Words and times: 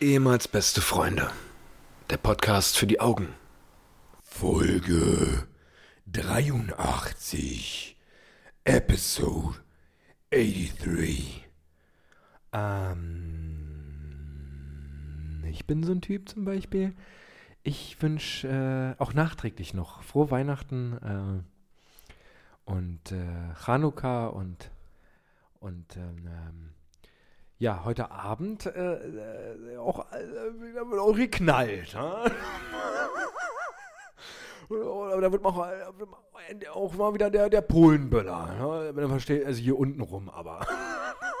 Ehemals 0.00 0.46
beste 0.46 0.80
Freunde. 0.80 1.28
Der 2.08 2.18
Podcast 2.18 2.78
für 2.78 2.86
die 2.86 3.00
Augen. 3.00 3.34
Folge 4.22 5.48
83. 6.06 7.96
Episode 8.62 9.56
83. 10.30 11.48
Ähm, 12.52 13.08
ich 15.50 15.66
bin 15.66 15.82
so 15.82 15.90
ein 15.90 16.00
Typ 16.00 16.28
zum 16.28 16.44
Beispiel. 16.44 16.94
Ich 17.64 18.00
wünsche 18.00 18.46
äh, 18.46 18.94
auch 19.02 19.14
nachträglich 19.14 19.74
noch 19.74 20.04
frohe 20.04 20.30
Weihnachten 20.30 20.92
äh, 21.02 22.70
und 22.70 23.10
äh, 23.10 23.52
Chanukka 23.64 24.28
und, 24.28 24.70
und 25.58 25.96
ähm, 25.96 26.70
ja, 27.58 27.82
heute 27.84 28.10
Abend 28.12 28.66
äh, 28.66 28.94
äh, 28.94 29.76
auch, 29.78 30.06
äh, 30.12 30.88
wird 30.90 31.00
auch 31.00 31.14
geknallt. 31.14 31.96
Oder 34.68 35.20
da 35.20 35.32
wird 35.32 35.42
man 35.42 35.54
auch, 35.54 35.66
äh, 35.66 35.72
auch 36.68 36.94
mal 36.94 37.14
wieder 37.14 37.30
der, 37.30 37.50
der 37.50 37.62
Polenböller. 37.62 38.54
Ne? 38.54 38.90
Wenn 38.94 39.02
man 39.04 39.10
versteht, 39.10 39.44
also 39.44 39.60
hier 39.60 39.76
unten 39.78 40.00
rum, 40.02 40.28
aber. 40.28 40.66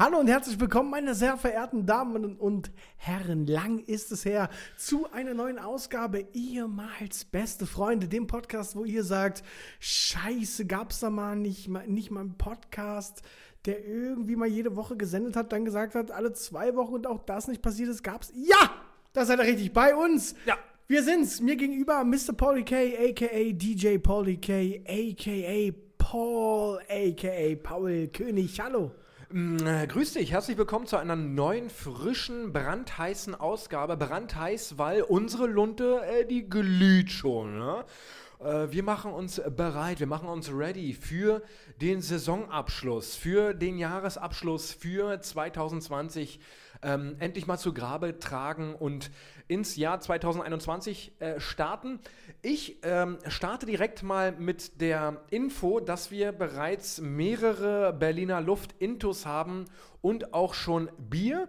Hallo 0.00 0.20
und 0.20 0.28
herzlich 0.28 0.60
willkommen, 0.60 0.90
meine 0.90 1.12
sehr 1.12 1.36
verehrten 1.36 1.84
Damen 1.84 2.36
und 2.36 2.70
Herren. 2.98 3.48
Lang 3.48 3.80
ist 3.80 4.12
es 4.12 4.24
her 4.24 4.48
zu 4.76 5.10
einer 5.10 5.34
neuen 5.34 5.58
Ausgabe 5.58 6.24
ehemals 6.34 7.24
beste 7.24 7.66
Freunde, 7.66 8.06
dem 8.06 8.28
Podcast, 8.28 8.76
wo 8.76 8.84
ihr 8.84 9.02
sagt, 9.02 9.42
Scheiße, 9.80 10.66
gab's 10.66 11.00
da 11.00 11.10
mal 11.10 11.34
nicht, 11.34 11.66
mal, 11.66 11.84
nicht 11.88 12.12
mal 12.12 12.20
einen 12.20 12.38
Podcast, 12.38 13.22
der 13.64 13.84
irgendwie 13.84 14.36
mal 14.36 14.46
jede 14.46 14.76
Woche 14.76 14.96
gesendet 14.96 15.34
hat, 15.34 15.50
dann 15.52 15.64
gesagt 15.64 15.96
hat, 15.96 16.12
alle 16.12 16.32
zwei 16.32 16.76
Wochen 16.76 16.94
und 16.94 17.08
auch 17.08 17.24
das 17.24 17.48
nicht 17.48 17.60
passiert 17.60 17.88
ist, 17.88 18.04
gab's. 18.04 18.32
Ja, 18.36 18.70
das 19.14 19.26
seid 19.26 19.40
ihr 19.40 19.46
richtig 19.46 19.72
bei 19.72 19.96
uns. 19.96 20.36
Ja. 20.46 20.56
Wir 20.86 21.02
sind's. 21.02 21.40
Mir 21.40 21.56
gegenüber 21.56 22.04
Mr. 22.04 22.34
Paulie 22.36 22.62
K, 22.64 23.10
aka 23.10 23.52
DJ 23.52 23.98
Paulie 23.98 24.36
K, 24.36 24.80
aka 24.86 25.76
Paul, 25.98 26.78
aka 26.88 27.56
Paul 27.60 28.06
König. 28.12 28.60
Hallo. 28.60 28.92
Äh, 29.30 29.86
grüß 29.86 30.14
dich, 30.14 30.32
herzlich 30.32 30.56
willkommen 30.56 30.86
zu 30.86 30.96
einer 30.96 31.14
neuen, 31.14 31.68
frischen, 31.68 32.54
brandheißen 32.54 33.34
Ausgabe. 33.34 33.98
Brandheiß, 33.98 34.78
weil 34.78 35.02
unsere 35.02 35.46
Lunte, 35.46 36.00
äh, 36.02 36.24
die 36.24 36.48
glüht 36.48 37.10
schon. 37.10 37.58
Ne? 37.58 37.84
Äh, 38.40 38.72
wir 38.72 38.82
machen 38.82 39.12
uns 39.12 39.38
bereit, 39.54 40.00
wir 40.00 40.06
machen 40.06 40.30
uns 40.30 40.50
ready 40.50 40.94
für 40.94 41.42
den 41.78 42.00
Saisonabschluss, 42.00 43.16
für 43.16 43.52
den 43.52 43.76
Jahresabschluss 43.76 44.72
für 44.72 45.20
2020 45.20 46.40
ähm, 46.80 47.16
endlich 47.18 47.46
mal 47.46 47.58
zu 47.58 47.74
Grabe 47.74 48.18
tragen 48.18 48.74
und 48.74 49.10
ins 49.48 49.76
Jahr 49.76 50.00
2021 50.00 51.12
äh, 51.20 51.40
starten. 51.40 51.98
Ich 52.42 52.78
ähm, 52.82 53.18
starte 53.26 53.66
direkt 53.66 54.02
mal 54.02 54.32
mit 54.32 54.80
der 54.80 55.22
Info, 55.30 55.80
dass 55.80 56.10
wir 56.10 56.32
bereits 56.32 57.00
mehrere 57.00 57.92
Berliner 57.92 58.40
Luft-Intus 58.40 59.26
haben 59.26 59.64
und 60.02 60.34
auch 60.34 60.54
schon 60.54 60.90
Bier. 60.98 61.48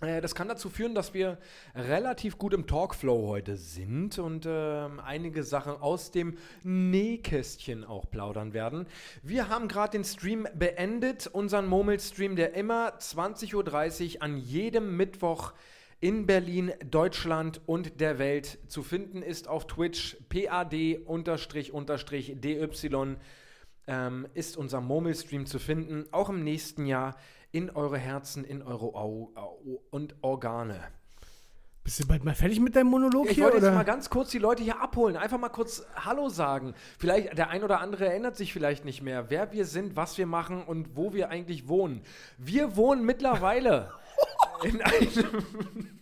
Äh, 0.00 0.20
Das 0.20 0.34
kann 0.34 0.48
dazu 0.48 0.68
führen, 0.68 0.94
dass 0.94 1.14
wir 1.14 1.38
relativ 1.74 2.38
gut 2.38 2.52
im 2.52 2.66
Talkflow 2.66 3.28
heute 3.28 3.56
sind 3.56 4.18
und 4.18 4.44
ähm, 4.46 5.00
einige 5.00 5.44
Sachen 5.44 5.76
aus 5.76 6.10
dem 6.10 6.36
Nähkästchen 6.64 7.84
auch 7.84 8.10
plaudern 8.10 8.52
werden. 8.52 8.86
Wir 9.22 9.48
haben 9.48 9.68
gerade 9.68 9.92
den 9.92 10.04
Stream 10.04 10.46
beendet, 10.54 11.28
unseren 11.28 11.66
Momel-Stream, 11.66 12.36
der 12.36 12.54
immer 12.54 12.98
20.30 12.98 14.16
Uhr 14.16 14.22
an 14.22 14.36
jedem 14.36 14.96
Mittwoch 14.96 15.52
in 16.00 16.26
Berlin, 16.26 16.72
Deutschland 16.90 17.60
und 17.66 18.00
der 18.00 18.18
Welt 18.18 18.58
zu 18.68 18.82
finden 18.82 19.22
ist 19.22 19.48
auf 19.48 19.66
Twitch 19.66 20.16
pad-dy 20.28 21.00
ähm, 23.88 24.26
ist 24.34 24.56
unser 24.56 24.80
Momel-Stream 24.80 25.46
zu 25.46 25.58
finden, 25.58 26.06
auch 26.10 26.28
im 26.28 26.42
nächsten 26.42 26.86
Jahr 26.86 27.16
in 27.52 27.70
eure 27.70 27.98
Herzen, 27.98 28.44
in 28.44 28.62
eure 28.62 28.94
Au 28.94 29.32
Au 29.34 29.80
und 29.90 30.16
Organe. 30.22 30.80
Bist 31.84 32.00
du 32.02 32.06
bald 32.08 32.24
mal 32.24 32.34
fertig 32.34 32.58
mit 32.58 32.74
deinem 32.74 32.88
Monolog 32.88 33.26
Ich 33.30 33.36
hier? 33.36 33.44
wollte 33.44 33.58
oder? 33.58 33.68
jetzt 33.68 33.76
mal 33.76 33.84
ganz 33.84 34.10
kurz 34.10 34.30
die 34.30 34.40
Leute 34.40 34.64
hier 34.64 34.82
abholen, 34.82 35.16
einfach 35.16 35.38
mal 35.38 35.50
kurz 35.50 35.86
Hallo 35.94 36.28
sagen. 36.28 36.74
Vielleicht, 36.98 37.38
der 37.38 37.48
ein 37.50 37.62
oder 37.62 37.80
andere 37.80 38.06
erinnert 38.06 38.36
sich 38.36 38.52
vielleicht 38.52 38.84
nicht 38.84 39.02
mehr, 39.02 39.30
wer 39.30 39.52
wir 39.52 39.64
sind, 39.64 39.94
was 39.94 40.18
wir 40.18 40.26
machen 40.26 40.64
und 40.64 40.96
wo 40.96 41.12
wir 41.12 41.30
eigentlich 41.30 41.68
wohnen. 41.68 42.02
Wir 42.38 42.76
wohnen 42.76 43.06
mittlerweile 43.06 43.92
in 44.66 44.82
einem 44.82 45.08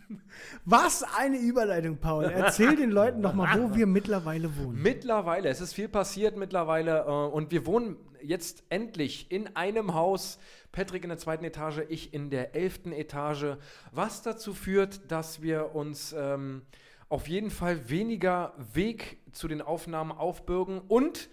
Was 0.65 1.03
eine 1.03 1.37
Überleitung, 1.37 1.97
Paul. 1.97 2.25
Erzähl 2.25 2.75
den 2.75 2.91
Leuten 2.91 3.21
doch 3.21 3.33
mal, 3.33 3.61
wo 3.61 3.75
wir 3.75 3.85
mittlerweile 3.85 4.57
wohnen. 4.57 4.81
Mittlerweile, 4.81 5.49
es 5.49 5.61
ist 5.61 5.73
viel 5.73 5.87
passiert 5.87 6.37
mittlerweile 6.37 7.05
äh, 7.07 7.09
und 7.09 7.51
wir 7.51 7.65
wohnen 7.65 7.97
jetzt 8.21 8.63
endlich 8.69 9.31
in 9.31 9.55
einem 9.55 9.93
Haus. 9.93 10.39
Patrick 10.71 11.03
in 11.03 11.09
der 11.09 11.17
zweiten 11.19 11.45
Etage, 11.45 11.81
ich 11.87 12.13
in 12.13 12.29
der 12.29 12.55
elften 12.55 12.91
Etage, 12.91 13.57
was 13.91 14.23
dazu 14.23 14.53
führt, 14.53 14.99
dass 15.09 15.41
wir 15.41 15.75
uns 15.75 16.13
ähm, 16.17 16.63
auf 17.07 17.27
jeden 17.27 17.51
Fall 17.51 17.89
weniger 17.89 18.53
Weg 18.73 19.19
zu 19.31 19.47
den 19.47 19.61
Aufnahmen 19.61 20.11
aufbürgen 20.11 20.81
und 20.81 21.29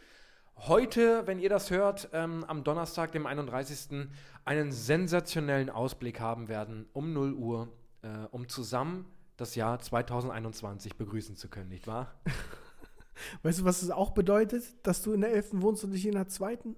heute, 0.57 1.27
wenn 1.27 1.39
ihr 1.39 1.49
das 1.49 1.71
hört, 1.71 2.09
ähm, 2.13 2.45
am 2.45 2.65
Donnerstag, 2.65 3.13
dem 3.13 3.27
31. 3.27 4.09
einen 4.45 4.73
sensationellen 4.73 5.71
Ausblick 5.71 6.21
haben 6.21 6.49
werden 6.49 6.87
um 6.93 7.13
0 7.13 7.33
Uhr, 7.35 7.69
äh, 8.03 8.09
um 8.31 8.49
zusammen 8.49 9.07
das 9.37 9.55
Jahr 9.55 9.79
2021 9.81 10.97
begrüßen 10.97 11.37
zu 11.37 11.49
können, 11.49 11.69
nicht 11.69 11.87
wahr? 11.87 12.15
Weißt 13.43 13.61
du, 13.61 13.65
was 13.65 13.83
es 13.83 13.91
auch 13.91 14.11
bedeutet, 14.11 14.65
dass 14.83 15.03
du 15.03 15.13
in 15.13 15.21
der 15.21 15.33
11. 15.33 15.63
wohnst 15.63 15.85
und 15.85 15.91
nicht 15.91 16.07
in 16.07 16.13
der 16.13 16.29
zweiten? 16.29 16.77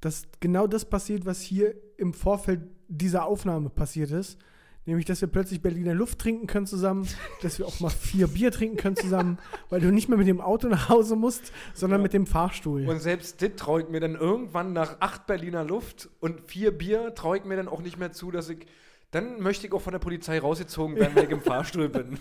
Dass 0.00 0.24
genau 0.40 0.66
das 0.66 0.84
passiert, 0.84 1.24
was 1.24 1.40
hier 1.40 1.74
im 1.96 2.12
Vorfeld 2.12 2.62
dieser 2.88 3.24
Aufnahme 3.24 3.70
passiert 3.70 4.10
ist. 4.10 4.38
Nämlich, 4.86 5.06
dass 5.06 5.22
wir 5.22 5.28
plötzlich 5.28 5.62
Berliner 5.62 5.94
Luft 5.94 6.18
trinken 6.18 6.46
können 6.46 6.66
zusammen, 6.66 7.08
dass 7.40 7.58
wir 7.58 7.66
auch 7.66 7.80
mal 7.80 7.88
vier 7.88 8.26
Bier 8.26 8.50
trinken 8.50 8.76
können 8.76 8.96
zusammen, 8.96 9.38
weil 9.70 9.80
du 9.80 9.90
nicht 9.90 10.08
mehr 10.08 10.18
mit 10.18 10.28
dem 10.28 10.42
Auto 10.42 10.68
nach 10.68 10.90
Hause 10.90 11.16
musst, 11.16 11.52
sondern 11.72 12.02
mit 12.02 12.12
dem 12.12 12.26
Fahrstuhl. 12.26 12.86
Und 12.86 13.00
selbst 13.00 13.40
das 13.40 13.50
traue 13.56 13.82
ich 13.82 13.88
mir 13.88 14.00
dann 14.00 14.14
irgendwann 14.14 14.74
nach 14.74 14.96
acht 15.00 15.26
Berliner 15.26 15.64
Luft 15.64 16.10
und 16.20 16.42
vier 16.42 16.76
Bier 16.76 17.14
traue 17.14 17.38
ich 17.38 17.44
mir 17.44 17.56
dann 17.56 17.68
auch 17.68 17.80
nicht 17.80 17.98
mehr 17.98 18.12
zu, 18.12 18.30
dass 18.30 18.48
ich. 18.48 18.66
Dann 19.10 19.40
möchte 19.40 19.68
ich 19.68 19.72
auch 19.72 19.80
von 19.80 19.92
der 19.92 20.00
Polizei 20.00 20.40
rausgezogen 20.40 20.96
werden, 20.96 21.14
wenn 21.14 21.26
ich 21.26 21.30
im 21.30 21.40
Fahrstuhl 21.40 21.88
bin. 21.88 22.18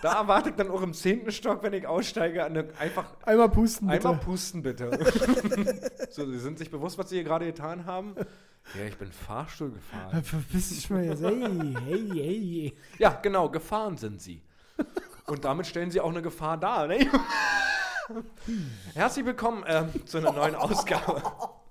Da 0.00 0.20
erwarte 0.20 0.50
ich 0.50 0.54
dann 0.54 0.70
auch 0.70 0.80
im 0.80 0.92
zehnten 0.92 1.32
Stock, 1.32 1.64
wenn 1.64 1.72
ich 1.72 1.88
aussteige, 1.88 2.44
eine, 2.44 2.68
einfach 2.78 3.16
Einmal 3.24 3.48
pusten, 3.48 3.88
bitte. 3.88 4.08
einmal 4.08 4.20
pusten 4.24 4.62
bitte. 4.62 4.90
so, 6.10 6.30
Sie 6.30 6.38
sind 6.38 6.58
sich 6.58 6.70
bewusst, 6.70 6.98
was 6.98 7.10
Sie 7.10 7.16
hier 7.16 7.24
gerade 7.24 7.46
getan 7.46 7.84
haben? 7.84 8.14
Ja, 8.74 8.84
ich 8.84 8.96
bin 8.96 9.10
Fahrstuhl 9.10 9.72
gefahren. 9.72 10.22
Verpiss 10.22 10.68
dich 10.68 10.88
mal 10.90 11.04
jetzt. 11.04 11.22
Hey, 11.22 11.74
hey, 11.84 12.08
hey. 12.08 12.78
Ja, 12.98 13.18
genau, 13.20 13.48
gefahren 13.48 13.96
sind 13.96 14.20
Sie. 14.20 14.42
Und 15.26 15.44
damit 15.44 15.66
stellen 15.66 15.90
Sie 15.90 16.00
auch 16.00 16.10
eine 16.10 16.22
Gefahr 16.22 16.56
dar. 16.56 16.86
Ne? 16.86 17.10
Herzlich 18.94 19.26
willkommen 19.26 19.64
ähm, 19.66 20.06
zu 20.06 20.18
einer 20.18 20.32
neuen 20.32 20.54
Ausgabe. 20.54 21.20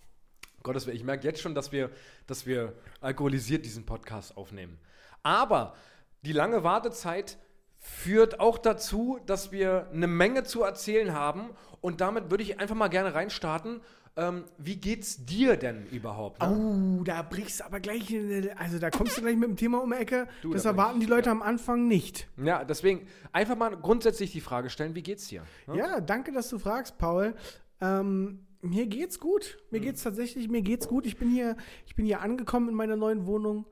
Gottes 0.63 0.87
Willen, 0.87 0.97
ich 0.97 1.05
merke 1.05 1.25
jetzt 1.25 1.41
schon, 1.41 1.55
dass 1.55 1.71
wir, 1.71 1.89
dass 2.27 2.45
wir 2.45 2.73
alkoholisiert 2.99 3.63
diesen 3.63 3.85
Podcast 3.85 4.35
aufnehmen. 4.35 4.77
Aber 5.23 5.75
die 6.23 6.33
lange 6.33 6.63
Wartezeit 6.65 7.37
führt 7.77 8.41
auch 8.41 8.57
dazu, 8.57 9.21
dass 9.25 9.53
wir 9.53 9.87
eine 9.93 10.07
Menge 10.07 10.43
zu 10.43 10.63
erzählen 10.63 11.13
haben. 11.13 11.51
Und 11.79 12.01
damit 12.01 12.29
würde 12.29 12.43
ich 12.43 12.59
einfach 12.59 12.75
mal 12.75 12.89
gerne 12.89 13.13
reinstarten. 13.13 13.79
Ähm, 14.19 14.43
wie 14.57 14.75
geht's 14.75 15.25
dir 15.25 15.55
denn 15.55 15.85
überhaupt? 15.87 16.41
Ne? 16.41 16.99
Oh, 16.99 17.03
da 17.05 17.21
brichst 17.21 17.61
du 17.61 17.65
aber 17.65 17.79
gleich, 17.79 18.13
also 18.57 18.77
da 18.77 18.89
kommst 18.89 19.17
du 19.17 19.21
gleich 19.21 19.37
mit 19.37 19.47
dem 19.47 19.55
Thema 19.55 19.81
um 19.81 19.91
die 19.91 19.95
Ecke. 19.95 20.27
Du, 20.41 20.51
das 20.51 20.63
da 20.63 20.71
erwarten 20.71 20.99
die 20.99 21.05
Leute 21.05 21.27
ja. 21.27 21.31
am 21.31 21.41
Anfang 21.41 21.87
nicht. 21.87 22.27
Ja, 22.35 22.65
deswegen 22.65 23.07
einfach 23.31 23.55
mal 23.55 23.77
grundsätzlich 23.77 24.33
die 24.33 24.41
Frage 24.41 24.69
stellen, 24.69 24.93
wie 24.93 25.03
geht's 25.03 25.29
dir? 25.29 25.43
Ne? 25.67 25.77
Ja, 25.77 26.01
danke, 26.01 26.33
dass 26.33 26.49
du 26.49 26.59
fragst, 26.59 26.97
Paul. 26.97 27.33
Ähm, 27.79 28.45
mir 28.61 28.87
geht's 28.87 29.21
gut. 29.21 29.57
Mir 29.71 29.79
geht's 29.79 30.03
tatsächlich, 30.03 30.49
mir 30.49 30.63
geht's 30.63 30.89
gut. 30.89 31.05
Ich 31.05 31.17
bin 31.17 31.29
hier, 31.29 31.55
ich 31.85 31.95
bin 31.95 32.05
hier 32.05 32.19
angekommen 32.19 32.67
in 32.67 32.75
meiner 32.75 32.97
neuen 32.97 33.25
Wohnung. 33.25 33.67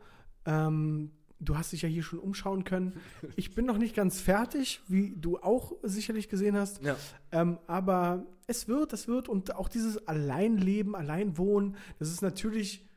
Ähm, 0.46 1.12
du 1.40 1.58
hast 1.58 1.72
dich 1.72 1.82
ja 1.84 1.90
hier 1.90 2.04
schon 2.04 2.20
umschauen 2.20 2.64
können. 2.64 3.00
Ich 3.36 3.54
bin 3.54 3.66
noch 3.66 3.78
nicht 3.78 3.96
ganz 3.96 4.20
fertig, 4.20 4.82
wie 4.88 5.16
du 5.16 5.38
auch 5.38 5.74
sicherlich 5.84 6.30
gesehen 6.30 6.56
hast. 6.56 6.82
Ja. 6.84 6.96
Ähm, 7.32 7.60
aber 7.68 8.26
es 8.48 8.68
wird, 8.68 8.94
es 8.94 9.08
wird 9.08 9.30
und 9.30 9.56
auch 9.56 9.70
dieses 9.70 10.08
Alleinleben, 10.08 10.96
Alleinwohnen, 10.96 11.76
das 12.00 12.10
ist 12.10 12.22
natürlich, 12.22 12.88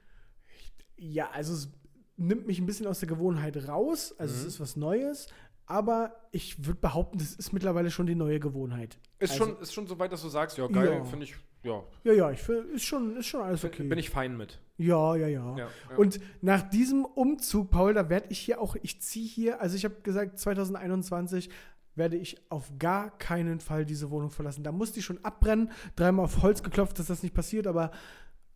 ja, 0.96 1.30
also 1.32 1.54
es 1.54 1.68
nimmt 2.16 2.46
mich 2.46 2.58
ein 2.58 2.66
bisschen 2.66 2.86
aus 2.86 3.00
der 3.00 3.08
Gewohnheit 3.08 3.68
raus. 3.68 4.14
Also 4.18 4.34
Mhm. 4.34 4.40
es 4.40 4.46
ist 4.46 4.60
was 4.60 4.76
Neues. 4.76 5.26
Aber 5.66 6.16
ich 6.32 6.66
würde 6.66 6.80
behaupten, 6.80 7.18
das 7.18 7.34
ist 7.34 7.52
mittlerweile 7.52 7.90
schon 7.92 8.06
die 8.06 8.16
neue 8.16 8.40
Gewohnheit. 8.40 8.98
Ist, 9.20 9.32
also, 9.32 9.44
schon, 9.44 9.58
ist 9.60 9.72
schon 9.72 9.86
so 9.86 9.98
weit, 9.98 10.12
dass 10.12 10.20
du 10.22 10.28
sagst, 10.28 10.58
ja, 10.58 10.66
geil, 10.66 10.94
Ja. 10.98 11.04
finde 11.04 11.24
ich, 11.26 11.36
ja, 11.62 11.82
Ja, 12.04 12.12
ja, 12.12 12.30
ich 12.30 12.48
ist 12.48 12.84
schon, 12.84 13.16
ist 13.16 13.26
schon 13.26 13.42
alles 13.42 13.64
okay. 13.64 13.82
bin 13.82 13.98
ich 13.98 14.10
fein 14.10 14.36
mit. 14.36 14.58
Ja, 14.78 15.14
ja, 15.16 15.26
ja, 15.28 15.56
Ja, 15.58 15.68
ja. 15.90 15.96
Und 15.96 16.20
nach 16.40 16.62
diesem 16.62 17.04
Umzug, 17.04 17.70
Paul, 17.70 17.92
da 17.94 18.08
werde 18.08 18.26
ich 18.30 18.38
hier 18.38 18.60
auch, 18.60 18.76
ich 18.82 19.00
ziehe 19.02 19.28
hier, 19.28 19.60
also 19.60 19.76
ich 19.76 19.84
habe 19.84 19.96
gesagt, 20.02 20.38
2021 20.38 21.50
werde 21.96 22.16
ich 22.16 22.40
auf 22.50 22.70
gar 22.78 23.10
keinen 23.18 23.60
Fall 23.60 23.84
diese 23.84 24.10
Wohnung 24.10 24.30
verlassen. 24.30 24.62
Da 24.64 24.72
musste 24.72 25.00
ich 25.00 25.04
schon 25.04 25.22
abbrennen, 25.24 25.70
dreimal 25.96 26.24
auf 26.24 26.40
Holz 26.42 26.62
geklopft, 26.62 26.98
dass 26.98 27.08
das 27.08 27.22
nicht 27.22 27.34
passiert, 27.34 27.66
aber 27.66 27.90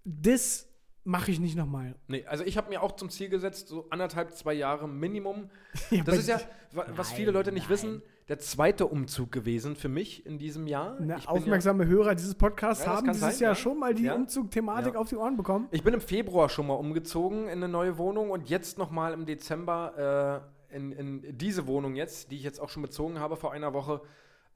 das 0.05 0.69
mache 1.05 1.31
ich 1.31 1.41
nicht 1.41 1.57
nochmal. 1.57 1.95
Nee, 2.09 2.25
also 2.27 2.45
ich 2.45 2.57
habe 2.57 2.71
mir 2.71 2.81
auch 2.83 2.93
zum 2.93 3.11
Ziel 3.11 3.29
gesetzt, 3.29 3.69
so 3.69 3.87
anderthalb, 3.91 4.33
zwei 4.33 4.55
Jahre 4.55 4.89
Minimum. 4.89 5.51
Ja, 5.91 6.03
Das 6.05 6.17
ist 6.19 6.29
ja, 6.29 6.41
wa- 6.73 6.87
was 6.97 7.13
viele 7.13 7.31
Leute 7.33 7.53
nicht 7.53 7.69
wissen, 7.69 8.01
der 8.29 8.39
zweite 8.39 8.87
Umzug 8.87 9.31
gewesen 9.33 9.77
für 9.77 9.89
mich 9.89 10.25
in 10.25 10.39
diesem 10.39 10.67
Jahr. 10.67 10.95
Ich 10.95 11.07
bin 11.07 11.13
aufmerksame 11.27 11.87
Hörer 11.87 12.15
dieses 12.15 12.35
Podcasts 12.35 12.85
Ja, 12.85 12.97
haben 12.97 13.07
dieses 13.09 13.21
sein, 13.21 13.39
Jahr 13.39 13.51
ja. 13.53 13.55
schon 13.55 13.79
mal 13.79 13.95
die 13.95 14.05
Ja. 14.05 14.15
Umzug-Thematik 14.15 14.95
Ja. 14.95 15.01
auf 15.01 15.09
die 15.11 15.17
Ohren 15.17 15.37
bekommen. 15.37 15.69
Ich 15.73 15.83
bin 15.83 15.93
im 15.93 16.01
Februar 16.01 16.49
schon 16.49 16.67
mal 16.67 16.75
umgezogen 16.75 17.45
in 17.45 17.51
eine 17.63 17.69
neue 17.69 17.99
Wohnung 17.99 18.31
und 18.31 18.49
jetzt 18.49 18.79
nochmal 18.79 19.13
im 19.13 19.27
Dezember 19.27 20.43
äh, 20.71 20.77
in, 20.77 20.93
in 20.93 21.39
diese 21.39 21.67
Wohnung 21.67 21.95
jetzt, 21.97 22.31
die 22.31 22.37
ich 22.37 22.43
jetzt 22.43 22.61
auch 22.61 22.71
schon 22.71 22.83
bezogen 22.83 23.21
habe 23.21 23.37
vor 23.37 23.53
einer 23.53 23.75
Woche. 23.75 24.01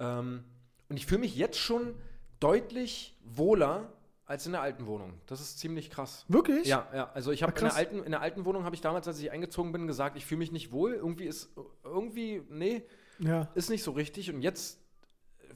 Ähm, 0.00 0.44
und 0.88 0.96
ich 0.96 1.04
fühle 1.06 1.20
mich 1.20 1.36
jetzt 1.36 1.58
schon 1.58 1.94
deutlich 2.40 3.16
wohler 3.22 3.92
als 4.24 4.46
in 4.46 4.52
der 4.52 4.62
alten 4.62 4.86
Wohnung. 4.86 5.14
Das 5.26 5.40
ist 5.40 5.58
ziemlich 5.58 5.90
krass. 5.90 6.24
Wirklich? 6.28 6.66
Ja, 6.66 6.86
ja. 6.94 7.10
Also 7.14 7.32
ich 7.32 7.42
habe 7.42 7.52
Ah, 7.54 7.58
in 7.58 7.64
der 7.66 7.76
alten, 7.76 8.02
in 8.04 8.10
der 8.12 8.20
alten 8.20 8.44
Wohnung 8.44 8.64
habe 8.64 8.74
ich 8.74 8.80
damals, 8.80 9.06
als 9.08 9.18
ich 9.20 9.30
eingezogen 9.30 9.72
bin, 9.72 9.86
gesagt, 9.86 10.16
ich 10.16 10.26
fühle 10.26 10.38
mich 10.38 10.52
nicht 10.52 10.70
wohl. 10.72 10.92
Irgendwie 10.94 11.24
ist 11.24 11.50
irgendwie, 11.84 12.42
nee, 12.50 12.82
Ja. 13.18 13.48
ist 13.54 13.70
nicht 13.70 13.82
so 13.82 13.92
richtig. 13.92 14.32
Und 14.32 14.42
jetzt 14.42 14.78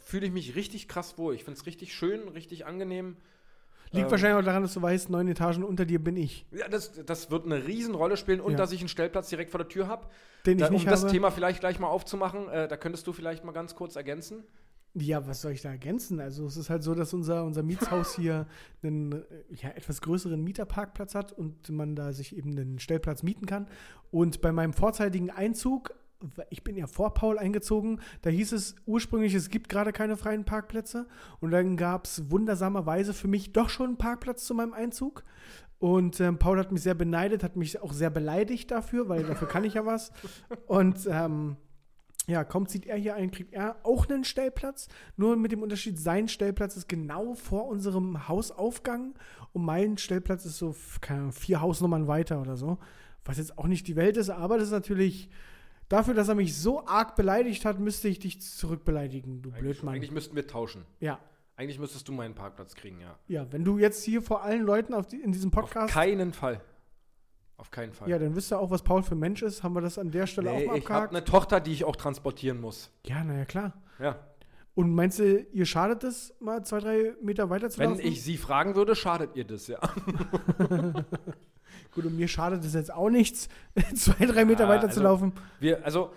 fühle 0.00 0.26
ich 0.26 0.32
mich 0.32 0.54
richtig 0.56 0.88
krass 0.88 1.18
wohl. 1.18 1.34
Ich 1.34 1.44
finde 1.44 1.58
es 1.58 1.66
richtig 1.66 1.94
schön, 1.94 2.28
richtig 2.28 2.66
angenehm. 2.66 3.16
Liegt 3.92 4.06
Ähm, 4.06 4.10
wahrscheinlich 4.10 4.40
auch 4.40 4.44
daran, 4.44 4.62
dass 4.62 4.72
du 4.74 4.80
weißt, 4.80 5.10
neun 5.10 5.28
Etagen 5.28 5.64
unter 5.64 5.84
dir 5.84 6.02
bin 6.02 6.16
ich. 6.16 6.46
Ja, 6.50 6.66
das, 6.68 7.04
das 7.04 7.30
wird 7.30 7.44
eine 7.44 7.66
Riesenrolle 7.66 8.16
spielen 8.16 8.40
und 8.40 8.52
Ja. 8.52 8.58
dass 8.58 8.72
ich 8.72 8.80
einen 8.80 8.88
Stellplatz 8.88 9.28
direkt 9.28 9.50
vor 9.50 9.58
der 9.58 9.68
Tür 9.68 9.86
habe. 9.86 10.06
Den 10.46 10.56
ich 10.58 10.62
Da, 10.62 10.68
um 10.68 10.74
nicht 10.74 10.86
das 10.86 11.02
habe. 11.02 11.12
Thema 11.12 11.30
vielleicht 11.30 11.60
gleich 11.60 11.78
mal 11.78 11.88
aufzumachen, 11.88 12.48
äh, 12.48 12.68
da 12.68 12.76
könntest 12.76 13.06
du 13.06 13.12
vielleicht 13.12 13.44
mal 13.44 13.52
ganz 13.52 13.74
kurz 13.74 13.94
ergänzen. 13.96 14.44
Ja, 14.94 15.26
was 15.26 15.40
soll 15.42 15.52
ich 15.52 15.62
da 15.62 15.70
ergänzen? 15.70 16.20
Also 16.20 16.44
es 16.46 16.56
ist 16.56 16.68
halt 16.68 16.82
so, 16.82 16.94
dass 16.94 17.14
unser, 17.14 17.44
unser 17.44 17.62
Mietshaus 17.62 18.14
hier 18.16 18.46
einen 18.82 19.22
ja, 19.50 19.70
etwas 19.70 20.00
größeren 20.00 20.42
Mieterparkplatz 20.42 21.14
hat 21.14 21.32
und 21.32 21.68
man 21.70 21.94
da 21.94 22.12
sich 22.12 22.36
eben 22.36 22.50
einen 22.52 22.78
Stellplatz 22.78 23.22
mieten 23.22 23.46
kann. 23.46 23.68
Und 24.10 24.40
bei 24.40 24.52
meinem 24.52 24.72
vorzeitigen 24.72 25.30
Einzug, 25.30 25.94
ich 26.50 26.64
bin 26.64 26.76
ja 26.76 26.86
vor 26.86 27.14
Paul 27.14 27.38
eingezogen, 27.38 28.00
da 28.22 28.30
hieß 28.30 28.52
es 28.52 28.76
ursprünglich, 28.86 29.34
es 29.34 29.48
gibt 29.48 29.68
gerade 29.68 29.92
keine 29.92 30.16
freien 30.16 30.44
Parkplätze. 30.44 31.06
Und 31.40 31.50
dann 31.50 31.76
gab 31.76 32.06
es 32.06 32.30
wundersamerweise 32.30 33.14
für 33.14 33.28
mich 33.28 33.52
doch 33.52 33.68
schon 33.68 33.88
einen 33.88 33.98
Parkplatz 33.98 34.44
zu 34.44 34.54
meinem 34.54 34.72
Einzug. 34.72 35.24
Und 35.78 36.20
ähm, 36.20 36.38
Paul 36.38 36.58
hat 36.58 36.70
mich 36.70 36.82
sehr 36.82 36.94
beneidet, 36.94 37.42
hat 37.42 37.56
mich 37.56 37.80
auch 37.80 37.92
sehr 37.92 38.10
beleidigt 38.10 38.70
dafür, 38.70 39.08
weil 39.08 39.24
dafür 39.24 39.48
kann 39.48 39.64
ich 39.64 39.74
ja 39.74 39.84
was. 39.84 40.12
Und 40.66 41.08
ähm, 41.10 41.56
ja, 42.28 42.44
kaum 42.44 42.68
zieht 42.68 42.86
er 42.86 42.96
hier 42.96 43.16
ein, 43.16 43.32
kriegt 43.32 43.52
er 43.52 43.76
auch 43.82 44.08
einen 44.08 44.24
Stellplatz. 44.24 44.86
Nur 45.16 45.36
mit 45.36 45.50
dem 45.50 45.62
Unterschied, 45.62 45.98
sein 45.98 46.28
Stellplatz 46.28 46.76
ist 46.76 46.88
genau 46.88 47.34
vor 47.34 47.66
unserem 47.66 48.28
Hausaufgang 48.28 49.14
und 49.52 49.64
mein 49.64 49.98
Stellplatz 49.98 50.44
ist 50.44 50.58
so 50.58 50.74
keine 51.00 51.20
Ahnung, 51.20 51.32
vier 51.32 51.60
Hausnummern 51.60 52.06
weiter 52.06 52.40
oder 52.40 52.56
so. 52.56 52.78
Was 53.24 53.38
jetzt 53.38 53.58
auch 53.58 53.66
nicht 53.66 53.88
die 53.88 53.96
Welt 53.96 54.16
ist, 54.16 54.30
aber 54.30 54.58
das 54.58 54.66
ist 54.66 54.72
natürlich 54.72 55.30
dafür, 55.92 56.14
dass 56.14 56.28
er 56.28 56.34
mich 56.34 56.56
so 56.56 56.86
arg 56.86 57.16
beleidigt 57.16 57.64
hat, 57.64 57.78
müsste 57.78 58.08
ich 58.08 58.18
dich 58.18 58.40
zurückbeleidigen, 58.40 59.42
du 59.42 59.50
Eigentlich, 59.50 59.60
Blödmann. 59.60 59.94
eigentlich 59.94 60.10
müssten 60.10 60.34
wir 60.36 60.46
tauschen. 60.46 60.84
Ja, 61.00 61.18
Eigentlich 61.56 61.78
müsstest 61.78 62.08
du 62.08 62.12
meinen 62.12 62.34
Parkplatz 62.34 62.74
kriegen, 62.74 63.00
ja. 63.00 63.18
ja, 63.28 63.46
wenn 63.52 63.64
du 63.64 63.78
jetzt 63.78 64.02
hier 64.02 64.22
vor 64.22 64.42
allen 64.42 64.62
Leuten 64.62 64.94
auf 64.94 65.06
die, 65.06 65.20
in 65.20 65.32
diesem 65.32 65.50
Auf 65.52 65.66
Podcast. 65.66 65.92
keinen 65.92 66.32
Fall. 66.32 66.60
Auf 67.58 67.70
keinen 67.70 67.92
Fall. 67.92 68.08
Ja, 68.08 68.18
dann 68.18 68.34
wisst 68.34 68.52
ihr 68.52 68.58
auch, 68.58 68.70
was 68.70 68.82
Paul 68.82 69.02
für 69.04 69.14
ein 69.14 69.20
Mensch 69.20 69.42
ist. 69.42 69.62
Haben 69.62 69.74
wir 69.74 69.82
das 69.82 69.96
an 69.98 70.10
der 70.10 70.26
Stelle 70.26 70.50
nee, 70.50 70.56
auch 70.64 70.66
mal 70.72 70.78
ich 70.78 70.84
habe 70.84 70.94
abgehakt? 70.94 71.14
eine 71.14 71.24
Tochter, 71.24 71.60
die 71.60 71.72
ich 71.72 71.84
auch 71.84 71.94
transportieren 71.94 72.60
muss. 72.60 72.90
Ja, 73.06 73.22
naja, 73.22 73.44
klar. 73.44 73.74
Ja. 74.00 74.18
Und 74.74 74.92
meinst 74.94 75.18
du, 75.18 75.38
ihr 75.52 75.66
schadet 75.66 76.02
es, 76.02 76.34
mal 76.40 76.64
zwei, 76.64 76.80
drei 76.80 77.14
Meter 77.22 77.50
weiter 77.50 77.68
zu 77.68 77.78
Wenn 77.78 77.90
laufen? 77.90 78.06
ich 78.06 78.22
sie 78.24 78.38
fragen 78.38 78.74
würde, 78.74 78.96
schadet 78.96 79.36
ihr 79.36 79.44
das, 79.44 79.66
ja. 79.68 79.78
Gut, 81.94 82.04
und 82.06 82.16
mir 82.16 82.28
schadet 82.28 82.64
es 82.64 82.74
jetzt 82.74 82.92
auch 82.92 83.10
nichts, 83.10 83.48
zwei, 83.94 84.26
drei 84.26 84.44
Meter 84.44 84.64
Ja, 84.64 84.68
weiter 84.68 84.84
also- 84.84 84.94
zu 85.00 85.02
laufen. 85.02 85.32
Wir, 85.60 85.84
also 85.84 86.12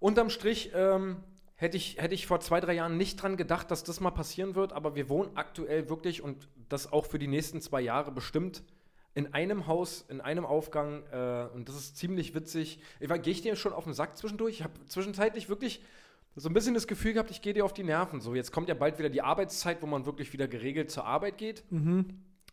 unterm 0.00 0.30
Strich 0.30 0.70
ähm, 0.74 1.16
hätte 1.56 1.76
ich, 1.76 1.96
hätte 2.00 2.14
ich 2.14 2.26
vor 2.26 2.40
zwei, 2.40 2.60
drei 2.60 2.74
Jahren 2.74 2.96
nicht 2.96 3.22
dran 3.22 3.36
gedacht, 3.36 3.70
dass 3.70 3.84
das 3.84 4.00
mal 4.00 4.10
passieren 4.10 4.54
wird, 4.54 4.72
aber 4.72 4.94
wir 4.94 5.08
wohnen 5.08 5.30
aktuell 5.36 5.88
wirklich 5.88 6.22
und 6.22 6.48
das 6.68 6.92
auch 6.92 7.06
für 7.06 7.18
die 7.18 7.26
nächsten 7.26 7.60
zwei 7.60 7.80
Jahre 7.80 8.12
bestimmt 8.12 8.62
in 9.14 9.34
einem 9.34 9.66
Haus, 9.66 10.04
in 10.08 10.20
einem 10.20 10.46
Aufgang 10.46 11.02
äh, 11.10 11.46
und 11.52 11.68
das 11.68 11.74
ist 11.76 11.96
ziemlich 11.96 12.34
witzig. 12.34 12.78
Gehe 13.00 13.32
ich 13.32 13.42
dir 13.42 13.56
schon 13.56 13.72
auf 13.72 13.84
den 13.84 13.92
Sack 13.92 14.16
zwischendurch? 14.16 14.56
Ich 14.60 14.62
habe 14.64 14.74
zwischenzeitlich 14.86 15.48
wirklich 15.48 15.82
so 16.36 16.48
ein 16.48 16.54
bisschen 16.54 16.74
das 16.74 16.86
Gefühl 16.86 17.14
gehabt, 17.14 17.32
ich 17.32 17.42
gehe 17.42 17.52
dir 17.52 17.64
auf 17.64 17.72
die 17.72 17.82
Nerven. 17.82 18.20
So, 18.20 18.36
jetzt 18.36 18.52
kommt 18.52 18.68
ja 18.68 18.74
bald 18.74 18.98
wieder 19.00 19.08
die 19.08 19.22
Arbeitszeit, 19.22 19.82
wo 19.82 19.86
man 19.86 20.06
wirklich 20.06 20.32
wieder 20.32 20.46
geregelt 20.46 20.92
zur 20.92 21.04
Arbeit 21.04 21.36
geht. 21.38 21.64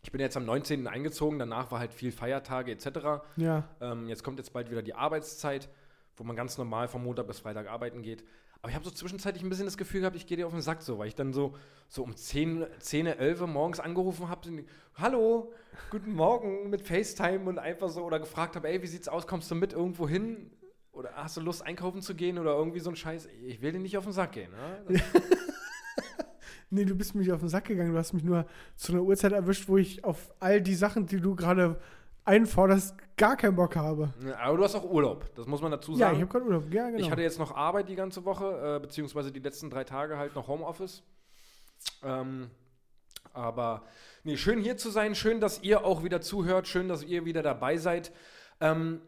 Ich 0.05 0.11
bin 0.11 0.21
jetzt 0.21 0.37
am 0.37 0.45
19. 0.45 0.85
eingezogen, 0.85 1.39
danach 1.39 1.71
war 1.71 1.79
halt 1.79 1.91
viel 1.91 2.11
Feiertage 2.11 2.71
etc. 2.71 3.25
Ja. 3.37 3.67
Ähm, 3.81 4.07
jetzt 4.07 4.23
kommt 4.23 4.37
jetzt 4.37 4.53
bald 4.53 4.69
wieder 4.69 4.83
die 4.83 4.93
Arbeitszeit, 4.93 5.67
wo 6.15 6.23
man 6.23 6.35
ganz 6.35 6.59
normal 6.59 6.87
von 6.87 7.03
Montag 7.03 7.25
bis 7.25 7.39
Freitag 7.39 7.67
arbeiten 7.67 8.03
geht. 8.03 8.23
Aber 8.61 8.69
ich 8.69 8.75
habe 8.75 8.85
so 8.85 8.91
zwischenzeitlich 8.91 9.43
ein 9.43 9.49
bisschen 9.49 9.65
das 9.65 9.77
Gefühl 9.77 10.01
gehabt, 10.01 10.15
ich 10.15 10.27
gehe 10.27 10.37
dir 10.37 10.45
auf 10.45 10.53
den 10.53 10.61
Sack 10.61 10.83
so, 10.83 10.99
weil 10.99 11.07
ich 11.07 11.15
dann 11.15 11.33
so, 11.33 11.55
so 11.87 12.03
um 12.03 12.15
10, 12.15 12.67
10, 12.77 13.07
11 13.07 13.41
Uhr 13.41 13.47
morgens 13.47 13.79
angerufen 13.79 14.29
habe, 14.29 14.65
hallo, 14.93 15.51
guten 15.89 16.13
Morgen 16.13 16.69
mit 16.69 16.83
FaceTime 16.83 17.49
und 17.49 17.57
einfach 17.57 17.89
so, 17.89 18.03
oder 18.03 18.19
gefragt 18.19 18.55
habe, 18.55 18.69
ey, 18.69 18.83
wie 18.83 18.87
sieht's 18.87 19.07
aus, 19.07 19.25
kommst 19.25 19.49
du 19.49 19.55
mit 19.55 19.73
irgendwo 19.73 20.07
hin? 20.07 20.51
Oder 20.91 21.13
hast 21.15 21.35
du 21.37 21.41
Lust 21.41 21.65
einkaufen 21.65 22.03
zu 22.03 22.13
gehen 22.13 22.37
oder 22.37 22.53
irgendwie 22.53 22.79
so 22.79 22.91
ein 22.91 22.95
Scheiß? 22.95 23.27
Ich 23.43 23.59
will 23.63 23.71
dir 23.71 23.79
nicht 23.79 23.97
auf 23.97 24.03
den 24.03 24.13
Sack 24.13 24.33
gehen. 24.33 24.51
Ne? 24.51 25.01
Nee, 26.69 26.85
du 26.85 26.95
bist 26.95 27.13
mir 27.15 27.21
nicht 27.21 27.31
auf 27.31 27.39
den 27.39 27.49
Sack 27.49 27.65
gegangen. 27.65 27.91
Du 27.93 27.97
hast 27.97 28.13
mich 28.13 28.23
nur 28.23 28.45
zu 28.75 28.91
einer 28.91 29.01
Uhrzeit 29.03 29.31
erwischt, 29.33 29.67
wo 29.67 29.77
ich 29.77 30.03
auf 30.03 30.33
all 30.39 30.61
die 30.61 30.75
Sachen, 30.75 31.05
die 31.05 31.19
du 31.21 31.35
gerade 31.35 31.79
einforderst, 32.25 32.95
gar 33.17 33.37
keinen 33.37 33.55
Bock 33.55 33.75
habe. 33.75 34.11
aber 34.41 34.57
du 34.57 34.63
hast 34.63 34.73
auch 34.75 34.89
Urlaub, 34.89 35.29
das 35.35 35.45
muss 35.45 35.61
man 35.61 35.69
dazu 35.71 35.91
Ja, 35.91 35.97
sagen. 36.07 36.15
ich 36.15 36.21
habe 36.23 36.31
gerade 36.31 36.45
Urlaub. 36.45 36.73
Ja, 36.73 36.87
genau. 36.89 36.99
Ich 36.99 37.11
hatte 37.11 37.21
jetzt 37.21 37.37
noch 37.37 37.55
Arbeit 37.55 37.87
die 37.87 37.95
ganze 37.95 38.25
Woche, 38.25 38.77
äh, 38.77 38.79
beziehungsweise 38.79 39.31
die 39.31 39.39
letzten 39.39 39.69
drei 39.69 39.83
Tage 39.83 40.17
halt 40.17 40.33
noch 40.35 40.47
Homeoffice. 40.47 41.03
Ähm, 42.03 42.49
aber 43.33 43.83
nee, 44.23 44.37
schön 44.37 44.59
hier 44.59 44.75
zu 44.77 44.89
sein, 44.89 45.13
schön, 45.13 45.39
dass 45.39 45.61
ihr 45.61 45.85
auch 45.85 46.03
wieder 46.03 46.19
zuhört, 46.21 46.67
schön, 46.67 46.87
dass 46.87 47.03
ihr 47.03 47.25
wieder 47.25 47.43
dabei 47.43 47.77
seid. 47.77 48.11
Ähm, 48.59 49.01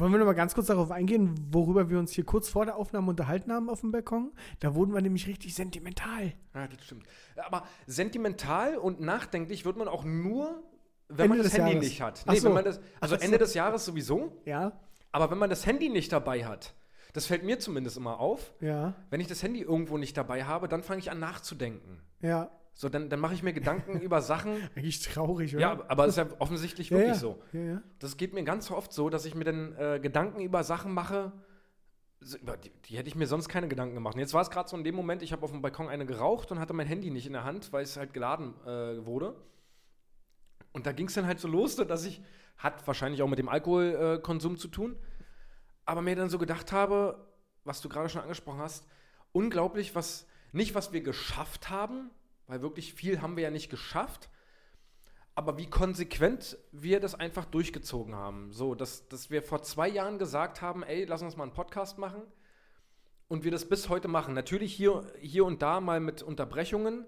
Wollen 0.00 0.12
wir 0.12 0.18
noch 0.18 0.24
mal 0.24 0.32
ganz 0.32 0.54
kurz 0.54 0.68
darauf 0.68 0.90
eingehen, 0.90 1.34
worüber 1.52 1.90
wir 1.90 1.98
uns 1.98 2.12
hier 2.12 2.24
kurz 2.24 2.48
vor 2.48 2.64
der 2.64 2.76
Aufnahme 2.76 3.10
unterhalten 3.10 3.52
haben 3.52 3.68
auf 3.68 3.80
dem 3.80 3.92
Balkon? 3.92 4.32
Da 4.58 4.74
wurden 4.74 4.94
wir 4.94 5.02
nämlich 5.02 5.26
richtig 5.26 5.54
sentimental. 5.54 6.32
ja, 6.54 6.66
das 6.68 6.82
stimmt. 6.82 7.04
Aber 7.36 7.64
sentimental 7.86 8.76
und 8.78 9.00
nachdenklich 9.00 9.66
wird 9.66 9.76
man 9.76 9.88
auch 9.88 10.04
nur, 10.04 10.62
wenn 11.08 11.26
Ende 11.26 11.36
man 11.36 11.44
das 11.44 11.52
Handy 11.52 11.72
Jahres. 11.72 11.84
nicht 11.88 12.00
hat. 12.00 12.24
Nee, 12.26 12.36
so. 12.38 12.46
wenn 12.48 12.54
man 12.54 12.64
das, 12.64 12.80
also 12.98 13.14
Ach 13.16 13.18
so. 13.20 13.24
Ende 13.26 13.36
des 13.36 13.52
Jahres 13.52 13.84
sowieso, 13.84 14.32
Ja, 14.46 14.72
aber 15.12 15.30
wenn 15.30 15.38
man 15.38 15.50
das 15.50 15.66
Handy 15.66 15.90
nicht 15.90 16.10
dabei 16.12 16.46
hat, 16.46 16.72
das 17.12 17.26
fällt 17.26 17.44
mir 17.44 17.58
zumindest 17.58 17.98
immer 17.98 18.20
auf, 18.20 18.54
ja, 18.60 18.94
wenn 19.10 19.20
ich 19.20 19.26
das 19.26 19.42
Handy 19.42 19.60
irgendwo 19.60 19.98
nicht 19.98 20.16
dabei 20.16 20.44
habe, 20.44 20.66
dann 20.66 20.82
fange 20.82 21.00
ich 21.00 21.10
an 21.10 21.18
nachzudenken. 21.18 22.00
ja. 22.22 22.50
So, 22.80 22.88
dann, 22.88 23.10
dann 23.10 23.20
mache 23.20 23.34
ich 23.34 23.42
mir 23.42 23.52
Gedanken 23.52 24.00
über 24.00 24.22
Sachen, 24.22 24.56
Eigentlich 24.74 25.02
traurig, 25.02 25.54
oder? 25.54 25.60
Ja, 25.60 25.84
aber 25.88 26.06
es 26.06 26.16
ist 26.16 26.16
ja 26.16 26.28
offensichtlich 26.38 26.88
ja, 26.88 26.96
wirklich 26.96 27.14
ja. 27.16 27.20
so. 27.20 27.42
Ja. 27.52 27.82
Das 27.98 28.16
geht 28.16 28.32
mir 28.32 28.42
ganz 28.42 28.70
oft 28.70 28.94
so, 28.94 29.10
dass 29.10 29.26
ich 29.26 29.34
mir 29.34 29.44
dann 29.44 29.76
äh, 29.76 30.00
Gedanken 30.00 30.40
über 30.40 30.64
Sachen 30.64 30.94
mache, 30.94 31.30
so, 32.20 32.38
über 32.38 32.56
die, 32.56 32.70
die 32.86 32.96
hätte 32.96 33.08
ich 33.08 33.16
mir 33.16 33.26
sonst 33.26 33.50
keine 33.50 33.68
Gedanken 33.68 33.96
gemacht. 33.96 34.14
Und 34.14 34.20
jetzt 34.20 34.32
war 34.32 34.40
es 34.40 34.48
gerade 34.48 34.66
so 34.66 34.78
in 34.78 34.84
dem 34.84 34.94
Moment, 34.94 35.20
ich 35.20 35.30
habe 35.30 35.42
auf 35.42 35.50
dem 35.50 35.60
Balkon 35.60 35.90
eine 35.90 36.06
geraucht 36.06 36.52
und 36.52 36.58
hatte 36.58 36.72
mein 36.72 36.86
Handy 36.86 37.10
nicht 37.10 37.26
in 37.26 37.34
der 37.34 37.44
Hand, 37.44 37.70
weil 37.70 37.82
es 37.82 37.98
halt 37.98 38.14
geladen 38.14 38.54
äh, 38.64 39.04
wurde. 39.04 39.34
Und 40.72 40.86
da 40.86 40.92
ging 40.92 41.08
es 41.08 41.12
dann 41.12 41.26
halt 41.26 41.38
so 41.38 41.48
los, 41.48 41.76
dass 41.76 42.06
ich, 42.06 42.22
hat 42.56 42.86
wahrscheinlich 42.86 43.20
auch 43.20 43.28
mit 43.28 43.38
dem 43.38 43.50
Alkoholkonsum 43.50 44.54
äh, 44.54 44.56
zu 44.56 44.68
tun, 44.68 44.96
aber 45.84 46.00
mir 46.00 46.16
dann 46.16 46.30
so 46.30 46.38
gedacht 46.38 46.72
habe, 46.72 47.28
was 47.64 47.82
du 47.82 47.90
gerade 47.90 48.08
schon 48.08 48.22
angesprochen 48.22 48.60
hast, 48.60 48.86
unglaublich, 49.32 49.94
was, 49.94 50.26
nicht 50.52 50.74
was 50.74 50.94
wir 50.94 51.02
geschafft 51.02 51.68
haben, 51.68 52.10
weil 52.50 52.62
wirklich 52.62 52.92
viel 52.94 53.22
haben 53.22 53.36
wir 53.36 53.44
ja 53.44 53.50
nicht 53.50 53.70
geschafft, 53.70 54.28
aber 55.34 55.56
wie 55.56 55.70
konsequent 55.70 56.58
wir 56.72 57.00
das 57.00 57.14
einfach 57.14 57.44
durchgezogen 57.44 58.14
haben. 58.14 58.52
So, 58.52 58.74
dass, 58.74 59.08
dass 59.08 59.30
wir 59.30 59.42
vor 59.42 59.62
zwei 59.62 59.88
Jahren 59.88 60.18
gesagt 60.18 60.60
haben, 60.60 60.82
ey, 60.82 61.04
lass 61.04 61.22
uns 61.22 61.36
mal 61.36 61.44
einen 61.44 61.52
Podcast 61.52 61.96
machen 61.98 62.22
und 63.28 63.44
wir 63.44 63.52
das 63.52 63.68
bis 63.68 63.88
heute 63.88 64.08
machen. 64.08 64.34
Natürlich 64.34 64.74
hier, 64.74 65.04
hier 65.20 65.44
und 65.44 65.62
da 65.62 65.80
mal 65.80 66.00
mit 66.00 66.22
Unterbrechungen, 66.22 67.06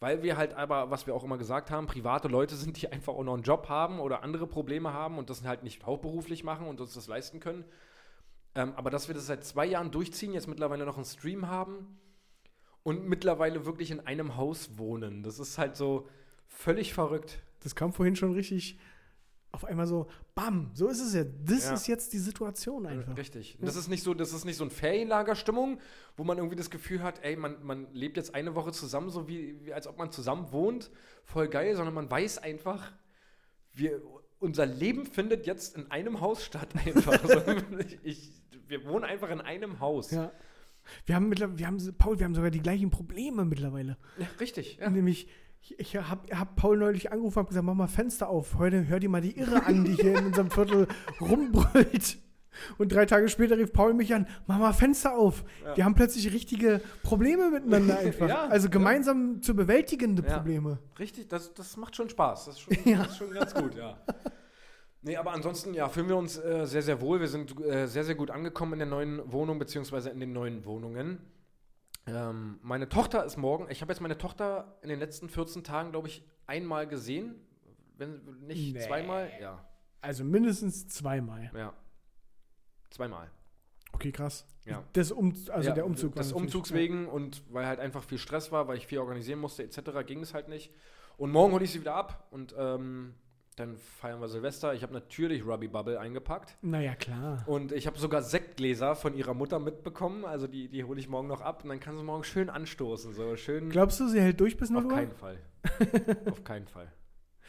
weil 0.00 0.24
wir 0.24 0.36
halt 0.36 0.54
aber, 0.54 0.90
was 0.90 1.06
wir 1.06 1.14
auch 1.14 1.22
immer 1.22 1.38
gesagt 1.38 1.70
haben, 1.70 1.86
private 1.86 2.26
Leute 2.26 2.56
sind, 2.56 2.82
die 2.82 2.90
einfach 2.90 3.14
auch 3.14 3.22
noch 3.22 3.34
einen 3.34 3.44
Job 3.44 3.68
haben 3.68 4.00
oder 4.00 4.24
andere 4.24 4.48
Probleme 4.48 4.92
haben 4.92 5.16
und 5.16 5.30
das 5.30 5.44
halt 5.44 5.62
nicht 5.62 5.86
hauptberuflich 5.86 6.42
machen 6.42 6.66
und 6.66 6.80
uns 6.80 6.94
das 6.94 7.06
leisten 7.06 7.38
können. 7.38 7.64
Ähm, 8.56 8.74
aber 8.74 8.90
dass 8.90 9.06
wir 9.06 9.14
das 9.14 9.26
seit 9.26 9.44
zwei 9.44 9.64
Jahren 9.64 9.92
durchziehen, 9.92 10.32
jetzt 10.32 10.48
mittlerweile 10.48 10.84
noch 10.84 10.96
einen 10.96 11.04
Stream 11.04 11.46
haben 11.46 12.00
und 12.82 13.08
mittlerweile 13.08 13.64
wirklich 13.66 13.90
in 13.90 14.00
einem 14.00 14.36
Haus 14.36 14.78
wohnen. 14.78 15.22
Das 15.22 15.38
ist 15.38 15.58
halt 15.58 15.76
so, 15.76 16.08
Völlig 16.54 16.92
verrückt. 16.92 17.40
Das 17.60 17.74
kam 17.74 17.92
vorhin 17.92 18.14
schon 18.14 18.32
richtig 18.34 18.78
auf 19.52 19.66
einmal 19.66 19.86
so, 19.86 20.06
bam, 20.34 20.70
so 20.72 20.88
ist 20.88 21.00
es 21.00 21.12
ja. 21.14 21.24
Das 21.24 21.64
Ja. 21.64 21.74
ist 21.74 21.86
jetzt 21.86 22.12
die 22.14 22.18
Situation 22.18 22.86
einfach. 22.86 23.16
Richtig. 23.18 23.58
Das 23.60 23.76
ist 23.76 23.88
nicht 23.88 24.02
so, 24.02 24.14
das 24.14 24.32
ist 24.32 24.46
nicht 24.46 24.56
so 24.56 24.64
ein 24.64 24.70
Ferienlagerstimmung, 24.70 25.78
wo 26.16 26.24
man 26.24 26.38
irgendwie 26.38 26.56
das 26.56 26.70
Gefühl 26.70 27.02
hat, 27.02 27.22
ey, 27.22 27.36
man, 27.36 27.62
man 27.62 27.86
lebt 27.92 28.16
jetzt 28.16 28.34
eine 28.34 28.54
Woche 28.54 28.72
zusammen, 28.72 29.10
so 29.10 29.28
wie, 29.28 29.62
wie 29.64 29.74
als 29.74 29.86
ob 29.86 29.98
man 29.98 30.10
zusammen 30.10 30.52
wohnt, 30.52 30.90
voll 31.24 31.48
geil, 31.48 31.76
sondern 31.76 31.92
man 31.94 32.10
weiß 32.10 32.38
einfach, 32.38 32.92
wir, 33.74 34.00
unser 34.38 34.64
Leben 34.64 35.04
findet 35.04 35.46
jetzt 35.46 35.76
in 35.76 35.90
einem 35.90 36.20
Haus 36.22 36.44
statt 36.44 36.68
einfach. 36.86 37.12
also, 37.22 37.42
ich, 37.78 37.98
ich, 38.04 38.32
wir 38.68 38.86
wohnen 38.86 39.04
einfach 39.04 39.28
in 39.30 39.42
einem 39.42 39.80
Haus. 39.80 40.12
Ja. 40.12 40.32
Wir 41.06 41.14
haben 41.14 41.28
mittlerweile, 41.28 41.58
wir 41.58 41.66
haben, 41.66 41.78
Paul, 41.98 42.18
wir 42.18 42.24
haben 42.26 42.34
sogar 42.34 42.50
die 42.50 42.60
gleichen 42.62 42.90
Probleme 42.90 43.44
mittlerweile. 43.44 43.96
Ja, 44.18 44.26
richtig. 44.40 44.78
Ja. 44.80 44.90
Nämlich, 44.90 45.28
ich, 45.60 45.78
ich 45.78 45.96
habe 45.96 46.36
hab 46.36 46.56
Paul 46.56 46.76
neulich 46.78 47.12
angerufen 47.12 47.40
und 47.40 47.48
gesagt, 47.48 47.64
mach 47.64 47.74
mal 47.74 47.86
Fenster 47.86 48.28
auf. 48.28 48.56
Heute 48.58 48.88
hör 48.88 48.98
dir 49.00 49.08
mal 49.08 49.20
die 49.20 49.36
Irre 49.38 49.64
an, 49.64 49.84
die 49.84 49.94
hier 49.94 50.18
in 50.18 50.26
unserem 50.26 50.50
Viertel 50.50 50.88
rumbrüllt. 51.20 52.18
Und 52.76 52.92
drei 52.92 53.06
Tage 53.06 53.28
später 53.30 53.56
rief 53.56 53.72
Paul 53.72 53.94
mich 53.94 54.12
an, 54.14 54.26
mach 54.46 54.58
mal 54.58 54.74
Fenster 54.74 55.14
auf. 55.16 55.42
Wir 55.74 55.86
haben 55.86 55.94
plötzlich 55.94 56.30
richtige 56.34 56.82
Probleme 57.02 57.50
miteinander 57.50 57.98
einfach. 58.00 58.28
Ja, 58.28 58.44
also 58.46 58.66
ja. 58.66 58.70
gemeinsam 58.70 59.40
zu 59.40 59.54
bewältigende 59.56 60.22
Ja. 60.22 60.34
Probleme. 60.36 60.78
Richtig, 60.98 61.28
das, 61.28 61.54
das 61.54 61.76
macht 61.78 61.96
schon 61.96 62.10
Spaß. 62.10 62.44
Das 62.46 62.54
ist 62.56 62.60
schon, 62.60 62.76
Ja. 62.84 62.98
das 62.98 63.12
ist 63.12 63.16
schon 63.16 63.30
ganz 63.30 63.54
gut, 63.54 63.74
ja. 63.74 63.96
Nee, 65.04 65.16
aber 65.16 65.32
ansonsten, 65.32 65.74
ja, 65.74 65.88
fühlen 65.88 66.08
wir 66.08 66.16
uns 66.16 66.38
äh, 66.38 66.64
sehr, 66.66 66.82
sehr 66.82 67.00
wohl. 67.00 67.20
Wir 67.20 67.26
sind 67.28 67.58
äh, 67.60 67.86
sehr, 67.88 68.04
sehr 68.04 68.14
gut 68.14 68.30
angekommen 68.30 68.74
in 68.74 68.78
der 68.80 68.88
neuen 68.88 69.32
Wohnung, 69.32 69.58
beziehungsweise 69.58 70.10
in 70.10 70.20
den 70.20 70.32
neuen 70.32 70.64
Wohnungen. 70.64 71.18
Ähm, 72.06 72.58
meine 72.62 72.88
Tochter 72.88 73.24
ist 73.24 73.36
morgen, 73.36 73.66
ich 73.70 73.80
habe 73.80 73.92
jetzt 73.92 74.00
meine 74.00 74.16
Tochter 74.18 74.76
in 74.82 74.88
den 74.88 74.98
letzten 75.00 75.28
14 75.28 75.64
Tagen, 75.64 75.90
glaube 75.92 76.08
ich, 76.08 76.24
einmal 76.46 76.86
gesehen. 76.86 77.34
Wenn 77.96 78.20
nicht 78.46 78.74
Nee. 78.74 78.80
zweimal, 78.80 79.30
ja. 79.40 79.64
Also 80.00 80.24
mindestens 80.24 80.88
zweimal. 80.88 81.50
Ja. 81.54 81.72
Zweimal. 82.90 83.30
Okay, 83.92 84.10
krass. 84.12 84.46
Ja. 84.64 84.82
Das 84.94 85.12
um, 85.12 85.32
also 85.50 85.68
Ja, 85.68 85.74
der 85.74 85.84
Umzug. 85.86 86.14
natürlich- 86.16 86.34
Umzugs 86.34 86.72
wegen 86.72 87.06
und 87.08 87.42
weil 87.52 87.66
halt 87.66 87.78
einfach 87.80 88.02
viel 88.02 88.18
Stress 88.18 88.50
war, 88.52 88.66
weil 88.68 88.78
ich 88.78 88.86
viel 88.86 88.98
organisieren 88.98 89.38
musste, 89.38 89.62
etc., 89.62 90.04
ging 90.06 90.20
es 90.20 90.34
halt 90.34 90.48
nicht. 90.48 90.72
Und 91.16 91.30
morgen 91.30 91.52
hole 91.52 91.64
ich 91.64 91.70
sie 91.72 91.80
wieder 91.80 91.94
ab 91.94 92.26
und 92.30 92.54
ähm, 92.58 93.14
dann 93.56 93.76
feiern 93.76 94.20
wir 94.20 94.28
Silvester. 94.28 94.72
Ich 94.74 94.82
habe 94.82 94.94
natürlich 94.94 95.44
Ruby 95.44 95.68
Bubble 95.68 96.00
eingepackt. 96.00 96.56
Naja, 96.62 96.94
klar. 96.94 97.44
Und 97.46 97.72
ich 97.72 97.86
habe 97.86 97.98
sogar 97.98 98.22
Sektgläser 98.22 98.96
von 98.96 99.14
ihrer 99.14 99.34
Mutter 99.34 99.58
mitbekommen. 99.58 100.24
Also 100.24 100.46
die, 100.46 100.68
die 100.68 100.84
hole 100.84 100.98
ich 100.98 101.08
morgen 101.08 101.28
noch 101.28 101.42
ab 101.42 101.62
und 101.62 101.68
dann 101.68 101.80
kann 101.80 101.96
sie 101.96 102.02
morgen 102.02 102.24
schön 102.24 102.48
anstoßen. 102.48 103.12
So 103.12 103.36
schön. 103.36 103.68
Glaubst 103.68 104.00
du, 104.00 104.08
sie 104.08 104.20
hält 104.20 104.40
durch 104.40 104.56
bis 104.56 104.70
0 104.70 104.84
auf 104.86 104.92
keinen 104.92 105.12
Fall. 105.12 105.38
auf 106.30 106.44
keinen 106.44 106.66
Fall. 106.66 106.90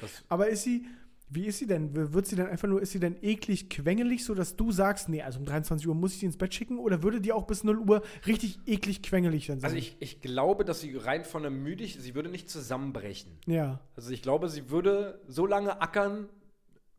Das, 0.02 0.24
Aber 0.28 0.48
ist 0.50 0.64
sie, 0.64 0.86
wie 1.34 1.46
ist 1.48 1.60
sie 1.60 1.68
denn? 1.68 1.96
Wird 2.14 2.26
sie 2.28 2.36
dann 2.36 2.48
einfach 2.48 2.68
nur, 2.68 2.82
ist 2.82 2.92
sie 2.92 3.00
dann 3.00 3.16
eklig 3.22 3.70
quengelig, 3.70 4.24
sodass 4.26 4.56
du 4.56 4.72
sagst, 4.72 5.10
nee, 5.10 5.22
also 5.22 5.40
um 5.40 5.46
23 5.46 5.88
Uhr 5.88 5.96
muss 5.96 6.14
ich 6.14 6.20
die 6.20 6.26
ins 6.28 6.38
Bett 6.38 6.54
schicken? 6.54 6.78
Oder 6.80 7.02
würde 7.04 7.22
die 7.22 7.32
auch 7.34 7.46
bis 7.48 7.64
0 7.64 7.78
Uhr 7.80 8.02
richtig 8.28 8.60
eklig 8.66 9.02
quengelig 9.04 9.48
dann 9.48 9.60
sein? 9.60 9.70
also 9.72 9.78
ich, 9.78 9.96
ich 10.00 10.22
glaube, 10.22 10.66
dass 10.66 10.82
sie 10.82 10.96
rein 10.96 11.26
von 11.26 11.42
der 11.44 11.52
Müdig, 11.52 11.98
sie 12.00 12.16
würde 12.16 12.30
nicht 12.30 12.50
zusammenbrechen. 12.50 13.32
Ja. 13.46 13.80
Also 13.96 14.12
ich 14.12 14.22
glaube, 14.22 14.50
sie 14.50 14.70
würde 14.70 15.22
so 15.28 15.46
lange 15.46 15.82
ackern, 15.82 16.30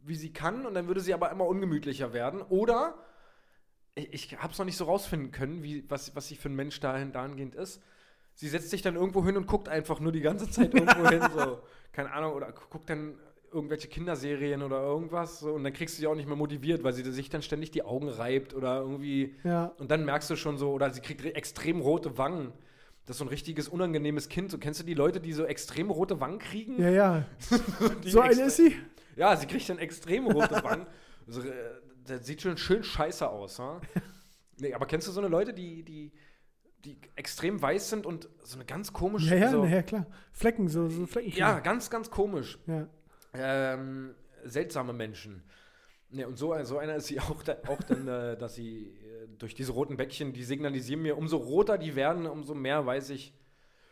wie 0.06 0.14
sie 0.16 0.32
kann, 0.32 0.66
und 0.66 0.74
dann 0.74 0.86
würde 0.86 1.00
sie 1.00 1.14
aber 1.14 1.30
immer 1.30 1.46
ungemütlicher 1.46 2.12
werden. 2.12 2.42
Oder 2.42 2.94
ich, 3.94 4.12
ich 4.12 4.38
habe 4.38 4.52
es 4.52 4.58
noch 4.58 4.66
nicht 4.66 4.76
so 4.76 4.84
rausfinden 4.84 5.30
können, 5.30 5.62
wie, 5.62 5.84
was, 5.88 6.14
was 6.16 6.28
sie 6.28 6.36
für 6.36 6.48
ein 6.48 6.56
Mensch 6.56 6.80
dahin, 6.80 7.12
dahingehend 7.12 7.54
ist. 7.54 7.80
Sie 8.34 8.48
setzt 8.48 8.70
sich 8.70 8.82
dann 8.82 8.96
irgendwo 8.96 9.24
hin 9.24 9.36
und 9.36 9.46
guckt 9.46 9.68
einfach 9.68 10.00
nur 10.00 10.10
die 10.12 10.20
ganze 10.20 10.50
Zeit 10.50 10.74
irgendwo 10.74 11.08
hin, 11.08 11.22
so, 11.36 11.60
keine 11.92 12.10
Ahnung, 12.12 12.32
oder 12.34 12.50
gu- 12.52 12.62
guckt 12.68 12.90
dann 12.90 13.14
irgendwelche 13.54 13.88
Kinderserien 13.88 14.62
oder 14.62 14.82
irgendwas, 14.82 15.40
so, 15.40 15.52
und 15.52 15.64
dann 15.64 15.72
kriegst 15.72 15.96
du 15.96 16.00
sie 16.00 16.06
auch 16.06 16.14
nicht 16.14 16.26
mehr 16.26 16.36
motiviert, 16.36 16.82
weil 16.84 16.92
sie 16.92 17.10
sich 17.10 17.30
dann 17.30 17.40
ständig 17.42 17.70
die 17.70 17.82
Augen 17.84 18.08
reibt 18.08 18.52
oder 18.54 18.80
irgendwie. 18.80 19.34
Ja. 19.44 19.66
Und 19.78 19.90
dann 19.90 20.04
merkst 20.04 20.28
du 20.28 20.36
schon 20.36 20.58
so, 20.58 20.72
oder 20.72 20.90
sie 20.90 21.00
kriegt 21.00 21.24
re- 21.24 21.34
extrem 21.34 21.80
rote 21.80 22.18
Wangen. 22.18 22.52
Das 23.06 23.14
ist 23.14 23.18
so 23.18 23.24
ein 23.24 23.28
richtiges 23.28 23.68
unangenehmes 23.68 24.28
Kind. 24.28 24.50
So, 24.50 24.58
kennst 24.58 24.80
du 24.80 24.84
die 24.84 24.94
Leute, 24.94 25.20
die 25.20 25.32
so 25.32 25.44
extrem 25.44 25.90
rote 25.90 26.20
Wangen 26.20 26.38
kriegen? 26.38 26.80
Ja, 26.80 26.88
ja. 26.90 27.24
So 28.04 28.20
eine 28.20 28.42
ist 28.42 28.56
sie? 28.56 28.76
Ja, 29.16 29.36
sie 29.36 29.46
kriegt 29.46 29.68
dann 29.68 29.78
extrem 29.78 30.26
rote 30.26 30.54
Wangen. 30.64 30.86
So, 31.26 31.40
äh, 31.42 31.52
das 32.06 32.26
sieht 32.26 32.42
schon 32.42 32.56
schön 32.56 32.82
scheiße 32.82 33.28
aus. 33.28 33.58
Ha? 33.58 33.80
Nee, 34.58 34.72
aber 34.72 34.86
kennst 34.86 35.08
du 35.08 35.12
so 35.12 35.20
eine 35.20 35.28
Leute, 35.28 35.52
die, 35.52 35.82
die, 35.82 36.12
die 36.84 36.96
extrem 37.16 37.60
weiß 37.60 37.90
sind 37.90 38.06
und 38.06 38.28
so 38.44 38.54
eine 38.56 38.64
ganz 38.64 38.92
komische. 38.92 39.34
Ja, 39.34 39.40
ja, 39.46 39.50
so, 39.50 39.64
na 39.64 39.68
ja, 39.70 39.82
klar. 39.82 40.06
Flecken, 40.32 40.68
so, 40.68 40.88
so 40.88 41.06
Flecken. 41.06 41.32
ja, 41.36 41.58
ganz, 41.58 41.90
ganz 41.90 42.08
komisch. 42.10 42.58
ja. 42.66 42.86
Ähm, 43.34 44.14
seltsame 44.44 44.92
Menschen. 44.92 45.42
Ne, 46.10 46.28
und 46.28 46.38
so, 46.38 46.54
so 46.62 46.78
einer 46.78 46.96
ist 46.96 47.06
sie 47.06 47.20
auch, 47.20 47.42
da, 47.42 47.56
auch 47.66 47.82
dann, 47.82 48.06
äh, 48.06 48.36
dass 48.36 48.54
sie 48.54 48.86
äh, 48.86 49.28
durch 49.38 49.54
diese 49.54 49.72
roten 49.72 49.96
Bäckchen, 49.96 50.32
die 50.32 50.44
signalisieren 50.44 51.02
mir, 51.02 51.16
umso 51.18 51.36
roter 51.36 51.78
die 51.78 51.96
werden, 51.96 52.26
umso 52.26 52.54
mehr 52.54 52.86
weiß 52.86 53.10
ich, 53.10 53.34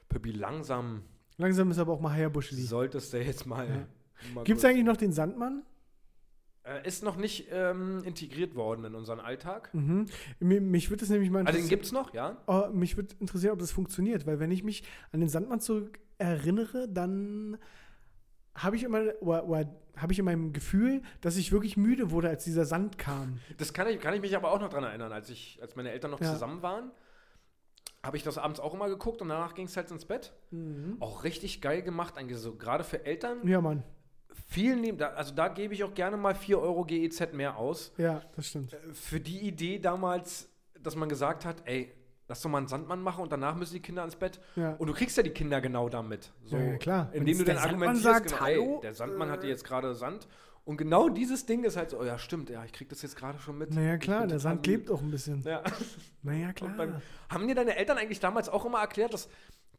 Pippi, 0.08 0.30
langsam 0.32 1.02
Langsam 1.38 1.70
ist 1.70 1.78
aber 1.78 1.92
auch 1.92 2.00
mal 2.00 2.12
Hayabuschli. 2.12 2.60
solltest 2.60 3.12
du 3.12 3.18
jetzt 3.18 3.46
mal. 3.46 3.66
Ja. 3.68 3.86
mal 4.34 4.44
Gibt 4.44 4.58
es 4.58 4.64
eigentlich 4.64 4.84
noch 4.84 4.96
den 4.96 5.12
Sandmann? 5.12 5.64
Äh, 6.64 6.86
ist 6.86 7.02
noch 7.02 7.16
nicht 7.16 7.48
ähm, 7.50 8.02
integriert 8.04 8.54
worden 8.54 8.84
in 8.84 8.94
unseren 8.94 9.18
Alltag. 9.18 9.72
Mhm. 9.74 10.06
Mich, 10.38 10.60
mich 10.60 10.90
würde 10.90 11.04
es 11.04 11.10
nämlich 11.10 11.30
mal 11.30 11.40
Also 11.40 11.52
den 11.52 11.64
interessieren. 11.64 11.68
gibt 11.70 11.86
es 11.86 11.92
noch, 11.92 12.14
ja. 12.14 12.36
Oh, 12.46 12.68
mich 12.72 12.96
würde 12.96 13.14
interessieren, 13.18 13.54
ob 13.54 13.58
das 13.58 13.72
funktioniert, 13.72 14.26
weil 14.26 14.38
wenn 14.38 14.52
ich 14.52 14.62
mich 14.62 14.84
an 15.10 15.20
den 15.20 15.28
Sandmann 15.28 15.60
zurück 15.60 15.98
erinnere, 16.18 16.88
dann 16.88 17.58
habe 18.54 18.76
ich 18.76 18.82
immer 18.84 19.02
oder, 19.20 19.46
oder 19.46 19.68
habe 19.96 20.12
ich 20.12 20.18
in 20.18 20.24
meinem 20.24 20.52
Gefühl, 20.52 21.02
dass 21.20 21.36
ich 21.36 21.52
wirklich 21.52 21.76
müde 21.76 22.10
wurde, 22.10 22.28
als 22.28 22.44
dieser 22.44 22.64
Sand 22.64 22.96
kam. 22.98 23.40
Das 23.58 23.72
kann 23.72 23.86
ich, 23.88 24.00
kann 24.00 24.14
ich 24.14 24.20
mich 24.20 24.34
aber 24.36 24.50
auch 24.52 24.60
noch 24.60 24.68
dran 24.70 24.84
erinnern, 24.84 25.12
als 25.12 25.28
ich, 25.30 25.58
als 25.60 25.76
meine 25.76 25.90
Eltern 25.90 26.10
noch 26.10 26.20
Ja. 26.20 26.32
zusammen 26.32 26.62
waren, 26.62 26.90
habe 28.02 28.16
ich 28.16 28.22
das 28.22 28.38
abends 28.38 28.58
auch 28.58 28.74
immer 28.74 28.88
geguckt 28.88 29.20
und 29.22 29.28
danach 29.28 29.54
ging 29.54 29.66
es 29.66 29.76
halt 29.76 29.90
ins 29.90 30.04
Bett. 30.06 30.32
Auch 30.98 31.24
richtig 31.24 31.60
geil 31.60 31.82
gemacht, 31.82 32.16
eigentlich 32.16 32.38
so 32.38 32.56
gerade 32.56 32.84
für 32.84 33.04
Eltern. 33.04 33.46
Ja, 33.46 33.60
Mann. 33.60 33.84
Viel 34.48 34.76
nehmen, 34.76 34.96
da, 34.98 35.08
also 35.08 35.34
da 35.34 35.48
gebe 35.48 35.74
ich 35.74 35.84
auch 35.84 35.94
gerne 35.94 36.16
mal 36.16 36.34
4 36.34 36.58
Euro 36.58 36.84
GEZ 36.84 37.32
mehr 37.34 37.56
aus. 37.58 37.92
Ja, 37.98 38.22
das 38.34 38.48
stimmt. 38.48 38.74
Für 38.92 39.20
die 39.20 39.40
Idee 39.40 39.78
damals, 39.78 40.48
dass 40.80 40.96
man 40.96 41.08
gesagt 41.08 41.44
hat, 41.44 41.62
ey, 41.66 41.92
lass 42.32 42.40
doch 42.40 42.48
mal 42.48 42.56
einen 42.58 42.66
Sandmann 42.68 43.02
machen 43.02 43.22
und 43.22 43.30
danach 43.30 43.54
müssen 43.56 43.74
die 43.74 43.80
Kinder 43.82 44.02
ins 44.04 44.16
Bett. 44.16 44.40
Ja. 44.56 44.72
Und 44.78 44.86
du 44.86 44.94
kriegst 44.94 45.18
ja 45.18 45.22
die 45.22 45.30
Kinder 45.34 45.60
genau 45.60 45.90
damit. 45.90 46.32
So, 46.46 46.56
Ja, 46.56 46.78
klar. 46.78 47.10
Indem 47.12 47.36
Wenn's 47.36 47.38
du 47.40 47.44
Sandmann 47.54 47.68
argumentierst, 47.68 48.04
sagt, 48.04 48.26
genau, 48.28 48.40
hallo, 48.40 48.74
ey, 48.76 48.80
der 48.80 48.94
Sandmann 48.94 49.28
äh, 49.28 49.32
hatte 49.32 49.46
jetzt 49.48 49.64
gerade 49.64 49.94
Sand. 49.94 50.26
Und 50.64 50.78
genau 50.78 51.10
dieses 51.10 51.44
Ding 51.44 51.62
ist 51.64 51.76
halt 51.76 51.90
so, 51.90 51.98
oh 52.00 52.04
ja, 52.04 52.16
stimmt, 52.18 52.48
ja, 52.48 52.64
ich 52.64 52.72
krieg 52.72 52.88
das 52.88 53.02
jetzt 53.02 53.16
gerade 53.16 53.38
schon 53.38 53.58
mit. 53.58 53.74
Naja, 53.74 53.98
klar, 53.98 54.26
der 54.26 54.38
Sand 54.38 54.66
lebt 54.66 54.90
auch 54.90 55.02
ein 55.02 55.10
bisschen. 55.10 55.42
Ja. 55.42 55.62
Naja, 56.22 56.52
klar. 56.54 56.72
beim, 56.74 57.02
haben 57.28 57.46
dir 57.48 57.54
deine 57.54 57.76
Eltern 57.76 57.98
eigentlich 57.98 58.20
damals 58.20 58.48
auch 58.48 58.64
immer 58.64 58.78
erklärt, 58.80 59.12
dass 59.12 59.28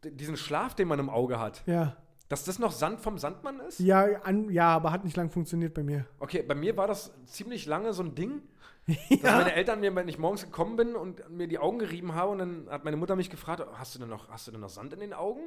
diesen 0.03 0.38
Schlaf, 0.38 0.75
den 0.75 0.88
man 0.89 1.00
im 1.00 1.10
Auge 1.10 1.39
hat, 1.39 1.63
Ja. 1.65 1.95
dass 2.29 2.43
das 2.43 2.60
noch 2.60 2.72
Sand 2.74 3.00
vom 3.00 3.17
Sandmann 3.17 3.62
ist? 3.62 3.79
Ja, 3.79 4.05
an, 4.24 4.50
ja, 4.51 4.67
aber 4.75 4.91
hat 4.91 5.05
nicht 5.05 5.17
lang 5.17 5.29
funktioniert 5.31 5.74
bei 5.74 5.81
mir. 5.81 6.05
Okay, 6.19 6.43
bei 6.43 6.53
mir 6.53 6.77
war 6.77 6.86
das 6.88 7.12
ziemlich 7.25 7.65
lange 7.65 7.93
so 7.93 8.03
ein 8.03 8.13
Ding, 8.13 8.43
dass 9.09 9.21
meine 9.21 9.53
Eltern 9.53 9.79
mir, 9.79 9.95
wenn 9.95 10.07
ich 10.07 10.17
morgens 10.17 10.43
gekommen 10.43 10.75
bin 10.75 10.95
und 10.95 11.29
mir 11.29 11.47
die 11.47 11.59
Augen 11.59 11.79
gerieben 11.79 12.15
habe 12.15 12.31
und 12.31 12.37
dann 12.39 12.67
hat 12.69 12.83
meine 12.83 12.97
Mutter 12.97 13.15
mich 13.15 13.29
gefragt, 13.29 13.65
hast 13.73 13.95
du 13.95 13.99
denn 13.99 14.09
noch, 14.09 14.29
hast 14.29 14.47
du 14.47 14.51
denn 14.51 14.61
noch 14.61 14.69
Sand 14.69 14.93
in 14.93 14.99
den 14.99 15.13
Augen? 15.13 15.41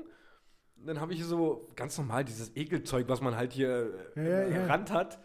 Und 0.78 0.86
dann 0.86 1.00
habe 1.00 1.14
ich 1.14 1.24
so 1.24 1.68
ganz 1.74 1.96
normal 1.98 2.24
dieses 2.24 2.54
Ekelzeug, 2.54 3.08
was 3.08 3.20
man 3.20 3.36
halt 3.36 3.52
hier 3.52 3.92
Ja, 4.14 4.22
äh, 4.22 4.50
ja, 4.50 4.56
ja. 4.58 4.66
Rand 4.66 4.90
hat, 4.90 5.18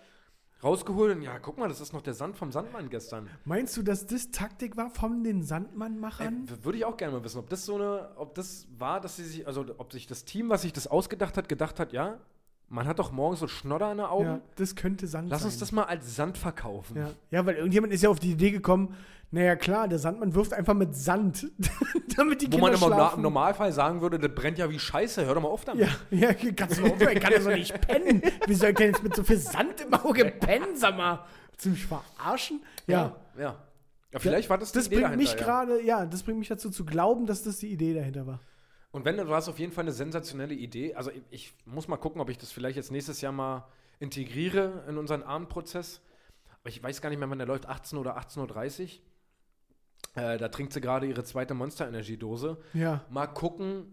rausgeholt 0.63 1.15
und 1.15 1.21
ja, 1.21 1.39
guck 1.39 1.57
mal, 1.57 1.67
das 1.67 1.81
ist 1.81 1.93
noch 1.93 2.01
der 2.01 2.13
Sand 2.13 2.37
vom 2.37 2.51
Sandmann 2.51 2.89
gestern. 2.89 3.29
Meinst 3.45 3.75
du, 3.77 3.81
dass 3.81 4.05
das 4.05 4.31
Taktik 4.31 4.77
war 4.77 4.89
von 4.89 5.23
den 5.23 5.43
Sandmannmachern? 5.43 6.47
Äh, 6.47 6.63
Würde 6.65 6.77
ich 6.77 6.85
auch 6.85 6.97
gerne 6.97 7.17
mal 7.17 7.23
wissen, 7.23 7.39
ob 7.39 7.49
das 7.49 7.65
so 7.65 7.75
eine, 7.75 8.11
ob 8.15 8.35
das 8.35 8.67
war, 8.77 9.01
dass 9.01 9.15
sie 9.17 9.25
sich, 9.25 9.47
also 9.47 9.65
ob 9.77 9.91
sich 9.91 10.07
das 10.07 10.23
Team, 10.25 10.49
was 10.49 10.61
sich 10.61 10.73
das 10.73 10.87
ausgedacht 10.87 11.37
hat, 11.37 11.49
gedacht 11.49 11.79
hat, 11.79 11.93
ja, 11.93 12.19
man 12.71 12.87
hat 12.87 12.99
doch 12.99 13.11
morgens 13.11 13.39
so 13.41 13.47
Schnodder 13.47 13.91
in 13.91 13.97
den 13.97 14.05
Augen. 14.07 14.25
ja, 14.25 14.39
das 14.55 14.75
könnte 14.75 15.05
Sand 15.07 15.29
Lass 15.29 15.41
sein. 15.41 15.51
uns 15.51 15.59
das 15.59 15.71
mal 15.71 15.83
als 15.83 16.15
Sand 16.15 16.37
verkaufen. 16.37 16.95
Ja. 16.97 17.09
ja, 17.29 17.45
weil 17.45 17.55
irgendjemand 17.55 17.91
ist 17.93 18.01
ja 18.01 18.09
auf 18.09 18.19
die 18.19 18.31
Idee 18.31 18.51
gekommen, 18.51 18.95
naja 19.33 19.55
klar, 19.55 19.87
der 19.87 19.99
Sandmann 19.99 20.33
wirft 20.35 20.53
einfach 20.53 20.73
mit 20.73 20.95
Sand, 20.95 21.47
damit 22.17 22.41
die 22.41 22.47
Wo 22.47 22.57
Kinder 22.57 22.71
man 22.71 22.73
im, 22.73 22.79
Na- 22.79 22.85
schlafen. 22.95 23.15
im 23.17 23.21
Normalfall 23.23 23.71
sagen 23.71 24.01
würde, 24.01 24.19
das 24.19 24.33
brennt 24.33 24.57
ja 24.57 24.69
wie 24.69 24.79
Scheiße, 24.79 25.25
hör 25.25 25.35
doch 25.35 25.41
mal 25.41 25.47
auf 25.49 25.63
damit. 25.65 25.87
Ja, 26.11 26.29
ja, 26.29 26.33
kannst 26.33 26.79
du 26.79 26.85
aufhören, 26.85 27.15
ich 27.15 27.21
kann 27.21 27.31
ja 27.33 27.41
so 27.41 27.49
nicht 27.49 27.79
pennen. 27.87 28.21
Wie 28.47 28.53
soll 28.53 28.69
ich 28.69 28.75
denn 28.75 28.87
jetzt 28.91 29.03
mit 29.03 29.15
so 29.15 29.23
viel 29.23 29.37
Sand 29.37 29.81
im 29.81 29.93
Auge 29.93 30.25
pennen, 30.25 30.75
sag 30.75 30.97
mal? 30.97 31.19
Willst 31.51 31.65
du 31.65 31.69
mich 31.69 31.85
verarschen? 31.85 32.61
Ja. 32.87 33.15
ja. 33.37 33.55
ja. 34.13 34.19
Vielleicht 34.19 34.49
war 34.49 34.57
das 34.57 34.71
die 34.73 34.79
Das 34.79 34.87
Idee 34.87 35.01
bringt 35.01 35.15
mich 35.17 35.33
dahinter, 35.35 35.39
ja. 35.47 35.63
gerade, 35.65 35.81
ja, 35.83 36.05
das 36.05 36.23
bringt 36.23 36.39
mich 36.39 36.49
dazu 36.49 36.69
zu 36.69 36.83
glauben, 36.85 37.25
dass 37.25 37.43
das 37.43 37.57
die 37.59 37.67
Idee 37.71 37.93
dahinter 37.93 38.27
war. 38.27 38.39
Und 38.91 39.05
wenn, 39.05 39.17
du 39.17 39.29
hast 39.29 39.47
auf 39.47 39.59
jeden 39.59 39.71
Fall 39.71 39.85
eine 39.85 39.93
sensationelle 39.93 40.53
Idee. 40.53 40.95
Also 40.95 41.11
ich, 41.11 41.23
ich 41.29 41.53
muss 41.65 41.87
mal 41.87 41.97
gucken, 41.97 42.21
ob 42.21 42.29
ich 42.29 42.37
das 42.37 42.51
vielleicht 42.51 42.75
jetzt 42.75 42.91
nächstes 42.91 43.21
Jahr 43.21 43.31
mal 43.31 43.67
integriere 43.99 44.83
in 44.87 44.97
unseren 44.97 45.23
Abendprozess. 45.23 46.01
Aber 46.59 46.69
ich 46.69 46.83
weiß 46.83 47.01
gar 47.01 47.09
nicht 47.09 47.19
mehr, 47.19 47.29
wann 47.29 47.37
der 47.37 47.47
läuft, 47.47 47.67
18 47.67 47.97
oder 47.97 48.17
18.30 48.17 48.83
Uhr. 48.83 50.23
Äh, 50.23 50.37
da 50.37 50.49
trinkt 50.49 50.73
sie 50.73 50.81
gerade 50.81 51.07
ihre 51.07 51.23
zweite 51.23 51.53
Monster-Energy-Dose. 51.53 52.57
Ja. 52.73 53.05
Mal 53.09 53.27
gucken, 53.27 53.85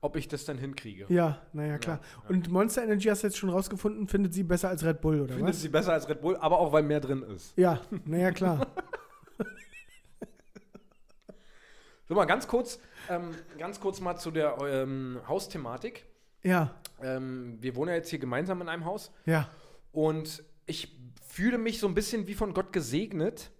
ob 0.00 0.16
ich 0.16 0.28
das 0.28 0.46
dann 0.46 0.56
hinkriege. 0.56 1.04
Ja, 1.08 1.42
naja, 1.52 1.76
klar. 1.78 2.00
Und 2.28 2.50
Monster 2.50 2.82
Energy 2.82 3.08
hast 3.08 3.22
du 3.22 3.26
jetzt 3.26 3.36
schon 3.36 3.50
rausgefunden, 3.50 4.08
findet 4.08 4.32
sie 4.32 4.42
besser 4.42 4.70
als 4.70 4.82
Red 4.82 5.02
Bull, 5.02 5.20
oder 5.20 5.34
Findet 5.34 5.54
was? 5.54 5.60
sie 5.60 5.68
besser 5.68 5.92
als 5.92 6.08
Red 6.08 6.22
Bull, 6.22 6.36
aber 6.38 6.58
auch 6.58 6.72
weil 6.72 6.82
mehr 6.82 7.00
drin 7.00 7.22
ist. 7.22 7.52
Ja, 7.58 7.80
naja, 8.06 8.30
klar. 8.30 8.66
So 12.10 12.16
mal 12.16 12.24
ganz 12.24 12.48
kurz, 12.48 12.80
ähm, 13.08 13.30
ganz 13.56 13.78
kurz 13.78 14.00
mal 14.00 14.16
zu 14.16 14.32
der 14.32 14.58
ähm, 14.60 15.20
Hausthematik. 15.28 16.04
ja, 16.42 16.74
Ähm, 17.00 17.56
wir 17.60 17.76
wohnen 17.76 17.90
ja 17.90 17.94
jetzt 17.94 18.10
hier 18.10 18.18
gemeinsam 18.18 18.60
in 18.62 18.68
einem 18.68 18.84
Haus 18.84 19.12
ja, 19.26 19.48
und 19.92 20.42
ich 20.66 20.98
fühle 21.24 21.56
mich 21.56 21.78
so 21.78 21.86
ein 21.86 21.94
bisschen 21.94 22.26
wie 22.26 22.34
von 22.34 22.52
Gott 22.52 22.72
gesegnet. 22.72 23.52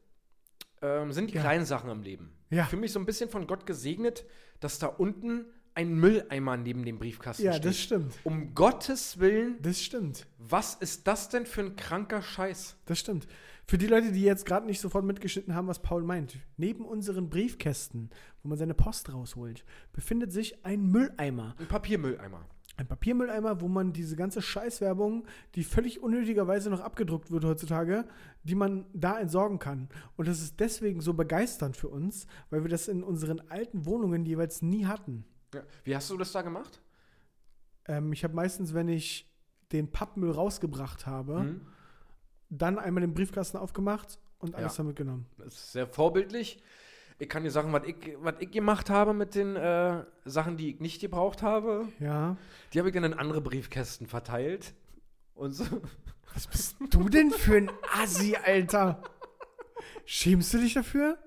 Ähm, 0.83 1.13
sind 1.13 1.31
die 1.31 1.35
Ja. 1.37 1.43
kleinen 1.43 1.65
Sachen 1.65 1.91
im 1.91 2.03
Leben. 2.03 2.33
Ja. 2.51 2.65
Ich 2.65 2.71
fühle 2.71 2.81
mich 2.81 2.91
so 2.93 2.99
ein 2.99 3.07
bisschen 3.07 3.31
von 3.31 3.47
Gott 3.47 3.67
gesegnet, 3.67 4.25
dass 4.59 4.81
da 4.81 4.89
unten 4.89 5.45
ein 5.75 5.95
Mülleimer 5.95 6.57
neben 6.57 6.85
dem 6.85 6.99
Briefkasten 6.99 7.45
ja, 7.45 7.53
steht. 7.53 7.67
das 7.67 7.79
stimmt. 7.79 8.15
um 8.25 8.53
Gottes 8.57 9.21
Willen, 9.21 9.63
Das 9.63 9.81
stimmt. 9.81 10.27
was 10.39 10.75
ist 10.75 11.07
das 11.07 11.29
denn 11.29 11.47
für 11.47 11.61
ein 11.61 11.77
kranker 11.77 12.21
Scheiß? 12.21 12.75
Das 12.87 12.99
stimmt. 12.99 13.29
Für 13.71 13.79
die 13.79 13.87
Leute, 13.87 14.11
die 14.11 14.23
jetzt 14.23 14.47
gerade 14.47 14.67
nicht 14.67 14.81
sofort 14.81 15.05
mitgeschnitten 15.05 15.55
haben, 15.55 15.69
was 15.69 15.81
Paul 15.81 16.03
meint, 16.03 16.37
neben 16.57 16.85
unseren 16.85 17.31
Briefkästen, 17.31 18.11
wo 18.43 18.49
man 18.49 18.59
seine 18.59 18.75
Post 18.75 19.13
rausholt, 19.13 19.65
befindet 19.93 20.33
sich 20.33 20.67
ein 20.67 20.91
Mülleimer. 20.91 21.55
Ein 21.57 21.69
Papiermülleimer. 21.69 22.45
Ein 22.79 22.89
Papiermülleimer, 22.89 23.61
wo 23.61 23.69
man 23.69 23.93
diese 23.93 24.17
ganze 24.17 24.43
Scheißwerbung, 24.43 25.25
die 25.55 25.63
völlig 25.63 26.03
unnötigerweise 26.03 26.69
noch 26.69 26.81
abgedruckt 26.81 27.31
wird 27.31 27.45
heutzutage, 27.45 28.09
die 28.43 28.57
man 28.57 28.87
da 28.93 29.21
entsorgen 29.21 29.61
kann. 29.61 29.89
Und 30.17 30.27
das 30.27 30.41
ist 30.41 30.59
deswegen 30.59 31.01
so 31.01 31.15
begeisternd 31.15 31.77
für 31.77 31.91
uns, 31.91 32.27
weil 32.51 32.65
wir 32.65 32.71
das 32.71 32.89
in 32.89 33.05
unseren 33.05 33.39
alten 33.51 33.87
Wohnungen 33.87 34.27
jeweils 34.27 34.63
nie 34.63 34.87
hatten. 34.87 35.25
Ja. 35.55 35.63
Wie 35.85 35.95
hast 35.95 36.11
du 36.11 36.17
das 36.17 36.33
da 36.33 36.43
gemacht? 36.43 36.83
Ähm, 37.87 38.13
ich 38.13 38.25
habe 38.25 38.35
meistens, 38.35 38.75
wenn 38.75 38.89
ich 38.89 39.33
den 39.71 39.93
Pappmüll 39.93 40.33
rausgebracht 40.33 41.07
habe, 41.07 41.43
Hm? 41.43 41.61
Dann 42.51 42.79
einmal 42.79 43.01
den 43.01 43.15
Briefkasten 43.15 43.57
aufgemacht 43.57 44.19
und 44.39 44.55
alles 44.55 44.77
Ja. 44.77 44.83
damit 44.83 44.97
genommen. 44.97 45.27
Das 45.39 45.55
ist 45.55 45.73
sehr 45.73 45.87
vorbildlich. 45.87 46.63
Ich 47.19 47.29
kann 47.29 47.45
dir 47.45 47.51
sagen, 47.51 47.73
was 47.73 47.85
ich, 47.87 47.97
was 48.21 48.35
ich 48.41 48.51
gemacht 48.51 48.89
habe 48.91 49.13
mit 49.13 49.35
den 49.35 49.55
äh, 49.57 50.05
Sachen, 50.25 50.57
die 50.57 50.71
ich 50.71 50.81
nicht 50.81 51.01
gebraucht 51.01 51.43
habe. 51.43 51.87
Ja. 51.99 52.37
Die 52.73 52.79
habe 52.79 52.89
ich 52.89 52.95
dann 52.95 53.05
in 53.05 53.15
andere 53.15 53.41
Briefkästen 53.41 54.07
verteilt. 54.07 54.75
Und 55.35 55.53
so. 55.53 55.65
Was 56.35 56.47
bist 56.47 56.77
du 56.91 57.09
denn 57.09 57.31
für 57.33 57.57
ein 57.57 57.71
Assi, 58.01 58.37
Alter? 58.37 59.03
Schämst 60.05 60.55
du 60.55 60.59
dich 60.59 60.75
dafür? 60.75 61.19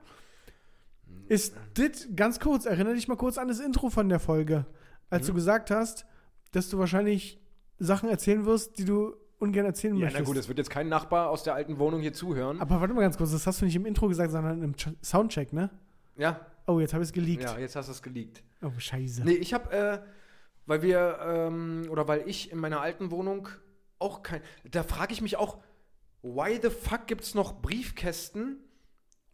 Ist 1.27 1.55
das, 1.73 2.07
ganz 2.15 2.39
kurz, 2.39 2.65
erinnere 2.65 2.93
dich 2.95 3.07
mal 3.07 3.17
kurz 3.17 3.37
an 3.37 3.47
das 3.47 3.59
Intro 3.59 3.89
von 3.89 4.07
der 4.09 4.19
Folge, 4.19 4.65
als 5.09 5.23
Mhm. 5.23 5.27
du 5.27 5.33
gesagt 5.35 5.71
hast, 5.71 6.05
dass 6.51 6.69
du 6.69 6.77
wahrscheinlich 6.77 7.39
Sachen 7.79 8.07
erzählen 8.09 8.45
wirst, 8.45 8.77
die 8.77 8.85
du 8.85 9.15
ungern 9.43 9.65
erzählen 9.65 9.95
Ja, 9.95 9.99
na 10.07 10.11
möchtest. 10.11 10.25
gut, 10.25 10.37
es 10.37 10.47
wird 10.47 10.57
jetzt 10.57 10.69
kein 10.71 10.89
Nachbar 10.89 11.29
aus 11.29 11.43
der 11.43 11.53
alten 11.53 11.77
Wohnung 11.77 12.01
hier 12.01 12.13
zuhören. 12.13 12.59
Aber 12.61 12.81
warte 12.81 12.93
mal 12.93 13.01
ganz 13.01 13.17
kurz, 13.17 13.31
das 13.31 13.45
hast 13.45 13.61
du 13.61 13.65
nicht 13.65 13.75
im 13.75 13.85
Intro 13.85 14.07
gesagt, 14.07 14.31
sondern 14.31 14.63
im 14.63 14.75
Ch 14.75 14.87
Soundcheck, 15.03 15.53
ne? 15.53 15.69
ja, 16.15 16.39
Oh, 16.65 16.79
jetzt 16.79 16.93
habe 16.93 17.03
ich 17.03 17.09
es 17.09 17.13
geleakt. 17.13 17.43
ja, 17.43 17.57
jetzt 17.59 17.75
hast 17.75 17.87
du 17.87 17.91
es 17.91 18.01
geleakt. 18.01 18.41
Oh, 18.61 18.71
scheiße. 18.77 19.23
Nee, 19.25 19.33
ich 19.33 19.53
habe, 19.53 19.69
äh, 19.73 19.99
weil 20.65 20.81
wir, 20.81 21.19
ähm, 21.21 21.81
oder 21.89 22.07
weil 22.07 22.23
ich 22.27 22.51
in 22.53 22.57
meiner 22.57 22.79
alten 22.79 23.11
Wohnung 23.11 23.49
auch 23.99 24.23
kein. 24.23 24.41
Da 24.71 24.83
frage 24.83 25.11
ich 25.11 25.21
mich 25.21 25.35
auch, 25.35 25.57
why 26.21 26.57
the 26.61 26.69
fuck 26.69 27.05
gibt 27.07 27.23
es 27.23 27.35
noch 27.35 27.61
Briefkästen 27.61 28.59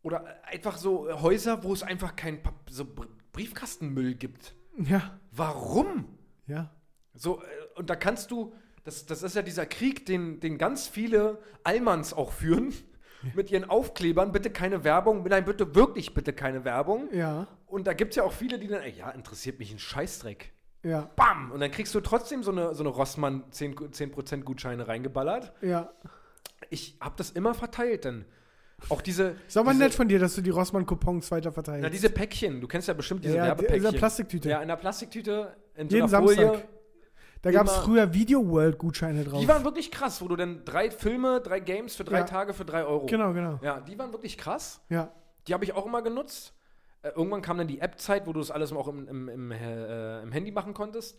oder 0.02 0.26
einfach 0.44 0.78
so 0.78 1.08
Häuser, 1.22 1.64
wo 1.64 1.72
es 1.72 1.84
einfach 1.84 2.16
kein 2.16 2.42
Pap 2.42 2.56
so 2.70 2.84
Br- 2.84 3.06
Briefkastenmüll 3.32 4.16
gibt? 4.16 4.56
Ja, 4.80 5.20
Warum? 5.32 6.06
ja. 6.48 6.72
So, 7.14 7.42
äh, 7.44 7.46
und 7.76 7.92
da 7.92 7.96
kannst 7.96 8.32
du, 8.32 8.54
das, 8.84 9.06
das 9.06 9.24
ist 9.24 9.36
ja 9.36 9.42
dieser 9.42 9.66
Krieg, 9.66 10.06
den, 10.06 10.40
den 10.40 10.58
ganz 10.58 10.88
viele 10.88 11.40
Allmanns 11.64 12.14
auch 12.14 12.32
führen, 12.32 12.74
mit 13.36 13.52
ihren 13.52 13.70
Aufklebern, 13.70 14.32
bitte 14.32 14.50
keine 14.50 14.84
Werbung, 14.84 15.24
nein, 15.28 15.46
bitte 15.46 15.76
wirklich 15.76 16.14
bitte 16.14 16.34
keine 16.34 16.64
Werbung. 16.66 17.10
Ja, 17.14 17.48
Und 17.68 17.86
da 17.88 17.94
gibt 17.94 18.12
es 18.12 18.16
ja 18.18 18.24
auch 18.24 18.32
viele, 18.34 18.58
die 18.60 18.68
dann, 18.68 18.82
ey, 18.82 18.94
ja, 18.98 19.10
interessiert 19.12 19.60
mich 19.60 19.72
ein 19.72 19.80
Scheißdreck. 19.80 20.54
ja, 20.84 21.10
Bam! 21.16 21.52
Und 21.52 21.60
dann 21.60 21.72
kriegst 21.72 21.94
du 21.94 22.00
trotzdem 22.00 22.44
so 22.44 22.52
eine, 22.52 22.74
so 22.74 22.82
eine 22.84 22.90
Rossmann 22.90 23.44
10%, 23.52 24.24
10 24.26 24.46
Gutscheine 24.46 24.88
reingeballert. 24.88 25.54
ja. 25.62 25.92
Ich 26.72 26.98
habe 27.00 27.16
das 27.18 27.32
immer 27.32 27.54
verteilt 27.56 28.06
dann. 28.06 28.26
Auch 28.90 29.02
diese. 29.02 29.36
Ist 29.48 29.58
aber 29.58 29.72
diese, 29.72 29.84
nett 29.84 29.94
von 29.94 30.08
dir, 30.08 30.20
dass 30.20 30.36
du 30.36 30.42
die 30.42 30.50
Rossmann-Coupons 30.52 31.32
weiter 31.32 31.52
verteilst. 31.52 31.84
Na, 31.84 31.90
diese 31.90 32.10
Päckchen, 32.10 32.60
du 32.62 32.68
kennst 32.68 32.88
ja 32.88 32.94
bestimmt 32.94 33.24
diese 33.24 33.38
Ja, 33.38 33.46
Werbepäckchen. 33.46 33.78
in 33.86 33.92
der 33.92 33.98
Plastiktüte. 33.98 34.50
Ja, 34.50 34.62
in 34.62 34.68
der 34.68 34.76
Plastiktüte, 34.76 35.56
in 35.76 35.88
Jeden 35.88 36.08
so 36.08 36.18
einer 36.18 36.28
Folie. 36.28 36.64
Da 37.42 37.52
gab 37.52 37.68
es 37.68 37.76
früher 37.78 38.14
Video 38.14 38.46
World 38.50 38.78
Gutscheine 38.78 39.24
drauf. 39.24 39.40
Die 39.40 39.48
waren 39.48 39.64
wirklich 39.64 39.92
krass, 39.92 40.22
wo 40.22 40.28
du 40.28 40.36
dann 40.36 40.66
drei 40.66 40.92
Filme, 40.92 41.40
drei 41.42 41.60
Games 41.60 41.96
für 41.96 42.04
drei 42.04 42.20
Ja. 42.20 42.24
Tage 42.26 42.54
für 42.54 42.66
drei 42.66 42.84
Euro. 42.84 43.06
genau, 43.06 43.34
genau. 43.34 43.60
Ja, 43.62 43.80
die 43.80 43.98
waren 43.98 44.12
wirklich 44.12 44.38
krass. 44.38 44.82
Ja. 44.90 45.12
Die 45.48 45.54
habe 45.54 45.64
ich 45.64 45.74
auch 45.74 45.86
immer 45.86 46.02
genutzt. 46.02 46.54
Äh, 47.02 47.10
irgendwann 47.16 47.42
kam 47.42 47.58
dann 47.58 47.68
die 47.68 47.80
App-Zeit, 47.80 48.28
wo 48.28 48.34
du 48.34 48.40
das 48.40 48.52
alles 48.52 48.74
auch 48.74 48.90
im, 48.90 49.08
im, 49.08 49.30
im, 49.30 49.52
äh, 49.52 50.22
im 50.22 50.32
Handy 50.34 50.52
machen 50.52 50.74
konntest. 50.74 51.18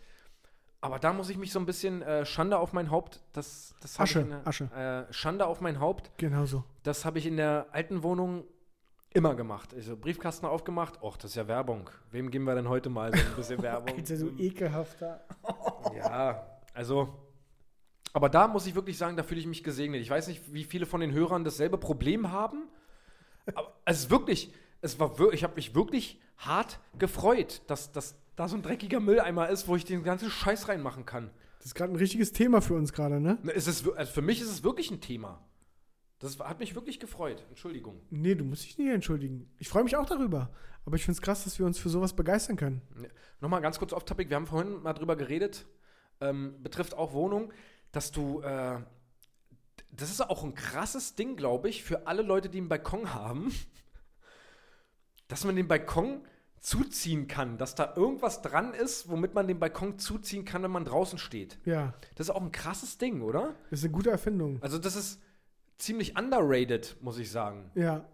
Aber 0.82 0.98
da 0.98 1.12
muss 1.12 1.28
ich 1.30 1.36
mich 1.38 1.52
so 1.52 1.58
ein 1.58 1.66
bisschen 1.66 2.02
äh, 2.02 2.24
Schande 2.26 2.58
auf 2.58 2.72
mein 2.72 2.90
Haupt. 2.90 3.20
Das, 3.32 3.74
das 3.80 3.98
Asche, 3.98 4.24
der, 4.24 4.46
Asche. 4.46 5.06
Äh, 5.10 5.12
Schande 5.12 5.46
auf 5.46 5.60
mein 5.60 5.80
Haupt. 5.80 6.10
Genau 6.18 6.44
so. 6.44 6.64
Das 6.82 7.04
habe 7.04 7.18
ich 7.18 7.26
in 7.26 7.36
der 7.36 7.66
alten 7.72 8.02
Wohnung 8.02 8.44
immer 9.12 9.34
gemacht. 9.34 9.74
Also 9.74 9.96
Briefkasten 9.96 10.46
aufgemacht. 10.46 11.02
Och, 11.02 11.16
das 11.16 11.32
ist 11.32 11.36
ja 11.36 11.48
Werbung. 11.48 11.90
Wem 12.10 12.30
geben 12.30 12.44
wir 12.44 12.54
denn 12.54 12.68
heute 12.68 12.88
mal 12.90 13.10
so 13.12 13.18
ein 13.18 13.36
bisschen 13.36 13.62
Werbung? 13.62 13.94
Alter, 13.96 14.16
du 14.16 14.28
ekelhafter. 14.38 15.20
Ja, 15.96 16.46
also. 16.74 17.08
Aber 18.12 18.28
da 18.28 18.48
muss 18.48 18.66
ich 18.66 18.74
wirklich 18.74 18.98
sagen, 18.98 19.16
da 19.16 19.22
fühle 19.22 19.40
ich 19.40 19.46
mich 19.46 19.62
gesegnet. 19.62 20.00
Ich 20.00 20.10
weiß 20.10 20.26
nicht, 20.26 20.52
wie 20.52 20.64
viele 20.64 20.84
von 20.84 21.00
den 21.00 21.12
Hörern 21.12 21.44
dasselbe 21.44 21.78
Problem 21.78 22.32
haben. 22.32 22.68
Aber 23.54 23.72
es 23.84 24.00
ist 24.00 24.10
wirklich, 24.10 24.52
es 24.80 24.98
war 24.98 25.14
ich 25.32 25.44
habe 25.44 25.54
mich 25.54 25.74
wirklich 25.74 26.20
hart 26.36 26.80
gefreut, 26.98 27.62
dass, 27.68 27.92
dass 27.92 28.16
da 28.36 28.48
so 28.48 28.56
ein 28.56 28.62
dreckiger 28.62 29.00
Mülleimer 29.00 29.48
ist, 29.48 29.68
wo 29.68 29.76
ich 29.76 29.84
den 29.84 30.02
ganzen 30.02 30.30
Scheiß 30.30 30.68
reinmachen 30.68 31.06
kann. 31.06 31.30
Das 31.58 31.66
ist 31.66 31.74
gerade 31.74 31.92
ein 31.92 31.96
richtiges 31.96 32.32
Thema 32.32 32.62
für 32.62 32.74
uns 32.74 32.92
gerade, 32.92 33.20
ne? 33.20 33.38
Ne, 33.42 33.52
Es 33.52 33.66
ist, 33.66 33.86
also 33.94 34.12
für 34.12 34.22
mich 34.22 34.40
ist 34.40 34.50
es 34.50 34.64
wirklich 34.64 34.90
ein 34.90 35.00
Thema. 35.00 35.44
Das 36.18 36.38
hat 36.38 36.58
mich 36.58 36.74
wirklich 36.74 37.00
gefreut. 37.00 37.44
Entschuldigung. 37.48 38.00
Nee, 38.10 38.34
du 38.34 38.44
musst 38.44 38.64
dich 38.64 38.78
nicht 38.78 38.90
entschuldigen. 38.90 39.50
Ich 39.58 39.68
freue 39.68 39.84
mich 39.84 39.96
auch 39.96 40.06
darüber. 40.06 40.50
Aber 40.84 40.96
ich 40.96 41.04
finde 41.04 41.16
es 41.16 41.22
krass, 41.22 41.44
dass 41.44 41.58
wir 41.58 41.66
uns 41.66 41.78
für 41.78 41.88
sowas 41.88 42.14
begeistern 42.14 42.56
können. 42.56 42.82
Nochmal 43.40 43.60
ganz 43.60 43.78
kurz 43.78 43.92
off-topic. 43.92 44.28
Wir 44.30 44.36
haben 44.36 44.46
vorhin 44.46 44.82
mal 44.82 44.92
drüber 44.92 45.16
geredet, 45.16 45.66
ähm, 46.20 46.62
betrifft 46.62 46.94
auch 46.94 47.12
Wohnung, 47.12 47.52
dass 47.92 48.10
du, 48.12 48.40
äh, 48.40 48.78
das 49.90 50.10
ist 50.10 50.20
auch 50.20 50.42
ein 50.44 50.54
krasses 50.54 51.14
Ding, 51.14 51.36
glaube 51.36 51.68
ich, 51.68 51.82
für 51.82 52.06
alle 52.06 52.22
Leute, 52.22 52.48
die 52.48 52.58
einen 52.58 52.68
Balkon 52.68 53.14
haben, 53.14 53.52
dass 55.28 55.44
man 55.44 55.56
den 55.56 55.68
Balkon 55.68 56.22
zuziehen 56.60 57.26
kann, 57.26 57.56
dass 57.56 57.74
da 57.74 57.94
irgendwas 57.96 58.42
dran 58.42 58.74
ist, 58.74 59.08
womit 59.08 59.34
man 59.34 59.48
den 59.48 59.58
Balkon 59.58 59.98
zuziehen 59.98 60.44
kann, 60.44 60.62
wenn 60.62 60.70
man 60.70 60.84
draußen 60.84 61.18
steht. 61.18 61.58
Ja, 61.64 61.94
Das 62.16 62.28
ist 62.28 62.34
auch 62.34 62.42
ein 62.42 62.52
krasses 62.52 62.98
Ding, 62.98 63.22
oder? 63.22 63.54
das 63.70 63.80
ist 63.80 63.84
eine 63.86 63.92
gute 63.94 64.10
Erfindung. 64.10 64.62
Also 64.62 64.78
das 64.78 64.94
ist 64.94 65.20
ziemlich 65.78 66.18
underrated, 66.18 66.98
muss 67.00 67.18
ich 67.18 67.30
sagen. 67.30 67.70
Ja, 67.74 68.04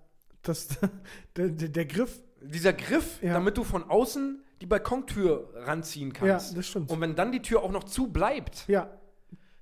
das, 0.43 0.69
der, 1.37 1.49
der, 1.49 1.69
der 1.71 1.87
Griff, 1.87 2.21
Dieser 2.41 2.73
Griff, 2.73 3.23
Ja. 3.23 3.33
damit 3.35 3.57
du 3.57 3.65
von 3.65 3.85
außen 3.85 4.43
die 4.61 4.67
Balkontür 4.67 5.51
ranziehen 5.55 6.13
kannst. 6.13 6.51
Ja, 6.53 6.57
das 6.57 6.67
stimmt. 6.67 6.91
Und 6.91 7.01
wenn 7.01 7.15
dann 7.15 7.33
die 7.33 7.43
Tür 7.43 7.63
auch 7.63 7.71
noch 7.71 7.85
zu 7.85 8.09
bleibt, 8.13 8.67
ja, 8.69 8.91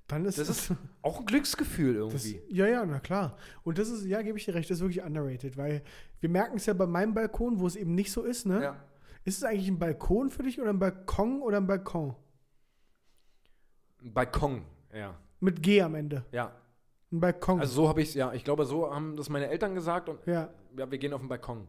dann 0.07 0.25
ist 0.25 0.37
das 0.37 0.49
ist 0.49 0.71
auch 1.01 1.19
ein 1.19 1.25
Glücksgefühl 1.25 1.95
Das, 2.11 2.25
irgendwie. 2.25 2.53
ja, 2.55 2.67
ja, 2.67 2.85
na 2.85 2.99
klar. 2.99 3.37
Und 3.63 3.77
das 3.77 3.89
ist, 3.89 4.05
ja, 4.05 4.21
gebe 4.21 4.37
ich 4.37 4.45
dir 4.45 4.53
recht, 4.53 4.69
das 4.69 4.77
ist 4.77 4.81
wirklich 4.83 5.03
underrated, 5.03 5.57
weil 5.57 5.81
wir 6.19 6.29
merken 6.29 6.57
es 6.57 6.65
ja 6.65 6.73
bei 6.73 6.85
meinem 6.85 7.13
Balkon, 7.13 7.59
wo 7.59 7.67
es 7.67 7.75
eben 7.75 7.95
nicht 7.95 8.11
so 8.11 8.23
ist, 8.23 8.45
ne? 8.45 8.61
ja. 8.61 8.75
Ist 9.23 9.37
es 9.39 9.43
eigentlich 9.43 9.67
ein 9.67 9.79
Balkon 9.79 10.29
für 10.29 10.43
dich 10.43 10.61
oder 10.61 10.69
ein 10.69 10.77
Balkon 10.79 11.41
oder 11.41 11.57
ein 11.57 11.65
Balkon? 11.65 12.15
Ein 14.03 14.13
Balkon, 14.13 14.61
ja. 14.93 15.15
Mit 15.39 15.61
G 15.63 15.81
am 15.81 15.95
Ende. 15.95 16.23
Ja. 16.31 16.51
Ein 17.11 17.19
Balkon. 17.19 17.59
Also 17.59 17.73
so 17.73 17.89
habe 17.89 18.01
ich 18.01 18.09
es, 18.09 18.13
ja. 18.13 18.33
Ich 18.33 18.43
glaube, 18.43 18.65
so 18.65 18.93
haben 18.93 19.15
das 19.15 19.29
meine 19.29 19.47
Eltern 19.47 19.73
gesagt 19.73 20.09
und 20.09 20.23
ja. 20.27 20.49
ja, 20.77 20.89
wir 20.91 20.97
gehen 20.99 21.13
auf 21.13 21.21
den 21.21 21.27
Balkon. 21.29 21.67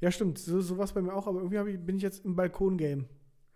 Ja, 0.00 0.10
stimmt. 0.10 0.38
So, 0.38 0.60
so 0.60 0.78
was 0.78 0.92
bei 0.92 1.00
mir 1.02 1.14
auch, 1.14 1.26
aber 1.26 1.40
irgendwie 1.40 1.72
ich, 1.72 1.80
bin 1.80 1.96
ich 1.96 2.02
jetzt 2.02 2.24
im 2.24 2.34
Balkon-Game. 2.36 3.06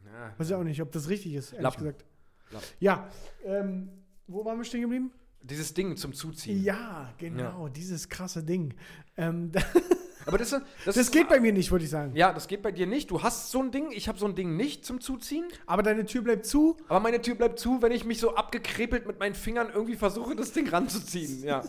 Ja. 0.05 0.35
Weiß 0.39 0.49
ich 0.49 0.55
auch 0.55 0.63
nicht, 0.65 0.81
ob 0.83 0.93
das 0.93 1.09
richtig 1.09 1.35
ist, 1.35 1.53
ehrlich 1.53 1.63
Lappen. 1.63 1.79
gesagt. 1.85 2.05
Lappen. 2.51 2.67
Ja, 2.81 3.09
ähm, 3.45 3.89
wo 4.27 4.45
waren 4.45 4.59
wir 4.59 4.65
stehen 4.65 4.83
geblieben? 4.83 5.11
Dieses 5.43 5.75
Ding 5.75 5.97
zum 5.97 6.15
Zuziehen. 6.15 6.63
Ja, 6.65 7.13
genau, 7.19 7.69
dieses 7.69 8.09
krasse 8.09 8.43
Ding. 8.43 8.75
Ähm, 9.17 9.53
Aber 10.27 10.39
das, 10.39 10.51
das, 10.51 10.63
das 10.87 10.97
ist- 10.97 11.13
geht 11.13 11.29
bei 11.29 11.39
mir 11.39 11.53
nicht, 11.53 11.71
würde 11.71 11.85
ich 11.85 11.91
sagen. 11.91 12.17
Ja, 12.17 12.33
das 12.33 12.49
geht 12.49 12.63
bei 12.63 12.73
dir 12.73 12.87
nicht. 12.87 13.11
Du 13.11 13.23
hast 13.23 13.51
so 13.51 13.61
ein 13.63 13.71
Ding, 13.71 13.91
ich 13.93 14.09
habe 14.09 14.19
so 14.19 14.25
ein 14.25 14.35
Ding 14.35 14.57
nicht 14.57 14.87
zum 14.87 15.03
Zuziehen. 15.03 15.45
Aber 15.67 15.83
deine 15.83 16.07
Tür 16.07 16.23
bleibt 16.23 16.47
zu. 16.47 16.79
Aber 16.89 17.01
meine 17.01 17.21
Tür 17.21 17.35
bleibt 17.35 17.59
zu, 17.59 17.83
wenn 17.83 17.93
ich 17.93 18.07
mich 18.07 18.21
so 18.21 18.35
abgekrepelt 18.35 19.07
mit 19.07 19.19
meinen 19.19 19.35
Fingern 19.35 19.69
irgendwie 19.71 19.97
versuche, 19.97 20.35
das 20.35 20.53
Ding 20.53 20.67
ranzuziehen. 20.69 21.45
Ja. 21.45 21.63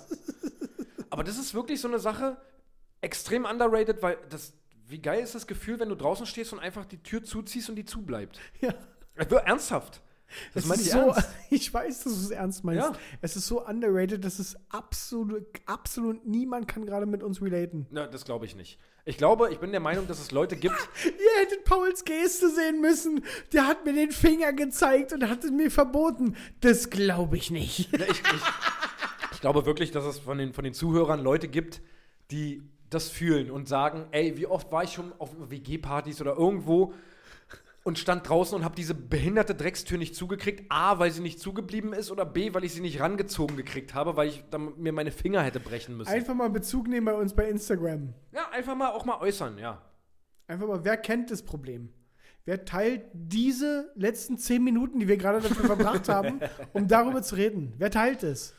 Aber 1.10 1.26
das 1.26 1.38
ist 1.38 1.54
wirklich 1.54 1.82
so 1.82 1.90
eine 1.90 2.00
Sache, 2.00 2.38
extrem 3.06 3.46
underrated, 3.46 4.02
weil 4.02 4.18
das, 4.30 4.54
wie 4.88 5.00
geil 5.00 5.24
ist 5.24 5.36
das 5.36 5.48
Gefühl, 5.48 5.80
wenn 5.80 5.90
du 5.90 5.96
draußen 5.96 6.26
stehst 6.26 6.52
und 6.52 6.60
einfach 6.60 6.86
die 6.86 7.02
Tür 7.02 7.24
zuziehst 7.24 7.70
und 7.70 7.76
die 7.76 7.86
zubleibt. 7.86 8.40
Ja. 8.62 8.74
Äh, 9.16 9.34
Ernsthaft. 9.46 10.02
Das 10.54 10.64
Es 10.64 10.70
meine 10.70 10.82
ich 10.82 10.90
so, 10.90 10.98
ernst. 11.00 11.30
ich 11.50 11.74
weiß, 11.74 12.04
dass 12.04 12.14
du 12.14 12.20
es 12.20 12.32
ernst 12.32 12.64
meinst. 12.64 12.84
Ja. 12.84 12.94
Es 13.22 13.36
ist 13.38 13.48
so 13.48 13.66
underrated, 13.66 14.26
dass 14.26 14.40
es 14.40 14.58
absolut, 14.70 15.46
absolut 15.68 16.26
niemand 16.26 16.68
kann 16.68 16.86
gerade 16.86 17.06
mit 17.06 17.24
uns 17.24 17.42
relaten. 17.42 17.86
Na, 17.92 18.08
das 18.08 18.26
glaube 18.26 18.46
ich 18.46 18.56
nicht. 18.56 18.80
Ich 19.06 19.18
glaube, 19.18 19.52
ich 19.52 19.60
bin 19.60 19.72
der 19.72 19.80
Meinung, 19.80 20.08
dass 20.08 20.20
es 20.20 20.32
Leute 20.32 20.58
gibt. 20.58 20.76
Ihr 21.06 21.42
hättet 21.42 21.64
Pauls 21.64 22.04
Geste 22.04 22.50
sehen 22.50 22.82
müssen. 22.82 23.24
Der 23.54 23.68
hat 23.68 23.86
mir 23.86 23.94
den 23.94 24.12
Finger 24.12 24.52
gezeigt 24.52 25.14
und 25.14 25.30
hat 25.30 25.44
es 25.44 25.52
mir 25.52 25.70
verboten. 25.72 26.36
Das 26.62 26.90
glaube 26.90 27.38
ich 27.38 27.52
nicht. 27.52 27.92
Ja, 27.94 28.06
ich, 28.06 28.20
ich, 28.20 28.42
ich 29.34 29.42
glaube 29.42 29.66
wirklich, 29.66 29.92
dass 29.92 30.04
es 30.04 30.20
von 30.20 30.40
den, 30.40 30.54
von 30.54 30.64
den 30.64 30.74
Zuhörern 30.74 31.22
Leute 31.22 31.48
gibt, 31.48 31.82
die 32.32 32.64
das 32.96 33.10
fühlen 33.10 33.52
und 33.52 33.68
sagen, 33.68 34.08
ey, 34.12 34.38
wie 34.38 34.48
oft 34.48 34.72
war 34.72 34.84
ich 34.84 34.94
schon 34.94 35.14
auf 35.20 35.30
WG-Partys 35.50 36.22
oder 36.22 36.36
irgendwo 36.36 36.94
und 37.86 38.00
stand 38.00 38.28
draußen 38.28 38.58
und 38.58 38.66
habe 38.66 38.76
diese 38.76 38.96
behinderte 38.96 39.54
Dreckstür 39.54 40.00
nicht 40.00 40.16
zugekriegt. 40.16 40.66
A, 40.70 40.98
weil 40.98 41.12
sie 41.12 41.22
nicht 41.22 41.40
zugeblieben 41.40 41.94
ist 41.94 42.10
oder 42.10 42.26
B, 42.26 42.52
weil 42.56 42.64
ich 42.64 42.74
sie 42.74 42.82
nicht 42.82 43.00
rangezogen 43.00 43.56
gekriegt 43.56 43.94
habe, 43.94 44.18
weil 44.18 44.30
ich 44.30 44.44
dann 44.50 44.74
mir 44.78 44.92
meine 44.92 45.12
Finger 45.12 45.44
hätte 45.44 45.60
brechen 45.60 45.96
müssen. 45.96 46.10
Einfach 46.10 46.34
mal 46.34 46.50
Bezug 46.50 46.88
nehmen 46.88 47.06
bei 47.06 47.14
uns 47.14 47.36
bei 47.36 47.48
Instagram. 47.48 48.14
ja, 48.32 48.50
einfach 48.52 48.76
mal 48.76 48.90
auch 48.90 49.06
mal 49.06 49.20
äußern, 49.20 49.60
ja. 49.60 49.82
Einfach 50.48 50.68
mal, 50.68 50.84
wer 50.84 50.98
kennt 50.98 51.30
das 51.30 51.44
Problem? 51.44 51.90
Wer 52.44 52.66
teilt 52.66 53.04
diese 53.14 53.92
letzten 53.96 54.38
zehn 54.38 54.64
Minuten, 54.64 55.00
die 55.00 55.08
wir 55.08 55.18
gerade 55.18 55.42
dafür 55.42 55.66
verbracht 55.66 56.10
haben, 56.10 56.40
um 56.74 56.88
darüber 56.88 57.22
zu 57.22 57.36
reden? 57.36 57.74
Wer 57.78 57.92
teilt 57.92 58.24
es? 58.24 58.56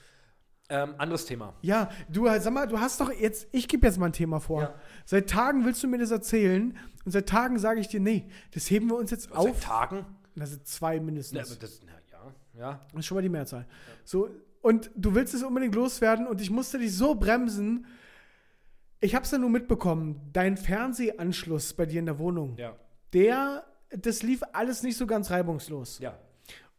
Ähm, 0.68 0.94
anderes 0.98 1.26
Thema. 1.26 1.54
Ja, 1.62 1.90
du, 2.08 2.26
sag 2.40 2.52
mal, 2.52 2.66
du 2.66 2.80
hast 2.80 3.00
doch 3.00 3.12
jetzt, 3.12 3.46
ich 3.52 3.68
gebe 3.68 3.86
jetzt 3.86 3.98
mal 3.98 4.06
ein 4.06 4.12
Thema 4.12 4.40
vor. 4.40 4.62
Ja. 4.62 4.74
Seit 5.04 5.30
Tagen 5.30 5.64
willst 5.64 5.82
du 5.82 5.86
mir 5.88 5.98
das 5.98 6.10
erzählen 6.10 6.76
und 7.04 7.12
seit 7.12 7.28
Tagen 7.28 7.58
sage 7.58 7.78
ich 7.80 7.88
dir, 7.88 8.00
nee, 8.00 8.28
das 8.52 8.68
heben 8.70 8.88
wir 8.88 8.96
uns 8.96 9.10
jetzt 9.12 9.24
Seit 9.28 9.36
auf. 9.36 9.60
Tagen? 9.60 10.04
Das 10.34 10.50
sind 10.50 10.66
zwei 10.66 10.96
Ja, 10.96 11.00
mindestens. 11.02 11.50
aber 11.50 11.60
das, 11.60 11.80
na, 11.86 11.92
ja, 12.10 12.60
ja. 12.60 12.80
Das 12.90 12.98
ist 13.00 13.06
schon 13.06 13.14
mal 13.16 13.22
die 13.22 13.28
Mehrzahl. 13.28 13.66
So, 14.04 14.28
und 14.60 14.90
du 14.96 15.14
willst 15.14 15.34
es 15.34 15.42
unbedingt 15.44 15.74
loswerden 15.76 16.26
und 16.26 16.40
ich 16.40 16.50
musste 16.50 16.78
dich 16.78 16.94
so 16.96 17.14
bremsen. 17.14 17.86
Ich 18.98 19.14
habe 19.14 19.24
es 19.24 19.30
ja 19.30 19.38
nur 19.38 19.50
mitbekommen, 19.50 20.20
dein 20.32 20.56
Fernsehanschluss 20.56 21.74
bei 21.74 21.86
dir 21.86 22.00
in 22.00 22.06
der 22.06 22.18
Wohnung, 22.18 22.56
Ja, 22.58 22.74
der, 23.12 23.64
das 23.90 24.22
lief 24.24 24.42
alles 24.52 24.82
nicht 24.82 24.96
so 24.96 25.06
ganz 25.06 25.30
reibungslos. 25.30 26.00
ja. 26.00 26.18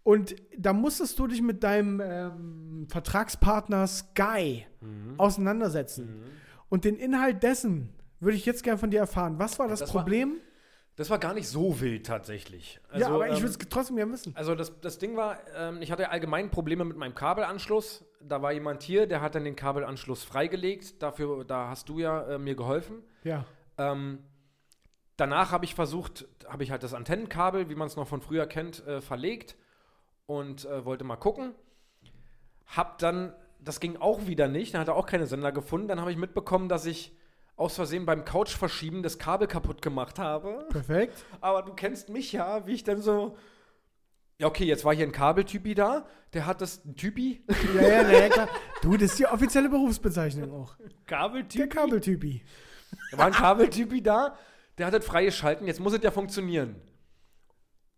Und 0.07 0.37
da 0.57 0.71
musstest 0.71 1.19
du 1.19 1.27
dich 1.27 1.41
mit 1.41 1.63
deinem 1.65 1.99
ähm, 2.01 2.87
Vertragspartner 2.89 3.85
Sky 3.87 4.65
Mhm. 4.79 5.15
auseinandersetzen. 5.19 6.23
Und 6.69 6.85
den 6.85 6.95
Inhalt 6.95 7.43
dessen 7.43 7.89
würde 8.21 8.37
ich 8.37 8.45
jetzt 8.45 8.63
gerne 8.63 8.77
von 8.77 8.89
dir 8.89 8.99
erfahren. 9.01 9.37
Was 9.37 9.59
war 9.59 9.67
das, 9.67 9.79
Das 9.81 9.93
war- 9.93 10.03
Problem? 10.03 10.37
Das 10.95 11.09
war 11.09 11.19
gar 11.19 11.33
nicht 11.33 11.49
so 11.49 11.81
wild 11.81 12.05
tatsächlich. 12.05 12.79
ja, 12.95 13.09
aber 13.09 13.27
ich 13.27 13.33
ähm, 13.35 13.41
würde 13.41 13.49
es 13.49 13.57
trotzdem 13.69 13.97
gerne 13.97 14.13
wissen. 14.13 14.33
Also 14.37 14.55
das, 14.55 14.79
das 14.79 14.97
Ding 14.97 15.17
war, 15.17 15.39
ähm, 15.57 15.81
ich 15.81 15.91
hatte 15.91 16.09
allgemein 16.09 16.51
Probleme 16.51 16.85
mit 16.85 16.95
meinem 16.95 17.13
Kabelanschluss. 17.13 18.05
Da 18.21 18.41
war 18.41 18.53
jemand 18.53 18.83
hier, 18.83 19.07
der 19.07 19.19
hat 19.19 19.35
dann 19.35 19.43
den 19.43 19.57
Kabelanschluss 19.57 20.23
freigelegt. 20.23 21.03
Dafür, 21.03 21.43
da 21.43 21.67
hast 21.67 21.89
du 21.89 21.99
ja 21.99 22.21
äh, 22.29 22.37
mir 22.39 22.55
geholfen. 22.55 23.03
Ja. 23.25 23.43
Ähm, 23.77 24.19
danach 25.17 25.51
habe 25.51 25.65
ich 25.65 25.75
versucht, 25.75 26.29
habe 26.47 26.63
ich 26.63 26.71
halt 26.71 26.83
das 26.83 26.93
Antennenkabel, 26.93 27.67
wie 27.69 27.75
man 27.75 27.87
es 27.87 27.97
noch 27.97 28.07
von 28.07 28.21
früher 28.21 28.45
kennt, 28.47 28.87
äh, 28.87 29.01
verlegt 29.01 29.57
und 30.27 30.65
äh, 30.65 30.85
wollte 30.85 31.03
mal 31.03 31.15
gucken. 31.15 31.55
Hab 32.67 32.99
dann, 32.99 33.33
das 33.59 33.79
ging 33.79 33.97
auch 33.97 34.27
wieder 34.27 34.47
nicht, 34.47 34.73
dann 34.73 34.81
hat 34.81 34.89
er 34.89 34.95
auch 34.95 35.07
keine 35.07 35.25
Sender 35.25 35.51
gefunden. 35.51 35.87
Dann 35.87 35.99
habe 35.99 36.11
ich 36.11 36.17
mitbekommen, 36.17 36.69
dass 36.69 36.85
ich 36.85 37.15
aus 37.55 37.75
Versehen 37.75 38.05
beim 38.05 38.23
Couchverschieben 38.23 39.01
das 39.01 39.17
Kabel 39.17 39.47
kaputt 39.47 39.81
gemacht 39.81 40.19
habe. 40.19 40.67
Perfekt. 40.69 41.25
Aber 41.41 41.63
du 41.63 41.73
kennst 41.73 42.09
mich 42.09 42.31
ja, 42.33 42.67
wie 42.67 42.73
ich 42.73 42.83
dann 42.83 43.01
so. 43.01 43.35
Ja, 44.37 44.45
okay, 44.45 44.65
jetzt 44.65 44.85
war 44.85 44.93
hier 44.93 45.07
ein 45.07 45.11
Kabeltypi 45.11 45.73
da. 45.73 46.05
Der 46.33 46.45
hat 46.45 46.61
das. 46.61 46.85
Ein 46.85 46.95
Typi? 46.95 47.43
Ja, 47.75 47.81
ja, 47.81 48.11
ja, 48.11 48.29
klar. 48.29 48.49
Du, 48.83 48.95
das 48.95 49.11
ist 49.11 49.19
die 49.19 49.25
offizielle 49.25 49.69
Berufsbezeichnung 49.69 50.53
auch. 50.53 50.75
Kabeltypi? 51.07 51.57
Der 51.57 51.67
Kabeltypi. 51.67 52.43
Da 53.11 53.17
war 53.17 53.25
ein 53.25 53.31
Kabeltypi 53.31 54.03
da. 54.03 54.37
Der 54.77 54.85
hat 54.85 54.93
das 54.93 55.03
freie 55.03 55.31
Schalten. 55.31 55.65
Jetzt 55.65 55.79
muss 55.79 55.93
es 55.93 56.03
ja 56.03 56.11
funktionieren. 56.11 56.75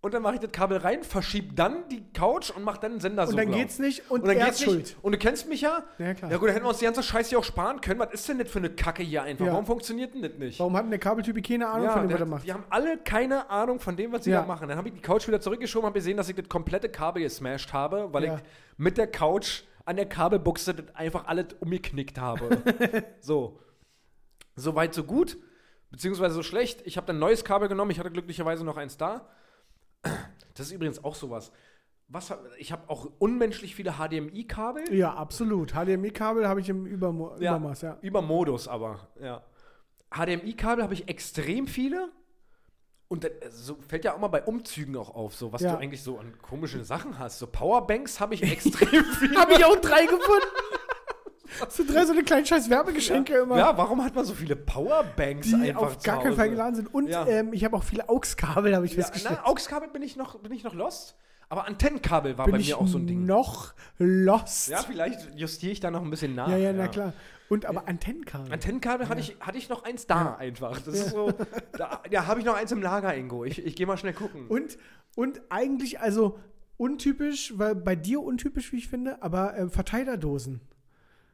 Und 0.02 0.14
dann 0.14 0.22
mache 0.24 0.36
ich 0.36 0.40
das 0.40 0.54
Kabel 0.54 0.78
rein, 0.78 1.04
verschieb 1.04 1.58
dann 1.58 1.90
die 1.90 2.02
Couch 2.14 2.52
und 2.52 2.64
mach 2.64 2.78
dann 2.78 2.92
einen 2.94 3.02
Sender 3.02 3.24
Und 3.24 3.32
so 3.32 3.36
dann 3.36 3.48
blau. 3.50 3.58
geht's 3.58 3.80
nicht 3.80 4.10
und, 4.10 4.22
Und 4.22 4.28
dann 4.30 4.38
er 4.38 4.46
geht's 4.46 4.60
ist 4.60 4.64
schuld. 4.64 4.78
nicht. 4.80 4.98
Und 5.02 5.12
du 5.12 5.18
kennst 5.18 5.50
mich 5.50 5.60
ja. 5.60 5.84
Ja, 5.98 6.14
klar. 6.14 6.32
Ja 6.32 6.38
gut, 6.38 6.48
dann 6.48 6.54
hätten 6.54 6.66
wir 6.66 6.70
uns 6.70 6.78
die 6.80 6.86
ganze 6.86 7.04
Scheiße 7.04 7.30
hier 7.32 7.40
auch 7.40 7.44
sparen 7.44 7.82
können. 7.82 8.00
Was 8.00 8.14
ist 8.14 8.30
denn 8.30 8.40
das 8.40 8.50
für 8.50 8.60
eine 8.60 8.70
Kacke 8.70 9.04
hier 9.04 9.24
einfach? 9.24 9.46
Ja. 9.46 9.52
Warum 9.52 9.66
funktioniert 9.66 10.14
denn 10.14 10.22
das 10.22 10.32
nicht? 10.40 10.58
Warum 10.58 10.74
hat 10.78 10.84
denn 10.84 10.92
der 10.92 11.00
Kabeltypi 11.00 11.42
keine 11.42 11.68
Ahnung 11.68 11.84
Ja, 11.88 11.92
von 11.92 12.08
dem, 12.08 12.14
was 12.14 12.20
er 12.22 12.26
macht? 12.28 12.46
die 12.46 12.54
haben 12.54 12.64
alle 12.70 12.98
keine 13.00 13.50
Ahnung 13.50 13.82
von 13.82 13.98
dem, 13.98 14.14
was 14.14 14.24
sie 14.24 14.32
Ja. 14.32 14.40
da 14.40 14.48
machen. 14.48 14.70
Dann 14.70 14.78
habe 14.78 14.88
ich 14.88 14.94
die 14.94 15.02
Couch 15.02 15.28
wieder 15.28 15.42
zurückgeschoben, 15.42 15.86
habe 15.88 16.00
gesehen, 16.00 16.16
dass 16.16 16.30
ich 16.30 16.36
das 16.36 16.48
komplette 16.48 16.88
Kabel 16.88 17.22
gesmashed 17.24 17.74
habe, 17.74 18.08
weil 18.14 18.24
ich 18.24 18.32
mit 18.78 18.98
der 18.98 19.08
Couch 19.08 19.64
an 19.84 19.98
der 19.98 20.06
Kabelbuchse 20.08 20.76
das 20.76 20.96
einfach 20.96 21.28
alles 21.28 21.48
umgeknickt 21.60 22.18
habe. 22.20 22.62
so. 23.20 23.60
So 24.56 24.76
weit, 24.76 24.94
so 24.94 25.04
gut. 25.04 25.38
Beziehungsweise 25.92 26.36
so 26.36 26.44
schlecht. 26.44 26.84
Ich 26.86 26.96
habe 26.96 27.06
dann 27.08 27.18
ein 27.18 27.20
neues 27.20 27.44
Kabel 27.44 27.68
genommen. 27.68 27.92
Ich 27.92 28.00
hatte 28.00 28.12
glücklicherweise 28.12 28.64
noch 28.64 28.78
eins 28.78 28.96
da. 28.96 29.28
Das 30.02 30.68
ist 30.68 30.72
übrigens 30.72 31.04
auch 31.04 31.16
sowas. 31.16 31.52
Was, 32.08 32.34
ich 32.58 32.72
habe 32.72 32.90
auch 32.90 33.08
unmenschlich 33.20 33.76
viele 33.76 33.94
HDMI-Kabel. 33.94 34.94
Ja, 34.94 35.14
absolut. 35.14 35.74
HDMI-Kabel 35.74 36.48
habe 36.48 36.60
ich 36.60 36.70
im 36.70 36.86
Übermo 36.86 37.36
Übermaß, 37.38 37.82
ja. 37.84 37.98
Über 38.02 38.22
Modus 38.22 38.68
aber, 38.68 39.08
ja. 39.22 39.44
HDMI-Kabel 40.12 40.84
habe 40.84 40.94
ich 40.96 41.08
extrem 41.08 41.68
viele. 41.68 42.10
Und 43.10 43.24
das, 43.24 43.32
äh, 43.32 43.50
so 43.52 43.76
fällt 43.88 44.06
ja 44.06 44.16
auch 44.16 44.20
mal 44.20 44.28
bei 44.28 44.44
Umzügen 44.44 44.96
auch 44.98 45.14
auf, 45.14 45.36
so 45.36 45.52
was 45.54 45.62
Ja. 45.62 45.74
du 45.74 45.78
eigentlich 45.80 46.02
so 46.02 46.18
an 46.18 46.38
komischen 46.42 46.84
Sachen 46.84 47.20
hast. 47.20 47.38
So 47.40 47.46
Powerbanks 47.48 48.20
habe 48.20 48.34
ich 48.34 48.42
extrem 48.52 49.04
viele. 49.06 49.40
Habe 49.40 49.54
ich 49.54 49.64
auch 49.66 49.76
drei 49.78 50.06
gefunden. 50.06 50.48
So 51.70 51.84
drei 51.86 52.06
so 52.06 52.14
eine 52.14 52.24
kleinen 52.24 52.46
scheiß 52.46 52.70
Werbegeschenke 52.70 53.34
immer. 53.40 53.58
Ja, 53.58 53.78
warum 53.78 54.04
hat 54.04 54.16
man 54.16 54.26
so 54.26 54.34
viele 54.34 54.56
Powerbanks 54.56 55.48
die 55.48 55.56
einfach 55.56 55.82
auf 55.82 56.04
gar 56.04 56.22
keinen? 56.22 56.36
Fall 56.36 56.50
geladen 56.50 56.76
sind. 56.76 56.94
Und 56.94 57.08
Ja. 57.08 57.26
ähm, 57.28 57.54
ich 57.54 57.64
habe 57.66 57.76
auch 57.76 57.84
viele 57.84 58.08
AUX-Kabel, 58.10 58.76
habe 58.76 58.86
ich 58.86 58.94
Ja, 58.94 59.04
festgestellt. 59.04 59.40
na, 59.44 59.50
AUX-Kabel 59.50 59.90
bin 59.90 60.02
ich 60.02 60.16
noch, 60.16 60.40
bin 60.40 60.52
ich 60.52 60.64
noch 60.64 60.74
lost. 60.74 61.16
Aber 61.52 61.66
Antennenkabel 61.66 62.38
war 62.38 62.46
Bin 62.46 62.52
bei 62.54 62.60
mir 62.60 62.78
auch 62.78 62.86
so 62.86 63.00
ein 63.00 63.08
Ding. 63.08 63.26
noch 63.26 63.74
lost. 63.98 64.68
Ja, 64.70 64.84
vielleicht 64.84 65.34
justiere 65.36 65.72
ich 65.72 65.80
da 65.80 65.90
noch 65.90 66.04
ein 66.04 66.10
bisschen 66.12 66.36
nach. 66.36 66.48
ja, 66.48 66.58
ja, 66.58 66.72
na 66.74 66.88
klar. 66.88 67.14
Und 67.50 67.66
aber 67.66 67.88
Antennenkabel. 67.88 68.54
Antennenkabel 68.54 69.10
hatte, 69.10 69.22
ich, 69.22 69.36
hatte 69.40 69.58
ich 69.58 69.68
noch 69.68 69.84
eins 69.84 70.06
da 70.06 70.36
einfach. 70.36 70.80
Das 70.80 70.94
ist 70.94 71.10
so, 71.10 71.34
da 71.76 72.04
ja, 72.12 72.28
habe 72.28 72.40
ich 72.40 72.46
noch 72.46 72.54
eins 72.56 72.72
im 72.72 72.84
Lager, 72.84 73.16
Ingo. 73.16 73.46
Ich, 73.46 73.66
ich 73.66 73.76
gehe 73.76 73.88
mal 73.88 73.98
schnell 73.98 74.14
gucken. 74.14 74.46
Und, 74.48 74.78
und 75.16 75.42
eigentlich, 75.50 76.00
also 76.00 76.38
untypisch, 76.78 77.54
weil 77.58 77.74
bei 77.74 77.96
dir 77.96 78.22
untypisch, 78.22 78.72
wie 78.72 78.78
ich 78.78 78.88
finde, 78.88 79.22
aber 79.24 79.58
äh, 79.58 79.70
Verteilerdosen. 79.70 80.62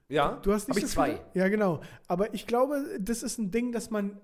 Ja, 0.09 0.39
Du 0.41 0.53
hast 0.53 0.67
nicht 0.69 0.81
so 0.81 0.87
zwei. 0.87 1.11
viele? 1.11 1.21
Ja, 1.33 1.47
genau. 1.49 1.81
Aber 2.07 2.33
ich 2.33 2.45
glaube, 2.47 2.83
das 2.99 3.23
ist 3.23 3.37
ein 3.39 3.51
Ding, 3.51 3.71
dass 3.71 3.89
man 3.89 4.19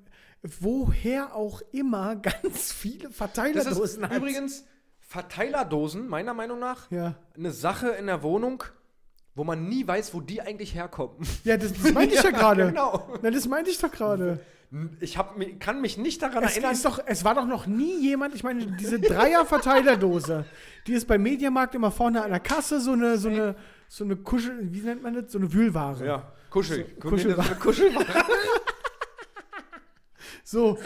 woher 0.60 1.36
auch 1.36 1.62
immer 1.72 2.16
ganz 2.44 2.72
viele 2.72 3.08
Das 3.10 3.16
Verteilerdosen 3.18 4.04
ist 4.04 4.10
hat. 4.10 4.18
übrigens 4.18 4.66
Verteilerdosen, 5.00 6.08
meiner 6.08 6.34
Meinung 6.34 6.60
nach, 6.60 6.90
Ja, 6.90 7.16
eine 7.36 7.52
Sache 7.52 7.90
in 7.90 8.08
der 8.08 8.24
Wohnung, 8.24 8.64
wo 9.36 9.44
man 9.44 9.68
nie 9.68 9.86
weiß, 9.88 10.14
wo 10.14 10.22
die 10.22 10.42
eigentlich 10.42 10.74
herkommen. 10.76 11.18
ja 11.44 11.58
das, 11.58 11.74
das 11.74 11.92
meinte 11.94 12.16
ich 12.16 12.24
ja 12.24 12.32
gerade. 12.32 12.68
Genau. 12.68 13.10
Na, 13.22 13.30
das 13.30 13.48
meinte 13.48 13.70
ich 13.70 13.78
doch 13.78 13.92
gerade. 13.92 14.40
Ich 15.02 15.18
hab, 15.18 15.36
kann 15.60 15.82
mich 15.82 15.98
nicht 15.98 16.22
daran 16.22 16.46
Es, 16.46 16.54
erinnern. 16.54 16.72
ist 16.72 16.86
doch, 16.86 17.02
es 17.06 17.26
war 17.26 17.36
doch 17.36 17.46
noch 17.46 17.68
nie 17.68 18.00
jemand, 18.02 18.34
ich 18.36 18.44
meine, 18.44 18.66
diese 18.80 19.00
Dreier-Verteilerdose, 19.02 20.46
die 20.88 20.94
ist 20.94 21.08
beim 21.08 21.22
Mediamarkt 21.24 21.76
immer 21.76 21.92
vorne 21.92 22.24
an 22.24 22.32
der 22.32 22.40
Kasse, 22.40 22.80
so 22.80 22.94
eine, 22.94 23.18
so 23.18 23.28
eine, 23.28 23.56
so 23.92 24.06
eine 24.06 24.16
Kuschel, 24.16 24.72
wie 24.72 24.80
nennt 24.80 25.04
man 25.04 25.14
das? 25.14 25.34
So 25.34 25.38
eine 25.38 25.52
Wühlware. 25.52 26.06
ja, 26.06 26.32
Kuschel. 26.50 26.86
So, 26.96 27.10
Kuschel. 27.10 27.36
Kuschelware. 27.36 27.56
Kuschelware. 27.56 28.08
So, 30.44 30.78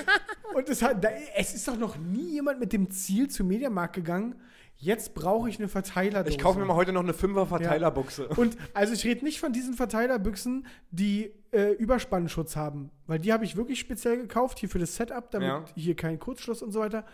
und 0.54 0.70
es, 0.70 0.84
hat, 0.84 1.04
da, 1.04 1.10
es 1.36 1.56
ist 1.56 1.68
doch 1.68 1.78
noch 1.78 1.98
nie 1.98 2.34
jemand 2.34 2.60
mit 2.60 2.72
dem 2.72 2.92
Ziel 2.92 3.30
zum 3.30 3.48
Mediamarkt 3.48 3.96
gegangen, 3.96 4.36
jetzt 4.78 5.14
brauche 5.16 5.50
ich 5.50 5.58
eine 5.60 5.68
Verteilerdose. 5.68 6.36
Ich 6.36 6.42
kaufe 6.42 6.60
mir 6.60 6.66
mal 6.66 6.76
heute 6.76 6.92
noch 6.94 7.02
eine 7.04 7.14
Fünfer 7.14 7.46
Verteilerbuchse. 7.46 8.28
Und 8.30 8.58
also 8.74 8.94
ich 8.94 9.04
rede 9.06 9.24
nicht 9.24 9.40
von 9.40 9.54
diesen 9.54 9.74
Verteilerbüchsen, 9.74 10.66
die 10.92 11.32
äh, 11.52 11.72
Überspannschutz 11.74 12.56
haben, 12.56 12.92
weil 13.08 13.20
die 13.20 13.32
habe 13.32 13.46
ich 13.46 13.56
wirklich 13.56 13.80
speziell 13.80 14.18
gekauft, 14.18 14.60
hier 14.60 14.70
für 14.70 14.80
das 14.80 14.96
Setup, 14.96 15.32
damit 15.32 15.48
Ja. 15.48 15.66
hier 15.76 15.96
kein 15.96 16.20
Kurzschluss 16.20 16.62
und 16.62 16.72
so 16.72 16.82
weiter. 16.82 17.06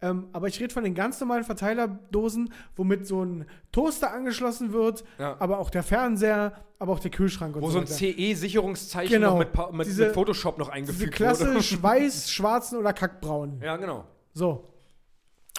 Ähm, 0.00 0.28
aber 0.32 0.46
ich 0.46 0.60
rede 0.60 0.72
von 0.72 0.84
den 0.84 0.94
ganz 0.94 1.18
normalen 1.18 1.42
Verteilerdosen, 1.42 2.52
womit 2.76 3.04
so 3.08 3.24
ein 3.24 3.46
Toaster 3.72 4.12
angeschlossen 4.12 4.72
wird, 4.72 5.02
Ja. 5.18 5.36
aber 5.40 5.58
auch 5.58 5.70
der 5.70 5.82
Fernseher, 5.82 6.52
aber 6.78 6.92
auch 6.92 7.00
der 7.00 7.10
Kühlschrank 7.10 7.56
und 7.56 7.62
Wo 7.62 7.66
so 7.66 7.72
so 7.72 7.78
ein. 7.80 7.86
CE-Sicherungszeichen 7.88 9.14
Genau. 9.14 9.32
noch 9.32 9.38
mit, 9.40 9.72
mit, 9.72 9.86
Diese- 9.88 10.04
mit 10.06 10.14
Photoshop 10.14 10.56
noch 10.58 10.66
Diese 10.66 10.74
eingefügt 10.74 11.14
Klasse 11.14 11.48
wurde. 11.52 11.58
weiß, 11.82 12.30
schwarzen 12.30 12.78
oder 12.78 12.92
kackbraun. 12.92 13.60
Ja, 13.60 13.76
genau. 13.76 14.04
So. 14.34 14.72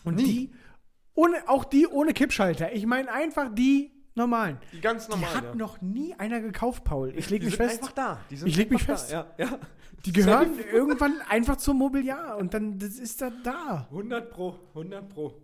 Und 0.06 0.16
Nie. 0.16 0.24
die, 0.24 0.52
ohne, 1.20 1.38
auch 1.48 1.66
die 1.66 1.86
ohne 1.88 2.14
Kippschalter. 2.14 2.72
Ich 2.74 2.86
meine 2.86 3.12
einfach 3.12 3.54
die 3.54 3.92
normalen. 4.16 4.58
Die 4.72 4.80
ganz 4.82 5.06
Die 5.08 5.12
normalen. 5.12 5.36
hat 5.36 5.44
ja. 5.44 5.56
noch 5.56 5.82
nie 5.82 6.14
einer 6.16 6.40
gekauft, 6.40 6.84
Paul. 6.84 7.14
Ich 7.16 7.30
leg 7.30 7.42
die 7.42 7.48
mich 7.48 7.56
sind 7.58 7.66
fest. 7.68 7.82
einfach 7.82 7.94
da. 7.94 8.20
Die 8.30 8.38
sind 8.38 8.48
Ich 8.48 8.56
leg 8.58 8.72
mich 8.72 8.84
fest. 8.84 9.12
Da. 9.12 9.28
Ja, 9.38 9.46
ja. 9.50 9.60
Die 10.06 10.14
gehören 10.14 10.54
irgendwann 10.72 11.16
einfach 11.28 11.58
zum 11.58 11.78
Mobiliar 11.78 12.38
und 12.38 12.54
dann 12.54 12.80
das 12.80 12.98
ist 12.98 13.22
da 13.22 13.32
da. 13.44 13.88
100 13.92 14.30
Pro, 14.30 14.56
100 14.70 15.10
Pro. 15.10 15.42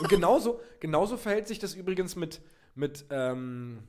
Und 0.00 0.08
genauso, 0.08 0.60
genauso 0.80 1.16
verhält 1.18 1.48
sich 1.48 1.58
das 1.58 1.74
übrigens 1.74 2.16
mit, 2.16 2.40
mit 2.74 3.04
ähm, 3.10 3.80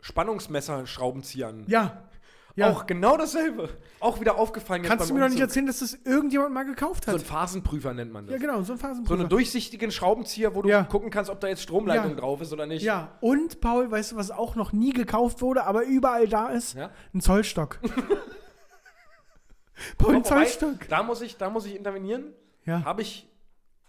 Spannungsmesser-Schraubenzieher. 0.00 1.52
Ja. 1.66 2.08
Ja. 2.56 2.70
Auch 2.70 2.86
genau 2.86 3.16
dasselbe. 3.16 3.68
Auch 3.98 4.20
wieder 4.20 4.38
aufgefallen. 4.38 4.82
Kannst 4.84 5.10
du 5.10 5.14
mir 5.14 5.20
doch 5.20 5.26
nicht 5.26 5.34
Umzug. 5.36 5.48
erzählen, 5.48 5.66
dass 5.66 5.80
das 5.80 5.94
irgendjemand 6.04 6.54
mal 6.54 6.62
gekauft 6.64 7.04
So 7.04 7.10
ein 7.10 7.18
hat? 7.18 7.26
Phasenprüfer 7.26 7.92
nennt 7.94 8.12
man 8.12 8.26
das. 8.26 8.32
ja, 8.34 8.38
genau, 8.38 8.62
so 8.62 8.74
ein 8.74 8.78
So 8.78 8.86
Phasenprüfer. 8.86 9.20
einen 9.20 9.28
durchsichtigen 9.28 9.90
Schraubenzieher, 9.90 10.54
wo 10.54 10.62
du 10.62 10.68
Ja. 10.68 10.84
gucken 10.84 11.10
kannst, 11.10 11.30
ob 11.32 11.40
da 11.40 11.48
jetzt 11.48 11.62
Stromleitung 11.62 12.10
Ja. 12.10 12.16
drauf 12.16 12.40
ist 12.40 12.52
oder 12.52 12.66
nicht. 12.66 12.82
ja, 12.84 13.16
und 13.20 13.60
Paul, 13.60 13.90
weißt 13.90 14.12
du, 14.12 14.16
was 14.16 14.30
auch 14.30 14.54
noch 14.54 14.72
nie 14.72 14.92
gekauft 14.92 15.42
wurde, 15.42 15.64
aber 15.64 15.82
überall 15.84 16.28
da 16.28 16.48
ist? 16.50 16.74
Ja? 16.74 16.90
Ein 17.12 17.20
Zollstock. 17.20 17.80
Paul, 19.98 20.16
ein 20.16 20.24
Zollstock. 20.24 20.88
Da 20.88 21.02
muss 21.02 21.20
ich, 21.22 21.36
da 21.36 21.50
muss 21.50 21.66
ich 21.66 21.74
intervenieren. 21.74 22.32
Ja. 22.64 22.84
Habe 22.84 23.02
ich 23.02 23.28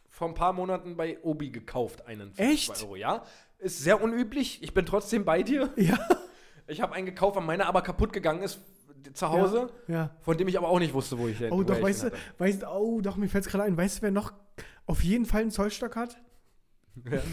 vor 0.09 0.27
ein 0.27 0.33
paar 0.33 0.53
Monaten 0.53 0.97
bei 0.97 1.19
Obi 1.21 1.51
gekauft, 1.51 2.07
einen 2.07 2.35
Echt? 2.37 2.75
2 2.75 2.83
Euro. 2.85 2.95
Ja, 2.95 3.23
ist 3.59 3.79
sehr 3.83 4.01
unüblich. 4.01 4.63
Ich 4.63 4.73
bin 4.73 4.85
trotzdem 4.85 5.25
bei 5.25 5.43
dir. 5.43 5.71
Ja. 5.75 5.97
Ich 6.67 6.81
habe 6.81 6.93
einen 6.93 7.05
gekauft, 7.05 7.35
weil 7.35 7.43
meiner 7.43 7.67
aber 7.67 7.81
kaputt 7.81 8.11
gegangen 8.13 8.41
ist 8.41 8.59
zu 9.13 9.29
Hause, 9.29 9.69
Ja. 9.87 10.09
von 10.21 10.35
dem 10.37 10.47
ich 10.47 10.57
aber 10.57 10.67
auch 10.67 10.79
nicht 10.79 10.93
wusste, 10.93 11.17
wo 11.19 11.27
ich 11.27 11.37
den 11.37 11.51
Oh, 11.51 11.61
doch, 11.63 11.79
weißt 11.81 12.03
du, 12.05 12.11
weißt 12.39 12.63
oh, 12.65 13.01
doch, 13.01 13.17
mir 13.17 13.29
fällt 13.29 13.45
es 13.45 13.51
gerade 13.51 13.63
ein. 13.65 13.77
Weißt 13.77 13.97
du, 13.99 14.01
wer 14.01 14.11
noch 14.11 14.33
auf 14.87 15.03
jeden 15.03 15.25
Fall 15.25 15.41
einen 15.41 15.51
Zollstock 15.51 15.95
hat? 15.95 16.17
Ja. 17.09 17.19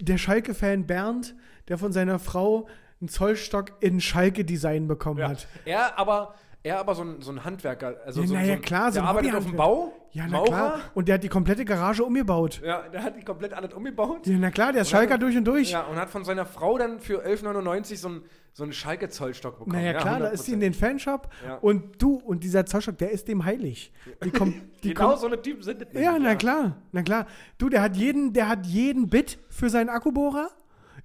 Der 0.00 0.16
Schalke-Fan 0.18 0.86
Bernd, 0.86 1.34
der 1.68 1.76
von 1.78 1.92
seiner 1.92 2.18
Frau 2.18 2.68
einen 3.00 3.08
Zollstock 3.08 3.72
in 3.80 4.00
Schalke-Design 4.00 4.86
bekommen 4.86 5.18
Ja. 5.20 5.28
hat. 5.30 5.46
Er 5.64 5.98
aber, 5.98 6.34
er 6.62 6.78
aber 6.80 6.94
so 6.94 7.02
ein, 7.02 7.22
so 7.22 7.30
ein 7.30 7.44
Handwerker. 7.44 7.96
Also 8.04 8.20
Ja, 8.22 8.26
so, 8.26 8.34
na 8.34 8.40
so 8.40 8.46
ja, 8.46 8.54
ein, 8.54 8.60
klar, 8.62 8.92
so 8.92 9.00
der 9.00 9.08
arbeitet 9.08 9.34
auf 9.34 9.44
dem 9.44 9.56
Bau. 9.56 9.92
Ja, 10.12 10.24
na 10.26 10.38
Maurer. 10.38 10.46
klar. 10.46 10.80
Und 10.94 11.06
der 11.08 11.14
hat 11.16 11.22
die 11.22 11.28
komplette 11.28 11.64
Garage 11.64 12.02
umgebaut. 12.04 12.60
Ja, 12.64 12.82
der 12.88 13.02
hat 13.02 13.16
die 13.16 13.22
komplett 13.24 13.52
alles 13.52 13.72
umgebaut. 13.74 14.26
Ja, 14.26 14.36
na 14.38 14.50
klar, 14.50 14.72
der 14.72 14.82
ist 14.82 14.88
Und 14.88 14.94
hat- 14.94 15.00
Schalker 15.02 15.18
durch 15.18 15.36
und 15.36 15.44
durch. 15.44 15.70
Ja, 15.70 15.82
und 15.82 15.96
hat 15.96 16.10
von 16.10 16.24
seiner 16.24 16.46
Frau 16.46 16.78
dann 16.78 16.98
für 17.00 17.24
11,99 17.24 17.96
so 17.98 18.08
einen 18.08 18.22
so 18.54 18.64
einen 18.64 18.72
Schalke-Zollstock 18.72 19.58
bekommen. 19.60 19.76
Naja, 19.76 19.92
klar, 19.92 20.18
da 20.18 20.28
ist 20.28 20.46
sie 20.46 20.52
in 20.52 20.58
den 20.58 20.74
Fanshop 20.74 21.28
Ja. 21.46 21.56
und 21.58 22.02
du 22.02 22.14
und 22.16 22.42
dieser 22.42 22.66
Zollstock, 22.66 22.98
der 22.98 23.12
ist 23.12 23.28
dem 23.28 23.44
heilig. 23.44 23.92
Die 24.24 24.30
kommt, 24.32 24.54
die 24.82 24.94
Genau 24.94 25.10
kommt, 25.10 25.20
so 25.20 25.26
eine 25.28 25.40
Typen 25.40 25.62
sind 25.62 25.80
das. 25.82 25.88
ja, 25.92 26.18
na 26.18 26.34
klar, 26.34 26.78
na 26.90 27.02
klar. 27.02 27.26
Du, 27.58 27.68
der 27.68 27.82
hat 27.82 27.94
jeden, 27.96 28.32
der 28.32 28.48
hat 28.48 28.66
jeden 28.66 29.08
Bit 29.10 29.38
für 29.48 29.70
seinen 29.70 29.90
Akkubohrer 29.90 30.48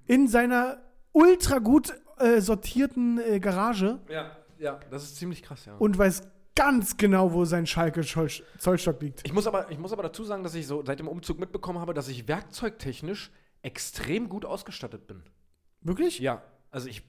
in 0.06 0.26
seiner 0.26 0.78
ultra 1.12 1.58
gut 1.60 1.92
äh, 2.18 2.40
sortierten 2.40 3.20
äh, 3.20 3.38
Garage 3.38 4.00
Ja, 4.08 4.32
ja, 4.64 4.80
das 4.90 5.02
ist 5.04 5.16
ziemlich 5.16 5.42
krass, 5.42 5.64
ja. 5.66 5.74
und 5.76 5.96
weiß 5.98 6.22
ganz 6.56 6.96
genau, 6.96 7.32
wo 7.32 7.44
sein 7.44 7.66
Schalke 7.66 8.02
Zoll- 8.02 8.42
Zollstock 8.58 9.00
liegt. 9.02 9.20
Ich 9.26 9.32
muss, 9.32 9.46
aber, 9.46 9.70
ich 9.70 9.78
muss 9.78 9.92
aber 9.92 10.02
dazu 10.04 10.24
sagen, 10.24 10.42
dass 10.44 10.54
ich 10.54 10.66
so 10.66 10.84
seit 10.84 10.98
dem 11.00 11.08
Umzug 11.08 11.38
mitbekommen 11.38 11.80
habe, 11.80 11.94
dass 11.94 12.08
ich 12.08 12.28
werkzeugtechnisch 12.28 13.30
extrem 13.62 14.28
gut 14.28 14.44
ausgestattet 14.44 15.06
bin. 15.06 15.22
Wirklich? 15.80 16.18
Ja, 16.20 16.42
also 16.70 16.88
ich, 16.88 17.02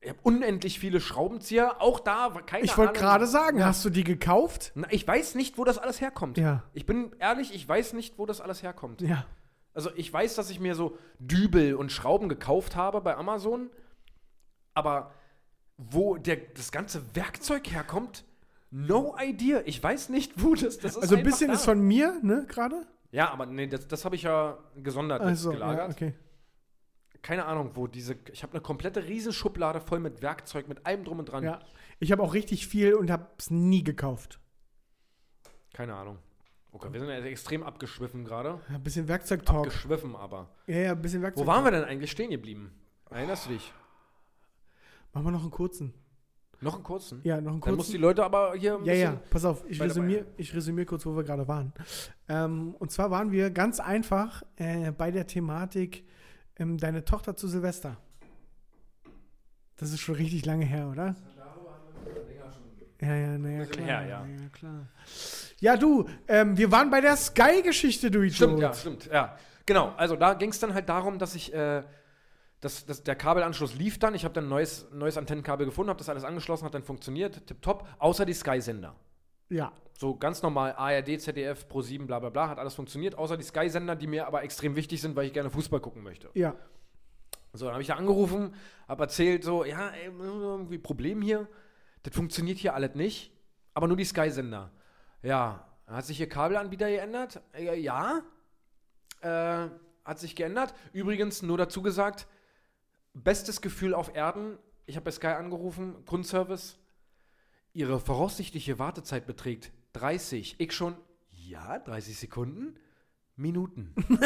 ich 0.00 0.08
habe 0.10 0.18
unendlich 0.22 0.78
viele 0.78 1.00
Schraubenzieher. 1.00 1.82
Auch 1.82 1.98
da 1.98 2.34
war 2.34 2.46
keine 2.46 2.64
Ich 2.64 2.78
wollte 2.78 2.92
gerade 3.00 3.26
sagen, 3.26 3.58
Ja. 3.58 3.66
hast 3.66 3.84
du 3.84 3.90
die 3.90 4.04
gekauft? 4.04 4.70
Na, 4.76 4.86
ich 4.90 5.06
weiß 5.06 5.34
nicht, 5.34 5.58
wo 5.58 5.64
das 5.64 5.78
alles 5.78 6.00
herkommt. 6.00 6.38
Ja. 6.38 6.62
Ich 6.72 6.86
bin 6.86 7.10
ehrlich, 7.18 7.52
ich 7.54 7.68
weiß 7.68 7.94
nicht, 7.94 8.16
wo 8.18 8.26
das 8.26 8.40
alles 8.40 8.62
herkommt. 8.62 9.00
Ja. 9.00 9.26
Also 9.74 9.90
ich 9.96 10.12
weiß, 10.12 10.36
dass 10.36 10.50
ich 10.50 10.60
mir 10.60 10.74
so 10.74 10.96
Dübel 11.18 11.74
und 11.74 11.90
Schrauben 11.90 12.28
gekauft 12.28 12.76
habe 12.76 13.00
bei 13.00 13.16
Amazon, 13.16 13.70
aber 14.74 15.12
wo 15.78 16.16
der, 16.16 16.36
das 16.54 16.70
ganze 16.72 17.14
Werkzeug 17.14 17.70
herkommt, 17.70 18.24
no 18.70 19.16
idea. 19.18 19.62
Ich 19.64 19.82
weiß 19.82 20.10
nicht, 20.10 20.42
wo 20.42 20.54
das, 20.54 20.78
das 20.78 20.96
ist. 20.96 21.02
Also 21.02 21.16
ein 21.16 21.22
bisschen 21.24 21.48
da. 21.48 21.54
ist 21.54 21.64
von 21.64 21.80
mir, 21.80 22.18
ne, 22.22 22.44
gerade? 22.48 22.86
Ja, 23.10 23.30
aber 23.30 23.46
nee, 23.46 23.66
das, 23.66 23.88
das 23.88 24.04
habe 24.04 24.16
ich 24.16 24.22
ja 24.22 24.58
gesondert 24.76 25.22
Also, 25.22 25.50
ja, 25.52 25.56
gelagert. 25.56 25.92
okay. 25.92 26.14
Keine 27.22 27.46
Ahnung, 27.46 27.70
wo 27.74 27.86
diese. 27.86 28.16
Ich 28.32 28.42
habe 28.42 28.52
eine 28.52 28.60
komplette 28.60 29.04
Riesenschublade 29.04 29.80
voll 29.80 30.00
mit 30.00 30.20
Werkzeug, 30.20 30.68
mit 30.68 30.84
allem 30.84 31.04
drum 31.04 31.20
und 31.20 31.26
dran. 31.26 31.42
Ja. 31.42 31.60
Ich 32.00 32.12
habe 32.12 32.22
auch 32.22 32.34
richtig 32.34 32.68
viel 32.68 32.94
und 32.94 33.10
habe 33.10 33.26
es 33.38 33.50
nie 33.50 33.82
gekauft. 33.82 34.38
Keine 35.72 35.94
Ahnung. 35.94 36.18
Okay, 36.70 36.92
wir 36.92 37.00
sind 37.00 37.08
ja 37.08 37.16
extrem 37.20 37.62
abgeschwiffen 37.62 38.24
gerade. 38.24 38.60
Ja, 38.68 38.74
ein 38.76 38.82
bisschen 38.82 39.08
Werkzeug-Talk. 39.08 39.64
Geschwiffen 39.64 40.14
aber. 40.14 40.48
Ja, 40.66 40.76
ja, 40.76 40.92
ein 40.92 41.00
bisschen 41.02 41.22
Werkzeug. 41.22 41.44
Wo 41.44 41.48
waren 41.48 41.64
wir 41.64 41.70
denn 41.70 41.84
eigentlich 41.84 42.10
stehen 42.10 42.30
geblieben? 42.30 42.72
Erinnerst 43.10 43.46
du 43.46 43.50
dich? 43.50 43.72
Machen 45.12 45.26
wir 45.26 45.30
noch 45.32 45.42
einen 45.42 45.50
kurzen. 45.50 45.94
Noch 46.60 46.74
einen 46.74 46.82
kurzen? 46.82 47.20
Ja, 47.22 47.40
noch 47.40 47.52
einen 47.52 47.60
Dann 47.60 47.76
muss 47.76 47.86
die 47.86 47.92
kurzen. 47.92 48.02
Leute 48.02 48.24
aber 48.24 48.54
hier 48.54 48.76
ein 48.76 48.84
Ja, 48.84 48.92
ja, 48.94 49.20
pass 49.30 49.44
auf, 49.44 49.64
ich 49.68 49.80
resümiere 49.80 50.26
ich 50.36 50.54
resümier 50.54 50.86
kurz, 50.86 51.06
wo 51.06 51.14
wir 51.16 51.22
gerade 51.22 51.46
waren. 51.46 51.72
Ähm, 52.28 52.74
und 52.78 52.90
zwar 52.90 53.10
waren 53.10 53.30
wir 53.30 53.50
ganz 53.50 53.78
einfach 53.80 54.42
äh, 54.56 54.90
bei 54.90 55.10
der 55.10 55.26
Thematik 55.26 56.04
ähm, 56.56 56.78
deine 56.78 57.04
Tochter 57.04 57.36
zu 57.36 57.46
Silvester. 57.46 57.96
Das 59.76 59.92
ist 59.92 60.00
schon 60.00 60.16
richtig 60.16 60.44
lange 60.44 60.64
her, 60.64 60.88
oder? 60.90 61.14
Ja, 63.00 63.14
ja, 63.14 63.38
naja, 63.38 63.64
klar. 63.64 63.86
her, 63.86 64.06
ja. 64.06 64.26
ja, 64.26 64.48
klar. 64.52 64.88
Ja, 65.60 65.76
du, 65.76 66.08
ähm, 66.26 66.56
wir 66.58 66.72
waren 66.72 66.90
bei 66.90 67.00
der 67.00 67.16
Sky-Geschichte, 67.16 68.10
du 68.10 68.18
Idiot. 68.22 68.34
Stimmt, 68.34 68.58
ja, 68.58 68.74
stimmt, 68.74 69.06
ja. 69.06 69.36
Genau, 69.66 69.92
also 69.96 70.16
da 70.16 70.34
ging 70.34 70.50
es 70.50 70.58
dann 70.58 70.74
halt 70.74 70.88
darum, 70.88 71.20
dass 71.20 71.36
ich, 71.36 71.54
äh, 71.54 71.84
dass, 72.60 72.86
dass 72.86 73.02
der 73.02 73.14
Kabelanschluss 73.16 73.74
lief 73.74 73.98
dann. 73.98 74.14
Ich 74.14 74.24
habe 74.24 74.34
dann 74.34 74.46
ein 74.46 74.50
neues, 74.50 74.86
neues 74.92 75.16
Antennenkabel 75.16 75.66
gefunden, 75.66 75.90
habe 75.90 75.98
das 75.98 76.08
alles 76.08 76.24
angeschlossen, 76.24 76.64
hat 76.64 76.74
dann 76.74 76.82
funktioniert, 76.82 77.46
tipptopp, 77.46 77.86
außer 77.98 78.24
die 78.26 78.34
Sky-Sender. 78.34 78.94
Ja, 79.50 79.72
So 79.94 80.14
ganz 80.14 80.42
normal 80.42 80.74
ARD, 80.76 81.20
ZDF, 81.20 81.66
Pro7, 81.70 82.06
bla 82.06 82.18
bla 82.18 82.28
bla, 82.28 82.48
hat 82.48 82.58
alles 82.58 82.74
funktioniert, 82.74 83.16
außer 83.16 83.36
die 83.36 83.44
Sky-Sender, 83.44 83.96
die 83.96 84.06
mir 84.06 84.26
aber 84.26 84.42
extrem 84.42 84.76
wichtig 84.76 85.00
sind, 85.00 85.16
weil 85.16 85.26
ich 85.26 85.32
gerne 85.32 85.50
Fußball 85.50 85.80
gucken 85.80 86.02
möchte. 86.02 86.28
ja. 86.34 86.54
So, 87.54 87.64
dann 87.64 87.72
habe 87.72 87.82
ich 87.82 87.88
da 87.88 87.94
angerufen, 87.94 88.54
habe 88.86 89.04
erzählt, 89.04 89.42
so, 89.42 89.64
ja, 89.64 89.88
ey, 89.88 90.12
irgendwie 90.20 90.76
Problem 90.76 91.22
hier. 91.22 91.48
Das 92.02 92.14
funktioniert 92.14 92.58
hier 92.58 92.74
alles 92.74 92.94
nicht, 92.94 93.32
aber 93.72 93.88
nur 93.88 93.96
die 93.96 94.04
Sky-Sender. 94.04 94.70
Ja, 95.22 95.66
hat 95.86 96.04
sich 96.04 96.20
Ihr 96.20 96.28
Kabelanbieter 96.28 96.88
geändert? 96.90 97.40
Äh, 97.54 97.80
ja, 97.80 98.20
äh, 99.22 99.68
hat 100.04 100.18
sich 100.18 100.36
geändert. 100.36 100.74
Übrigens, 100.92 101.40
nur 101.42 101.56
dazu 101.56 101.80
gesagt, 101.80 102.28
bestes 103.14 103.60
Gefühl 103.60 103.94
auf 103.94 104.14
Erden. 104.14 104.58
Ich 104.86 104.96
habe 104.96 105.04
bei 105.04 105.10
Sky 105.10 105.28
angerufen, 105.28 106.04
Kundenservice. 106.06 106.78
Ihre 107.72 108.00
voraussichtliche 108.00 108.78
Wartezeit 108.78 109.26
beträgt 109.26 109.72
30. 109.92 110.56
Ich 110.58 110.72
schon, 110.72 110.96
ja, 111.30 111.78
30 111.78 112.18
Sekunden? 112.18 112.78
Minuten. 113.36 113.94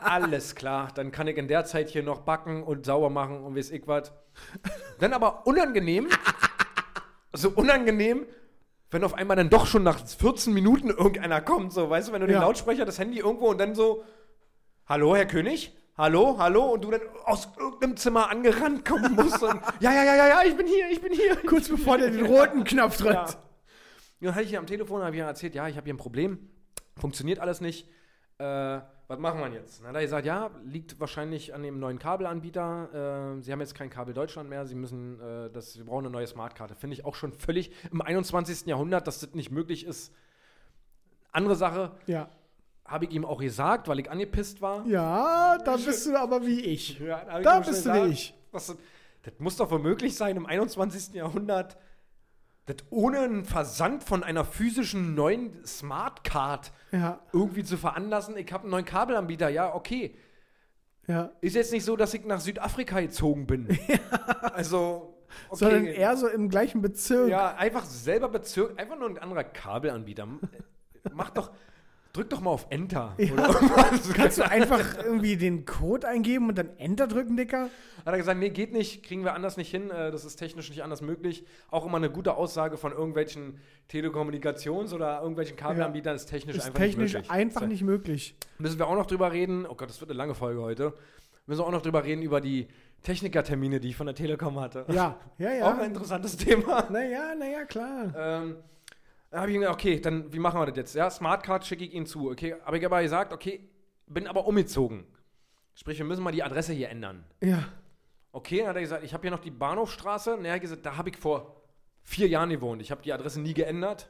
Alles 0.00 0.56
klar, 0.56 0.90
dann 0.94 1.12
kann 1.12 1.28
ich 1.28 1.36
in 1.36 1.46
der 1.46 1.64
Zeit 1.64 1.88
hier 1.88 2.02
noch 2.02 2.22
backen 2.22 2.64
und 2.64 2.84
sauber 2.84 3.10
machen 3.10 3.44
und 3.44 3.54
weiß 3.54 3.70
ich 3.70 3.86
was. 3.86 4.12
Dann 4.98 5.12
aber 5.12 5.46
unangenehm, 5.46 6.08
so 7.32 7.50
unangenehm, 7.50 8.26
wenn 8.90 9.04
auf 9.04 9.14
einmal 9.14 9.36
dann 9.36 9.50
doch 9.50 9.66
schon 9.66 9.84
nach 9.84 10.04
14 10.04 10.52
Minuten 10.52 10.88
irgendeiner 10.88 11.40
kommt, 11.40 11.72
so, 11.72 11.88
weißt 11.88 12.08
du, 12.08 12.12
wenn 12.12 12.20
du 12.22 12.26
den 12.26 12.34
Ja. 12.34 12.40
Lautsprecher, 12.40 12.84
das 12.84 12.98
Handy 12.98 13.18
irgendwo 13.20 13.50
und 13.50 13.58
dann 13.58 13.76
so, 13.76 14.02
hallo, 14.86 15.14
Herr 15.14 15.26
König? 15.26 15.76
Hallo, 15.98 16.36
hallo? 16.38 16.74
Und 16.74 16.84
du 16.84 16.92
dann 16.92 17.00
aus 17.24 17.48
irgendeinem 17.58 17.96
Zimmer 17.96 18.30
angerannt 18.30 18.84
kommen 18.84 19.16
musst 19.16 19.42
und, 19.42 19.60
ja, 19.80 19.92
ja, 19.92 20.04
ja, 20.04 20.14
ja, 20.14 20.28
ja, 20.28 20.42
ich 20.44 20.56
bin 20.56 20.68
hier, 20.68 20.88
ich 20.92 21.00
bin 21.00 21.12
hier. 21.12 21.34
Kurz 21.44 21.68
bevor 21.68 21.98
der 21.98 22.10
den 22.10 22.24
roten 22.24 22.62
Knopf 22.62 22.98
drückt. 22.98 23.14
Ja. 23.14 23.26
Dann 24.20 24.34
hatte 24.36 24.44
ich 24.44 24.50
hier 24.50 24.60
am 24.60 24.66
Telefon, 24.68 25.02
habe 25.02 25.16
ich 25.16 25.22
erzählt, 25.22 25.56
ja, 25.56 25.66
ich 25.66 25.76
habe 25.76 25.86
hier 25.86 25.94
ein 25.94 25.98
Problem, 25.98 26.38
funktioniert 26.96 27.40
alles 27.40 27.60
nicht. 27.60 27.88
Äh, 28.38 28.44
was 29.08 29.18
machen 29.18 29.40
wir 29.40 29.48
jetzt? 29.48 29.80
Dann 29.80 29.88
hat 29.88 29.96
er 29.96 30.02
gesagt, 30.02 30.24
ja, 30.24 30.50
liegt 30.64 31.00
wahrscheinlich 31.00 31.52
an 31.52 31.64
dem 31.64 31.80
neuen 31.80 31.98
Kabelanbieter. 31.98 33.34
Äh, 33.38 33.42
sie 33.42 33.50
haben 33.50 33.60
jetzt 33.60 33.74
kein 33.74 33.90
Kabel 33.90 34.14
Deutschland 34.14 34.48
mehr, 34.48 34.66
sie 34.66 34.76
müssen, 34.76 35.20
äh, 35.20 35.50
das, 35.50 35.72
sie 35.72 35.82
brauchen 35.82 36.04
eine 36.06 36.10
neue 36.10 36.28
Smartkarte. 36.28 36.76
Finde 36.76 36.94
ich 36.94 37.04
auch 37.04 37.16
schon 37.16 37.32
völlig 37.32 37.72
im 37.90 38.02
21. 38.02 38.66
Jahrhundert, 38.66 39.08
dass 39.08 39.18
das 39.18 39.34
nicht 39.34 39.50
möglich 39.50 39.84
ist. 39.84 40.14
Andere 41.32 41.56
Sache, 41.56 41.90
Ja. 42.06 42.28
Habe 42.88 43.04
ich 43.04 43.12
ihm 43.12 43.24
auch 43.24 43.40
gesagt, 43.40 43.86
weil 43.86 44.00
ich 44.00 44.10
angepisst 44.10 44.60
war. 44.62 44.84
Ja, 44.86 45.58
da 45.58 45.76
bist 45.76 46.06
du 46.06 46.16
aber 46.16 46.44
wie 46.44 46.60
ich. 46.60 46.98
Ja, 47.00 47.38
ich 47.38 47.44
Da 47.44 47.62
schon 47.62 47.72
bist 47.72 47.86
du 47.86 47.92
wie 47.92 48.12
ich. 48.12 48.34
Das, 48.50 48.74
das 49.22 49.34
muss 49.38 49.56
doch 49.56 49.70
wohl 49.70 49.78
möglich 49.78 50.16
sein, 50.16 50.36
im 50.36 50.46
21. 50.46 51.14
Jahrhundert, 51.14 51.76
das 52.66 52.76
ohne 52.90 53.20
einen 53.20 53.44
Versand 53.44 54.04
von 54.04 54.22
einer 54.22 54.44
physischen 54.44 55.14
neuen 55.14 55.64
Smartcard 55.64 56.72
Ja, 56.92 57.20
irgendwie 57.32 57.64
zu 57.64 57.76
veranlassen. 57.76 58.36
Ich 58.36 58.52
habe 58.52 58.64
einen 58.64 58.70
neuen 58.70 58.84
Kabelanbieter, 58.84 59.48
ja, 59.48 59.74
okay. 59.74 60.16
ja. 61.06 61.30
Ist 61.40 61.56
jetzt 61.56 61.72
nicht 61.72 61.84
so, 61.84 61.96
dass 61.96 62.12
ich 62.14 62.24
nach 62.24 62.40
Südafrika 62.40 63.00
gezogen 63.00 63.46
bin. 63.46 63.68
Also, 64.52 65.14
okay. 65.50 65.56
Sondern 65.56 65.86
eher 65.86 66.16
so 66.16 66.26
im 66.26 66.48
gleichen 66.48 66.82
Bezirk. 66.82 67.28
Ja, 67.28 67.54
einfach 67.54 67.84
selber 67.84 68.28
Bezirk, 68.28 68.78
einfach 68.78 68.98
nur 68.98 69.08
ein 69.08 69.18
anderer 69.18 69.44
Kabelanbieter. 69.44 70.26
Mach 71.12 71.30
doch, 71.30 71.52
Drück 72.14 72.30
doch 72.30 72.40
mal 72.40 72.50
auf 72.50 72.66
Enter. 72.70 73.14
Ja. 73.18 73.28
Kannst 74.14 74.38
du 74.38 74.48
einfach 74.50 74.80
irgendwie 75.04 75.36
den 75.36 75.66
Code 75.66 76.08
eingeben 76.08 76.48
und 76.48 76.56
dann 76.56 76.70
Enter 76.78 77.06
drücken, 77.06 77.36
Dicker? 77.36 77.64
Hat 78.04 78.14
er 78.14 78.16
gesagt, 78.16 78.38
nee, 78.40 78.48
geht 78.50 78.72
nicht, 78.72 79.04
kriegen 79.04 79.24
wir 79.24 79.34
anders 79.34 79.56
nicht 79.58 79.70
hin, 79.70 79.90
äh, 79.90 80.10
das 80.10 80.24
ist 80.24 80.36
technisch 80.36 80.70
nicht 80.70 80.82
anders 80.82 81.02
möglich. 81.02 81.44
Auch 81.70 81.84
immer 81.86 81.98
eine 81.98 82.10
gute 82.10 82.34
Aussage 82.34 82.78
von 82.78 82.92
irgendwelchen 82.92 83.58
Telekommunikations- 83.90 84.94
oder 84.94 85.20
irgendwelchen 85.20 85.56
Kabelanbietern 85.56 86.16
ist 86.16 86.26
technisch 86.26 86.56
Ist 86.56 86.66
einfach 86.66 86.78
technisch 86.78 87.12
nicht 87.12 87.14
möglich. 87.14 87.30
einfach 87.30 87.60
So. 87.60 87.66
nicht 87.66 87.82
möglich. 87.82 88.36
Müssen 88.58 88.78
wir 88.78 88.86
auch 88.86 88.94
noch 88.96 89.06
drüber 89.06 89.30
reden, 89.32 89.66
oh 89.66 89.74
Gott, 89.74 89.88
das 89.90 90.00
wird 90.00 90.10
eine 90.10 90.16
lange 90.18 90.34
Folge 90.34 90.60
heute, 90.62 90.94
müssen 91.46 91.60
wir 91.60 91.66
auch 91.66 91.72
noch 91.72 91.82
drüber 91.82 92.04
reden 92.04 92.22
über 92.22 92.40
die 92.40 92.68
Technikertermine, 93.02 93.80
die 93.80 93.90
ich 93.90 93.96
von 93.96 94.06
der 94.06 94.14
Telekom 94.14 94.58
hatte. 94.58 94.84
Ja, 94.88 95.18
ja, 95.38 95.50
Auch 95.66 95.74
ein 95.74 95.78
ja. 95.80 95.84
interessantes 95.84 96.36
Thema. 96.36 96.84
Naja, 96.90 97.34
naja, 97.38 97.64
klar. 97.64 98.12
Ähm, 98.16 98.56
dann 99.30 99.40
habe 99.40 99.50
ich 99.50 99.58
gesagt, 99.58 99.74
okay, 99.74 100.00
dann 100.00 100.32
wie 100.32 100.38
machen 100.38 100.60
wir 100.60 100.66
das 100.66 100.76
jetzt? 100.76 100.94
Ja, 100.94 101.10
Smartcard 101.10 101.66
schicke 101.66 101.84
ich 101.84 101.92
Ihnen 101.94 102.06
zu. 102.06 102.30
Okay, 102.30 102.56
habe 102.64 102.78
ich 102.78 102.84
aber 102.86 103.02
gesagt, 103.02 103.32
okay, 103.32 103.60
bin 104.06 104.26
aber 104.26 104.46
umgezogen. 104.46 105.04
Sprich, 105.74 105.98
wir 105.98 106.04
müssen 106.06 106.22
mal 106.24 106.32
die 106.32 106.42
Adresse 106.42 106.72
hier 106.72 106.88
ändern. 106.88 107.24
Ja. 107.40 107.64
Okay, 108.32 108.58
dann 108.58 108.68
hat 108.68 108.76
er 108.76 108.82
gesagt, 108.82 109.04
ich 109.04 109.12
habe 109.14 109.22
hier 109.22 109.30
noch 109.30 109.38
die 109.40 109.50
Bahnhofstraße. 109.50 110.36
Und 110.36 110.44
er 110.44 110.54
hat 110.54 110.60
gesagt, 110.60 110.84
da 110.84 110.96
habe 110.96 111.10
ich 111.10 111.16
vor 111.16 111.62
vier 112.02 112.26
Jahren 112.28 112.50
gewohnt. 112.50 112.80
Ich 112.82 112.90
habe 112.90 113.02
die 113.02 113.12
Adresse 113.12 113.40
nie 113.40 113.54
geändert. 113.54 114.08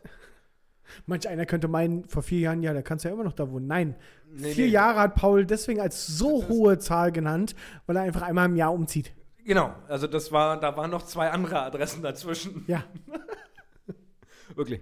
Manch 1.07 1.29
einer 1.29 1.45
könnte 1.45 1.69
meinen, 1.69 2.05
vor 2.09 2.23
vier 2.23 2.41
Jahren, 2.41 2.63
ja, 2.63 2.73
da 2.73 2.81
kannst 2.81 3.05
du 3.05 3.09
ja 3.09 3.15
immer 3.15 3.25
noch 3.25 3.35
da 3.35 3.51
wohnen. 3.51 3.67
Nein, 3.67 3.95
Nee, 4.31 4.53
vier 4.53 4.67
nee. 4.67 4.73
Jahre 4.73 5.01
hat 5.01 5.15
Paul 5.15 5.45
deswegen 5.47 5.81
als 5.81 6.07
so 6.07 6.49
hohe 6.49 6.79
Zahl 6.79 7.13
genannt, 7.13 7.55
weil 7.87 7.97
er 7.97 8.03
einfach 8.03 8.23
einmal 8.23 8.47
im 8.47 8.57
Jahr 8.57 8.73
umzieht. 8.73 9.13
Genau, 9.45 9.75
also 9.89 10.07
das 10.07 10.33
war, 10.33 10.59
da 10.61 10.77
waren 10.77 10.91
noch 10.91 11.03
zwei 11.03 11.31
andere 11.31 11.61
Adressen 11.61 12.03
dazwischen. 12.03 12.65
Ja, 12.67 12.85
Wirklich. 14.55 14.81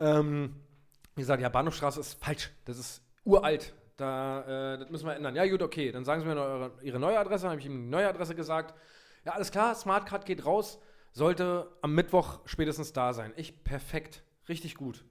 Ähm, 0.00 0.54
wie 1.14 1.22
gesagt, 1.22 1.42
ja, 1.42 1.48
Bahnhofstraße 1.48 2.00
ist 2.00 2.22
falsch. 2.22 2.50
Das 2.64 2.78
ist 2.78 3.02
uralt. 3.24 3.74
Da, 3.96 4.74
äh, 4.74 4.78
das 4.78 4.90
müssen 4.90 5.06
wir 5.06 5.16
ändern. 5.16 5.34
Ja, 5.34 5.46
gut, 5.46 5.62
okay. 5.62 5.90
Dann 5.90 6.04
sagen 6.04 6.20
Sie 6.20 6.26
mir 6.26 6.36
eure, 6.36 6.72
Ihre 6.82 7.00
neue 7.00 7.18
Adresse. 7.18 7.42
Dann 7.42 7.50
habe 7.50 7.60
ich 7.60 7.66
ihm 7.66 7.84
die 7.84 7.90
neue 7.90 8.08
Adresse 8.08 8.34
gesagt. 8.34 8.74
Ja, 9.24 9.32
alles 9.32 9.50
klar, 9.50 9.74
Smartcard 9.74 10.24
geht 10.24 10.46
raus. 10.46 10.78
Sollte 11.12 11.68
am 11.82 11.94
Mittwoch 11.94 12.40
spätestens 12.44 12.92
da 12.92 13.12
sein. 13.12 13.32
Ich, 13.36 13.64
perfekt. 13.64 14.22
Richtig 14.48 14.76
gut. 14.76 15.04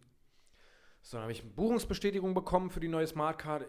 So, 1.01 1.17
dann 1.17 1.23
habe 1.23 1.31
ich 1.31 1.41
eine 1.41 1.51
Buchungsbestätigung 1.51 2.33
bekommen 2.33 2.69
für 2.69 2.79
die 2.79 2.87
neue 2.87 3.07
Smartcard. 3.07 3.65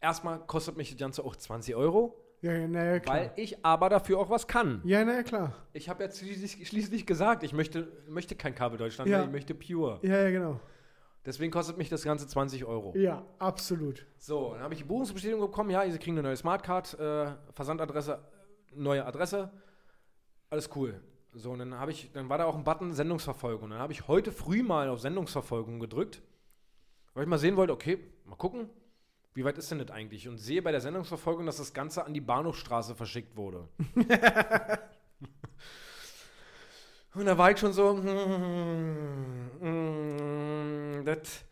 Erstmal 0.00 0.38
kostet 0.46 0.76
mich 0.76 0.90
das 0.90 0.98
Ganze 0.98 1.24
auch 1.24 1.36
20 1.36 1.74
Euro, 1.74 2.21
ja, 2.42 2.52
ja, 2.52 2.68
naja, 2.68 3.00
klar. 3.00 3.16
weil 3.16 3.32
ich 3.36 3.64
aber 3.64 3.88
dafür 3.88 4.18
auch 4.18 4.28
was 4.28 4.46
kann. 4.46 4.82
ja, 4.84 5.04
naja, 5.04 5.22
klar. 5.22 5.54
Ich 5.72 5.88
habe 5.88 6.04
ja 6.04 6.10
schließlich, 6.10 6.68
schließlich 6.68 7.06
gesagt, 7.06 7.42
ich 7.42 7.52
möchte, 7.52 7.90
möchte 8.08 8.34
kein 8.36 8.54
Kabel 8.54 8.76
Deutschland 8.78 9.08
Ja. 9.10 9.18
mehr, 9.18 9.26
ich 9.26 9.32
möchte 9.32 9.54
Pure. 9.54 9.98
Ja, 10.02 10.22
ja, 10.22 10.30
genau. 10.30 10.60
Deswegen 11.24 11.52
kostet 11.52 11.78
mich 11.78 11.88
das 11.88 12.02
Ganze 12.02 12.26
20 12.26 12.64
Euro. 12.64 12.92
Ja, 12.96 13.24
absolut. 13.38 14.04
So, 14.18 14.54
dann 14.54 14.62
habe 14.62 14.74
ich 14.74 14.80
die 14.80 14.86
Buchungsbestätigung 14.86 15.40
bekommen. 15.40 15.70
Ja, 15.70 15.88
Sie 15.88 15.98
kriegen 15.98 16.16
eine 16.18 16.26
neue 16.26 16.36
Smartcard, 16.36 16.98
äh, 16.98 17.26
Versandadresse, 17.52 18.18
neue 18.74 19.06
Adresse. 19.06 19.50
Alles 20.50 20.68
cool. 20.74 21.00
So, 21.34 21.52
und 21.52 21.60
dann 21.60 21.78
habe 21.78 21.92
ich, 21.92 22.10
dann 22.12 22.28
war 22.28 22.38
da 22.38 22.44
auch 22.44 22.56
ein 22.56 22.64
Button 22.64 22.92
Sendungsverfolgung. 22.92 23.70
Dann 23.70 23.78
habe 23.78 23.92
ich 23.92 24.08
heute 24.08 24.32
früh 24.32 24.62
mal 24.64 24.88
auf 24.88 25.00
Sendungsverfolgung 25.00 25.78
gedrückt, 25.78 26.20
weil 27.14 27.22
ich 27.22 27.28
mal 27.28 27.38
sehen 27.38 27.56
wollte, 27.56 27.72
okay, 27.72 28.00
mal 28.24 28.36
gucken, 28.36 28.68
wie 29.34 29.44
weit 29.44 29.58
ist 29.58 29.70
denn 29.70 29.78
das 29.78 29.90
eigentlich? 29.90 30.28
Und 30.28 30.38
sehe 30.38 30.60
bei 30.62 30.72
der 30.72 30.80
Sendungsverfolgung, 30.80 31.46
dass 31.46 31.56
das 31.56 31.72
Ganze 31.72 32.04
an 32.04 32.12
die 32.12 32.20
Bahnhofstraße 32.20 32.94
verschickt 32.94 33.34
wurde. 33.36 33.66
und 37.14 37.24
da 37.24 37.38
war 37.38 37.50
ich 37.50 37.58
schon 37.58 37.72
so, 37.72 37.96
hm, 37.96 39.50
das, 41.04 41.46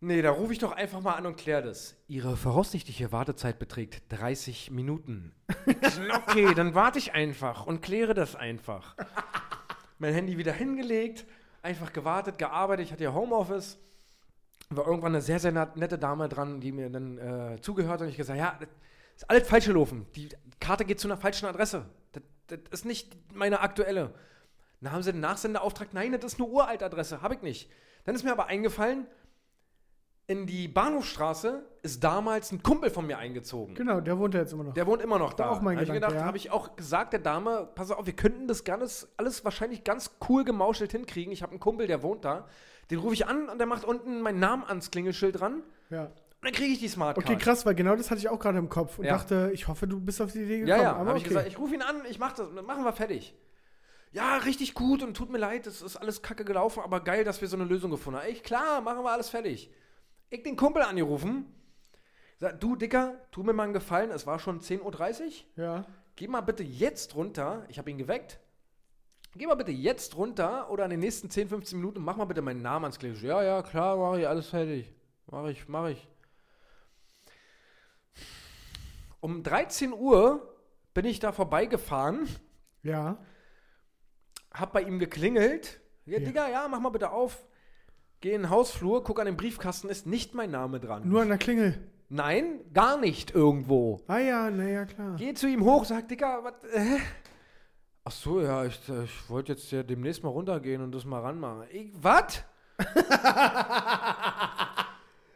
nee, 0.00 0.22
da 0.22 0.32
rufe 0.32 0.52
ich 0.52 0.58
doch 0.58 0.72
einfach 0.72 1.00
mal 1.00 1.12
an 1.12 1.26
und 1.26 1.36
kläre 1.36 1.62
das. 1.62 1.94
Ihre 2.08 2.36
voraussichtliche 2.36 3.12
Wartezeit 3.12 3.60
beträgt 3.60 4.02
30 4.08 4.72
Minuten. 4.72 5.32
okay, 6.26 6.52
dann 6.54 6.74
warte 6.74 6.98
ich 6.98 7.12
einfach 7.12 7.66
und 7.66 7.80
kläre 7.80 8.14
das 8.14 8.34
einfach. 8.34 8.96
mein 9.98 10.14
Handy 10.14 10.36
wieder 10.36 10.52
hingelegt, 10.52 11.26
einfach 11.62 11.92
gewartet, 11.92 12.38
gearbeitet. 12.38 12.86
Ich 12.86 12.92
hatte 12.92 13.04
ja 13.04 13.14
Homeoffice. 13.14 13.78
War 14.76 14.86
irgendwann 14.86 15.12
eine 15.12 15.22
sehr, 15.22 15.38
sehr 15.38 15.52
nette 15.52 15.98
Dame 15.98 16.28
dran, 16.28 16.60
die 16.60 16.72
mir 16.72 16.90
dann 16.90 17.18
äh, 17.18 17.60
zugehört 17.60 17.94
hat. 17.94 18.00
Und 18.02 18.08
ich 18.08 18.16
gesagt, 18.16 18.38
ja, 18.38 18.56
das 18.58 18.68
ist 19.16 19.30
alles 19.30 19.48
falsch 19.48 19.66
gelaufen. 19.66 20.06
Die 20.14 20.28
Karte 20.60 20.84
geht 20.84 21.00
zu 21.00 21.08
einer 21.08 21.16
falschen 21.16 21.46
Adresse. 21.46 21.86
Das, 22.12 22.22
das 22.46 22.58
ist 22.70 22.84
nicht 22.84 23.16
meine 23.34 23.60
aktuelle. 23.60 24.14
Dann 24.80 24.92
haben 24.92 25.02
sie 25.02 25.12
den 25.12 25.20
Nachsendeauftrag. 25.20 25.94
Nein, 25.94 26.12
das 26.12 26.34
ist 26.34 26.40
eine 26.40 26.48
uralte 26.48 26.84
Adresse. 26.84 27.22
Habe 27.22 27.34
ich 27.34 27.42
nicht. 27.42 27.70
Dann 28.04 28.14
ist 28.14 28.22
mir 28.22 28.32
aber 28.32 28.46
eingefallen, 28.46 29.06
in 30.26 30.46
die 30.46 30.68
Bahnhofstraße 30.68 31.66
ist 31.82 32.02
damals 32.02 32.50
ein 32.50 32.62
Kumpel 32.62 32.90
von 32.90 33.06
mir 33.06 33.18
eingezogen. 33.18 33.74
Genau, 33.74 34.00
der 34.00 34.18
wohnt 34.18 34.32
ja 34.32 34.40
jetzt 34.40 34.52
immer 34.52 34.64
noch. 34.64 34.72
Der 34.72 34.86
wohnt 34.86 35.02
immer 35.02 35.18
noch 35.18 35.34
da. 35.34 35.44
War 35.44 35.52
auch 35.52 35.60
mein 35.60 35.76
Hab 35.76 35.82
ich 35.82 35.88
Gedanke, 35.88 36.06
gedacht, 36.06 36.20
ja. 36.22 36.26
habe 36.26 36.36
ich 36.38 36.50
auch 36.50 36.76
gesagt 36.76 37.12
der 37.12 37.20
Dame, 37.20 37.68
pass 37.74 37.90
auf, 37.90 38.06
wir 38.06 38.14
könnten 38.14 38.48
das 38.48 38.64
ganz, 38.64 39.06
alles 39.18 39.44
wahrscheinlich 39.44 39.84
ganz 39.84 40.12
cool 40.28 40.44
gemauschelt 40.44 40.92
hinkriegen. 40.92 41.32
Ich 41.32 41.42
habe 41.42 41.50
einen 41.50 41.60
Kumpel, 41.60 41.86
der 41.86 42.02
wohnt 42.02 42.24
da. 42.24 42.46
Den 42.90 42.98
rufe 42.98 43.14
ich 43.14 43.26
an 43.26 43.48
und 43.48 43.58
der 43.58 43.66
macht 43.66 43.84
unten 43.84 44.20
meinen 44.20 44.40
Namen 44.40 44.64
ans 44.64 44.90
Klingelschild 44.90 45.40
dran. 45.40 45.62
ja. 45.90 46.04
Und 46.40 46.48
dann 46.48 46.56
kriege 46.58 46.74
ich 46.74 46.78
die 46.78 46.88
Smartcard. 46.88 47.24
Okay, 47.26 47.38
krass, 47.38 47.64
weil 47.64 47.74
genau 47.74 47.96
das 47.96 48.10
hatte 48.10 48.18
ich 48.20 48.28
auch 48.28 48.38
gerade 48.38 48.58
im 48.58 48.68
Kopf 48.68 48.98
und 48.98 49.06
Ja. 49.06 49.14
dachte, 49.16 49.50
ich 49.54 49.66
hoffe, 49.66 49.86
du 49.86 49.98
bist 49.98 50.20
auf 50.20 50.30
die 50.30 50.40
Idee 50.42 50.58
gekommen. 50.58 50.68
Ja, 50.78 50.82
ja, 50.82 50.94
habe 50.98 51.12
ich 51.16 51.24
okay. 51.24 51.28
gesagt, 51.28 51.48
ich 51.48 51.58
rufe 51.58 51.74
ihn 51.74 51.80
an, 51.80 52.02
ich 52.06 52.18
mache 52.18 52.36
das, 52.36 52.50
machen 52.66 52.84
wir 52.84 52.92
fertig. 52.92 53.34
Ja, 54.12 54.36
richtig 54.36 54.74
gut 54.74 55.02
und 55.02 55.16
tut 55.16 55.30
mir 55.30 55.38
leid, 55.38 55.66
es 55.66 55.80
ist 55.80 55.96
alles 55.96 56.20
kacke 56.20 56.44
gelaufen, 56.44 56.82
aber 56.84 57.00
geil, 57.00 57.24
dass 57.24 57.40
wir 57.40 57.48
so 57.48 57.56
eine 57.56 57.64
Lösung 57.64 57.90
gefunden 57.90 58.20
haben. 58.20 58.28
Ich, 58.28 58.42
klar, 58.42 58.82
machen 58.82 59.02
wir 59.02 59.10
alles 59.10 59.30
fertig. 59.30 59.70
Ich 60.28 60.42
den 60.42 60.56
Kumpel 60.56 60.82
angerufen, 60.82 61.46
sag, 62.36 62.60
du 62.60 62.76
Dicker, 62.76 63.14
tu 63.30 63.42
mir 63.42 63.54
mal 63.54 63.62
einen 63.62 63.72
Gefallen, 63.72 64.10
es 64.10 64.26
war 64.26 64.38
schon 64.38 64.60
10.30 64.60 65.22
Uhr, 65.56 65.64
ja. 65.64 65.86
geh 66.14 66.28
mal 66.28 66.42
bitte 66.42 66.62
jetzt 66.62 67.14
runter, 67.14 67.64
ich 67.70 67.78
habe 67.78 67.90
ihn 67.90 67.96
geweckt, 67.96 68.38
geh 69.36 69.46
mal 69.46 69.54
bitte 69.54 69.72
jetzt 69.72 70.16
runter 70.16 70.70
oder 70.70 70.84
in 70.84 70.90
den 70.90 71.00
nächsten 71.00 71.30
10, 71.30 71.48
15 71.48 71.78
Minuten, 71.78 72.00
mach 72.02 72.16
mal 72.16 72.24
bitte 72.24 72.42
meinen 72.42 72.62
Namen 72.62 72.84
ans 72.84 72.98
Klingelschild. 72.98 73.30
Ja, 73.30 73.42
ja, 73.42 73.62
klar, 73.62 73.96
mache 73.96 74.20
ich, 74.20 74.28
alles 74.28 74.48
fertig. 74.48 74.92
Mach 75.26 75.46
ich, 75.48 75.68
mach 75.68 75.88
ich. 75.88 76.08
Um 79.20 79.42
13 79.42 79.92
Uhr 79.92 80.54
bin 80.92 81.04
ich 81.06 81.18
da 81.18 81.32
vorbeigefahren, 81.32 82.28
Ja. 82.82 83.16
hab 84.52 84.72
bei 84.72 84.82
ihm 84.82 84.98
geklingelt. 84.98 85.80
Ja, 86.04 86.18
Ja. 86.18 86.24
Digga, 86.26 86.48
ja, 86.48 86.68
mach 86.68 86.80
mal 86.80 86.90
bitte 86.90 87.10
auf. 87.10 87.46
Geh 88.20 88.32
in 88.34 88.42
den 88.42 88.50
Hausflur, 88.50 89.02
guck 89.04 89.20
an 89.20 89.26
den 89.26 89.36
Briefkasten, 89.36 89.88
ist 89.88 90.06
nicht 90.06 90.34
mein 90.34 90.50
Name 90.50 90.80
dran. 90.80 91.08
Nur 91.08 91.22
an 91.22 91.28
der 91.28 91.38
Klingel. 91.38 91.90
Nein, 92.10 92.60
gar 92.72 92.98
nicht 92.98 93.34
irgendwo. 93.34 94.00
Ah 94.06 94.18
ja, 94.18 94.50
naja, 94.50 94.84
klar. 94.84 95.16
Geh 95.16 95.34
zu 95.34 95.46
ihm 95.48 95.64
hoch, 95.64 95.84
sag, 95.86 96.06
Digga, 96.08 96.44
was, 96.44 96.62
äh? 96.72 96.98
Ach 98.06 98.12
so, 98.12 98.42
ja, 98.42 98.66
ich, 98.66 98.78
äh, 98.90 99.04
ich 99.04 99.30
wollte 99.30 99.52
jetzt 99.52 99.72
ja 99.72 99.82
demnächst 99.82 100.22
mal 100.22 100.28
runtergehen 100.28 100.82
und 100.82 100.92
das 100.92 101.06
mal 101.06 101.20
ranmachen. 101.20 101.64
Ich, 101.70 101.90
was? 101.94 102.44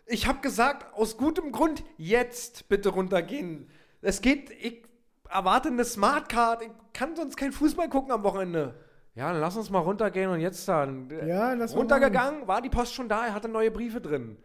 ich 0.06 0.26
habe 0.26 0.40
gesagt, 0.40 0.92
aus 0.92 1.16
gutem 1.16 1.50
Grund, 1.50 1.82
jetzt 1.96 2.68
bitte 2.68 2.90
runtergehen. 2.90 3.70
Es 4.02 4.20
geht, 4.20 4.50
ich 4.50 4.84
erwarte 5.30 5.68
eine 5.68 5.86
Smartcard, 5.86 6.62
ich 6.62 6.70
kann 6.92 7.16
sonst 7.16 7.36
kein 7.36 7.52
Fußball 7.52 7.88
gucken 7.88 8.12
am 8.12 8.22
Wochenende. 8.22 8.74
Ja, 9.14 9.32
dann 9.32 9.40
lass 9.40 9.56
uns 9.56 9.70
mal 9.70 9.78
runtergehen 9.78 10.30
und 10.30 10.40
jetzt 10.40 10.68
dann. 10.68 11.08
Ja, 11.26 11.54
lass 11.54 11.72
mal 11.72 11.78
Runtergegangen, 11.80 12.46
war 12.46 12.60
die 12.60 12.68
Post 12.68 12.92
schon 12.94 13.08
da, 13.08 13.24
er 13.26 13.34
hatte 13.34 13.48
neue 13.48 13.70
Briefe 13.70 14.02
drin. 14.02 14.36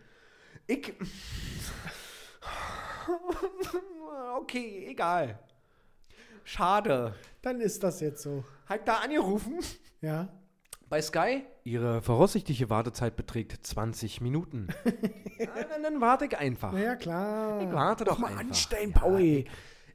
Ich. 0.66 0.94
okay, 4.38 4.88
egal. 4.90 5.38
Schade. 6.44 7.14
Dann 7.42 7.60
ist 7.62 7.84
das 7.84 8.00
jetzt 8.00 8.22
so. 8.22 8.44
Halt 8.68 8.88
da 8.88 8.98
angerufen. 8.98 9.60
Ja. 10.02 10.30
Bei 10.90 11.02
Sky? 11.02 11.44
Ihre 11.64 12.02
voraussichtliche 12.02 12.70
Wartezeit 12.70 13.16
beträgt 13.16 13.66
20 13.66 14.22
Minuten. 14.22 14.68
ja, 15.40 15.48
dann, 15.70 15.82
dann 15.82 16.02
warte 16.02 16.26
ich 16.26 16.38
einfach. 16.38 16.72
Naja, 16.72 16.96
klar. 16.96 17.62
Ich 17.62 17.72
warte 17.74 18.04
doch 18.04 18.20
mal 18.20 18.28
einfach. 18.28 18.42
anstellen, 18.42 18.92
Ja, 18.94 19.00
Pauli. 19.00 19.46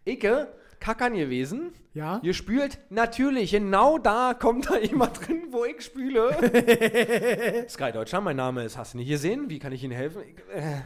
Icke, 0.05 0.49
kackern 0.81 1.15
gewesen. 1.15 1.73
Ja. 1.93 2.21
Ihr 2.23 2.35
spült 2.35 2.79
natürlich, 2.91 3.51
genau 3.51 3.99
da 3.99 4.35
kommt 4.35 4.71
da 4.71 4.79
jemand 4.79 5.27
drin, 5.27 5.49
wo 5.51 5.65
ich 5.65 5.83
spüle. 5.83 6.31
Sky 7.69 7.93
Deutschland, 7.93 8.25
mein 8.25 8.37
Name 8.37 8.65
ist, 8.65 8.77
hast 8.77 8.95
du 8.95 8.99
nicht 8.99 9.09
gesehen? 9.09 9.51
Wie 9.51 9.59
kann 9.59 9.73
ich 9.73 9.85
Ihnen 9.85 9.93
helfen? 9.93 10.23
Ich, 10.23 10.39
äh, 10.55 10.81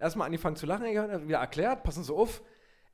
erstmal 0.00 0.26
angefangen 0.26 0.56
zu 0.56 0.66
lachen, 0.66 0.86
ich 0.86 0.96
habe 0.96 1.26
wieder 1.28 1.38
erklärt, 1.38 1.82
passen 1.82 2.04
Sie 2.04 2.12
auf. 2.12 2.42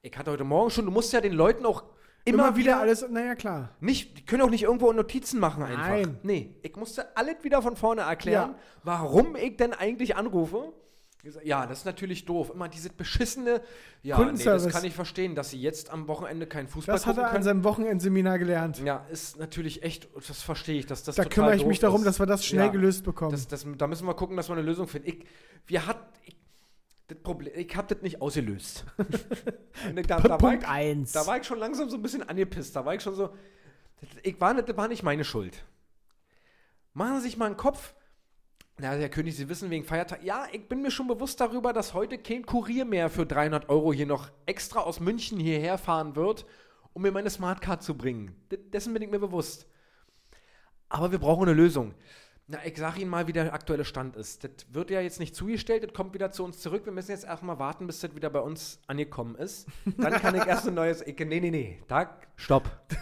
Ich 0.02 0.16
hatte 0.16 0.30
heute 0.30 0.44
Morgen 0.44 0.70
schon, 0.70 0.84
du 0.84 0.90
musst 0.90 1.12
ja 1.12 1.20
den 1.20 1.32
Leuten 1.32 1.64
auch 1.66 1.84
immer, 2.28 2.48
Immer, 2.48 2.56
wieder 2.56 2.80
alles, 2.80 3.06
naja, 3.08 3.34
klar. 3.34 3.70
Nicht, 3.80 4.18
die 4.18 4.24
können 4.24 4.42
auch 4.42 4.50
nicht 4.50 4.62
irgendwo 4.64 4.92
Notizen 4.92 5.40
machen 5.40 5.62
einfach. 5.62 5.88
Nein. 5.88 6.18
Nee, 6.22 6.54
ich 6.62 6.76
musste 6.76 7.16
alles 7.16 7.36
wieder 7.42 7.62
von 7.62 7.76
vorne 7.76 8.02
erklären, 8.02 8.50
Ja. 8.50 8.58
warum 8.84 9.36
ich 9.36 9.56
denn 9.56 9.72
eigentlich 9.72 10.16
anrufe. 10.16 10.72
Ja, 11.42 11.66
das 11.66 11.80
ist 11.80 11.84
natürlich 11.84 12.24
doof. 12.26 12.52
Immer 12.54 12.68
diese 12.68 12.90
beschissene, 12.90 13.60
ja, 14.02 14.18
nee, 14.20 14.42
das 14.44 14.68
kann 14.68 14.84
ich 14.84 14.94
verstehen, 14.94 15.34
dass 15.34 15.50
sie 15.50 15.60
jetzt 15.60 15.90
am 15.90 16.06
Wochenende 16.06 16.46
keinen 16.46 16.68
Fußball 16.68 16.94
Das 16.94 17.06
hat 17.06 17.18
er 17.18 17.24
an 17.26 17.30
können. 17.32 17.42
seinem 17.44 17.64
Wochenendseminar 17.64 18.38
gelernt. 18.38 18.78
Ja, 18.84 19.04
ist 19.10 19.36
natürlich 19.38 19.82
echt, 19.82 20.08
das 20.14 20.40
verstehe 20.42 20.78
ich, 20.78 20.86
dass 20.86 21.02
das 21.02 21.16
Da 21.16 21.24
total 21.24 21.34
kümmere 21.34 21.56
ich 21.56 21.66
mich 21.66 21.80
darum, 21.80 22.00
ist. 22.02 22.06
dass 22.06 22.18
wir 22.20 22.26
das 22.26 22.46
schnell 22.46 22.66
Ja, 22.66 22.72
gelöst 22.72 23.04
bekommen. 23.04 23.32
Das, 23.32 23.48
das, 23.48 23.66
da 23.76 23.86
müssen 23.88 24.06
wir 24.06 24.14
gucken, 24.14 24.36
dass 24.36 24.48
wir 24.48 24.54
eine 24.56 24.62
Lösung 24.62 24.86
finden. 24.86 25.08
Ich, 25.08 25.24
wir 25.66 25.86
hat, 25.86 25.98
ich, 26.24 26.36
Das 27.08 27.18
Problem, 27.22 27.52
ich 27.56 27.74
habe 27.74 27.92
das 27.94 28.02
nicht 28.02 28.20
ausgelöst. 28.20 28.84
da, 30.06 30.20
da, 30.20 30.36
Punkt 30.36 30.62
ich, 30.64 30.68
1. 30.68 31.12
da 31.12 31.26
war 31.26 31.38
ich 31.38 31.46
schon 31.46 31.58
langsam 31.58 31.88
so 31.88 31.96
ein 31.96 32.02
bisschen 32.02 32.22
angepisst. 32.22 32.76
Da 32.76 32.84
war 32.84 32.94
ich 32.94 33.02
schon 33.02 33.14
so. 33.14 33.28
Das, 34.00 34.10
ich 34.22 34.38
war, 34.40 34.52
nicht- 34.54 34.68
das 34.68 34.76
war 34.76 34.88
nicht 34.88 35.02
meine 35.02 35.24
Schuld. 35.24 35.64
Machen 36.92 37.16
Sie 37.16 37.22
sich 37.28 37.36
mal 37.38 37.46
einen 37.46 37.56
Kopf. 37.56 37.94
Na, 38.78 38.92
Herr 38.92 39.08
König, 39.08 39.36
Sie 39.36 39.48
wissen 39.48 39.70
wegen 39.70 39.84
Feiertag. 39.84 40.22
Ja, 40.22 40.46
ich 40.52 40.68
bin 40.68 40.82
mir 40.82 40.90
schon 40.90 41.08
bewusst 41.08 41.40
darüber, 41.40 41.72
dass 41.72 41.94
heute 41.94 42.18
kein 42.18 42.44
Kurier 42.44 42.84
mehr 42.84 43.08
für 43.08 43.24
300 43.26 43.68
Euro 43.70 43.92
hier 43.92 44.06
noch 44.06 44.30
extra 44.46 44.80
aus 44.80 45.00
München 45.00 45.40
hierher 45.40 45.78
fahren 45.78 46.14
wird, 46.14 46.44
um 46.92 47.02
mir 47.02 47.10
meine 47.10 47.30
Smartcard 47.30 47.82
zu 47.82 47.96
bringen. 47.96 48.36
D 48.52 48.58
dessen 48.58 48.92
bin 48.92 49.02
ich 49.02 49.10
mir 49.10 49.18
bewusst. 49.18 49.66
Aber 50.90 51.10
wir 51.10 51.18
brauchen 51.18 51.48
eine 51.48 51.54
Lösung. 51.54 51.94
Na, 52.50 52.64
ich 52.64 52.78
sag 52.78 52.98
Ihnen 52.98 53.10
mal, 53.10 53.26
wie 53.26 53.34
der 53.34 53.52
aktuelle 53.52 53.84
Stand 53.84 54.16
ist. 54.16 54.42
Das 54.42 54.50
wird 54.72 54.90
ja 54.90 55.02
jetzt 55.02 55.20
nicht 55.20 55.36
zugestellt, 55.36 55.84
das 55.84 55.92
kommt 55.92 56.14
wieder 56.14 56.32
zu 56.32 56.44
uns 56.44 56.60
zurück. 56.60 56.86
Wir 56.86 56.92
müssen 56.92 57.10
jetzt 57.10 57.26
erstmal 57.26 57.58
warten, 57.58 57.86
bis 57.86 58.00
das 58.00 58.14
wieder 58.16 58.30
bei 58.30 58.40
uns 58.40 58.80
angekommen 58.86 59.34
ist. 59.34 59.66
Dann 59.98 60.14
kann 60.14 60.34
ich 60.34 60.46
erst 60.46 60.66
ein 60.66 60.72
neues. 60.72 61.02
Ich, 61.02 61.18
nee, 61.18 61.40
nee, 61.40 61.50
nee. 61.50 61.78
Tag, 61.88 62.26
stopp. 62.36 62.70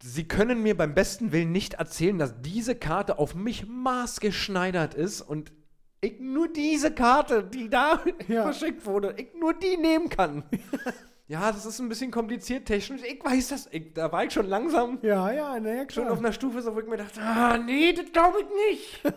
Sie 0.00 0.28
können 0.28 0.62
mir 0.62 0.76
beim 0.76 0.94
besten 0.94 1.32
Willen 1.32 1.50
nicht 1.50 1.74
erzählen, 1.74 2.18
dass 2.18 2.40
diese 2.40 2.76
Karte 2.76 3.18
auf 3.18 3.34
mich 3.34 3.66
maßgeschneidert 3.66 4.94
ist 4.94 5.20
und 5.20 5.50
ich 6.02 6.20
nur 6.20 6.52
diese 6.52 6.92
Karte, 6.92 7.42
die 7.42 7.68
da 7.68 8.00
Ja. 8.28 8.42
verschickt 8.44 8.86
wurde, 8.86 9.12
ich 9.16 9.34
nur 9.34 9.54
die 9.54 9.76
nehmen 9.76 10.08
kann. 10.08 10.44
ja, 11.26 11.50
das 11.50 11.64
ist 11.64 11.80
ein 11.80 11.88
bisschen 11.88 12.10
kompliziert 12.10 12.66
technisch. 12.66 13.00
Ich 13.02 13.24
weiß 13.24 13.48
das. 13.48 13.68
Ich, 13.70 13.94
da 13.94 14.12
war 14.12 14.24
ich 14.24 14.32
schon 14.32 14.46
langsam 14.46 14.98
Ja, 15.02 15.32
ja, 15.32 15.58
naja, 15.58 15.84
schon 15.88 16.08
auf 16.08 16.18
einer 16.18 16.32
Stufe, 16.32 16.60
so, 16.60 16.74
wo 16.74 16.80
ich 16.80 16.86
mir 16.86 16.98
dachte, 16.98 17.20
ah, 17.20 17.56
nee, 17.56 17.92
das 17.94 18.12
glaube 18.12 18.38
ich 18.40 19.02
nicht. 19.02 19.16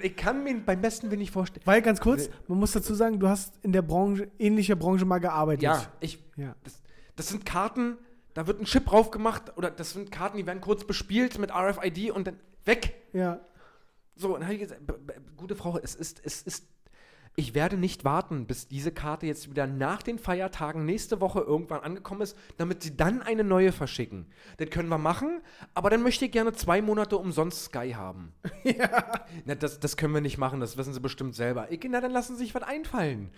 ich 0.02 0.16
kann 0.16 0.42
mir 0.42 0.58
beim 0.60 0.80
besten 0.80 1.10
Willen 1.10 1.20
nicht 1.20 1.32
vorstellen. 1.32 1.66
Weil 1.66 1.82
ganz 1.82 2.00
kurz, 2.00 2.30
man 2.48 2.58
muss 2.58 2.72
dazu 2.72 2.94
sagen, 2.94 3.20
du 3.20 3.28
hast 3.28 3.54
in 3.62 3.72
der 3.72 3.82
Branche, 3.82 4.30
ähnlicher 4.38 4.76
Branche 4.76 5.04
mal 5.04 5.18
gearbeitet. 5.18 5.62
Ja, 5.62 5.82
ich, 6.00 6.18
Ja. 6.36 6.54
das, 6.64 6.80
das 7.16 7.28
sind 7.28 7.44
Karten, 7.44 7.98
da 8.32 8.46
wird 8.46 8.60
ein 8.60 8.64
Chip 8.64 8.86
drauf 8.86 9.10
gemacht 9.10 9.52
oder 9.56 9.70
das 9.70 9.92
sind 9.92 10.10
Karten, 10.10 10.38
die 10.38 10.46
werden 10.46 10.62
kurz 10.62 10.84
bespielt 10.84 11.38
mit 11.38 11.50
RFID 11.54 12.10
und 12.10 12.26
dann 12.26 12.40
weg. 12.64 12.94
Ja. 13.12 13.40
So, 14.16 14.28
und 14.28 14.40
dann 14.40 14.44
habe 14.44 14.54
ich 14.54 14.60
gesagt, 14.60 14.80
gute 15.36 15.56
Frau, 15.56 15.78
es 15.78 15.94
ist, 15.94 16.22
es 16.24 16.42
ist, 16.42 16.66
ich 17.36 17.54
werde 17.54 17.76
nicht 17.76 18.04
warten, 18.04 18.46
bis 18.46 18.68
diese 18.68 18.92
Karte 18.92 19.26
jetzt 19.26 19.48
wieder 19.48 19.66
nach 19.66 20.02
den 20.02 20.18
Feiertagen 20.18 20.84
nächste 20.84 21.20
Woche 21.20 21.40
irgendwann 21.40 21.80
angekommen 21.80 22.20
ist, 22.22 22.36
damit 22.58 22.82
sie 22.82 22.96
dann 22.96 23.22
eine 23.22 23.44
neue 23.44 23.72
verschicken. 23.72 24.26
Das 24.58 24.68
können 24.70 24.88
wir 24.88 24.98
machen, 24.98 25.40
aber 25.72 25.88
dann 25.90 26.02
möchte 26.02 26.24
ich 26.26 26.32
gerne 26.32 26.52
zwei 26.52 26.82
Monate 26.82 27.16
umsonst 27.16 27.64
Sky 27.64 27.92
haben. 27.96 28.32
Ja. 28.64 29.24
Na, 29.46 29.54
das, 29.54 29.80
das 29.80 29.96
können 29.96 30.12
wir 30.12 30.20
nicht 30.20 30.36
machen, 30.36 30.60
das 30.60 30.76
wissen 30.76 30.92
Sie 30.92 31.00
bestimmt 31.00 31.34
selber. 31.34 31.70
Ich, 31.72 31.80
na, 31.88 32.00
dann 32.00 32.10
lassen 32.12 32.36
Sie 32.36 32.44
sich 32.44 32.54
was 32.54 32.62
einfallen. 32.62 33.30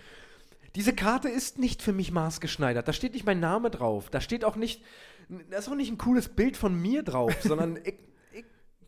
Diese 0.75 0.95
Karte 0.95 1.29
ist 1.29 1.59
nicht 1.59 1.81
für 1.83 1.93
mich 1.93 2.11
maßgeschneidert. 2.11 2.89
Da 2.89 2.93
steht 2.93 3.13
nicht 3.13 3.27
mein 3.27 3.41
Name 3.41 3.71
drauf. 3.71 4.11
Da 4.11 4.21
steht 4.21 4.45
auch 4.45 4.57
nicht, 4.57 4.83
da 5.51 5.59
ist 5.59 5.69
auch 5.69 5.75
nicht 5.77 5.93
ein 5.93 5.99
cooles 5.99 6.29
Bild 6.31 6.57
von 6.57 6.75
mir 6.81 7.03
drauf, 7.03 7.35
sondern 7.43 7.77
ich, 7.85 7.95
ich 8.33 8.45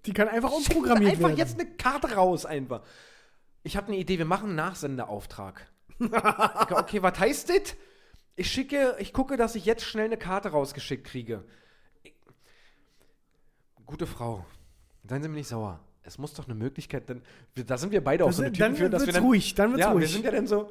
Die 0.07 0.13
kann 0.13 0.29
einfach 0.29 0.51
umprogrammiert 0.51 1.13
einfach 1.13 1.29
werden. 1.29 1.39
jetzt 1.39 1.61
eine 1.61 1.71
Karte 1.71 2.15
raus 2.15 2.47
einfach. 2.47 2.83
Ich 3.65 3.77
habe 3.77 3.89
eine 3.89 3.97
Idee, 3.97 4.19
wir 4.19 4.25
machen 4.27 4.49
einen 4.51 4.57
Nachsendeauftrag. 4.57 5.67
Okay, 5.99 7.03
was 7.03 7.19
heißt 7.19 7.49
das? 7.49 7.75
Ich 8.37 8.51
schicke, 8.51 8.97
ich 8.99 9.13
gucke, 9.13 9.37
dass 9.37 9.55
ich 9.55 9.65
jetzt 9.65 9.85
schnell 9.85 10.07
eine 10.07 10.17
Karte 10.17 10.51
rausgeschickt 10.51 11.05
kriege. 11.07 11.45
Ich, 12.03 12.15
gute 13.87 14.07
Frau, 14.07 14.45
seien 15.09 15.23
Sie 15.23 15.29
mir 15.29 15.37
nicht 15.37 15.49
sauer. 15.49 15.81
Es 16.03 16.19
muss 16.19 16.35
doch 16.35 16.45
eine 16.45 16.55
Möglichkeit, 16.55 17.09
denn 17.09 17.23
wir, 17.55 17.65
da 17.65 17.79
sind 17.79 17.91
wir 17.93 18.05
beide 18.05 18.25
auch 18.25 18.29
Das 18.29 18.37
so 18.37 18.43
eine 18.43 18.53
Typen 18.53 18.73
dann 18.73 18.77
für, 18.77 18.91
dass 18.91 19.07
wir 19.07 19.13
dann, 19.15 19.23
ruhig, 19.25 19.55
dann 19.55 19.71
wird's 19.71 19.81
ja, 19.81 19.89
wir 19.91 19.95
ruhig. 19.95 20.13
sind 20.13 20.25
ja 20.25 20.31
dann 20.33 20.47
so 20.47 20.71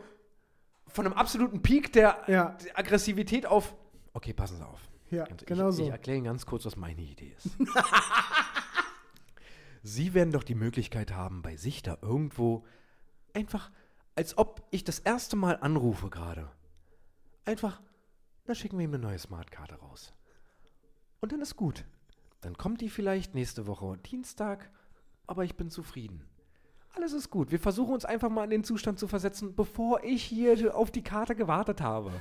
von 0.88 1.06
einem 1.08 1.16
absoluten 1.16 1.62
Peak 1.64 1.92
der, 1.94 2.22
Ja. 2.28 2.56
der 2.64 2.78
Aggressivität 2.78 3.48
auf. 3.48 3.74
Okay, 4.14 4.34
passen 4.34 4.58
Sie 4.58 4.64
auf. 4.68 4.80
Ja, 5.10 5.24
Ganz- 5.26 5.46
genau 5.46 5.70
ich, 5.70 5.76
so. 5.76 5.84
Ich 5.86 5.90
erkläre 5.90 6.18
Ihnen 6.18 6.26
ganz 6.26 6.46
kurz, 6.46 6.66
was 6.66 6.76
meine 6.76 7.02
Idee 7.02 7.34
ist. 7.36 7.50
Sie 9.84 10.14
werden 10.14 10.32
doch 10.32 10.44
die 10.44 10.56
Möglichkeit 10.56 11.14
haben, 11.14 11.42
bei 11.42 11.56
sich 11.58 11.82
da 11.82 11.98
irgendwo 12.02 12.64
einfach, 13.34 13.72
als 14.16 14.38
ob 14.38 14.66
ich 14.72 14.84
das 14.84 15.00
erste 15.00 15.36
Mal 15.36 15.58
anrufe 15.62 16.10
gerade, 16.10 16.50
einfach, 17.46 17.82
dann 18.46 18.56
schicken 18.56 18.78
wir 18.78 18.86
ihm 18.86 18.94
eine 18.94 19.04
neue 19.04 19.20
Smartkarte 19.20 19.76
raus. 19.76 20.14
Und 21.20 21.32
dann 21.32 21.42
ist 21.42 21.56
gut. 21.56 21.86
Dann 22.42 22.58
kommt 22.58 22.82
die 22.82 22.90
vielleicht 22.90 23.36
nächste 23.36 23.68
Woche 23.68 23.98
Dienstag, 24.00 24.70
aber 25.28 25.46
ich 25.46 25.56
bin 25.56 25.70
zufrieden. 25.70 26.28
Alles 26.96 27.14
ist 27.14 27.30
gut. 27.30 27.52
Wir 27.52 27.60
versuchen 27.60 27.94
uns 27.94 28.06
einfach 28.06 28.30
mal 28.30 28.44
in 28.44 28.50
den 28.50 28.64
Zustand 28.64 29.00
zu 29.00 29.08
versetzen, 29.08 29.56
bevor 29.56 30.04
ich 30.04 30.24
hier 30.24 30.76
auf 30.76 30.92
die 30.92 31.04
Karte 31.04 31.36
gewartet 31.36 31.82
habe. 31.82 32.12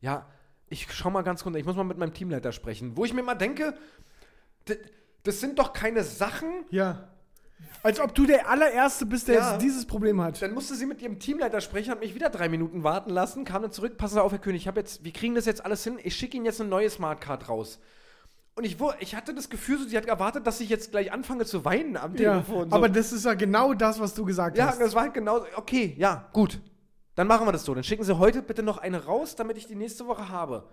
Ja, 0.00 0.26
ich 0.68 0.92
schau 0.92 1.10
mal 1.10 1.22
ganz 1.22 1.42
kurz, 1.42 1.56
ich 1.56 1.64
muss 1.64 1.76
mal 1.76 1.84
mit 1.84 1.96
meinem 1.96 2.12
Teamleiter 2.12 2.50
sprechen, 2.52 2.96
wo 2.96 3.04
ich 3.04 3.14
mir 3.14 3.22
mal 3.22 3.34
denke, 3.34 3.78
das 5.22 5.40
sind 5.40 5.58
doch 5.58 5.72
keine 5.72 6.02
Sachen. 6.02 6.64
Ja. 6.70 7.08
Als 7.82 7.98
ob 7.98 8.14
du 8.14 8.26
der 8.26 8.48
allererste 8.48 9.06
bist, 9.06 9.26
der 9.28 9.34
Ja. 9.36 9.50
jetzt 9.52 9.62
dieses 9.62 9.86
Problem 9.86 10.20
hat. 10.20 10.40
Dann 10.40 10.54
musste 10.54 10.74
sie 10.76 10.86
mit 10.86 11.02
ihrem 11.02 11.18
Teamleiter 11.18 11.60
sprechen, 11.60 11.90
hat 11.90 12.00
mich 12.00 12.14
wieder 12.14 12.30
drei 12.30 12.48
Minuten 12.48 12.84
warten 12.84 13.10
lassen, 13.10 13.44
kam 13.44 13.62
dann 13.62 13.72
zurück, 13.72 13.96
passen 13.98 14.14
Sie 14.14 14.22
auf, 14.22 14.30
Herr 14.30 14.38
König, 14.38 14.62
ich 14.62 14.68
hab 14.68 14.76
jetzt, 14.76 15.04
wir 15.04 15.12
kriegen 15.12 15.34
das 15.34 15.46
jetzt 15.46 15.64
alles 15.64 15.82
hin, 15.82 15.98
ich 16.02 16.14
schicke 16.14 16.36
Ihnen 16.36 16.46
jetzt 16.46 16.60
eine 16.60 16.70
neue 16.70 16.88
Smartcard 16.88 17.48
raus. 17.48 17.80
Und 18.54 18.64
ich, 18.64 18.76
ich 19.00 19.14
hatte 19.16 19.34
das 19.34 19.48
Gefühl, 19.50 19.78
so, 19.78 19.88
sie 19.88 19.96
hat 19.96 20.04
erwartet, 20.06 20.46
dass 20.46 20.60
ich 20.60 20.68
jetzt 20.68 20.90
gleich 20.90 21.10
anfange 21.10 21.44
zu 21.46 21.64
weinen 21.64 21.96
am 21.96 22.14
Ja, 22.16 22.34
Telefon. 22.34 22.68
so. 22.70 22.76
aber 22.76 22.88
das 22.88 23.10
ist 23.12 23.24
ja 23.24 23.34
genau 23.34 23.72
das, 23.74 23.98
was 23.98 24.14
du 24.14 24.24
gesagt 24.26 24.58
Ja, 24.58 24.66
hast. 24.66 24.80
das 24.80 24.94
war 24.94 25.02
halt 25.02 25.14
genau, 25.14 25.44
okay, 25.56 25.94
ja, 25.98 26.28
gut. 26.32 26.60
Dann 27.14 27.26
machen 27.26 27.46
wir 27.46 27.52
das 27.52 27.64
so. 27.64 27.74
Dann 27.74 27.82
schicken 27.84 28.04
Sie 28.04 28.16
heute 28.18 28.42
bitte 28.42 28.62
noch 28.62 28.78
eine 28.78 29.04
raus, 29.06 29.34
damit 29.36 29.56
ich 29.56 29.66
die 29.66 29.74
nächste 29.74 30.06
Woche 30.06 30.28
habe. 30.28 30.68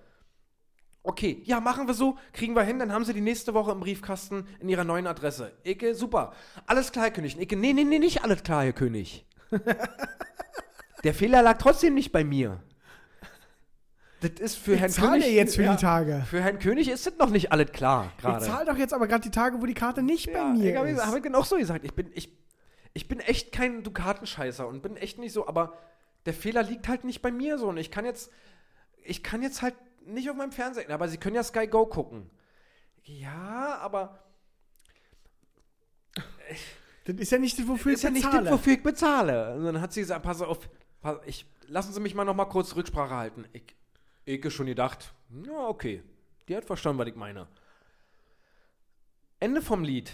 Okay, 1.02 1.41
ja, 1.45 1.60
machen 1.62 1.88
wir 1.88 1.93
so, 1.93 2.18
kriegen 2.34 2.56
wir 2.56 2.64
hin, 2.64 2.78
dann 2.80 2.91
haben 2.91 3.06
Sie 3.06 3.14
die 3.14 3.22
nächste 3.22 3.54
Woche 3.54 3.72
im 3.72 3.80
Briefkasten 3.80 4.45
in 4.60 4.68
Ihrer 4.70 4.84
neuen 4.84 5.08
Adresse. 5.08 5.54
Icke, 5.64 5.95
super. 5.95 6.34
Alles 6.66 6.91
klar, 6.91 7.06
Herr 7.06 7.12
König. 7.12 7.39
Icke, 7.39 7.56
nee, 7.56 7.72
nee, 7.74 7.86
nee, 7.86 8.00
nicht 8.00 8.24
alles 8.24 8.43
klar, 8.43 8.64
Herr 8.64 8.74
König. 8.74 9.26
Der 11.04 11.14
Fehler 11.14 11.41
lag 11.41 11.58
trotzdem 11.58 11.93
nicht 11.93 12.12
bei 12.12 12.24
mir. 12.24 12.62
Das 14.22 14.32
ist 14.39 14.56
für 14.58 14.74
ich 14.74 14.82
Herrn 14.82 14.91
zahle 14.91 15.22
König. 15.22 15.34
jetzt 15.36 15.56
für 15.56 15.64
ja, 15.64 15.76
die 15.76 15.82
Tage. 15.82 16.26
Für 16.30 16.41
Herrn 16.41 16.60
König 16.60 16.89
ist 16.89 17.08
das 17.08 17.18
noch 17.18 17.30
nicht 17.30 17.54
alles 17.54 17.72
klar, 17.72 18.12
Ich 18.18 18.22
gerade. 18.22 18.45
zahle 18.45 18.66
doch 18.66 18.78
jetzt 18.78 18.93
aber 18.93 19.08
gerade 19.08 19.22
die 19.24 19.32
Tage, 19.32 19.62
wo 19.62 19.66
die 19.66 19.74
Karte 19.74 20.04
nicht 20.04 20.32
bei 20.34 20.43
mir 20.43 20.72
ich 20.72 20.76
habe 20.76 20.89
ist. 20.89 21.06
hab 21.06 21.16
ich 21.16 21.24
genau 21.24 21.41
so 21.43 21.56
gesagt. 21.56 21.86
Ich 21.86 21.93
bin, 21.93 22.12
ich, 22.14 22.38
ich 22.93 23.08
bin 23.08 23.22
echt 23.22 23.54
kein 23.54 23.82
Dukatenscheißer 23.82 24.68
und 24.68 24.82
bin 24.82 24.97
echt 24.97 25.20
nicht 25.20 25.32
so, 25.32 25.47
aber 25.47 25.78
der 26.26 26.34
Fehler 26.34 26.64
liegt 26.64 26.89
halt 26.89 27.06
nicht 27.06 27.22
bei 27.22 27.32
mir 27.32 27.58
so. 27.58 27.70
Und 27.70 27.78
ich 27.78 27.91
kann 27.91 28.04
jetzt, 28.04 28.30
ich 29.04 29.24
kann 29.24 29.41
jetzt 29.41 29.62
halt 29.62 29.76
nicht 30.14 30.30
auf 30.30 30.36
meinem 30.36 30.51
Fernseher, 30.51 30.89
aber 30.89 31.07
Sie 31.07 31.18
können 31.18 31.36
ja 31.36 31.43
Sky 31.43 31.68
Go 31.68 31.86
gucken. 31.86 32.30
Ja, 33.03 33.78
aber 33.82 34.20
Das 37.05 37.16
ist 37.16 37.32
ja 37.32 37.39
nicht 37.39 37.57
das, 37.57 37.68
wofür 37.68 37.93
ist 37.93 37.99
ich 37.99 38.03
ja 38.03 38.10
nicht 38.12 38.26
bezahle. 38.26 38.43
das, 38.43 38.53
wofür 38.53 38.74
ich 38.74 38.84
bezahle. 38.84 39.55
Und 39.55 39.66
dann 39.66 39.82
hat 39.82 39.93
sie 39.93 40.01
gesagt, 40.01 40.24
pass 40.24 40.41
auf, 40.41 40.70
pass, 41.01 41.18
ich, 41.26 41.45
lassen 41.68 41.91
Sie 41.93 41.99
mich 41.99 42.14
mal 42.14 42.26
noch 42.26 42.36
mal 42.36 42.45
kurz 42.45 42.76
Rücksprache 42.76 43.16
halten. 43.16 43.45
Ich, 43.53 43.64
ich 44.26 44.53
schon 44.53 44.68
gedacht, 44.68 45.14
ja, 45.45 45.68
okay, 45.68 46.03
die 46.47 46.55
hat 46.55 46.66
verstanden, 46.66 46.99
was 46.99 47.07
ich 47.07 47.16
meine. 47.16 47.47
Ende 49.39 49.62
vom 49.62 49.84
Lied. 49.84 50.12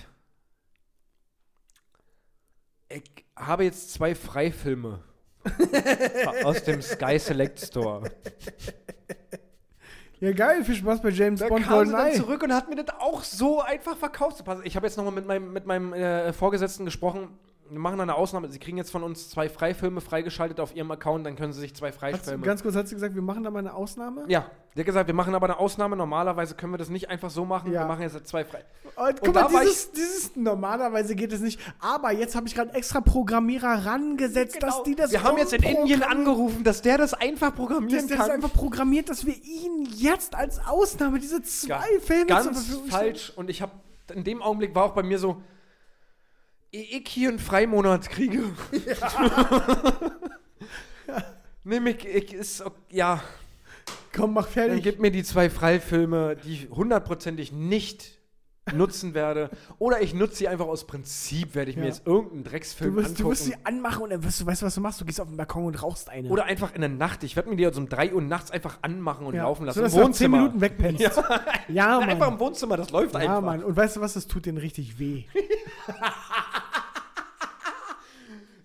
Ich 2.88 3.26
habe 3.36 3.64
jetzt 3.64 3.92
zwei 3.92 4.16
Freifilme 4.16 5.04
aus 6.44 6.64
dem 6.64 6.82
Sky 6.82 7.20
Select 7.20 7.60
Store. 7.60 8.10
Ja, 10.20 10.32
geil, 10.32 10.64
viel 10.64 10.76
Spaß 10.76 11.02
bei 11.02 11.10
James 11.10 11.42
Da 11.42 11.48
Bond 11.48 11.66
kam 11.66 11.86
sie 11.86 11.92
dann 11.92 12.14
zurück 12.14 12.44
und 12.44 12.54
hat 12.54 12.70
mir 12.70 12.76
das 12.82 12.96
auch 13.00 13.24
so 13.24 13.62
einfach 13.62 13.98
verkauft. 13.98 14.44
Ich 14.64 14.76
habe 14.76 14.88
jetzt 14.88 14.98
nochmal 14.98 15.14
mit 15.14 15.26
meinem, 15.26 15.52
mit 15.52 15.66
meinem 15.66 15.94
äh, 15.94 16.32
Vorgesetzten 16.32 16.86
gesprochen. 16.86 17.30
Wir 17.68 17.80
machen 17.80 18.00
eine 18.00 18.14
Ausnahme. 18.14 18.48
Sie 18.52 18.60
kriegen 18.60 18.78
jetzt 18.78 18.92
von 18.92 19.02
uns 19.02 19.30
zwei 19.30 19.50
Freifilme 19.50 20.00
freigeschaltet 20.00 20.60
auf 20.60 20.76
Ihrem 20.76 20.92
Account, 20.92 21.26
dann 21.26 21.36
können 21.36 21.52
Sie 21.52 21.60
sich 21.62 21.74
zwei 21.76 21.92
Freifilme. 21.92 22.46
ganz 22.46 22.62
kurz 22.62 22.76
hat 22.76 22.88
sie 22.88 22.94
gesagt, 22.94 23.16
wir 23.16 23.24
machen 23.24 23.44
da 23.44 23.50
mal 23.50 23.58
eine 23.60 23.74
Ausnahme. 23.74 24.26
ja, 24.28 24.46
der 24.76 24.82
hat 24.82 24.86
gesagt, 24.86 25.08
wir 25.08 25.16
machen 25.16 25.34
aber 25.34 25.46
eine 25.48 25.58
Ausnahme. 25.58 25.96
Normalerweise 25.96 26.54
können 26.54 26.74
wir 26.74 26.78
das 26.78 26.90
nicht 26.90 27.10
einfach 27.10 27.30
so 27.32 27.44
machen. 27.44 27.72
Ja. 27.72 27.82
Wir 27.82 27.88
machen 27.88 28.02
jetzt 28.04 28.28
zwei 28.28 28.46
frei. 28.46 28.64
Und 28.96 29.20
guck 29.20 29.28
Und 29.30 29.52
mal, 29.52 29.62
dieses, 29.64 29.92
dieses, 29.92 30.36
normalerweise 30.36 31.16
geht 31.16 31.34
es 31.34 31.42
nicht. 31.42 31.60
Aber 31.80 32.12
jetzt 32.12 32.36
habe 32.36 32.46
ich 32.48 32.54
gerade 32.54 32.74
extra 32.76 33.02
Programmierer 33.02 33.86
rangesetzt, 33.86 34.62
dass 34.62 34.84
die 34.84 34.94
das 34.96 35.10
Genau. 35.10 35.24
wir 35.24 35.30
haben 35.30 35.38
jetzt 35.40 35.54
in 35.54 35.64
Indien 35.64 36.04
angerufen, 36.04 36.64
dass 36.64 36.82
der 36.84 36.98
das 37.00 37.14
einfach 37.16 37.48
dass 37.50 37.56
programmieren 37.56 38.08
der 38.08 38.18
das 38.18 38.28
kann. 38.28 38.36
einfach 38.36 38.54
programmiert, 38.54 39.10
dass 39.10 39.26
wir 39.26 39.34
ihn 39.36 39.88
jetzt 39.96 40.36
als 40.36 40.60
Ausnahme 40.68 41.20
diese 41.20 41.42
zwei 41.42 41.68
Ga- 41.70 41.84
Filme 42.02 42.28
zur 42.28 42.36
ganz 42.36 42.46
Verfügung 42.46 42.88
stellen. 42.90 42.92
falsch. 43.16 43.34
Und 43.36 43.50
ich 43.50 43.62
habe 43.62 43.72
in 44.14 44.24
dem 44.24 44.42
Augenblick 44.44 44.76
war 44.76 44.84
auch 44.84 44.94
bei 44.94 45.02
mir 45.04 45.18
so, 45.18 45.42
ich 46.72 47.08
hier 47.08 47.30
einen 47.30 47.40
Freimonat 47.40 48.10
kriege. 48.10 48.44
Nimm 51.64 51.88
ich, 51.88 52.06
ich 52.06 52.34
ist, 52.34 52.62
ok- 52.62 52.74
ja, 52.92 53.22
Komm, 54.16 54.34
mach 54.34 54.44
dann 54.46 54.54
fertig. 54.54 54.84
gib 54.84 55.00
mir 55.00 55.12
die 55.12 55.24
zwei 55.24 55.50
Freifilme, 55.50 56.36
die 56.38 56.68
hundertprozentig 56.70 57.52
nicht 57.52 58.12
nutzen 58.74 59.14
werde. 59.14 59.50
Oder 59.78 60.02
ich 60.02 60.14
nutze 60.16 60.36
sie 60.38 60.48
einfach 60.48 60.66
aus 60.68 60.88
Prinzip, 60.88 61.54
werde 61.54 61.70
ich 61.72 61.78
mir 61.78 61.84
Ja. 61.84 61.90
jetzt 61.90 62.08
irgendeinen 62.08 62.44
Du 62.44 62.50
Drecksfilm 62.50 62.96
wirst, 62.96 63.10
du 63.10 63.12
angucken. 63.12 63.30
wirst 63.32 63.44
sie 63.46 63.56
anmachen 63.64 64.04
und 64.04 64.10
dann 64.12 64.24
wirst 64.24 64.42
du, 64.42 64.46
weißt 64.46 64.62
du, 64.62 64.66
was 64.68 64.76
du 64.76 64.82
machst? 64.82 65.02
Du 65.02 65.06
gehst 65.06 65.20
auf 65.22 65.28
den 65.28 65.38
Balkon 65.38 65.66
und 65.66 65.82
rauchst 65.84 66.10
eine. 66.10 66.30
oder 66.30 66.46
einfach 66.46 66.74
in 66.74 66.82
der 66.82 66.90
Nacht. 66.90 67.24
Ich 67.24 67.36
werde 67.36 67.50
mir 67.50 67.56
die 67.58 67.64
so 67.74 67.80
um 67.82 67.90
3 67.90 68.14
Uhr 68.14 68.22
nachts 68.22 68.50
einfach 68.52 68.78
anmachen 68.82 69.26
und 69.28 69.36
ja. 69.36 69.44
laufen 69.44 69.66
lassen. 69.66 69.78
So, 69.80 69.84
dass 69.84 69.94
Im 69.94 70.00
du 70.02 70.08
nach 70.08 70.14
10 70.16 70.32
Wohnzimmer. 70.32 70.38
Minuten 70.38 70.62
wegpennst. 70.62 71.00
Ja, 71.02 71.12
Ja, 71.68 71.88
Mann. 72.00 72.10
einfach 72.10 72.28
im 72.32 72.40
Wohnzimmer, 72.40 72.78
das 72.78 72.90
läuft 72.92 73.14
Ja, 73.14 73.20
einfach. 73.20 73.42
Mann. 73.42 73.64
Und 73.64 73.76
weißt 73.76 73.98
du 73.98 74.02
was? 74.02 74.14
Das 74.14 74.26
tut 74.28 74.46
denen 74.46 74.58
richtig 74.60 74.98
weh. 75.00 75.26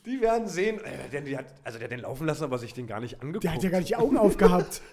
Die 0.06 0.20
werden 0.20 0.48
sehen, 0.48 0.80
äh, 0.82 1.20
der, 1.20 1.38
hat, 1.38 1.46
also 1.62 1.78
der 1.78 1.86
hat 1.86 1.92
den 1.92 2.00
laufen 2.00 2.26
lassen, 2.26 2.44
aber 2.44 2.58
sich 2.58 2.72
den 2.72 2.86
gar 2.86 3.00
nicht 3.00 3.20
angeguckt. 3.20 3.44
Der 3.44 3.54
hat 3.54 3.62
ja 3.62 3.70
gar 3.70 3.78
nicht 3.78 3.90
die 3.90 3.96
Augen 3.96 4.16
aufgehabt. 4.16 4.80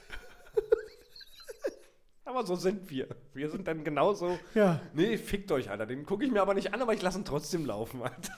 Aber 2.25 2.45
so 2.45 2.55
sind 2.55 2.89
wir. 2.89 3.07
Wir 3.33 3.49
sind 3.49 3.67
dann 3.69 3.85
genauso. 3.85 4.37
Ja. 4.53 4.81
Nee, 4.93 5.17
fickt 5.17 5.49
euch, 5.51 5.69
Alter. 5.69 5.85
Den 5.85 6.05
gucke 6.05 6.25
ich 6.25 6.31
mir 6.31 6.41
aber 6.41 6.53
nicht 6.53 6.73
an, 6.73 6.81
aber 6.81 6.93
ich 6.93 7.01
lasse 7.01 7.19
ihn 7.19 7.25
trotzdem 7.25 7.65
laufen, 7.65 8.03
Alter. 8.03 8.33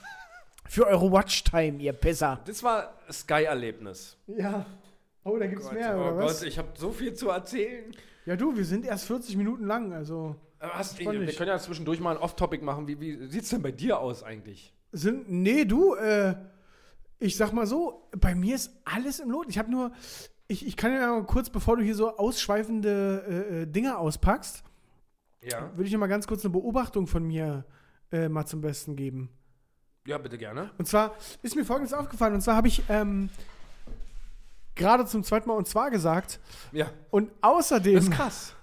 Für 0.68 0.86
eure 0.86 1.10
Watchtime, 1.10 1.82
ihr 1.82 1.92
Pisser. 1.92 2.40
Das 2.44 2.62
war 2.62 2.94
Sky-Erlebnis. 3.10 4.16
Ja. 4.28 4.64
Oh, 5.24 5.36
da 5.36 5.48
gibt's 5.48 5.70
mehr, 5.72 5.96
oh 5.96 6.00
oder 6.02 6.16
was? 6.18 6.38
Gott, 6.38 6.48
ich 6.48 6.56
habe 6.56 6.68
so 6.76 6.92
viel 6.92 7.14
zu 7.14 7.30
erzählen. 7.30 7.92
Ja, 8.26 8.36
du, 8.36 8.56
wir 8.56 8.64
sind 8.64 8.86
erst 8.86 9.06
40 9.06 9.36
Minuten 9.36 9.66
lang, 9.66 9.92
also. 9.92 10.36
Aber 10.60 10.74
Hast, 10.74 10.98
wir 10.98 11.10
können 11.10 11.48
ja 11.48 11.58
zwischendurch 11.58 11.98
mal 11.98 12.16
ein 12.16 12.22
Off-Topic 12.22 12.64
machen. 12.64 12.86
Wie, 12.86 13.00
wie 13.00 13.26
sieht 13.26 13.42
es 13.42 13.50
denn 13.50 13.60
bei 13.60 13.72
dir 13.72 13.98
aus 13.98 14.22
eigentlich? 14.22 14.72
Sind, 14.92 15.28
nee, 15.28 15.64
du, 15.64 15.96
äh, 15.96 16.36
ich 17.20 17.36
sag 17.36 17.52
mal 17.52 17.66
so, 17.66 18.08
bei 18.18 18.34
mir 18.34 18.54
ist 18.56 18.72
alles 18.84 19.20
im 19.20 19.30
Lot. 19.30 19.46
Ich 19.48 19.58
habe 19.58 19.70
nur, 19.70 19.92
ich, 20.48 20.66
ich 20.66 20.76
kann 20.76 20.92
ja 20.92 21.06
mal 21.12 21.24
kurz, 21.24 21.50
bevor 21.50 21.76
du 21.76 21.82
hier 21.84 21.94
so 21.94 22.16
ausschweifende 22.16 23.24
äh, 23.28 23.62
äh, 23.62 23.66
Dinge 23.66 23.96
auspackst, 23.98 24.64
Ja. 25.42 25.70
würde 25.72 25.84
ich 25.84 25.90
dir 25.90 25.98
mal 25.98 26.06
ganz 26.08 26.26
kurz 26.26 26.44
eine 26.44 26.50
Beobachtung 26.52 27.06
von 27.06 27.22
mir 27.24 27.64
äh, 28.10 28.28
mal 28.28 28.46
zum 28.46 28.60
Besten 28.62 28.96
geben. 28.96 29.30
Ja, 30.06 30.16
bitte 30.18 30.38
gerne. 30.38 30.70
Und 30.78 30.86
zwar 30.88 31.14
ist 31.42 31.54
mir 31.54 31.64
Folgendes 31.64 31.92
aufgefallen, 31.92 32.34
und 32.34 32.40
zwar 32.40 32.56
habe 32.56 32.68
ich 32.68 32.82
ähm, 32.88 33.28
gerade 34.74 35.04
zum 35.04 35.22
zweiten 35.22 35.48
Mal 35.48 35.54
und 35.56 35.68
zwar 35.68 35.90
gesagt, 35.90 36.40
Ja. 36.72 36.90
und 37.10 37.30
außerdem 37.42 37.94
Das 37.96 38.04
ist 38.04 38.10
krass. 38.10 38.56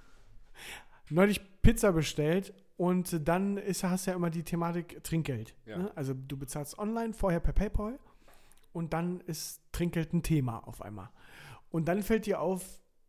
neulich 1.10 1.42
Pizza 1.62 1.92
bestellt 1.92 2.54
und 2.76 3.28
dann 3.28 3.58
ist, 3.58 3.84
hast 3.84 4.08
du 4.08 4.12
ja 4.12 4.18
immer 4.18 4.30
die 4.32 4.44
Thematik 4.44 5.04
Trinkgeld. 5.04 5.54
Ja. 5.66 5.78
Ne? 5.78 5.92
Also 5.96 6.14
du 6.16 6.38
bezahlst 6.38 6.78
online, 6.80 7.14
vorher 7.14 7.40
per 7.40 7.54
PayPal 7.54 8.00
und 8.78 8.94
dann 8.94 9.20
ist 9.22 9.62
Trinkgeld 9.72 10.14
ein 10.14 10.24
Thema 10.24 10.60
auf 10.68 10.82
einmal. 10.82 11.10
Und 11.70 11.88
dann 11.88 12.02
fällt 12.04 12.26
dir 12.26 12.40
auf, 12.40 12.64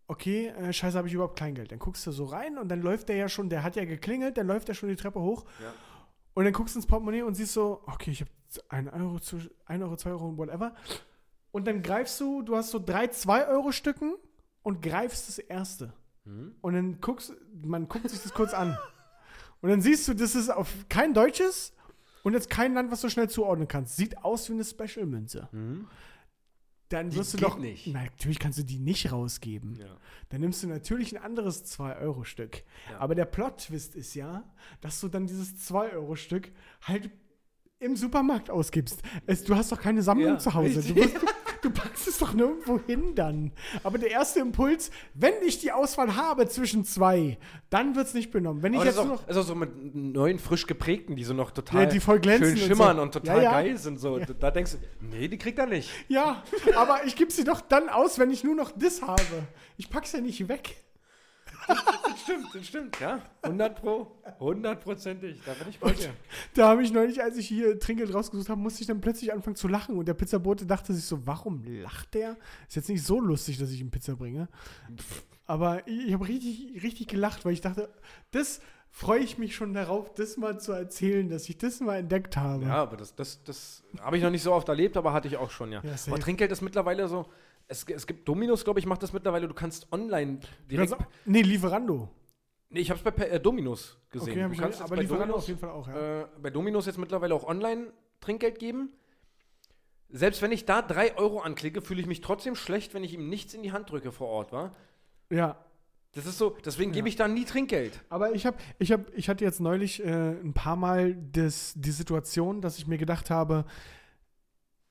okay, 0.08 0.48
äh, 0.48 0.72
scheiße, 0.72 0.96
habe 0.98 1.06
ich 1.08 1.14
überhaupt 1.14 1.36
Kleingeld. 1.36 1.70
Dann 1.70 1.78
guckst 1.78 2.06
du 2.06 2.10
so 2.12 2.24
rein 2.24 2.58
und 2.58 2.68
dann 2.68 2.80
läuft 2.82 3.08
der 3.08 3.16
ja 3.16 3.28
schon, 3.28 3.48
der 3.50 3.62
hat 3.62 3.76
ja 3.76 3.84
geklingelt, 3.84 4.36
dann 4.38 4.46
läuft 4.46 4.68
der 4.68 4.74
schon 4.74 4.88
die 4.88 4.96
Treppe 4.96 5.20
hoch 5.20 5.44
Ja. 5.62 5.72
und 6.34 6.44
dann 6.44 6.52
guckst 6.52 6.74
du 6.74 6.78
ins 6.78 6.86
Portemonnaie 6.86 7.22
und 7.22 7.34
siehst 7.34 7.52
so, 7.52 7.82
okay, 7.86 8.10
ich 8.10 8.20
habe 8.22 8.30
1 8.70 8.92
Euro, 8.92 9.18
zu- 9.20 9.40
1 9.66 9.82
Euro, 9.82 9.96
2 9.96 10.10
Euro, 10.10 10.36
whatever. 10.38 10.74
Und 11.52 11.66
dann 11.66 11.82
greifst 11.82 12.18
du, 12.20 12.42
du 12.42 12.56
hast 12.56 12.70
so 12.70 12.78
drei 12.84 13.04
2-Euro-Stücken 13.06 14.14
und 14.62 14.82
greifst 14.82 15.28
das 15.28 15.38
erste. 15.38 15.92
Mhm. 16.24 16.54
Und 16.60 16.74
dann 16.74 17.00
guckst, 17.00 17.32
man 17.62 17.88
guckt 17.88 18.08
sich 18.10 18.22
das 18.22 18.32
kurz 18.34 18.52
an. 18.54 18.76
Und 19.60 19.70
dann 19.70 19.80
siehst 19.80 20.06
du, 20.06 20.14
das 20.14 20.36
ist 20.36 20.50
auf 20.50 20.68
kein 20.88 21.14
deutsches 21.14 21.72
und 22.22 22.32
jetzt 22.34 22.50
kein 22.50 22.74
Land, 22.74 22.90
was 22.90 23.00
du 23.00 23.08
schnell 23.08 23.28
zuordnen 23.30 23.68
kannst. 23.68 23.96
Sieht 23.96 24.18
aus 24.18 24.48
wie 24.48 24.54
eine 24.54 24.64
Special-Münze. 24.64 25.48
Dann 25.52 27.06
Mhm. 27.06 27.10
Die 27.10 27.16
wirst 27.16 27.34
du 27.34 27.38
geht 27.38 27.46
doch. 27.46 27.58
nicht. 27.58 27.86
Na, 27.88 28.02
natürlich 28.04 28.38
kannst 28.38 28.58
du 28.58 28.62
die 28.62 28.78
nicht 28.78 29.12
rausgeben. 29.12 29.76
Ja. 29.78 29.96
Dann 30.30 30.40
nimmst 30.40 30.62
du 30.62 30.68
natürlich 30.68 31.14
ein 31.14 31.22
anderes 31.22 31.64
2-Euro-Stück. 31.66 32.62
Ja. 32.90 32.98
Aber 32.98 33.14
der 33.14 33.26
Plot-Twist 33.26 33.94
ist 33.94 34.14
ja, 34.14 34.44
dass 34.80 35.00
du 35.00 35.08
dann 35.08 35.26
dieses 35.26 35.68
2-Euro-Stück 35.70 36.50
halt 36.82 37.10
im 37.80 37.94
Supermarkt 37.94 38.50
ausgibst. 38.50 39.02
Es, 39.26 39.44
du 39.44 39.54
hast 39.54 39.70
doch 39.70 39.80
keine 39.80 40.02
Sammlung 40.02 40.30
Ja, 40.32 40.38
zu 40.38 40.54
Hause. 40.54 40.82
Du, 40.82 40.96
wirst, 40.96 41.14
du 41.62 41.70
packst 41.70 42.08
es 42.08 42.18
doch 42.18 42.32
nirgendwo 42.32 42.80
hin 42.86 43.14
dann. 43.14 43.52
Aber 43.82 43.98
der 43.98 44.10
erste 44.10 44.40
Impuls, 44.40 44.90
wenn 45.14 45.34
ich 45.46 45.58
die 45.60 45.72
Auswahl 45.72 46.16
habe 46.16 46.48
zwischen 46.48 46.84
zwei, 46.84 47.38
dann 47.70 47.96
wird 47.96 48.06
es 48.06 48.14
nicht 48.14 48.30
benommen. 48.30 48.62
Wenn 48.62 48.72
ich 48.72 48.78
Aber 48.80 48.86
jetzt 48.86 48.94
ist, 48.96 49.00
auch, 49.00 49.06
noch. 49.06 49.28
ist 49.28 49.36
auch 49.36 49.42
so 49.44 49.54
mit 49.54 49.94
neuen, 49.94 50.38
frisch 50.38 50.66
geprägten, 50.66 51.16
die 51.16 51.24
so 51.24 51.34
noch 51.34 51.50
total 51.50 51.82
Ja, 51.84 51.86
die 51.88 52.00
voll 52.00 52.20
glänzen 52.20 52.56
schön 52.56 52.62
und 52.70 52.76
schimmern 52.76 52.96
so. 52.96 53.02
und, 53.02 53.12
total 53.12 53.36
Ja, 53.38 53.42
ja. 53.42 53.50
geil 53.52 53.76
sind. 53.78 53.98
So. 54.00 54.18
Da 54.18 54.50
denkst 54.50 54.72
du, 54.72 54.78
nee, 55.06 55.28
die 55.28 55.38
kriegt 55.38 55.58
er 55.58 55.66
nicht. 55.66 55.90
Ja, 56.08 56.42
aber 56.76 57.04
ich 57.06 57.16
gebe 57.16 57.30
sie 57.30 57.44
doch 57.44 57.60
dann 57.60 57.88
aus, 57.88 58.18
wenn 58.18 58.30
ich 58.30 58.44
nur 58.44 58.54
noch 58.54 58.72
das 58.76 59.02
habe. 59.02 59.20
Ich 59.76 59.90
pack's 59.90 60.12
ja 60.12 60.20
nicht 60.20 60.48
weg. 60.48 60.76
Das 61.68 62.20
stimmt, 62.22 62.54
das 62.54 62.66
stimmt, 62.66 63.00
ja. 63.00 63.22
100 63.42 63.80
Pro, 63.80 64.18
hundertprozentig, 64.40 65.40
da 65.44 65.52
bin 65.54 65.68
ich 65.68 65.78
bei 65.78 65.92
dir. 65.92 66.10
Da 66.54 66.68
habe 66.68 66.82
ich 66.82 66.92
neulich, 66.92 67.22
als 67.22 67.36
ich 67.36 67.46
hier 67.46 67.78
Trinkgeld 67.78 68.12
rausgesucht 68.12 68.48
habe, 68.48 68.60
musste 68.60 68.80
ich 68.80 68.86
dann 68.86 69.00
plötzlich 69.00 69.32
anfangen 69.32 69.56
zu 69.56 69.68
lachen. 69.68 69.96
Und 69.96 70.08
der 70.08 70.14
Pizzabote 70.14 70.66
dachte 70.66 70.92
sich 70.94 71.04
so, 71.04 71.26
warum 71.26 71.62
lacht 71.64 72.14
der? 72.14 72.36
Ist 72.66 72.76
jetzt 72.76 72.88
nicht 72.88 73.04
so 73.04 73.20
lustig, 73.20 73.58
dass 73.58 73.70
ich 73.70 73.80
ihm 73.80 73.90
Pizza 73.90 74.16
bringe. 74.16 74.48
Aber 75.46 75.86
ich, 75.86 76.08
ich 76.08 76.12
habe 76.12 76.26
richtig, 76.28 76.82
richtig 76.82 77.08
gelacht, 77.08 77.44
weil 77.44 77.52
ich 77.52 77.60
dachte, 77.60 77.88
das 78.30 78.60
freue 78.90 79.20
ich 79.20 79.38
mich 79.38 79.54
schon 79.54 79.74
darauf, 79.74 80.12
das 80.14 80.36
mal 80.36 80.58
zu 80.58 80.72
erzählen, 80.72 81.28
dass 81.28 81.48
ich 81.48 81.58
das 81.58 81.80
mal 81.80 81.96
entdeckt 81.96 82.36
habe. 82.36 82.64
Ja, 82.64 82.82
aber 82.82 82.96
das, 82.96 83.14
das, 83.14 83.42
das 83.44 83.84
habe 84.00 84.16
ich 84.16 84.22
noch 84.22 84.30
nicht 84.30 84.42
so 84.42 84.52
oft 84.52 84.68
erlebt, 84.68 84.96
aber 84.96 85.12
hatte 85.12 85.28
ich 85.28 85.36
auch 85.36 85.50
schon, 85.50 85.72
ja. 85.72 85.82
Ja, 85.84 85.94
aber 86.06 86.18
Trinkgeld 86.18 86.50
ist 86.52 86.62
mittlerweile 86.62 87.08
so, 87.08 87.26
es, 87.68 87.84
es 87.84 88.06
gibt 88.06 88.26
Dominos, 88.26 88.64
glaube 88.64 88.80
ich, 88.80 88.86
macht 88.86 89.02
das 89.02 89.12
mittlerweile, 89.12 89.46
du 89.46 89.54
kannst 89.54 89.90
online 89.92 90.40
direkt, 90.70 90.92
auch- 90.94 90.98
nee, 91.26 91.42
Lieferando. 91.42 92.08
nee, 92.70 92.80
ich 92.80 92.90
habe 92.90 92.98
es 92.98 93.14
bei 93.16 93.26
äh, 93.28 93.38
Dominos 93.40 93.98
gesehen. 94.10 94.32
Okay, 94.32 94.46
du 94.48 94.52
ich 94.52 94.58
kannst 94.58 94.80
aber 94.80 94.96
bei 94.96 95.02
Lieferando 95.02 95.24
Dominos, 95.34 95.42
auf 95.44 95.48
jeden 95.48 95.60
Fall 95.60 95.70
auch, 95.70 95.88
ja. 95.88 96.20
äh, 96.22 96.26
bei 96.42 96.50
Dominos 96.50 96.86
jetzt 96.86 96.98
mittlerweile 96.98 97.34
auch 97.34 97.44
online 97.44 97.92
Trinkgeld 98.20 98.58
geben. 98.58 98.90
Selbst 100.10 100.40
wenn 100.40 100.52
ich 100.52 100.64
da 100.64 100.80
3 100.80 101.18
Euro 101.18 101.40
anklicke, 101.40 101.82
fühle 101.82 102.00
ich 102.00 102.06
mich 102.06 102.22
trotzdem 102.22 102.54
schlecht, 102.56 102.94
wenn 102.94 103.04
ich 103.04 103.12
ihm 103.12 103.28
nichts 103.28 103.52
in 103.52 103.62
die 103.62 103.72
Hand 103.72 103.90
drücke 103.90 104.10
vor 104.10 104.28
Ort, 104.28 104.52
wa? 104.52 104.74
Ja, 105.30 105.62
Das 106.12 106.24
ist 106.24 106.38
so, 106.38 106.56
deswegen 106.64 106.92
gebe 106.92 107.06
ich 107.10 107.16
da 107.16 107.28
nie 107.28 107.44
Trinkgeld. 107.44 108.00
Aber 108.08 108.32
ich 108.34 108.46
habe, 108.46 108.56
ich 108.78 108.90
habe, 108.90 109.04
ich 109.14 109.28
hatte 109.28 109.44
jetzt 109.44 109.60
neulich 109.60 110.02
äh, 110.02 110.08
ein 110.40 110.54
paar 110.54 110.76
Mal 110.76 111.14
das, 111.14 111.74
die 111.76 111.90
Situation, 111.90 112.62
dass 112.62 112.78
ich 112.78 112.86
mir 112.86 112.96
gedacht 112.96 113.28
habe, 113.28 113.66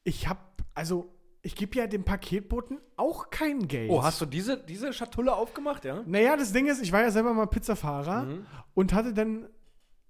ich 0.04 0.28
habe, 0.28 0.40
also 0.76 1.12
ich 1.48 1.56
gebe 1.56 1.78
ja 1.78 1.88
dem 1.88 2.04
Paketboten 2.04 2.78
auch 2.98 3.30
kein 3.30 3.68
Geld. 3.70 3.90
Oh, 3.90 4.04
hast 4.04 4.20
du 4.20 4.26
diese, 4.26 4.58
diese 4.58 4.92
Schatulle 4.92 5.34
aufgemacht, 5.34 5.86
ja? 5.86 6.04
Naja, 6.06 6.36
das 6.36 6.52
Ding 6.52 6.68
ist, 6.68 6.82
ich 6.84 6.92
war 6.92 7.02
ja 7.02 7.10
selber 7.10 7.34
mal 7.34 7.46
Pizzafahrer 7.48 8.24
Mhm. 8.24 8.46
und 8.74 8.92
hatte 8.94 9.14
dann, 9.14 9.48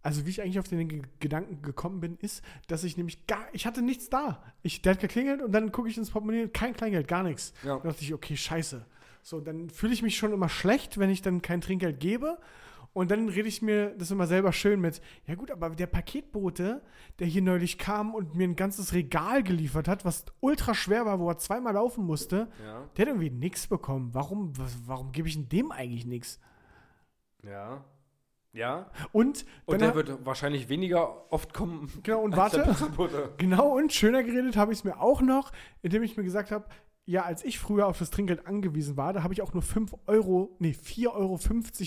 also 0.01 0.25
wie 0.25 0.31
ich 0.31 0.41
eigentlich 0.41 0.57
auf 0.57 0.67
den 0.67 0.87
Ge- 0.87 1.01
Gedanken 1.19 1.61
gekommen 1.61 1.99
bin, 1.99 2.17
ist, 2.21 2.43
dass 2.67 2.83
ich 2.83 2.97
nämlich 2.97 3.27
gar, 3.27 3.45
ich 3.53 3.67
hatte 3.67 3.83
nichts 3.83 4.09
da. 4.09 4.41
Ich, 4.63 4.81
der 4.81 4.93
hat 4.93 4.99
geklingelt 4.99 5.43
und 5.43 5.51
dann 5.51 5.71
gucke 5.71 5.89
ich 5.89 5.97
ins 5.97 6.09
Portemonnaie, 6.09 6.47
kein 6.47 6.73
Kleingeld, 6.73 7.07
gar 7.07 7.21
nichts. 7.23 7.53
Ja. 7.63 7.77
Da 7.77 7.89
dachte 7.89 8.01
ich, 8.03 8.13
okay, 8.15 8.35
scheiße. 8.35 8.83
So, 9.21 9.39
dann 9.39 9.69
fühle 9.69 9.93
ich 9.93 10.01
mich 10.01 10.17
schon 10.17 10.33
immer 10.33 10.49
schlecht, 10.49 10.97
wenn 10.97 11.09
ich 11.11 11.21
dann 11.21 11.41
kein 11.43 11.61
Trinkgeld 11.61 11.99
gebe. 11.99 12.39
Und 12.97 13.11
dann 13.11 13.29
rede 13.29 13.47
ich 13.47 13.61
mir 13.61 13.91
das 13.95 14.09
immer 14.09 14.25
selber 14.25 14.51
schön 14.51 14.81
mit, 14.81 15.01
ja 15.27 15.35
gut, 15.35 15.51
aber 15.51 15.69
der 15.69 15.85
Paketbote, 15.85 16.81
der 17.19 17.27
hier 17.27 17.43
neulich 17.43 17.77
kam 17.77 18.15
und 18.15 18.33
mir 18.33 18.47
ein 18.47 18.55
ganzes 18.55 18.91
Regal 18.91 19.43
geliefert 19.43 19.87
hat, 19.87 20.03
was 20.03 20.25
ultra 20.39 20.73
schwer 20.73 21.05
war, 21.05 21.19
wo 21.19 21.29
er 21.29 21.37
zweimal 21.37 21.75
laufen 21.75 22.03
musste, 22.03 22.47
Ja. 22.65 22.89
der 22.97 23.03
hat 23.05 23.09
irgendwie 23.09 23.29
nichts 23.29 23.67
bekommen. 23.67 24.15
Warum, 24.15 24.51
warum 24.87 25.11
gebe 25.11 25.27
ich 25.27 25.35
denn 25.35 25.47
dem 25.47 25.71
eigentlich 25.71 26.07
nichts? 26.07 26.39
Ja. 27.43 27.85
Ja. 28.51 28.89
Und, 29.11 29.45
Und 29.67 29.79
der 29.81 29.93
wird 29.93 30.25
wahrscheinlich 30.25 30.67
weniger 30.67 31.31
oft 31.31 31.53
kommen. 31.53 31.91
Genau, 32.01 32.21
und 32.21 32.35
warte. 32.35 32.65
Genau, 33.37 33.77
und 33.77 33.93
schöner 33.93 34.23
geredet 34.23 34.57
habe 34.57 34.73
ich 34.73 34.79
es 34.79 34.83
mir 34.83 34.99
auch 34.99 35.21
noch, 35.21 35.51
indem 35.83 36.01
ich 36.01 36.17
mir 36.17 36.23
gesagt 36.23 36.49
habe, 36.49 36.65
ja, 37.09 37.23
als 37.23 37.43
ich 37.45 37.57
früher 37.57 37.87
auf 37.87 37.97
das 37.97 38.09
Trinkgeld 38.11 38.45
angewiesen 38.45 38.97
war, 38.97 39.13
da 39.13 39.23
habe 39.23 39.33
ich 39.33 39.41
auch 39.41 39.53
nur 39.53 39.63
5 39.63 39.95
Euro, 40.07 40.55
nee, 40.59 40.71
4,50 40.75 41.07
Euro 41.15 41.39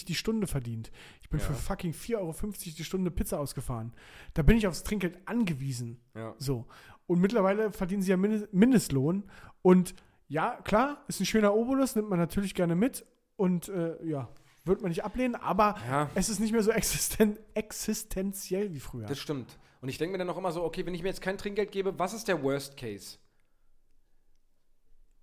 die 0.09 0.15
Stunde 0.15 0.47
verdient. 0.47 0.91
Ich 1.21 1.29
bin 1.29 1.39
Ja. 1.39 1.47
für 1.47 1.53
fucking 1.55 1.93
4,50 1.93 2.17
Euro 2.19 2.35
die 2.79 2.85
Stunde 2.85 3.11
Pizza 3.11 3.39
ausgefahren. 3.39 3.93
Da 4.35 4.43
bin 4.43 4.57
ich 4.57 4.67
aufs 4.67 4.83
Trinkgeld 4.83 5.19
angewiesen. 5.27 6.01
Ja. 6.15 6.35
So. 6.39 6.67
Und 7.07 7.21
mittlerweile 7.21 7.71
verdienen 7.71 8.01
sie 8.03 8.11
ja 8.11 8.17
Min- 8.17 8.49
Mindestlohn. 8.51 9.25
Und 9.63 9.95
ja, 10.29 10.59
klar, 10.65 11.05
ist 11.07 11.21
ein 11.21 11.27
schöner 11.27 11.55
Obolus, 11.55 11.97
nimmt 11.97 12.09
man 12.09 12.19
natürlich 12.19 12.55
gerne 12.55 12.75
mit. 12.75 13.05
Und 13.37 13.69
äh, 13.69 14.03
ja, 14.07 14.29
wird 14.65 14.81
man 14.81 14.89
nicht 14.91 15.05
ablehnen, 15.05 15.35
aber 15.35 15.77
Ja. 15.89 16.11
es 16.15 16.29
ist 16.31 16.41
nicht 16.41 16.53
mehr 16.53 16.63
so 16.63 16.71
existen 16.71 17.37
existenziell 17.55 18.73
wie 18.75 18.81
früher. 18.81 19.07
Das 19.07 19.19
stimmt. 19.19 19.59
Und 19.83 19.89
ich 19.89 19.99
denke 19.99 20.13
mir 20.13 20.19
dann 20.19 20.29
auch 20.31 20.37
immer 20.39 20.53
so, 20.53 20.63
okay, 20.63 20.85
wenn 20.85 20.95
ich 20.95 21.03
mir 21.03 21.09
jetzt 21.09 21.23
kein 21.23 21.39
Trinkgeld 21.39 21.73
gebe, 21.73 21.99
was 21.99 22.13
ist 22.15 22.29
der 22.29 22.43
Worst 22.43 22.77
Case? 22.77 23.19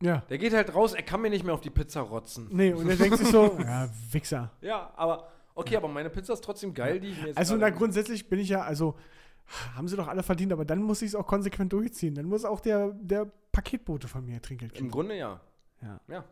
Ja. 0.01 0.23
Der 0.29 0.37
geht 0.37 0.53
halt 0.53 0.73
raus, 0.73 0.93
er 0.93 1.03
kann 1.03 1.21
mir 1.21 1.29
nicht 1.29 1.43
mehr 1.43 1.53
auf 1.53 1.61
die 1.61 1.69
Pizza 1.69 2.01
rotzen. 2.01 2.47
Nee, 2.51 2.73
und 2.73 2.89
er 2.89 2.95
denkt 2.95 3.17
sich 3.17 3.27
so, 3.27 3.57
ja, 3.59 3.89
Wichser. 4.11 4.51
Ja, 4.61 4.91
aber 4.95 5.27
okay, 5.55 5.75
aber 5.77 5.87
meine 5.87 6.09
Pizza 6.09 6.33
ist 6.33 6.43
trotzdem 6.43 6.73
geil, 6.73 6.99
die 6.99 7.09
ich 7.09 7.21
mir 7.21 7.27
jetzt 7.27 7.37
Also, 7.37 7.55
na, 7.55 7.69
grundsätzlich 7.69 8.29
bin 8.29 8.39
ich 8.39 8.49
ja, 8.49 8.61
also, 8.61 8.95
haben 9.75 9.87
sie 9.87 9.95
doch 9.95 10.07
alle 10.07 10.23
verdient, 10.23 10.51
aber 10.51 10.65
dann 10.65 10.83
muss 10.83 11.01
ich 11.01 11.09
es 11.09 11.15
auch 11.15 11.25
konsequent 11.25 11.71
durchziehen. 11.73 12.15
Dann 12.15 12.25
muss 12.25 12.45
auch 12.45 12.59
der, 12.59 12.89
der 13.01 13.31
Paketbote 13.51 14.07
von 14.07 14.25
mir 14.25 14.41
Trinkgeld 14.41 14.73
Im 14.73 14.77
kriegen. 14.77 14.91
Grunde 14.91 15.15
ja. 15.17 15.39
Ja. 15.81 15.99
Ja. 16.07 16.25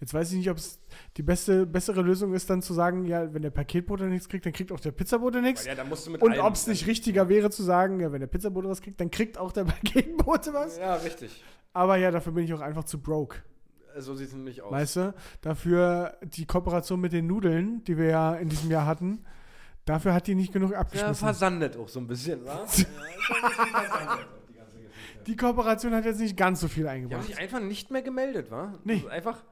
Jetzt 0.00 0.12
weiß 0.12 0.32
ich 0.32 0.38
nicht, 0.38 0.50
ob 0.50 0.56
es 0.56 0.80
die 1.16 1.22
beste, 1.22 1.66
bessere 1.66 2.02
Lösung 2.02 2.34
ist, 2.34 2.50
dann 2.50 2.62
zu 2.62 2.74
sagen, 2.74 3.04
ja, 3.06 3.32
wenn 3.32 3.42
der 3.42 3.50
Paketbote 3.50 4.04
nichts 4.04 4.28
kriegt, 4.28 4.44
dann 4.44 4.52
kriegt 4.52 4.72
auch 4.72 4.80
der 4.80 4.92
Pizzabote 4.92 5.40
nichts. 5.40 5.64
Ja, 5.64 5.74
da 5.74 5.84
musst 5.84 6.06
du 6.06 6.10
mit 6.10 6.20
Und 6.20 6.38
ob 6.38 6.54
es 6.54 6.66
nicht 6.66 6.86
richtiger 6.86 7.28
wäre 7.28 7.50
zu 7.50 7.62
sagen, 7.62 8.00
ja, 8.00 8.12
wenn 8.12 8.20
der 8.20 8.26
Pizzabote 8.26 8.68
was 8.68 8.82
kriegt, 8.82 9.00
dann 9.00 9.10
kriegt 9.10 9.38
auch 9.38 9.52
der 9.52 9.64
Paketbote 9.64 10.52
was. 10.52 10.78
Ja, 10.78 10.96
richtig. 10.96 11.42
Aber 11.74 11.96
ja, 11.96 12.10
dafür 12.10 12.32
bin 12.32 12.44
ich 12.44 12.54
auch 12.54 12.60
einfach 12.60 12.84
zu 12.84 13.00
broke. 13.00 13.42
So 13.98 14.14
sieht 14.14 14.28
es 14.28 14.34
nämlich 14.34 14.62
aus. 14.62 14.72
Weißt 14.72 14.96
du? 14.96 15.14
Dafür 15.42 16.16
die 16.22 16.46
Kooperation 16.46 17.00
mit 17.00 17.12
den 17.12 17.26
Nudeln, 17.26 17.84
die 17.84 17.96
wir 17.98 18.06
ja 18.06 18.34
in 18.36 18.48
diesem 18.48 18.70
Jahr 18.70 18.86
hatten, 18.86 19.24
dafür 19.84 20.14
hat 20.14 20.26
die 20.26 20.34
nicht 20.34 20.52
genug 20.52 20.72
ja, 20.72 20.78
abgeschmissen. 20.78 21.14
versandet 21.14 21.76
auch 21.76 21.88
so 21.88 22.00
ein 22.00 22.06
bisschen, 22.06 22.44
wa? 22.44 22.64
ja, 24.56 24.64
die 24.72 25.24
die 25.26 25.36
Kooperation 25.36 25.94
hat 25.94 26.04
jetzt 26.04 26.20
nicht 26.20 26.36
ganz 26.36 26.60
so 26.60 26.68
viel 26.68 26.84
Die 26.84 26.88
haben 26.88 26.96
eingebracht. 26.96 27.26
sich 27.26 27.38
einfach 27.38 27.60
nicht 27.60 27.90
mehr 27.90 28.02
gemeldet, 28.02 28.50
wa? 28.50 28.74
Nee. 28.84 28.94
Also 28.94 29.08
einfach, 29.08 29.44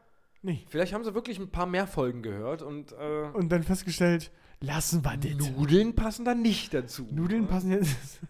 Nee. 0.43 0.65
vielleicht 0.69 0.93
haben 0.93 1.05
sie 1.05 1.15
wirklich 1.15 1.39
ein 1.39 1.51
paar 1.51 1.67
mehr 1.67 1.87
Folgen 1.87 2.23
gehört 2.23 2.63
und 2.63 2.93
äh, 2.93 3.29
Und 3.33 3.51
dann 3.51 3.63
festgestellt, 3.63 4.33
lassen 4.61 5.05
wir 5.05 5.17
das. 5.17 5.51
Nudeln 5.51 5.95
passen 5.95 6.25
da 6.25 6.35
nicht 6.35 6.75
dazu. 6.75 7.07
Nudeln 7.13 7.47
passen 7.47 7.71
jetzt. 7.71 7.91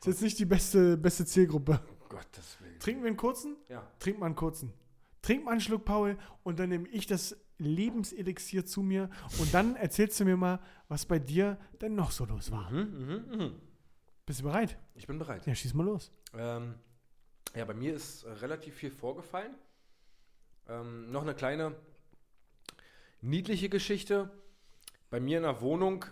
ist 0.00 0.06
jetzt 0.06 0.22
nicht 0.22 0.38
die 0.38 0.44
beste, 0.44 0.96
beste 0.98 1.24
Zielgruppe. 1.24 1.80
Gottes 2.14 2.60
Willen. 2.60 2.78
Trinken 2.78 3.02
wir 3.02 3.08
einen 3.08 3.16
kurzen? 3.16 3.56
Ja. 3.68 3.84
Trink 3.98 4.20
mal 4.20 4.26
einen 4.26 4.36
kurzen. 4.36 4.72
Trink 5.20 5.44
mal 5.44 5.52
einen 5.52 5.60
Schluck, 5.60 5.84
Paul, 5.84 6.16
und 6.44 6.60
dann 6.60 6.68
nehme 6.68 6.86
ich 6.88 7.08
das 7.08 7.36
Lebenselixier 7.58 8.64
zu 8.64 8.82
mir 8.82 9.10
und 9.40 9.52
dann 9.52 9.74
erzählst 9.74 10.20
du 10.20 10.24
mir 10.24 10.36
mal, 10.36 10.60
was 10.88 11.06
bei 11.06 11.18
dir 11.18 11.58
denn 11.80 11.96
noch 11.96 12.12
so 12.12 12.24
los 12.24 12.52
war. 12.52 12.70
Mhm, 12.70 12.78
mhm, 12.78 13.36
mhm. 13.36 13.60
Bist 14.26 14.40
du 14.40 14.44
bereit? 14.44 14.78
Ich 14.94 15.08
bin 15.08 15.18
bereit. 15.18 15.44
Ja, 15.46 15.54
schieß 15.54 15.74
mal 15.74 15.86
los. 15.86 16.12
Ähm, 16.34 16.76
ja, 17.54 17.64
bei 17.64 17.74
mir 17.74 17.94
ist 17.94 18.22
äh, 18.22 18.30
relativ 18.30 18.74
viel 18.74 18.90
vorgefallen. 18.90 19.54
Ähm, 20.68 21.10
noch 21.10 21.22
eine 21.22 21.34
kleine 21.34 21.74
niedliche 23.20 23.68
Geschichte. 23.68 24.30
Bei 25.10 25.18
mir 25.18 25.38
in 25.38 25.42
der 25.42 25.60
Wohnung 25.60 26.04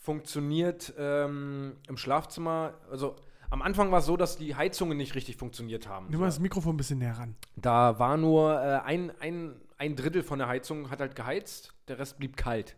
funktioniert 0.00 0.94
ähm, 0.96 1.76
im 1.86 1.98
Schlafzimmer, 1.98 2.78
also 2.90 3.16
am 3.50 3.62
Anfang 3.62 3.90
war 3.90 3.98
es 3.98 4.06
so, 4.06 4.16
dass 4.16 4.36
die 4.36 4.54
Heizungen 4.54 4.96
nicht 4.96 5.14
richtig 5.14 5.36
funktioniert 5.36 5.88
haben. 5.88 6.06
Nimm 6.08 6.20
mal 6.20 6.26
das 6.26 6.38
Mikrofon 6.38 6.74
ein 6.74 6.76
bisschen 6.76 6.98
näher 6.98 7.18
ran. 7.18 7.34
Da 7.56 7.98
war 7.98 8.16
nur 8.16 8.60
äh, 8.60 8.80
ein, 8.84 9.12
ein, 9.20 9.60
ein 9.76 9.96
Drittel 9.96 10.22
von 10.22 10.38
der 10.38 10.48
Heizung 10.48 10.90
hat 10.90 11.00
halt 11.00 11.16
geheizt, 11.16 11.74
der 11.88 11.98
Rest 11.98 12.18
blieb 12.18 12.36
kalt. 12.36 12.76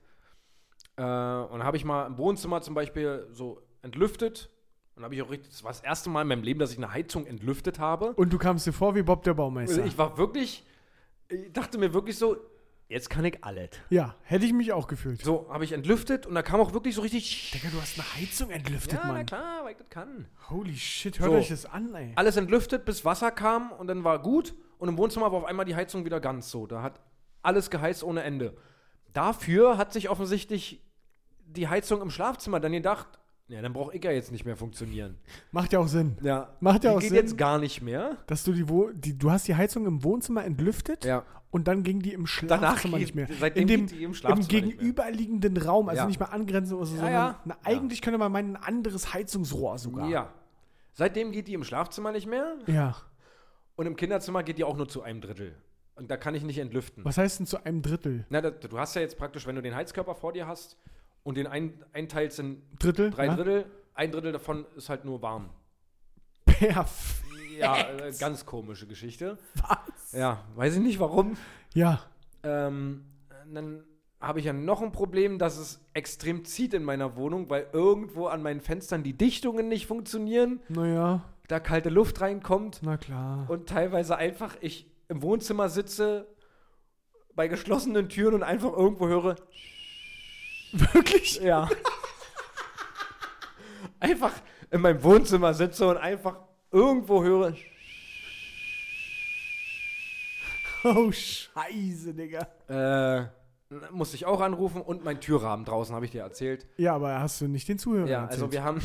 Äh, 0.97 1.03
und 1.03 1.61
da 1.61 1.65
habe 1.65 1.77
ich 1.77 1.85
mal 1.85 2.07
im 2.07 2.19
Wohnzimmer 2.19 2.63
zum 2.63 2.75
Beispiel 2.75 3.27
so 3.33 3.63
entlüftet. 3.83 4.51
Und 4.95 5.05
habe 5.05 5.15
ich 5.15 5.23
auch 5.23 5.31
richtig, 5.31 5.51
das 5.51 5.65
war 5.65 5.71
das 5.71 5.81
erste 5.81 6.11
Mal 6.11 6.23
in 6.23 6.29
meinem 6.29 6.43
Leben, 6.43 6.61
dass 6.61 6.73
ich 6.73 6.79
eine 6.79 6.93
Heizung 6.93 7.27
entlüftet 7.27 7.79
habe. 7.79 8.13
Und 8.15 8.31
du 8.33 8.39
kamst 8.39 8.67
dir 8.67 8.73
vor 8.73 8.95
wie 8.95 9.03
Bob 9.03 9.23
der 9.23 9.35
Baumeister. 9.35 9.85
Ich 9.87 9.97
war 9.97 10.19
wirklich, 10.19 10.65
ich 11.29 11.53
dachte 11.53 11.79
mir 11.79 11.95
wirklich 11.95 12.19
so, 12.19 12.37
jetzt 12.93 13.11
kann 13.11 13.25
ich 13.25 13.43
alles. 13.43 13.71
ja, 13.91 14.15
hätte 14.23 14.45
ich 14.45 14.53
mich 14.53 14.73
auch 14.73 14.87
gefühlt. 14.87 15.23
So, 15.23 15.49
habe 15.51 15.65
ich 15.65 15.73
entlüftet 15.73 16.27
und 16.27 16.35
da 16.35 16.43
kam 16.43 16.61
auch 16.61 16.73
wirklich 16.73 16.95
so 16.95 17.01
richtig. 17.03 17.51
Digga, 17.53 17.69
du 17.71 17.81
hast 17.81 17.99
eine 17.99 18.07
Heizung 18.17 18.51
entlüftet, 18.51 19.01
Ja, 19.03 19.07
Mann. 19.13 19.27
klar, 19.27 19.65
weil 19.65 19.73
ich 19.73 19.79
das 19.79 19.89
kann. 19.89 20.27
Holy 20.51 20.77
shit, 20.77 21.19
hört 21.19 21.31
So. 21.31 21.37
euch 21.37 21.49
das 21.49 21.67
an, 21.67 21.95
ey. 21.95 22.13
Alles 22.15 22.37
entlüftet, 22.37 22.85
bis 22.85 23.05
Wasser 23.05 23.31
kam 23.31 23.73
und 23.73 23.87
dann 23.89 24.05
war 24.05 24.21
gut. 24.21 24.55
Und 24.79 24.89
im 24.89 24.99
Wohnzimmer 24.99 25.33
war 25.33 25.39
auf 25.39 25.45
einmal 25.45 25.65
die 25.65 25.75
Heizung 25.77 26.05
wieder 26.05 26.21
ganz 26.21 26.51
so. 26.51 26.67
Da 26.67 26.83
hat 26.83 27.01
alles 27.43 27.71
geheizt 27.71 28.03
ohne 28.05 28.23
Ende. 28.23 28.57
Dafür 29.13 29.79
hat 29.79 29.93
sich 29.93 30.09
offensichtlich 30.09 30.83
die 31.45 31.69
Heizung 31.69 32.01
im 32.03 32.11
Schlafzimmer 32.11 32.61
dann 32.61 32.73
gedacht, 32.73 33.19
ja, 33.53 33.63
dann 33.63 33.73
brauche 33.73 33.95
ich 33.97 34.03
ja 34.03 34.11
jetzt 34.11 34.33
nicht 34.33 34.45
mehr 34.45 34.57
funktionieren. 34.57 35.17
Macht 35.53 35.73
ja 35.73 35.79
auch 35.79 35.87
Sinn. 35.89 36.17
Ja, 36.23 36.49
Macht 36.61 36.85
ja 36.85 36.91
die 36.91 36.97
auch 36.97 37.01
geht 37.01 37.11
Sinn. 37.11 37.17
jetzt 37.19 37.37
gar 37.39 37.59
nicht 37.59 37.83
mehr. 37.83 38.17
Dass 38.27 38.45
du 38.45 38.53
die, 38.53 38.69
wo, 38.69 38.91
die, 38.91 39.17
du 39.17 39.31
hast 39.31 39.47
die 39.47 39.55
Heizung 39.55 39.87
im 39.87 40.03
Wohnzimmer 40.03 40.45
entlüftet 40.45 41.05
Ja. 41.05 41.25
und 41.51 41.69
dann 41.69 41.83
ging 41.83 42.01
die 42.01 42.13
im 42.13 42.27
Schlafzimmer 42.27 42.99
geht- 42.99 43.07
nicht 43.07 43.15
mehr. 43.15 43.29
seitdem 43.39 43.63
in 43.63 43.69
dem, 43.69 43.87
geht 43.87 43.99
die 43.99 44.05
im 44.05 44.15
Schlafzimmer 44.15 44.39
nicht 44.39 44.53
mehr. 44.53 44.61
gegenüberliegenden 44.63 45.57
Raum, 45.59 45.89
also 45.89 46.01
Ja. 46.03 46.07
nicht 46.07 46.19
mal 46.19 46.27
angrenzend, 46.27 46.77
oder 46.77 46.87
so, 46.87 46.95
sondern 46.97 47.13
ja. 47.13 47.41
Na, 47.45 47.57
eigentlich 47.63 48.01
könnte 48.03 48.19
man 48.19 48.33
meinen, 48.33 48.57
ein 48.57 48.63
anderes 48.65 49.13
Heizungsrohr 49.15 49.79
sogar. 49.79 50.09
Ja. 50.09 50.33
Seitdem 50.95 51.33
geht 51.33 51.49
die 51.49 51.55
im 51.55 51.65
Schlafzimmer 51.65 52.13
nicht 52.13 52.27
mehr 52.27 52.55
Ja. 52.67 52.97
und 53.77 53.87
im 53.87 53.97
Kinderzimmer 53.97 54.43
geht 54.43 54.59
die 54.59 54.65
auch 54.65 54.77
nur 54.77 54.89
zu 54.89 55.03
einem 55.03 55.21
Drittel. 55.21 55.55
Und 55.95 56.11
da 56.11 56.17
kann 56.17 56.35
ich 56.35 56.43
nicht 56.43 56.59
entlüften. 56.59 57.05
Was 57.05 57.19
heißt 57.19 57.39
denn 57.41 57.47
zu 57.47 57.65
einem 57.67 57.83
Drittel? 57.83 58.25
Na, 58.31 58.41
da, 58.41 58.51
du 58.51 58.79
hast 58.79 58.95
ja 58.97 59.03
jetzt 59.03 59.19
praktisch, 59.19 59.47
wenn 59.47 59.55
du 59.57 59.63
den 59.63 59.75
Heizkörper 59.75 60.15
vor 60.15 60.33
dir 60.33 60.47
hast 60.47 60.79
und 61.23 61.37
den 61.37 61.47
ein, 61.47 61.83
einteilst 61.93 62.39
in 62.39 62.63
Drittel? 62.79 63.11
drei 63.11 63.27
ja? 63.27 63.37
Drittel, 63.37 63.67
ein 63.95 64.11
Drittel 64.13 64.33
davon 64.33 64.67
ist 64.77 64.89
halt 64.89 65.05
nur 65.05 65.23
warm. 65.23 65.51
Perfekt. 66.45 67.23
Ja, 67.59 67.77
äh, 67.91 68.13
ganz 68.19 68.47
komische 68.47 68.87
Geschichte. 68.87 69.39
Was? 69.55 70.13
Ja, 70.13 70.43
weiß 70.55 70.77
ich 70.77 70.83
nicht 70.83 70.99
warum. 71.01 71.37
Ja. 71.75 72.01
Ähm, 72.43 73.05
dann 73.53 73.85
habe 74.21 74.39
ich 74.39 74.47
ja 74.47 74.53
noch 74.53 74.81
ein 74.83 74.93
Problem, 74.93 75.39
dass 75.39 75.59
es 75.59 75.81
extrem 75.95 76.45
zieht 76.45 76.75
in 76.75 76.83
meiner 76.85 77.17
Wohnung, 77.17 77.51
weil 77.51 77.67
irgendwo 77.73 78.27
an 78.27 78.43
meinen 78.43 78.61
Fenstern 78.61 79.03
die 79.03 79.13
Dichtungen 79.13 79.69
nicht 79.69 79.87
funktionieren, 79.87 80.61
Naja, 80.69 81.25
da 81.49 81.61
kalte 81.61 81.91
Luft 81.91 82.21
reinkommt 82.21 82.81
na 82.83 82.97
klar. 82.97 83.45
und 83.51 83.69
teilweise 83.69 84.17
einfach 84.17 84.57
ich 84.61 84.91
im 85.09 85.23
Wohnzimmer 85.23 85.69
sitze 85.69 86.27
bei 87.35 87.49
geschlossenen 87.49 88.09
Türen 88.09 88.35
und 88.35 88.43
einfach 88.43 88.73
irgendwo 88.73 89.09
höre, 89.09 89.37
Wirklich? 90.73 91.39
ja. 91.41 91.69
einfach 94.01 94.33
in 94.71 94.81
meinem 94.81 95.03
Wohnzimmer 95.03 95.53
sitze 95.55 95.87
und 95.89 95.97
einfach 95.99 96.37
irgendwo 96.71 97.23
höre, 97.23 97.55
Oh, 100.85 101.13
scheiße, 101.13 102.13
Digga. 102.13 102.49
äh, 102.69 103.27
musste 103.93 104.17
ich 104.17 104.27
auch 104.27 104.41
anrufen 104.41 104.83
und 104.83 105.05
mein 105.05 105.21
Türrahmen 105.21 105.65
draußen, 105.65 105.95
habe 105.95 106.05
ich 106.05 106.11
dir 106.11 106.23
erzählt. 106.23 106.67
Ja, 106.77 106.97
aber 106.97 107.21
hast 107.21 107.41
du 107.41 107.47
nicht 107.47 107.69
den 107.69 107.79
Zuhörer 107.79 108.09
Ja, 108.09 108.23
erzählt? 108.23 108.43
also 108.43 108.53
wir 108.53 108.65
haben, 108.65 108.83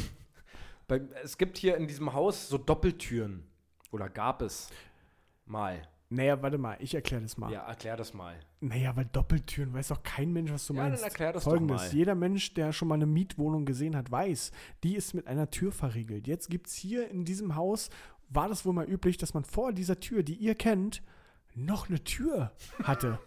bei, 0.88 1.02
es 1.24 1.40
gibt 1.40 1.58
hier 1.58 1.76
in 1.76 1.88
diesem 1.88 2.14
Haus 2.14 2.50
so 2.50 2.60
Doppeltüren. 2.60 3.48
Oder 3.92 4.10
gab 4.10 4.44
es 4.44 4.70
mal. 5.46 5.82
Naja, 6.10 6.42
warte 6.42 6.58
mal, 6.58 6.78
ich 6.80 6.96
erkläre 6.96 7.22
das 7.24 7.38
mal. 7.38 7.52
Ja, 7.52 7.68
erklär 7.68 7.98
das 7.98 8.14
mal. 8.14 8.36
Naja, 8.62 8.96
weil 8.96 9.06
Doppeltüren 9.12 9.74
weiß 9.74 9.90
doch 9.90 10.04
kein 10.04 10.32
Mensch, 10.32 10.52
was 10.52 10.66
du 10.68 10.74
Ja, 10.74 10.84
dann 10.84 10.92
meinst. 10.92 11.04
erklär 11.04 11.34
das 11.34 11.44
doch 11.44 11.52
Folgendes: 11.52 11.82
mal. 11.82 11.92
Jeder 11.94 12.16
Mensch, 12.16 12.54
der 12.54 12.72
schon 12.72 12.88
mal 12.88 12.96
eine 12.96 13.06
Mietwohnung 13.06 13.66
gesehen 13.66 13.96
hat, 13.96 14.10
weiß, 14.10 14.52
die 14.84 14.96
ist 14.96 15.14
mit 15.14 15.28
einer 15.28 15.50
Tür 15.50 15.72
verriegelt. 15.74 16.26
Jetzt 16.28 16.50
gibt 16.50 16.68
es 16.68 16.74
hier 16.76 17.10
in 17.10 17.26
diesem 17.26 17.56
Haus, 17.56 17.90
war 18.30 18.48
das 18.48 18.66
wohl 18.66 18.74
mal 18.74 18.86
üblich, 18.90 19.18
dass 19.18 19.34
man 19.34 19.44
vor 19.44 19.74
dieser 19.74 20.00
Tür, 20.00 20.24
die 20.24 20.36
ihr 20.36 20.56
kennt, 20.56 21.02
noch 21.56 21.90
eine 21.90 22.02
Tür 22.04 22.52
hatte. 22.84 23.20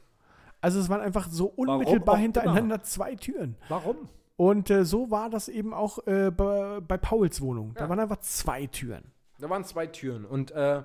also 0.62 0.78
es 0.80 0.88
waren 0.88 1.00
einfach 1.02 1.28
so 1.28 1.46
unmittelbar 1.46 2.16
hintereinander 2.16 2.82
zwei 2.82 3.14
Türen. 3.14 3.56
Warum? 3.68 3.96
Und 4.36 4.70
äh, 4.70 4.86
so 4.86 5.10
war 5.10 5.28
das 5.28 5.48
eben 5.48 5.74
auch 5.74 6.06
äh, 6.06 6.30
bei, 6.30 6.80
bei 6.80 6.96
Pauls 6.96 7.42
Wohnung. 7.42 7.74
Da 7.74 7.82
Ja. 7.82 7.88
waren 7.90 8.00
einfach 8.00 8.20
zwei 8.20 8.66
Türen. 8.66 9.04
Da 9.38 9.50
waren 9.50 9.64
zwei 9.64 9.86
Türen 9.86 10.24
und 10.24 10.50
äh, 10.52 10.82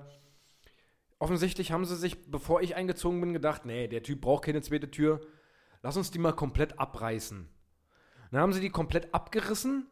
offensichtlich 1.18 1.72
haben 1.72 1.84
sie 1.84 1.96
sich, 1.96 2.30
bevor 2.30 2.60
ich 2.60 2.76
eingezogen 2.76 3.20
bin, 3.20 3.32
gedacht, 3.32 3.64
nee, 3.66 3.88
der 3.88 4.02
Typ 4.02 4.20
braucht 4.20 4.44
keine 4.44 4.62
zweite 4.62 4.90
Tür. 4.90 5.20
Lass 5.82 5.96
uns 5.96 6.10
die 6.10 6.18
mal 6.18 6.32
komplett 6.32 6.78
abreißen. 6.78 7.48
Dann 8.30 8.40
haben 8.40 8.52
sie 8.52 8.60
die 8.60 8.70
komplett 8.70 9.14
abgerissen, 9.14 9.86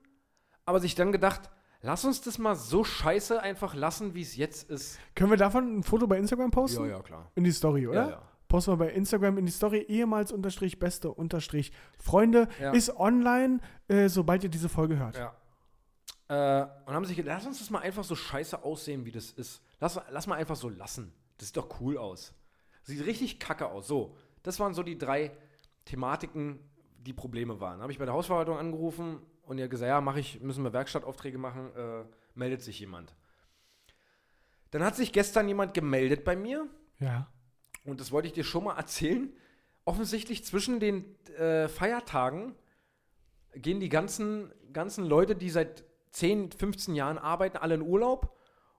aber 0.64 0.81
sich 0.81 0.95
dann 0.95 1.12
gedacht, 1.12 1.51
lass 1.83 2.05
uns 2.05 2.20
das 2.20 2.39
mal 2.39 2.57
so 2.57 2.85
scheiße 2.85 3.41
einfach 3.41 3.75
lassen, 3.75 4.14
wie 4.14 4.22
es 4.22 4.37
jetzt 4.37 4.68
ist. 4.70 4.99
Können 5.14 5.31
wir 5.31 5.37
davon 5.37 5.79
ein 5.79 5.83
Foto 5.83 6.07
bei 6.07 6.18
Instagram 6.18 6.51
posten? 6.51 6.89
klar. 7.03 7.31
In 7.35 7.45
die 7.45 7.53
Story, 7.53 7.87
oder? 7.87 8.03
Ja, 8.05 8.11
ja. 8.11 8.22
Posten 8.49 8.72
wir 8.72 8.77
bei 8.77 8.91
Instagram 8.91 9.39
in 9.39 9.47
die 9.47 9.53
Story 9.53 9.79
ehemals 9.89 10.33
unterstrich 10.33 10.79
beste 10.79 11.11
unterstrich 11.11 11.72
Freunde 11.99 12.49
Ja. 12.61 12.72
ist 12.72 12.97
online, 12.97 13.61
äh, 13.89 14.09
sobald 14.09 14.45
ihr 14.45 14.51
diese 14.51 14.68
Folge 14.68 14.99
hört. 14.99 15.16
Ja. 15.16 15.35
Äh, 16.29 16.66
und 16.87 16.95
haben 16.95 17.05
sich 17.05 17.16
gedacht, 17.16 17.37
lass 17.37 17.47
uns 17.47 17.59
das 17.59 17.70
mal 17.70 17.81
einfach 17.81 18.05
so 18.05 18.14
scheiße 18.14 18.64
aussehen, 18.64 19.05
wie 19.05 19.12
das 19.12 19.31
ist. 19.31 19.62
Lass, 19.85 20.01
lass 20.09 20.26
mal 20.26 20.37
einfach 20.37 20.57
so 20.57 20.70
lassen. 20.70 21.12
Das 21.37 21.49
sieht 21.49 21.59
doch 21.59 21.78
cool 21.78 21.99
aus. 21.99 22.32
Sieht 22.85 23.05
richtig 23.05 23.39
kacke 23.39 23.66
aus. 23.66 23.87
So, 23.87 24.16
das 24.43 24.59
waren 24.59 24.72
so 24.72 24.82
die 24.82 24.97
drei 24.97 25.30
Thematiken, 25.85 26.59
die 26.97 27.12
Probleme 27.12 27.61
waren. 27.61 27.82
Habe 27.82 27.93
ich 27.93 27.99
bei 27.99 28.07
der 28.07 28.14
Hausverwaltung 28.14 28.57
angerufen 28.57 29.20
und 29.43 29.59
ihr 29.59 29.68
gesagt, 29.68 29.91
ja, 29.91 30.01
mach 30.01 30.16
ich, 30.16 30.41
müssen 30.41 30.64
wir 30.64 30.72
Werkstattaufträge 30.72 31.37
machen, 31.37 31.70
äh, 31.76 32.05
meldet 32.35 32.62
sich 32.62 32.80
jemand. 32.80 33.14
Dann 34.70 34.82
hat 34.82 34.97
sich 34.97 35.12
gestern 35.12 35.49
jemand 35.49 35.74
gemeldet 35.74 36.24
bei 36.24 36.35
mir 36.35 36.66
Ja. 36.99 37.30
und 37.85 38.01
das 38.01 38.11
wollte 38.11 38.28
ich 38.28 38.32
dir 38.32 38.45
schon 38.45 38.64
mal 38.64 38.78
erzählen. 38.78 39.37
Offensichtlich 39.85 40.47
zwischen 40.47 40.80
den 40.80 41.14
äh, 41.37 41.68
Feiertagen 41.68 42.55
gehen 43.55 43.80
die 43.80 43.91
ganzen, 43.91 44.51
ganzen 44.72 45.05
Leute, 45.05 45.37
die 45.37 45.51
seit 45.51 45.85
10, 46.12 46.53
15 46.53 46.95
Jahren 46.95 47.18
arbeiten, 47.18 47.59
alle 47.59 47.74
in 47.74 47.82
Urlaub 47.82 48.35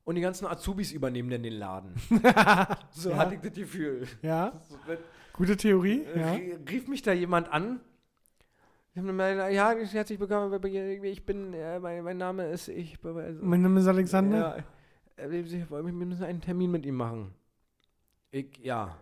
und 0.06 0.16
die 0.16 0.22
ganzen 0.22 0.46
Azubis 0.48 0.92
übernehmen 0.94 1.30
dann 1.30 1.44
den 1.44 1.54
Laden. 1.54 1.94
so 2.92 3.10
Ja. 3.10 3.18
hatte 3.18 3.36
ich 3.36 3.42
das 3.42 3.54
Gefühl. 3.54 4.08
Ja. 4.22 4.54
So, 4.70 4.78
wenn- 4.86 5.00
Gute 5.34 5.58
Theorie. 5.58 6.06
Ja. 6.16 6.36
äh, 6.36 6.58
Rief 6.70 6.88
mich 6.88 7.02
da 7.02 7.12
jemand 7.12 7.52
an. 7.52 7.82
Ja, 8.94 9.72
herzlich 9.74 10.18
willkommen, 10.22 10.58
ich 11.04 11.26
bin, 11.26 11.54
äh, 11.54 11.80
mein, 11.80 12.02
mein 12.02 12.18
Name 12.18 12.48
ist, 12.48 12.70
ich, 12.70 12.98
also, 13.04 13.44
Mein 13.44 13.62
Name 13.62 13.82
ist 13.82 13.88
Alexander. 13.88 14.64
ja, 15.18 15.24
äh, 15.26 15.30
wir 15.30 15.82
müssen 15.92 16.24
einen 16.24 16.40
Termin 16.40 16.72
mit 16.72 16.86
ihm 16.86 16.96
machen. 16.96 17.34
Ich, 18.32 18.58
ja. 18.60 18.96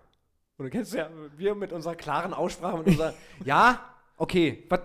Und 0.58 0.66
du 0.66 0.72
kennst 0.72 0.96
ja, 0.96 1.10
wir 1.38 1.54
mit 1.54 1.72
unserer 1.72 1.94
klaren 1.96 2.34
Aussprache, 2.34 2.78
mit 2.80 2.88
unserer, 2.88 3.14
ja, 3.46 3.80
okay, 4.18 4.64
was, 4.70 4.80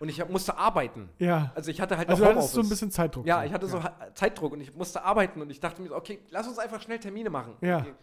und 0.00 0.08
ich 0.08 0.26
musste 0.28 0.56
arbeiten. 0.58 1.08
Ja. 1.18 1.52
Also 1.54 1.70
ich 1.70 1.80
hatte 1.80 1.96
halt 1.96 2.08
Also 2.08 2.22
noch 2.24 2.30
du 2.32 2.36
hattest 2.38 2.52
so 2.52 2.60
ein 2.60 2.64
Homeoffice. 2.64 2.70
bisschen 2.80 2.90
Zeitdruck. 2.90 3.26
Ja, 3.26 3.44
ich 3.44 3.52
hatte 3.52 3.66
so 3.66 3.82
Ha- 3.82 3.96
Zeitdruck 4.14 4.52
und 4.52 4.60
ich 4.60 4.74
musste 4.74 5.02
arbeiten 5.02 5.40
und 5.40 5.50
ich 5.50 5.60
dachte 5.60 5.80
mir 5.82 5.88
so, 5.88 5.96
okay, 5.96 6.18
lass 6.30 6.46
uns 6.46 6.58
einfach 6.58 6.80
schnell 6.82 6.98
Termine 6.98 7.30
machen. 7.30 7.54
Ja. 7.60 7.78
Okay. 7.80 7.94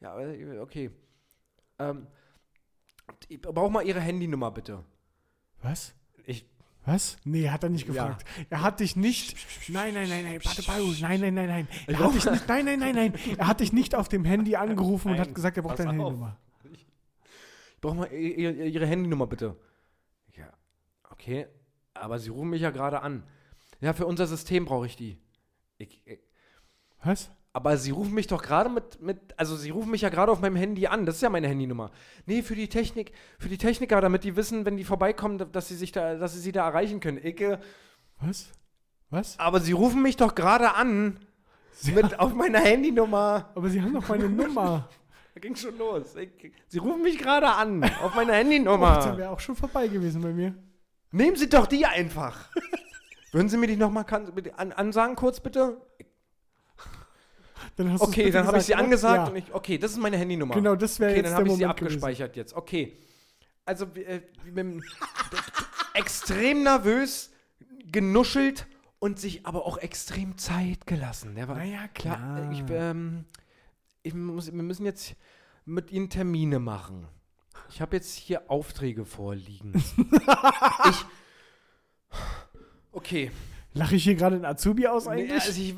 Ja, 0.00 0.16
okay. 0.62 0.90
Ähm, 1.78 2.06
ich 3.28 3.40
brauche 3.40 3.70
mal 3.70 3.84
Ihre 3.84 4.00
Handynummer 4.00 4.50
bitte. 4.50 4.84
Was? 5.62 5.94
Ich, 6.24 6.46
Was? 6.84 7.16
Nee, 7.24 7.48
hat 7.50 7.62
er 7.64 7.68
nicht 7.70 7.86
Ja. 7.88 7.92
gefragt. 8.06 8.24
Er 8.50 8.62
hat 8.62 8.80
dich 8.80 8.94
nicht. 8.96 9.36
Nein, 9.68 9.94
nein, 9.94 10.08
nein, 10.08 10.24
nein, 10.24 10.40
warte, 10.44 10.62
Baru. 10.62 10.92
Nein, 11.00 11.20
nein, 11.20 11.34
nein, 11.34 11.48
nein. 11.48 11.68
Er 11.86 11.94
brauch- 11.94 12.06
hat 12.06 12.14
dich 12.14 12.24
nicht. 12.30 12.48
Nein, 12.48 12.64
nein, 12.64 12.78
nein, 12.78 12.94
nein. 12.94 13.14
Er 13.36 13.46
hat 13.48 13.60
dich 13.60 13.72
nicht 13.72 13.94
auf 13.94 14.08
dem 14.08 14.24
Handy 14.24 14.54
angerufen 14.56 15.08
und 15.08 15.16
Nein, 15.16 15.26
hat 15.28 15.34
gesagt, 15.34 15.56
er 15.56 15.62
braucht 15.64 15.78
deine 15.80 15.90
auf. 15.90 15.96
Handynummer. 15.96 16.36
ich 16.72 16.86
brauche 17.80 17.94
mal 17.96 18.12
Ihre 18.12 18.86
Handynummer 18.86 19.26
bitte. 19.26 19.56
Okay. 21.18 21.46
Aber 21.94 22.18
Sie 22.18 22.30
rufen 22.30 22.50
mich 22.50 22.62
ja 22.62 22.70
gerade 22.70 23.02
an. 23.02 23.22
Ja, 23.80 23.92
für 23.92 24.06
unser 24.06 24.26
System 24.26 24.64
brauche 24.64 24.86
ich 24.86 24.96
die. 24.96 25.18
Ich, 25.78 26.02
ich, 26.06 26.18
Was? 27.04 27.30
aber 27.52 27.76
Sie 27.76 27.90
rufen 27.90 28.14
mich 28.14 28.26
doch 28.26 28.42
gerade 28.42 28.68
mit, 28.68 29.00
mit, 29.00 29.18
also 29.36 29.56
Sie 29.56 29.70
rufen 29.70 29.90
mich 29.90 30.02
ja 30.02 30.08
gerade 30.08 30.30
auf 30.32 30.40
meinem 30.40 30.56
Handy 30.56 30.86
an. 30.86 31.06
Das 31.06 31.16
ist 31.16 31.22
ja 31.22 31.30
meine 31.30 31.48
Handynummer. 31.48 31.90
Nee, 32.26 32.42
für 32.42 32.54
die 32.54 32.68
Technik, 32.68 33.12
für 33.38 33.48
die 33.48 33.58
Techniker, 33.58 34.00
damit 34.00 34.24
die 34.24 34.36
wissen, 34.36 34.64
wenn 34.64 34.76
die 34.76 34.84
vorbeikommen, 34.84 35.50
dass 35.52 35.68
sie 35.68 35.76
sich 35.76 35.92
da, 35.92 36.14
dass 36.16 36.34
sie 36.34 36.40
sie 36.40 36.52
da 36.52 36.66
erreichen 36.66 37.00
können. 37.00 37.18
Ich, 37.22 37.40
äh, 37.40 37.58
Was? 38.20 38.48
Was? 39.10 39.38
aber 39.38 39.60
Sie 39.60 39.72
rufen 39.72 40.02
mich 40.02 40.16
doch 40.16 40.34
gerade 40.34 40.74
an 40.74 41.18
mit 41.94 42.18
auf 42.20 42.34
meiner 42.34 42.60
Handynummer. 42.60 43.50
Aber 43.54 43.68
Sie 43.70 43.80
haben 43.80 43.94
doch 43.94 44.08
meine 44.08 44.28
Nummer. 44.28 44.88
Da 45.34 45.40
ging 45.40 45.54
schon 45.54 45.78
los. 45.78 46.16
Ich, 46.16 46.30
Sie 46.66 46.78
rufen 46.78 47.02
mich 47.02 47.16
gerade 47.16 47.46
an 47.46 47.84
auf 48.02 48.16
meiner 48.16 48.30
Oh, 48.32 48.34
das 48.34 48.36
Handynummer. 48.38 49.16
wäre 49.18 49.30
auch 49.30 49.38
schon 49.38 49.54
vorbei 49.54 49.86
gewesen 49.86 50.20
bei 50.20 50.32
mir. 50.32 50.52
Nehmen 51.10 51.36
Sie 51.36 51.48
doch 51.48 51.66
die 51.66 51.86
einfach. 51.86 52.48
Würden 53.32 53.48
Sie 53.48 53.56
mir 53.56 53.66
die 53.66 53.76
nochmal 53.76 54.04
an, 54.56 54.72
ansagen 54.72 55.16
kurz 55.16 55.40
bitte? 55.40 55.80
Dann 57.76 57.96
Okay, 58.00 58.30
dann 58.30 58.46
habe 58.46 58.58
ich 58.58 58.64
sie 58.64 58.72
gesagt, 58.72 58.84
angesagt 58.84 59.16
ja. 59.16 59.30
und 59.30 59.36
ich, 59.36 59.54
okay, 59.54 59.78
das 59.78 59.92
ist 59.92 59.98
meine 59.98 60.16
Handynummer. 60.16 60.54
Genau, 60.54 60.74
das 60.74 60.98
wäre 60.98 61.12
Okay, 61.12 61.20
jetzt 61.20 61.26
dann 61.26 61.32
der 61.32 61.38
habe 61.38 61.48
ich 61.48 61.54
sie 61.54 61.60
Moment 61.62 61.78
gewesen. 61.78 61.94
abgespeichert 61.96 62.36
jetzt. 62.36 62.54
Okay. 62.54 62.98
Also 63.64 63.84
äh, 63.94 64.20
extrem 65.94 66.62
nervös, 66.64 67.30
genuschelt 67.92 68.66
und 68.98 69.20
sich 69.20 69.46
aber 69.46 69.64
auch 69.66 69.78
extrem 69.78 70.38
Zeit 70.38 70.86
gelassen. 70.86 71.34
Der 71.36 71.46
war, 71.48 71.56
Na 71.56 71.64
ja, 71.64 71.88
klar. 71.88 72.50
ich, 72.50 72.64
ähm, 72.70 73.26
ich 74.02 74.14
muss, 74.14 74.46
wir 74.52 74.62
müssen 74.62 74.84
jetzt 74.84 75.14
mit 75.64 75.90
Ihnen 75.92 76.10
Termine 76.10 76.58
machen. 76.58 77.06
Ich 77.70 77.80
habe 77.80 77.96
jetzt 77.96 78.14
hier 78.14 78.50
Aufträge 78.50 79.04
vorliegen. 79.04 79.72
ich. 80.90 81.04
Okay. 82.92 83.30
Lache 83.74 83.94
ich 83.96 84.04
hier 84.04 84.14
gerade 84.14 84.36
einen 84.36 84.44
Azubi 84.44 84.86
aus 84.86 85.06
Nee, 85.06 85.12
eigentlich? 85.12 85.42
also 85.42 85.60
ich, 85.60 85.74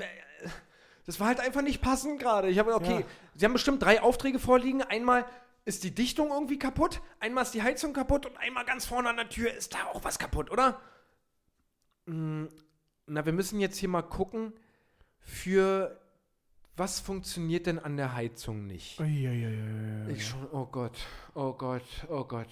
das 1.06 1.18
war 1.20 1.26
halt 1.26 1.40
einfach 1.40 1.62
nicht 1.62 1.82
passend 1.82 2.20
gerade. 2.20 2.48
Ich 2.48 2.58
habe, 2.58 2.74
okay, 2.74 3.00
Ja. 3.00 3.06
Sie 3.34 3.44
haben 3.44 3.52
bestimmt 3.52 3.82
drei 3.82 4.00
Aufträge 4.02 4.38
vorliegen. 4.38 4.82
Einmal 4.82 5.24
ist 5.64 5.84
die 5.84 5.94
Dichtung 5.94 6.30
irgendwie 6.30 6.58
kaputt, 6.58 7.00
einmal 7.20 7.44
ist 7.44 7.52
die 7.52 7.62
Heizung 7.62 7.92
kaputt 7.92 8.26
und 8.26 8.36
einmal 8.38 8.64
ganz 8.64 8.86
vorne 8.86 9.08
an 9.08 9.16
der 9.16 9.28
Tür 9.28 9.52
ist 9.52 9.74
da 9.74 9.78
auch 9.92 10.04
was 10.04 10.18
kaputt, 10.18 10.50
oder? 10.50 10.80
Hm, 12.06 12.48
Na, 13.06 13.24
wir 13.26 13.32
müssen 13.32 13.60
jetzt 13.60 13.76
hier 13.76 13.88
mal 13.88 14.02
gucken, 14.02 14.52
für 15.20 15.99
was 16.80 16.98
funktioniert 16.98 17.66
denn 17.66 17.78
an 17.78 17.98
der 17.98 18.14
Heizung 18.14 18.66
nicht? 18.66 18.98
Uiuiuiui. 18.98 20.12
Ich 20.12 20.26
schon, 20.26 20.48
oh 20.50 20.64
Gott, 20.64 20.96
oh 21.34 21.52
Gott, 21.52 21.84
oh 22.08 22.24
Gott. 22.24 22.48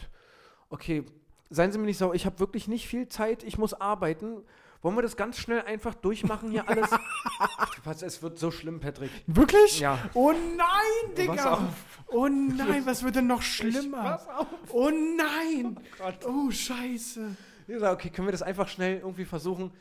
Okay, 0.69 1.07
seien 1.49 1.73
Sie 1.73 1.79
mir 1.79 1.87
nicht 1.87 1.97
sauer, 1.97 2.15
ich 2.15 2.27
habe 2.27 2.39
wirklich 2.39 2.69
nicht 2.69 2.87
viel 2.87 3.09
Zeit, 3.09 3.43
ich 3.43 3.57
muss 3.57 3.73
arbeiten. 3.73 4.43
Wollen 4.83 4.97
wir 4.97 5.03
das 5.03 5.17
ganz 5.17 5.39
schnell 5.39 5.63
einfach 5.63 5.95
durchmachen 5.95 6.51
hier 6.51 6.69
alles? 6.69 6.91
was, 7.85 8.03
es 8.03 8.23
wird 8.23 8.39
so 8.39 8.51
schlimm, 8.51 8.81
Patrick. 8.81 9.11
Wirklich? 9.27 9.81
Ja. 9.81 9.99
Oh 10.13 10.33
nein, 10.33 11.15
Digga. 11.17 11.35
Pass 11.35 11.47
auf. 11.47 11.99
Oh 12.09 12.29
nein, 12.29 12.85
was 12.85 13.03
wird 13.03 13.17
denn 13.17 13.27
noch 13.27 13.41
schlimmer? 13.41 14.03
pass 14.03 14.29
auf. 14.29 14.47
Oh 14.73 14.91
nein. 14.91 15.81
Gott. 15.97 16.27
Oh, 16.27 16.51
scheiße. 16.51 17.35
Ich 17.67 17.79
sag, 17.81 17.95
okay, 17.95 18.11
können 18.11 18.29
wir 18.29 18.33
das 18.33 18.43
einfach 18.43 18.69
schnell 18.69 18.99
irgendwie 18.99 19.25
versuchen? 19.25 19.73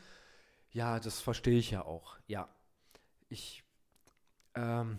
Ja, 0.70 0.98
das 0.98 1.20
verstehe 1.20 1.58
ich 1.58 1.70
ja 1.70 1.84
auch. 1.84 2.16
Ja. 2.26 2.48
Ich, 3.28 3.62
ähm, 4.58 4.98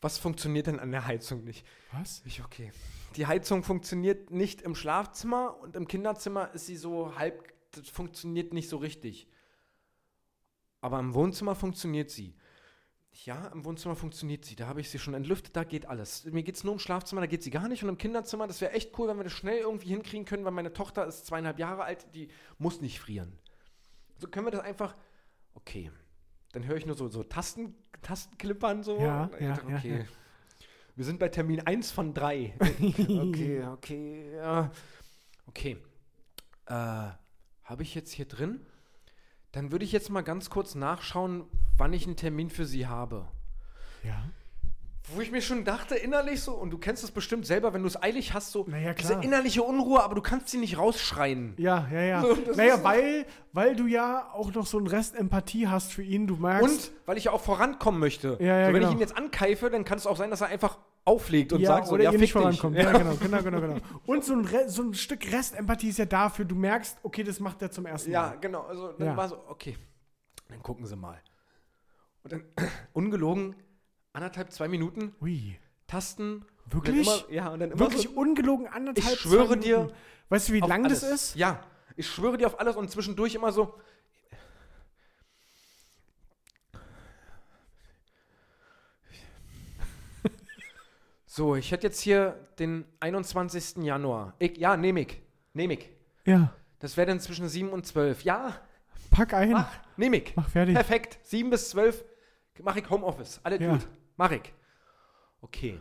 was 0.00 0.18
funktioniert 0.18 0.66
denn 0.66 0.80
an 0.80 0.90
der 0.90 1.06
Heizung 1.06 1.44
nicht? 1.44 1.64
Was? 1.92 2.22
Ich, 2.26 2.42
okay. 2.44 2.72
Die 3.16 3.26
Heizung 3.26 3.62
funktioniert 3.62 4.30
nicht 4.30 4.62
im 4.62 4.74
Schlafzimmer 4.74 5.58
und 5.60 5.76
im 5.76 5.86
Kinderzimmer 5.86 6.52
ist 6.54 6.66
sie 6.66 6.76
so 6.76 7.16
halb, 7.16 7.52
das 7.70 7.88
funktioniert 7.88 8.52
nicht 8.52 8.68
so 8.68 8.78
richtig. 8.78 9.28
Aber 10.80 10.98
im 10.98 11.14
Wohnzimmer 11.14 11.54
funktioniert 11.54 12.10
sie. 12.10 12.34
Ja, 13.24 13.48
im 13.48 13.64
Wohnzimmer 13.64 13.94
funktioniert 13.94 14.44
sie. 14.44 14.56
Da 14.56 14.66
habe 14.66 14.80
ich 14.80 14.90
sie 14.90 14.98
schon 14.98 15.14
entlüftet, 15.14 15.54
da 15.54 15.64
geht 15.64 15.86
alles. 15.86 16.24
Mir 16.24 16.42
geht 16.42 16.56
es 16.56 16.64
nur 16.64 16.72
im 16.72 16.78
Schlafzimmer, 16.78 17.20
da 17.20 17.26
geht 17.26 17.42
sie 17.42 17.50
gar 17.50 17.68
nicht. 17.68 17.82
Und 17.82 17.90
im 17.90 17.98
Kinderzimmer, 17.98 18.46
das 18.46 18.60
wäre 18.60 18.72
echt 18.72 18.98
cool, 18.98 19.08
wenn 19.08 19.18
wir 19.18 19.24
das 19.24 19.34
schnell 19.34 19.58
irgendwie 19.58 19.90
hinkriegen 19.90 20.24
können, 20.24 20.44
weil 20.44 20.52
meine 20.52 20.72
Tochter 20.72 21.06
ist 21.06 21.26
zweieinhalb 21.26 21.58
Jahre 21.58 21.84
alt, 21.84 22.06
die 22.14 22.28
muss 22.58 22.80
nicht 22.80 22.98
frieren. 22.98 23.38
So 24.18 24.26
können 24.28 24.46
wir 24.46 24.50
das 24.50 24.62
einfach. 24.62 24.96
Okay. 25.54 25.92
Dann 26.52 26.66
höre 26.66 26.76
ich 26.76 26.86
nur 26.86 26.96
so, 26.96 27.08
so 27.08 27.22
Tasten, 27.22 27.74
Tastenklippern 28.02 28.82
so. 28.82 28.98
Ja, 28.98 29.30
ja, 29.40 29.54
dachte, 29.54 29.70
ja, 29.70 29.76
okay. 29.78 29.98
ja. 29.98 30.04
Wir 30.94 31.04
sind 31.04 31.18
bei 31.18 31.28
Termin 31.28 31.60
1 31.60 31.90
von 31.90 32.12
3. 32.12 32.54
okay, 32.60 33.64
okay, 33.64 34.36
ja. 34.36 34.70
Okay. 35.46 35.78
Äh, 36.66 36.72
habe 37.64 37.82
ich 37.82 37.94
jetzt 37.94 38.12
hier 38.12 38.26
drin? 38.26 38.60
Dann 39.52 39.72
würde 39.72 39.84
ich 39.84 39.92
jetzt 39.92 40.10
mal 40.10 40.22
ganz 40.22 40.50
kurz 40.50 40.74
nachschauen, 40.74 41.44
wann 41.76 41.92
ich 41.92 42.06
einen 42.06 42.16
Termin 42.16 42.50
für 42.50 42.66
Sie 42.66 42.86
habe. 42.86 43.28
Ja. 44.02 44.24
Wo 45.08 45.20
ich 45.20 45.32
mir 45.32 45.42
schon 45.42 45.64
dachte, 45.64 45.96
innerlich 45.96 46.40
so, 46.42 46.52
und 46.52 46.70
du 46.70 46.78
kennst 46.78 47.02
es 47.02 47.10
bestimmt 47.10 47.44
selber, 47.44 47.74
wenn 47.74 47.82
du 47.82 47.88
es 47.88 48.00
eilig 48.00 48.34
hast, 48.34 48.52
so 48.52 48.64
Na 48.68 48.78
ja, 48.78 48.94
diese 48.94 49.14
innerliche 49.14 49.62
Unruhe, 49.64 50.02
aber 50.02 50.14
du 50.14 50.22
kannst 50.22 50.48
sie 50.48 50.58
nicht 50.58 50.78
rausschreien. 50.78 51.54
Ja, 51.58 51.88
ja, 51.92 52.00
ja. 52.02 52.22
So, 52.22 52.36
naja, 52.54 52.84
weil, 52.84 53.26
weil 53.52 53.74
du 53.74 53.86
ja 53.86 54.30
auch 54.32 54.54
noch 54.54 54.64
so 54.66 54.78
einen 54.78 54.86
Rest 54.86 55.16
Empathie 55.16 55.66
hast 55.66 55.92
für 55.92 56.04
ihn. 56.04 56.28
Du 56.28 56.36
merkst. 56.36 56.62
Und 56.64 56.92
weil 57.06 57.18
ich 57.18 57.24
ja 57.24 57.32
auch 57.32 57.40
vorankommen 57.40 57.98
möchte. 57.98 58.36
Ja, 58.40 58.46
ja, 58.58 58.66
so, 58.66 58.72
wenn 58.72 58.74
genau. 58.74 58.88
ich 58.88 58.94
ihn 58.94 59.00
jetzt 59.00 59.16
ankeife, 59.16 59.70
dann 59.70 59.84
kann 59.84 59.98
es 59.98 60.06
auch 60.06 60.16
sein, 60.16 60.30
dass 60.30 60.40
er 60.40 60.46
einfach 60.48 60.78
auflegt 61.04 61.52
und 61.52 61.60
ja, 61.60 61.66
sagt 61.68 61.88
so, 61.88 61.94
oder 61.94 62.04
ja, 62.04 62.12
ihr 62.12 62.18
nicht 62.18 62.32
vorankommt. 62.32 62.76
Ja, 62.76 62.92
genau, 62.92 63.16
genau, 63.16 63.42
genau, 63.42 63.60
genau. 63.60 63.76
Und 64.06 64.24
so 64.24 64.34
ein, 64.34 64.44
Re 64.44 64.68
so 64.68 64.82
ein 64.82 64.94
Stück 64.94 65.32
Restempathie 65.32 65.88
ist 65.88 65.98
ja 65.98 66.04
dafür, 66.04 66.44
du 66.44 66.54
merkst, 66.54 66.98
okay, 67.02 67.24
das 67.24 67.40
macht 67.40 67.60
er 67.60 67.72
zum 67.72 67.86
ersten 67.86 68.12
Ja, 68.12 68.28
Mal. 68.28 68.38
genau. 68.40 68.62
Also 68.62 68.92
dann 68.92 69.08
Ja. 69.08 69.16
war 69.16 69.28
so, 69.28 69.36
okay, 69.48 69.76
dann 70.48 70.62
gucken 70.62 70.86
Sie 70.86 70.94
mal. 70.94 71.20
Und 72.22 72.32
dann, 72.32 72.44
ungelogen, 72.92 73.56
anderthalb, 74.12 74.52
zwei 74.52 74.68
Minuten, 74.68 75.14
Ui. 75.20 75.58
Tasten. 75.86 76.44
Wirklich? 76.66 77.06
Und 77.08 77.24
immer, 77.28 77.32
ja, 77.32 77.48
und 77.48 77.60
dann 77.60 77.70
immer 77.72 77.80
Wirklich 77.80 78.02
so 78.04 78.10
ungelogen 78.10 78.66
anderthalb 78.68 79.14
Ich 79.14 79.20
schwöre 79.20 79.48
zwei 79.48 79.56
dir. 79.56 79.92
Weißt 80.28 80.48
du, 80.48 80.52
wie 80.54 80.60
lang 80.60 80.84
alles. 80.84 81.00
das 81.00 81.10
ist? 81.10 81.34
Ja, 81.36 81.62
ich 81.96 82.06
schwöre 82.08 82.38
dir 82.38 82.46
auf 82.46 82.58
alles 82.60 82.76
und 82.76 82.90
zwischendurch 82.90 83.34
immer 83.34 83.52
so. 83.52 83.74
So, 91.26 91.56
ich 91.56 91.72
hätte 91.72 91.86
jetzt 91.86 92.00
hier 92.00 92.36
den 92.58 92.84
21. 93.00 93.76
Januar. 93.82 94.34
Ich, 94.38 94.58
ja, 94.58 94.76
nehme 94.76 95.00
ich. 95.00 95.20
Nehme 95.54 95.74
ich. 95.74 95.88
Ja. 96.26 96.52
Das 96.78 96.96
wäre 96.96 97.06
dann 97.06 97.20
zwischen 97.20 97.48
7 97.48 97.70
und 97.70 97.86
12. 97.86 98.22
Ja, 98.24 98.60
Pack 99.10 99.34
ein. 99.34 99.52
mach, 99.52 99.72
nehme 99.96 100.18
ich. 100.18 100.34
Mach 100.36 100.48
fertig. 100.48 100.74
Perfekt. 100.74 101.18
7 101.22 101.48
bis 101.50 101.70
12 101.70 102.04
mache 102.62 102.80
ich 102.80 102.90
Homeoffice. 102.90 103.40
Alles 103.42 103.60
Ja. 103.60 103.72
gut. 103.72 103.86
Mach 104.16 104.30
ich. 104.30 104.52
Okay. 105.40 105.80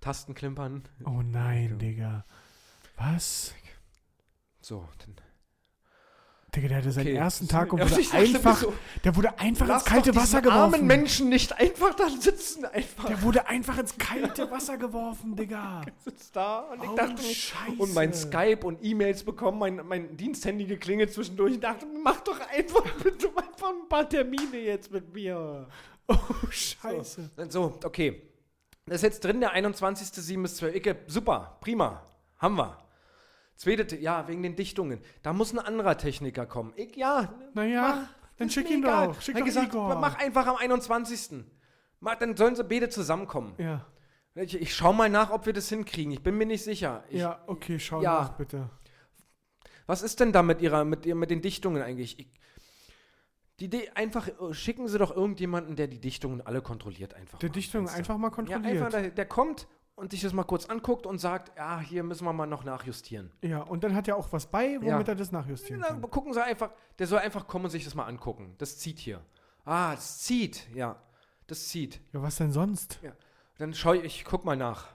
Tasten 0.00 0.34
klimpern. 0.34 0.84
Oh 1.04 1.22
nein, 1.22 1.78
Digga. 1.78 2.24
Was? 2.96 3.54
So, 4.60 4.88
dann 4.98 5.16
Digga, 6.54 6.68
der 6.68 6.78
hatte 6.78 6.90
seinen 6.92 7.08
Okay. 7.08 7.16
ersten 7.16 7.46
Tag 7.46 7.72
und 7.74 7.78
Ja, 7.78 7.90
wurde 7.90 8.00
mir 8.00 8.14
einfach, 8.14 8.56
so, 8.58 8.72
der 9.04 9.14
wurde 9.16 9.38
einfach 9.38 9.68
ins 9.68 9.84
kalte 9.84 10.16
Wasser 10.16 10.40
diesen 10.40 10.50
armen 10.56 10.70
geworfen. 10.72 10.86
Menschen 10.86 11.28
nicht 11.28 11.52
einfach 11.58 11.94
da 11.94 12.08
sitzen. 12.08 12.64
Einfach 12.64 13.04
Der 13.04 13.20
wurde 13.22 13.46
einfach 13.48 13.76
ins 13.78 13.98
kalte 13.98 14.50
Wasser 14.50 14.78
geworfen, 14.78 15.36
Digga. 15.36 15.82
sitzt 16.04 16.34
da 16.34 16.60
und 16.60 16.82
ich 16.82 16.88
Oh, 16.88 16.96
dachte 16.96 17.22
Scheiße. 17.22 17.76
und 17.78 17.92
mein 17.94 18.14
Skype 18.14 18.60
und 18.66 18.82
E-Mails 18.82 19.24
bekommen, 19.24 19.58
mein, 19.58 19.86
mein 19.86 20.16
Diensthandy 20.16 20.64
geklingelt 20.64 21.12
zwischendurch. 21.12 21.52
Ich 21.54 21.60
dachte, 21.60 21.84
mach 22.02 22.20
doch 22.20 22.40
einfach 22.50 22.82
bitte 23.02 23.28
einfach 23.28 23.68
ein 23.68 23.88
paar 23.88 24.08
Termine 24.08 24.56
jetzt 24.58 24.90
mit 24.90 25.12
mir. 25.12 25.68
Oh, 26.08 26.16
Scheiße. 26.50 27.30
So, 27.50 27.78
okay. 27.84 28.22
Das 28.86 28.96
ist 28.96 29.02
jetzt 29.02 29.22
drin, 29.24 29.40
der 29.40 29.52
21. 29.52 30.08
7 30.08 30.42
bis 30.42 30.56
12. 30.56 30.76
Icke, 30.76 30.96
super, 31.08 31.58
prima. 31.60 32.02
Haben 32.38 32.56
wir. 32.56 32.78
Zweite, 33.58 33.86
Te- 33.86 33.96
ja, 33.96 34.26
wegen 34.28 34.42
den 34.42 34.56
Dichtungen. 34.56 35.00
Da 35.22 35.32
muss 35.34 35.52
ein 35.52 35.58
anderer 35.58 35.98
Techniker 35.98 36.46
kommen. 36.46 36.72
Ich, 36.76 36.96
ja. 36.96 37.34
Naja, 37.54 38.08
dann 38.38 38.48
schick 38.48 38.70
ihn 38.70 38.78
egal. 38.84 39.08
doch. 39.08 39.20
Schick 39.20 39.36
doch 39.36 39.44
gesagt, 39.44 39.68
Igor. 39.74 39.96
mach 39.96 40.16
einfach 40.18 40.46
am 40.46 40.56
21. 40.56 41.44
Mach, 42.00 42.14
dann 42.14 42.36
sollen 42.36 42.54
sie 42.56 42.62
beide 42.64 42.88
zusammenkommen. 42.88 43.54
Ja. 43.58 43.84
Ich, 44.36 44.54
ich 44.54 44.72
schau 44.74 44.92
mal 44.92 45.10
nach, 45.10 45.30
ob 45.30 45.44
wir 45.46 45.52
das 45.52 45.68
hinkriegen. 45.68 46.12
Ich 46.12 46.22
bin 46.22 46.38
mir 46.38 46.46
nicht 46.46 46.62
sicher. 46.62 47.02
Ich, 47.10 47.18
ja, 47.20 47.42
okay, 47.48 47.78
schau 47.80 48.00
Ja. 48.00 48.20
nach, 48.20 48.30
bitte. 48.36 48.70
Was 49.86 50.02
ist 50.02 50.20
denn 50.20 50.32
da 50.32 50.42
mit 50.44 50.62
ihrer, 50.62 50.84
mit, 50.84 51.04
ihr- 51.04 51.16
mit 51.16 51.30
den 51.30 51.42
Dichtungen 51.42 51.82
eigentlich? 51.82 52.16
Ich, 52.20 52.28
die, 53.58 53.68
die 53.68 53.90
einfach 53.96 54.28
äh, 54.28 54.54
schicken 54.54 54.86
sie 54.86 54.98
doch 54.98 55.10
irgendjemanden, 55.16 55.74
der 55.74 55.88
die 55.88 56.00
Dichtungen 56.00 56.40
alle 56.42 56.62
kontrolliert 56.62 57.14
einfach. 57.14 57.40
Der 57.40 57.48
mal. 57.48 57.54
Dichtung 57.54 57.80
Fenster. 57.88 57.98
einfach 57.98 58.16
mal 58.18 58.28
Ja, 58.28 58.34
kontrolliert. 58.34 58.64
einfach, 58.66 58.90
der, 58.90 59.10
der 59.10 59.26
kommt 59.26 59.66
und 59.98 60.12
sich 60.12 60.22
das 60.22 60.32
mal 60.32 60.44
kurz 60.44 60.66
anguckt 60.66 61.06
und 61.06 61.18
sagt, 61.18 61.56
ja, 61.56 61.80
hier 61.80 62.02
müssen 62.02 62.24
wir 62.24 62.32
mal 62.32 62.46
noch 62.46 62.64
nachjustieren. 62.64 63.30
Ja, 63.42 63.60
und 63.62 63.84
dann 63.84 63.94
hat 63.94 64.08
er 64.08 64.16
auch 64.16 64.32
was 64.32 64.46
bei, 64.46 64.76
womit 64.76 64.88
Ja. 64.88 64.98
er 65.00 65.14
das 65.14 65.32
nachjustieren 65.32 65.82
Dann 65.82 66.00
kann. 66.00 66.10
gucken 66.10 66.32
sie 66.32 66.42
einfach, 66.42 66.70
der 66.98 67.06
soll 67.06 67.18
einfach 67.18 67.46
kommen 67.46 67.66
und 67.66 67.70
sich 67.70 67.84
das 67.84 67.94
mal 67.94 68.06
angucken. 68.06 68.54
Das 68.58 68.78
zieht 68.78 68.98
hier. 68.98 69.20
Ah, 69.64 69.94
das 69.94 70.18
zieht, 70.20 70.66
ja. 70.74 70.96
Das 71.46 71.68
zieht. 71.68 72.00
Ja, 72.12 72.22
was 72.22 72.36
denn 72.36 72.52
sonst? 72.52 73.00
Dann 73.58 73.74
schau 73.74 73.92
ich, 73.92 74.04
ich 74.04 74.24
guck 74.24 74.44
mal 74.44 74.56
nach. 74.56 74.86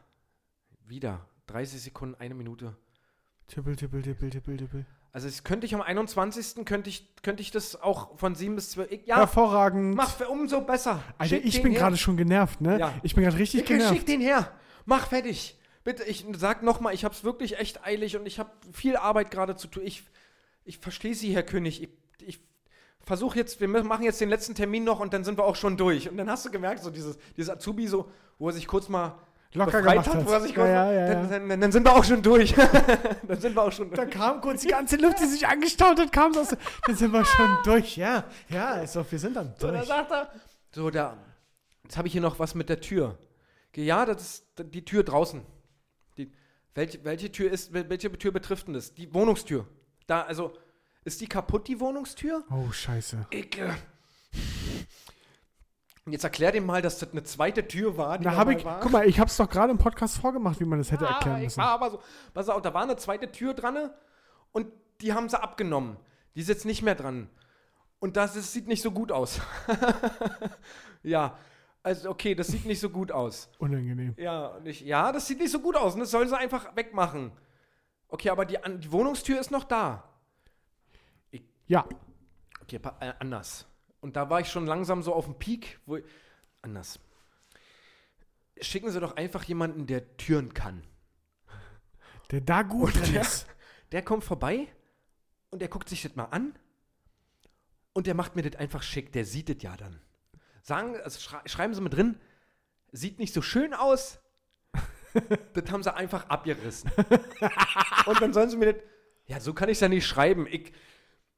Wieder. 0.86 1.26
30 1.48 1.82
Sekunden, 1.82 2.16
eine 2.20 2.34
Minute. 2.36 2.76
Tippel, 3.48 3.76
tippel, 3.76 4.02
tippel, 4.02 4.30
tippel, 4.30 4.58
tippel. 4.58 4.86
Also 5.12 5.28
das 5.28 5.44
könnte 5.44 5.66
ich 5.68 5.76
am 5.76 5.82
21. 5.82 6.66
könnte 6.66 6.90
ich, 6.90 7.16
könnte 7.22 7.42
ich 7.42 7.52
das 7.52 7.80
auch 7.80 8.18
von 8.18 8.34
7 8.34 8.56
bis 8.56 8.72
12. 8.72 8.92
Ich, 8.92 9.06
ja, 9.06 9.18
Hervorragend. 9.18 9.96
mach 9.96 10.20
umso 10.28 10.62
besser. 10.62 11.04
Alter, 11.20 11.36
Schick 11.36 11.46
ich 11.46 11.62
bin 11.62 11.74
gerade 11.74 11.98
schon 11.98 12.18
genervt, 12.18 12.62
ne? 12.62 12.80
Ja. 12.80 12.94
Ich 13.04 13.14
bin 13.14 13.24
gerade 13.24 13.38
richtig 13.38 13.62
Ich 13.62 13.68
genervt. 13.68 13.94
schick 13.94 14.06
den 14.08 14.22
her. 14.22 14.52
Mach 14.86 15.08
fertig. 15.08 15.58
Bitte, 15.84 16.04
ich 16.04 16.26
sag 16.38 16.64
nochmal, 16.64 16.94
ich 16.94 17.04
hab's 17.04 17.24
wirklich 17.24 17.58
echt 17.60 17.86
eilig 17.86 18.16
und 18.16 18.26
ich 18.26 18.40
habe 18.40 18.52
viel 18.72 18.96
Arbeit 18.96 19.32
gerade 19.32 19.56
zu 19.56 19.68
tun. 19.68 19.84
Ich, 19.86 20.04
ich 20.64 20.78
verstehe 20.78 21.14
Sie, 21.14 21.34
Herr 21.36 21.44
König. 21.44 21.82
Ich, 21.84 21.90
ich 22.26 22.40
versuche 23.06 23.38
jetzt, 23.38 23.60
wir 23.60 23.68
machen 23.68 24.04
jetzt 24.04 24.22
den 24.22 24.30
letzten 24.30 24.56
Termin 24.56 24.86
noch 24.86 25.00
und 25.02 25.14
dann 25.14 25.24
sind 25.26 25.38
wir 25.38 25.44
auch 25.44 25.58
schon 25.58 25.76
durch. 25.76 26.10
Und 26.10 26.16
dann 26.18 26.30
hast 26.30 26.46
du 26.46 26.52
gemerkt, 26.52 26.82
so 26.84 26.90
dieses, 26.90 27.18
dieses 27.36 27.50
Azubi, 27.50 27.88
so, 27.88 28.10
wo 28.40 28.48
er 28.48 28.54
sich 28.54 28.66
kurz 28.68 28.88
mal 28.88 29.16
Locker 29.56 29.82
gemacht 29.82 30.08
hat. 30.08 30.26
wo 30.26 30.32
er 30.32 30.42
sich 30.42 30.56
kurz 30.56 30.68
ja, 30.70 30.86
mal, 30.86 30.94
ja, 30.96 31.08
dann, 31.08 31.24
ja. 31.24 31.30
Dann, 31.30 31.50
dann, 31.50 31.62
dann 31.62 31.72
sind 31.72 31.86
wir 31.86 31.94
auch 31.96 32.04
schon 32.04 32.22
durch. 32.24 32.56
dann 33.28 33.40
sind 33.40 33.56
wir 33.56 33.62
auch 33.62 33.72
schon 33.72 33.90
Da 33.92 34.06
durch. 34.06 34.10
kam 34.16 34.42
kurz 34.42 34.62
die 34.62 34.70
ganze 34.70 34.96
Luft, 34.96 35.20
die 35.20 35.26
sich 35.26 35.46
angestaut 35.48 36.00
hat, 36.00 36.12
kam 36.12 36.32
das. 36.34 36.56
Dann 36.88 36.96
sind 36.96 37.12
wir 37.12 37.24
schon 37.26 37.58
durch. 37.66 37.98
Ja, 37.98 38.24
ja, 38.50 38.84
doch, 38.86 39.06
wir 39.12 39.20
sind 39.20 39.36
dann 39.36 39.54
So, 39.60 39.68
dann 39.68 39.76
durch. 39.76 39.88
sagt 39.88 40.12
er, 40.12 40.32
so, 40.72 40.90
da, 40.90 41.18
jetzt 41.84 41.98
habe 41.98 42.08
ich 42.08 42.14
hier 42.14 42.22
noch 42.22 42.40
was 42.40 42.56
mit 42.56 42.70
der 42.70 42.80
Tür. 42.82 43.18
Ja, 43.76 44.06
das 44.06 44.22
ist 44.22 44.46
die 44.74 44.86
Tür 44.86 45.04
draußen. 45.04 45.42
Die, 46.18 46.32
welche, 46.76 47.04
welche 47.04 47.32
Tür 47.32 47.52
ist, 47.52 47.74
wel- 47.74 47.90
welche 47.90 48.12
Tür 48.18 48.32
betrifft 48.32 48.68
denn 48.68 48.74
das? 48.76 48.94
Die 48.94 49.14
Wohnungstür. 49.14 49.68
Da, 50.08 50.22
also, 50.24 50.54
ist 51.06 51.22
die 51.22 51.28
kaputt, 51.28 51.68
die 51.68 51.80
Wohnungstür? 51.80 52.44
Oh, 52.52 52.72
scheiße. 52.72 53.26
Ich, 53.32 53.58
äh, 53.60 53.74
jetzt 56.06 56.24
erklär 56.24 56.52
dem 56.52 56.66
mal, 56.66 56.82
dass 56.82 57.00
das 57.00 57.12
eine 57.12 57.24
zweite 57.24 57.68
Tür 57.68 57.98
war. 57.98 58.18
Die 58.18 58.24
Da 58.26 58.36
habe 58.36 58.54
ich, 58.54 58.64
war. 58.66 58.80
guck 58.82 58.92
mal, 58.92 59.08
ich 59.08 59.20
habe 59.20 59.30
es 59.30 59.38
doch 59.38 59.50
gerade 59.50 59.72
im 59.72 59.78
Podcast 59.78 60.18
vorgemacht, 60.18 60.60
wie 60.60 60.66
man 60.66 60.80
das 60.80 60.92
hätte 60.92 61.08
Ah, 61.08 61.14
erklären 61.14 61.38
ich 61.38 61.44
müssen. 61.46 61.58
war 61.60 61.70
aber 61.70 61.92
so, 61.92 62.02
pass 62.34 62.50
auf, 62.50 62.62
da 62.62 62.74
war 62.74 62.84
eine 62.84 62.96
zweite 62.98 63.32
Tür 63.32 63.54
dran 63.54 63.90
und 64.52 64.68
die 65.02 65.14
haben 65.14 65.30
sie 65.30 65.42
abgenommen. 65.42 65.98
Die 66.36 66.42
ist 66.42 66.50
jetzt 66.50 66.66
nicht 66.66 66.82
mehr 66.82 66.96
dran. 66.96 67.30
Und 68.00 68.18
das, 68.18 68.34
das 68.34 68.52
sieht 68.52 68.68
nicht 68.68 68.82
so 68.82 68.92
gut 68.92 69.12
aus. 69.12 69.40
ja, 71.04 71.38
also 71.84 72.10
okay, 72.10 72.34
das 72.34 72.48
sieht 72.48 72.66
nicht 72.66 72.80
so 72.80 72.90
gut 72.90 73.12
aus. 73.12 73.50
Unangenehm. 73.60 74.14
Ja, 74.18 74.48
und 74.48 74.66
ich, 74.66 74.82
ja, 74.82 75.12
das 75.12 75.28
sieht 75.28 75.40
nicht 75.40 75.52
so 75.52 75.60
gut 75.60 75.76
aus 75.76 75.94
und 75.94 76.00
das 76.00 76.12
sollen 76.12 76.28
sie 76.30 76.38
einfach 76.38 76.76
wegmachen. 76.76 77.32
Okay, 78.08 78.30
aber 78.30 78.46
die, 78.46 78.58
die 78.80 78.92
Wohnungstür 78.92 79.40
ist 79.40 79.52
noch 79.52 79.64
da. 79.66 80.04
Ja, 81.68 81.88
Okay, 82.62 82.80
äh, 83.02 83.14
anders. 83.20 83.66
Und 84.00 84.16
da 84.16 84.30
war 84.30 84.40
ich 84.40 84.48
schon 84.50 84.66
langsam 84.66 85.04
so 85.04 85.14
auf 85.14 85.26
dem 85.26 85.38
Peak, 85.38 85.80
wo 85.86 85.98
ich, 85.98 86.06
anders. 86.62 87.00
Schicken 88.62 88.90
Sie 88.92 89.00
doch 89.00 89.16
einfach 89.18 89.44
jemanden, 89.44 89.86
der 89.88 90.16
Türen 90.18 90.54
kann. 90.54 90.84
der 92.32 92.42
da 92.42 92.62
gut 92.64 92.96
drin 92.96 93.14
der- 93.14 93.22
ist. 93.22 93.48
Der 93.92 94.02
kommt 94.02 94.24
vorbei 94.24 94.68
und 95.52 95.62
der 95.62 95.68
guckt 95.68 95.88
sich 95.88 96.02
das 96.02 96.16
mal 96.16 96.26
an 96.26 96.56
und 97.94 98.08
der 98.08 98.16
macht 98.16 98.36
mir 98.36 98.42
das 98.42 98.60
einfach 98.60 98.82
schick. 98.82 99.12
Der 99.14 99.24
sieht 99.24 99.50
das 99.50 99.62
ja 99.62 99.78
dann. 99.78 100.02
Sagen, 100.64 100.96
also 101.04 101.20
schrei 101.20 101.42
schreiben 101.46 101.74
Sie 101.74 101.82
mal 101.82 101.90
drin, 101.90 102.18
sieht 102.92 103.20
nicht 103.20 103.34
so 103.34 103.42
schön 103.42 103.74
aus. 103.74 104.20
das 105.54 105.70
haben 105.70 105.84
sie 105.84 105.94
einfach 105.94 106.28
abgerissen. 106.30 106.90
und 108.06 108.22
dann 108.22 108.34
sollen 108.34 108.50
sie 108.50 108.58
mir 108.58 108.74
das. 108.74 108.84
Ja, 109.28 109.40
so 109.40 109.54
kann 109.54 109.70
ich 109.70 109.78
es 109.78 109.82
ja 109.82 109.90
nicht 109.90 110.08
schreiben. 110.08 110.48
Ich, 110.50 110.72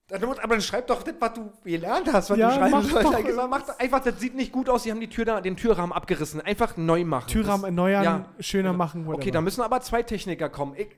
dann 0.07 0.23
aber 0.23 0.37
dann 0.37 0.61
schreib 0.61 0.85
doch 0.85 1.01
das, 1.01 1.15
was 1.19 1.33
du 1.33 1.51
gelernt 1.63 2.07
hast, 2.13 2.29
was 2.29 2.37
Ja, 2.37 2.49
du 2.49 2.55
schreiben 2.55 2.81
sollst. 2.83 3.25
gesagt, 3.25 3.49
mach 3.49 3.63
doch 3.63 3.79
einfach, 3.79 4.03
das 4.03 4.19
sieht 4.19 4.35
nicht 4.35 4.51
gut 4.51 4.69
aus. 4.69 4.83
Sie 4.83 4.91
haben 4.91 4.99
die 4.99 5.09
Tür 5.09 5.25
da, 5.25 5.41
den 5.41 5.57
Türrahmen 5.57 5.91
abgerissen. 5.91 6.41
Einfach 6.41 6.77
neu 6.77 7.03
machen. 7.05 7.27
Türrahmen 7.27 7.61
Das- 7.61 7.69
erneuern, 7.69 8.03
ja. 8.03 8.25
schöner 8.39 8.73
machen. 8.73 9.07
Okay, 9.07 9.31
da 9.31 9.41
müssen 9.41 9.61
aber 9.61 9.81
zwei 9.81 10.03
Techniker 10.03 10.49
kommen. 10.49 10.75
Ich, 10.75 10.89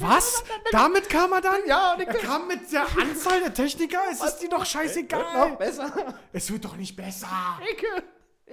Was? 0.00 0.44
Damit 0.70 1.08
kam 1.10 1.32
er 1.32 1.40
dann? 1.40 1.60
Ja, 1.66 1.96
er 1.98 2.06
kam 2.06 2.46
mit 2.46 2.70
der 2.72 2.86
Anzahl 2.96 3.40
der 3.40 3.52
Techniker? 3.54 3.98
Es 4.12 4.22
ist 4.22 4.38
dir 4.38 4.48
doch 4.48 4.58
noch 4.60 4.66
scheißegal. 4.66 5.56
besser. 5.56 6.14
Es 6.32 6.52
wird 6.52 6.64
doch 6.64 6.76
nicht 6.76 6.94
besser. 6.94 7.26
Ich, 7.72 7.84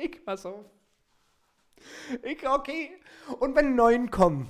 ich, 0.03 0.25
pass 0.25 0.45
auf. 0.47 0.65
Ich, 2.23 2.47
okay. 2.47 2.91
Und 3.39 3.55
wenn 3.55 3.75
neun 3.75 4.09
kommen, 4.09 4.49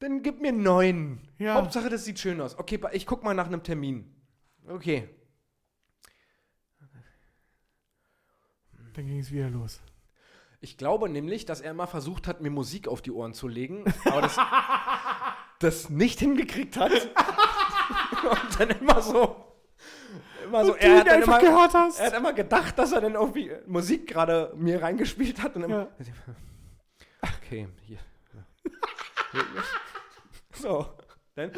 dann 0.00 0.22
gib 0.22 0.40
mir 0.40 0.52
neun. 0.52 1.20
Ja. 1.38 1.54
Hauptsache, 1.54 1.88
das 1.90 2.04
sieht 2.04 2.18
schön 2.18 2.40
aus. 2.40 2.58
Okay, 2.58 2.80
ich 2.92 3.06
guck 3.06 3.22
mal 3.22 3.34
nach 3.34 3.46
einem 3.46 3.62
Termin. 3.62 4.10
Okay. 4.66 5.08
Dann 8.94 9.06
ging 9.06 9.18
es 9.18 9.32
wieder 9.32 9.50
los. 9.50 9.80
Ich 10.60 10.78
glaube 10.78 11.08
nämlich, 11.08 11.44
dass 11.44 11.60
er 11.60 11.72
immer 11.72 11.86
versucht 11.86 12.26
hat, 12.26 12.40
mir 12.40 12.50
Musik 12.50 12.88
auf 12.88 13.02
die 13.02 13.10
Ohren 13.10 13.34
zu 13.34 13.48
legen, 13.48 13.84
aber 14.04 14.22
das, 14.22 14.38
das 15.58 15.90
nicht 15.90 16.20
hingekriegt 16.20 16.76
hat. 16.76 16.92
Und 18.22 18.60
dann 18.60 18.70
immer 18.70 19.02
so. 19.02 19.54
Immer 20.44 20.64
so, 20.64 20.72
Und 20.72 20.82
du 20.82 20.86
er 20.86 20.98
hat 21.00 21.06
dann 21.06 21.22
immer, 21.22 21.38
gehört 21.38 21.74
hast. 21.74 21.98
Er 21.98 22.06
hat 22.06 22.14
immer 22.14 22.32
gedacht, 22.32 22.78
dass 22.78 22.92
er 22.92 23.00
dann 23.00 23.14
irgendwie 23.14 23.50
Musik 23.66 24.06
gerade 24.06 24.52
mir 24.56 24.80
reingespielt 24.80 25.42
hat. 25.42 25.56
Und 25.56 25.64
immer, 25.64 25.88
Okay, 27.20 27.68
hier. 27.82 27.98
Hier. 29.32 29.44
So, 30.56 30.86
dann 31.34 31.50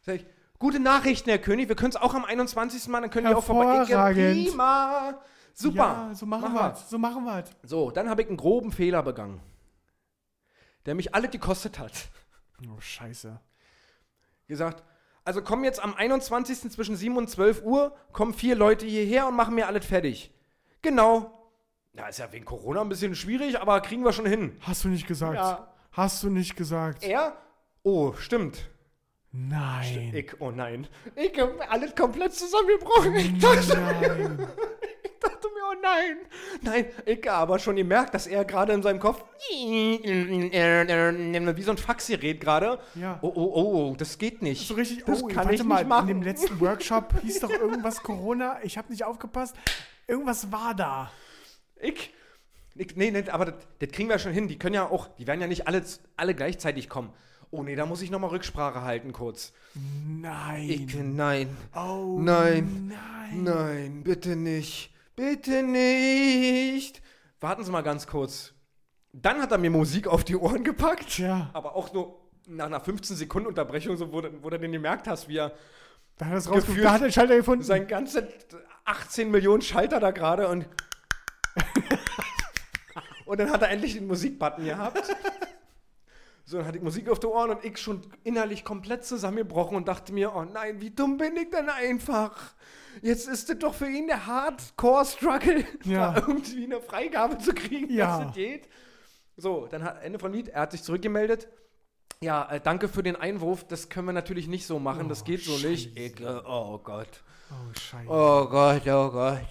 sag 0.00 0.16
ich, 0.16 0.26
gute 0.62 0.78
Nachrichten, 0.78 1.28
Herr 1.28 1.40
König. 1.40 1.68
Wir 1.68 1.76
können 1.76 1.90
es 1.90 1.96
auch 1.96 2.14
am 2.14 2.24
21. 2.24 2.86
Mal, 2.88 3.00
dann 3.00 3.10
können 3.10 3.28
wir 3.28 3.36
auch 3.36 3.44
vorbei. 3.44 3.82
Ich, 3.82 3.90
Hervorragend. 3.90 4.48
Prima. 4.48 5.20
Super. 5.52 5.76
Ja, 5.76 6.14
so 6.14 6.24
machen 6.24 6.54
Mach 6.54 6.76
wir 6.76 6.76
So 6.88 6.98
machen 6.98 7.24
wir 7.24 7.44
So, 7.64 7.90
dann 7.90 8.08
habe 8.08 8.22
ich 8.22 8.28
einen 8.28 8.36
groben 8.36 8.72
Fehler 8.72 9.02
begangen, 9.02 9.42
der 10.86 10.94
mich 10.94 11.14
alle 11.14 11.28
gekostet 11.28 11.78
hat. 11.78 11.92
Oh, 12.62 12.80
scheiße. 12.80 13.38
Gesagt, 14.46 14.84
also 15.24 15.42
kommen 15.42 15.64
jetzt 15.64 15.82
am 15.82 15.94
21. 15.94 16.70
zwischen 16.70 16.96
7 16.96 17.16
und 17.16 17.28
12 17.28 17.64
Uhr, 17.64 17.94
kommen 18.12 18.32
vier 18.32 18.54
Leute 18.54 18.86
hierher 18.86 19.26
und 19.26 19.34
machen 19.34 19.56
mir 19.56 19.66
alles 19.66 19.84
fertig. 19.84 20.32
Genau. 20.80 21.50
Ja, 21.94 22.06
ist 22.06 22.20
ja 22.20 22.32
wegen 22.32 22.44
Corona 22.44 22.80
ein 22.80 22.88
bisschen 22.88 23.16
schwierig, 23.16 23.60
aber 23.60 23.80
kriegen 23.80 24.04
wir 24.04 24.12
schon 24.12 24.26
hin. 24.26 24.56
Hast 24.60 24.84
du 24.84 24.88
nicht 24.88 25.08
gesagt? 25.08 25.34
Ja. 25.34 25.74
Hast 25.90 26.22
du 26.22 26.30
nicht 26.30 26.56
gesagt? 26.56 27.02
Er? 27.02 27.36
Oh, 27.82 28.14
stimmt. 28.14 28.70
Nein. 29.32 30.12
Ich, 30.14 30.40
oh 30.40 30.50
nein. 30.50 30.86
Ich 31.16 31.40
hab 31.40 31.72
alles 31.72 31.94
komplett 31.94 32.34
zusammengebrochen. 32.34 33.16
Ich 33.16 33.38
dachte, 33.38 33.78
Nein. 33.78 34.38
ich 35.02 35.18
dachte 35.18 35.48
mir, 35.48 35.62
oh 35.70 35.74
nein. 35.82 36.18
Nein, 36.60 36.84
ich 37.06 37.26
hab 37.26 37.40
aber 37.40 37.58
schon 37.58 37.76
gemerkt, 37.76 38.12
dass 38.12 38.26
er 38.26 38.44
gerade 38.44 38.74
in 38.74 38.82
seinem 38.82 39.00
Kopf 39.00 39.24
wie 39.50 40.52
so 41.62 41.70
ein 41.70 41.78
Faxgerät 41.78 42.40
gerade. 42.40 42.78
Ja. 42.94 43.18
Oh, 43.22 43.32
oh, 43.34 43.52
oh, 43.54 43.94
das 43.96 44.18
geht 44.18 44.42
nicht. 44.42 44.68
So 44.68 44.74
richtig, 44.74 45.06
das 45.06 45.22
oh, 45.22 45.28
kann 45.28 45.46
warte 45.46 45.54
ich 45.54 45.64
mal, 45.64 45.78
nicht 45.78 45.88
machen. 45.88 46.10
in 46.10 46.18
dem 46.18 46.22
letzten 46.22 46.60
Workshop 46.60 47.14
hieß 47.22 47.40
doch 47.40 47.50
irgendwas 47.50 48.02
Corona, 48.02 48.58
ich 48.62 48.76
habe 48.76 48.90
nicht 48.90 49.04
aufgepasst. 49.04 49.56
Irgendwas 50.06 50.52
war 50.52 50.74
da. 50.74 51.10
Ich, 51.80 52.12
ich 52.74 52.96
nee, 52.96 53.10
nee, 53.10 53.24
aber 53.30 53.46
das, 53.46 53.54
das 53.78 53.90
kriegen 53.92 54.10
wir 54.10 54.18
schon 54.18 54.32
hin. 54.32 54.46
Die 54.46 54.58
können 54.58 54.74
ja 54.74 54.90
auch, 54.90 55.08
die 55.16 55.26
werden 55.26 55.40
ja 55.40 55.46
nicht 55.46 55.66
alle, 55.66 55.82
alle 56.16 56.34
gleichzeitig 56.34 56.90
kommen. 56.90 57.14
Oh 57.54 57.62
nee, 57.62 57.76
da 57.76 57.84
muss 57.86 58.00
ich 58.00 58.10
nochmal 58.10 58.30
Rücksprache 58.30 58.80
halten 58.82 59.12
kurz. 59.12 59.52
Nein. 59.74 60.68
Ich, 60.70 60.94
nein, 60.96 61.54
oh, 61.74 62.18
Nein. 62.18 62.88
Nein. 63.30 63.44
nein, 63.44 64.02
bitte 64.02 64.36
nicht. 64.36 64.90
Bitte 65.14 65.62
nicht. 65.62 67.02
Warten 67.40 67.62
Sie 67.62 67.70
mal 67.70 67.82
ganz 67.82 68.06
kurz. 68.06 68.54
Dann 69.12 69.42
hat 69.42 69.52
er 69.52 69.58
mir 69.58 69.68
Musik 69.70 70.08
auf 70.08 70.24
die 70.24 70.36
Ohren 70.36 70.64
gepackt. 70.64 71.18
Ja. 71.18 71.50
Aber 71.52 71.76
auch 71.76 71.92
nur 71.92 72.18
nach 72.46 72.64
einer 72.66 72.80
15 72.80 73.16
Sekunden 73.16 73.46
Unterbrechung, 73.48 73.96
so, 73.98 74.10
wo, 74.12 74.22
du- 74.22 74.42
wo 74.42 74.48
du 74.48 74.58
den 74.58 74.72
gemerkt 74.72 75.06
hast, 75.06 75.28
wie 75.28 75.36
er 75.36 75.52
Da 76.16 76.26
hat 76.26 76.46
er. 76.46 76.52
Gefühlt- 76.52 76.84
Da 76.84 76.92
hat 76.92 77.02
er 77.02 77.08
den 77.08 77.12
Schalter 77.12 77.36
gefunden. 77.36 77.64
sein 77.64 77.86
ganze 77.86 78.26
18 78.86 79.30
Millionen 79.30 79.60
Schalter 79.60 80.00
da 80.00 80.10
gerade 80.10 80.48
und. 80.48 80.66
und 83.26 83.38
dann 83.40 83.50
hat 83.50 83.60
er 83.62 83.68
endlich 83.70 83.92
den 83.94 84.06
Musikbutton 84.06 84.64
gehabt. 84.64 85.02
So, 86.52 86.58
dann 86.58 86.66
hatte 86.66 86.76
ich 86.76 86.84
Musik 86.84 87.08
auf 87.08 87.18
die 87.18 87.26
Ohren 87.28 87.48
und 87.48 87.64
ich 87.64 87.78
schon 87.78 88.02
innerlich 88.24 88.62
komplett 88.62 89.06
zusammengebrochen 89.06 89.74
und 89.74 89.88
dachte 89.88 90.12
mir, 90.12 90.34
oh 90.36 90.44
nein, 90.44 90.82
wie 90.82 90.90
dumm 90.90 91.16
bin 91.16 91.34
ich 91.38 91.48
denn 91.48 91.70
einfach? 91.70 92.36
Jetzt 93.00 93.26
ist 93.26 93.48
es 93.48 93.58
doch 93.58 93.72
für 93.72 93.88
ihn 93.88 94.06
der 94.06 94.26
Hardcore-Struggle, 94.26 95.64
Ja. 95.84 96.12
da 96.12 96.20
irgendwie 96.20 96.64
eine 96.66 96.82
Freigabe 96.82 97.38
zu 97.38 97.54
kriegen, 97.54 97.90
Ja. 97.90 98.18
dass 98.18 98.28
es 98.28 98.34
geht. 98.34 98.68
So, 99.38 99.66
dann 99.66 99.82
hat 99.82 100.02
Ende 100.02 100.18
von 100.18 100.30
Lied, 100.30 100.48
er 100.48 100.60
hat 100.60 100.72
sich 100.72 100.82
zurückgemeldet. 100.82 101.48
Ja, 102.20 102.46
äh, 102.50 102.60
danke 102.60 102.88
für 102.88 103.02
den 103.02 103.16
Einwurf. 103.16 103.64
Das 103.66 103.88
können 103.88 104.08
wir 104.08 104.12
natürlich 104.12 104.46
nicht 104.46 104.66
so 104.66 104.78
machen. 104.78 105.08
das 105.08 105.22
Oh, 105.22 105.24
geht 105.24 105.42
so 105.42 105.52
nicht. 105.66 105.96
Scheiße. 105.96 106.06
Ich, 106.06 106.20
äh, 106.20 106.40
oh 106.46 106.78
Gott. 106.84 107.22
Oh, 107.50 107.80
scheiße. 107.80 108.10
Oh 108.10 108.46
Gott, 108.46 108.82
oh 108.88 109.10
Gott. 109.10 109.48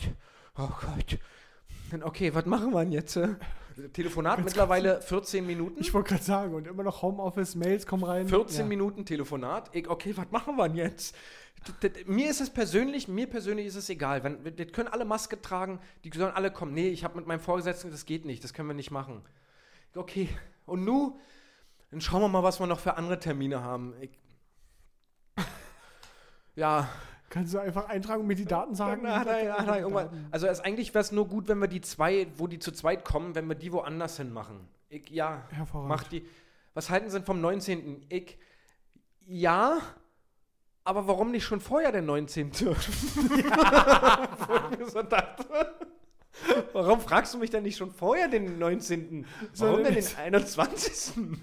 Oh 0.55 0.69
Gott. 0.79 2.03
Okay, 2.03 2.31
was 2.35 2.45
machen 2.45 2.71
wir 2.71 2.81
denn 2.81 2.91
jetzt? 2.91 3.17
Telefonat 3.93 4.43
mittlerweile 4.43 5.01
14 5.01 5.45
Minuten. 5.45 5.79
Ich 5.79 5.93
wollte 5.93 6.09
gerade 6.09 6.23
sagen, 6.23 6.53
und 6.55 6.67
immer 6.67 6.83
noch 6.83 7.01
Homeoffice, 7.01 7.55
Mails 7.55 7.85
kommen 7.85 8.03
rein. 8.03 8.27
14 8.27 8.59
ja. 8.61 8.65
Minuten 8.65 9.05
Telefonat. 9.05 9.69
Ich, 9.73 9.89
okay, 9.89 10.15
was 10.15 10.29
machen 10.31 10.55
wir 10.57 10.67
denn 10.67 10.77
jetzt? 10.77 11.15
D- 11.81 11.89
d- 11.89 12.03
Mir 12.05 12.29
ist 12.29 12.41
es 12.41 12.49
persönlich, 12.49 13.07
mir 13.07 13.27
persönlich 13.27 13.67
ist 13.67 13.75
es 13.75 13.89
egal. 13.89 14.23
Wenn, 14.23 14.43
die 14.55 14.65
können 14.65 14.87
alle 14.87 15.05
Maske 15.05 15.41
tragen, 15.41 15.79
die 16.03 16.11
sollen 16.17 16.33
alle 16.33 16.51
kommen. 16.51 16.73
Nee, 16.73 16.89
ich 16.89 17.03
habe 17.03 17.15
mit 17.17 17.27
meinem 17.27 17.39
Vorgesetzten, 17.39 17.91
das 17.91 18.05
geht 18.05 18.25
nicht, 18.25 18.43
das 18.43 18.53
können 18.53 18.67
wir 18.67 18.73
nicht 18.73 18.91
machen. 18.91 19.21
Okay, 19.95 20.27
und 20.65 20.83
nu, 20.85 21.19
dann 21.91 22.01
schauen 22.01 22.21
wir 22.21 22.29
mal, 22.29 22.43
was 22.43 22.59
wir 22.59 22.67
noch 22.67 22.79
für 22.79 22.97
andere 22.97 23.19
Termine 23.19 23.61
haben. 23.63 23.93
Ich, 24.01 24.09
ja, 26.55 26.89
Kannst 27.31 27.53
du 27.53 27.59
einfach 27.59 27.87
eintragen 27.87 28.21
und 28.21 28.27
mir 28.27 28.35
die 28.35 28.43
Daten 28.45 28.75
sagen? 28.75 29.05
er, 29.05 29.19
hat 29.21 29.25
er 29.27 29.63
Die 29.73 29.79
irgendwann, 29.79 30.27
also 30.31 30.47
es, 30.47 30.59
eigentlich 30.59 30.93
wäre 30.93 31.01
es 31.01 31.13
nur 31.13 31.27
gut, 31.29 31.47
wenn 31.47 31.59
wir 31.59 31.67
die 31.69 31.79
zwei, 31.79 32.27
wo 32.35 32.45
die 32.45 32.59
zu 32.59 32.71
zweit 32.73 33.05
kommen, 33.05 33.35
wenn 33.35 33.47
wir 33.47 33.55
die 33.55 33.71
woanders 33.71 34.17
hin 34.17 34.33
machen. 34.33 34.67
Ich, 34.89 35.09
ja, 35.09 35.43
Hervorragend. 35.49 35.89
mach 35.89 36.03
die. 36.03 36.27
Was 36.73 36.89
halten 36.89 37.09
Sie 37.09 37.17
denn 37.17 37.25
vom 37.25 37.39
19.? 37.39 38.05
Ich, 38.09 38.37
ja, 39.25 39.77
aber 40.83 41.07
warum 41.07 41.31
nicht 41.31 41.45
schon 41.45 41.61
vorher 41.61 41.93
der 41.93 42.01
19.? 42.01 42.51
Wo 42.59 42.71
ich 44.73 44.77
mir 44.79 44.89
so 44.89 45.01
dachte, 45.01 45.45
warum 46.73 46.99
fragst 46.99 47.33
du 47.33 47.37
mich 47.37 47.49
denn 47.49 47.63
nicht 47.63 47.77
schon 47.77 47.91
vorher 47.91 48.27
den 48.27 48.59
19.? 48.59 49.25
Warum 49.55 49.77
denn 49.77 49.85
den 49.85 49.95
jetzt- 49.95 50.17
21.? 50.19 51.13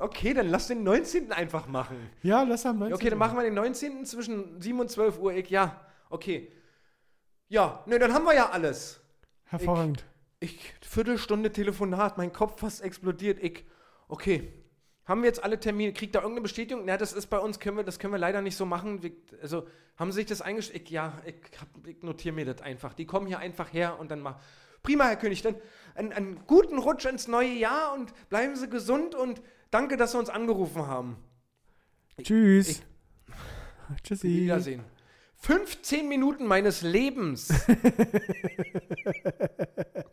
Okay, 0.00 0.34
dann 0.34 0.48
lass 0.48 0.68
den 0.68 0.82
19. 0.82 1.32
einfach 1.32 1.66
machen. 1.66 1.96
Ja, 2.22 2.42
lass 2.42 2.66
am 2.66 2.78
19. 2.78 2.90
Ja, 2.90 2.96
Okay, 2.96 3.10
dann 3.10 3.18
machen 3.18 3.36
wir 3.36 3.44
den 3.44 3.54
19. 3.54 4.04
zwischen 4.04 4.60
7 4.60 4.78
und 4.80 4.90
12 4.90 5.18
Uhr. 5.18 5.32
Ich, 5.32 5.50
ja, 5.50 5.80
okay. 6.10 6.52
Ja, 7.48 7.82
ne, 7.86 7.98
dann 7.98 8.12
haben 8.12 8.24
wir 8.24 8.34
ja 8.34 8.50
alles. 8.50 9.00
Hervorragend. 9.44 10.04
Ich, 10.40 10.72
Viertelstunde 10.82 11.50
Telefonat, 11.50 12.18
mein 12.18 12.32
Kopf 12.32 12.60
fast 12.60 12.82
explodiert. 12.82 13.42
Ich, 13.42 13.64
okay. 14.08 14.52
Haben 15.04 15.22
wir 15.22 15.28
jetzt 15.28 15.42
alle 15.42 15.58
Termine? 15.58 15.94
Kriegt 15.94 16.14
da 16.14 16.18
irgendeine 16.18 16.42
Bestätigung? 16.42 16.84
Na, 16.84 16.98
das 16.98 17.14
ist 17.14 17.28
bei 17.28 17.38
uns, 17.38 17.58
können 17.58 17.78
wir, 17.78 17.84
das 17.84 17.98
können 17.98 18.12
wir 18.12 18.18
leider 18.18 18.42
nicht 18.42 18.56
so 18.56 18.66
machen. 18.66 19.02
Wir, 19.02 19.12
also, 19.40 19.66
haben 19.96 20.12
Sie 20.12 20.16
sich 20.16 20.26
das 20.26 20.42
eingestellt? 20.42 20.90
Ja, 20.90 21.14
ich, 21.24 21.34
ich 21.86 22.02
notiere 22.02 22.34
mir 22.34 22.44
das 22.44 22.60
einfach. 22.60 22.92
Die 22.92 23.06
kommen 23.06 23.26
hier 23.26 23.38
einfach 23.38 23.72
her 23.72 23.98
und 23.98 24.10
dann 24.10 24.20
mal. 24.20 24.38
Prima, 24.82 25.06
Herr 25.06 25.16
König, 25.16 25.42
dann 25.42 25.56
einen, 25.94 26.12
einen 26.12 26.46
guten 26.46 26.78
Rutsch 26.78 27.06
ins 27.06 27.26
neue 27.26 27.52
Jahr 27.52 27.94
und 27.94 28.12
bleiben 28.28 28.54
Sie 28.54 28.68
gesund 28.68 29.14
und 29.14 29.42
danke, 29.70 29.96
dass 29.96 30.12
Sie 30.12 30.18
uns 30.18 30.28
angerufen 30.30 30.86
haben. 30.86 31.16
Tschüss. 32.22 32.68
ich- 32.68 32.82
Tschüssi. 34.02 34.28
Wiedersehen. 34.28 34.82
15 35.40 36.08
Minuten 36.08 36.46
meines 36.46 36.82
Lebens. 36.82 37.48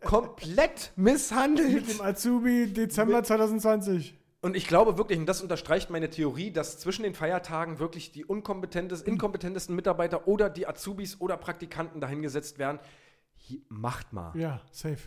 Komplett 0.02 0.92
Mit 0.96 1.14
misshandelt. 1.14 1.88
dem 1.90 2.00
Azubi 2.00 2.72
Dezember 2.72 3.22
2020. 3.22 4.14
Und 4.42 4.54
ich 4.56 4.68
glaube 4.68 4.96
wirklich, 4.98 5.18
und 5.18 5.26
das 5.26 5.42
unterstreicht 5.42 5.90
meine 5.90 6.08
Theorie, 6.10 6.52
dass 6.52 6.78
zwischen 6.78 7.02
den 7.02 7.14
Feiertagen 7.14 7.78
wirklich 7.80 8.12
die 8.12 8.24
unkompetentesten, 8.24 9.12
inkompetentesten 9.12 9.74
Mitarbeiter 9.74 10.28
oder 10.28 10.48
die 10.48 10.68
Azubis 10.68 11.20
oder 11.20 11.36
Praktikanten 11.36 12.00
dahingesetzt 12.00 12.58
werden. 12.58 12.78
Macht 13.68 14.12
mal. 14.12 14.32
Ja, 14.38 14.60
safe. 14.70 14.98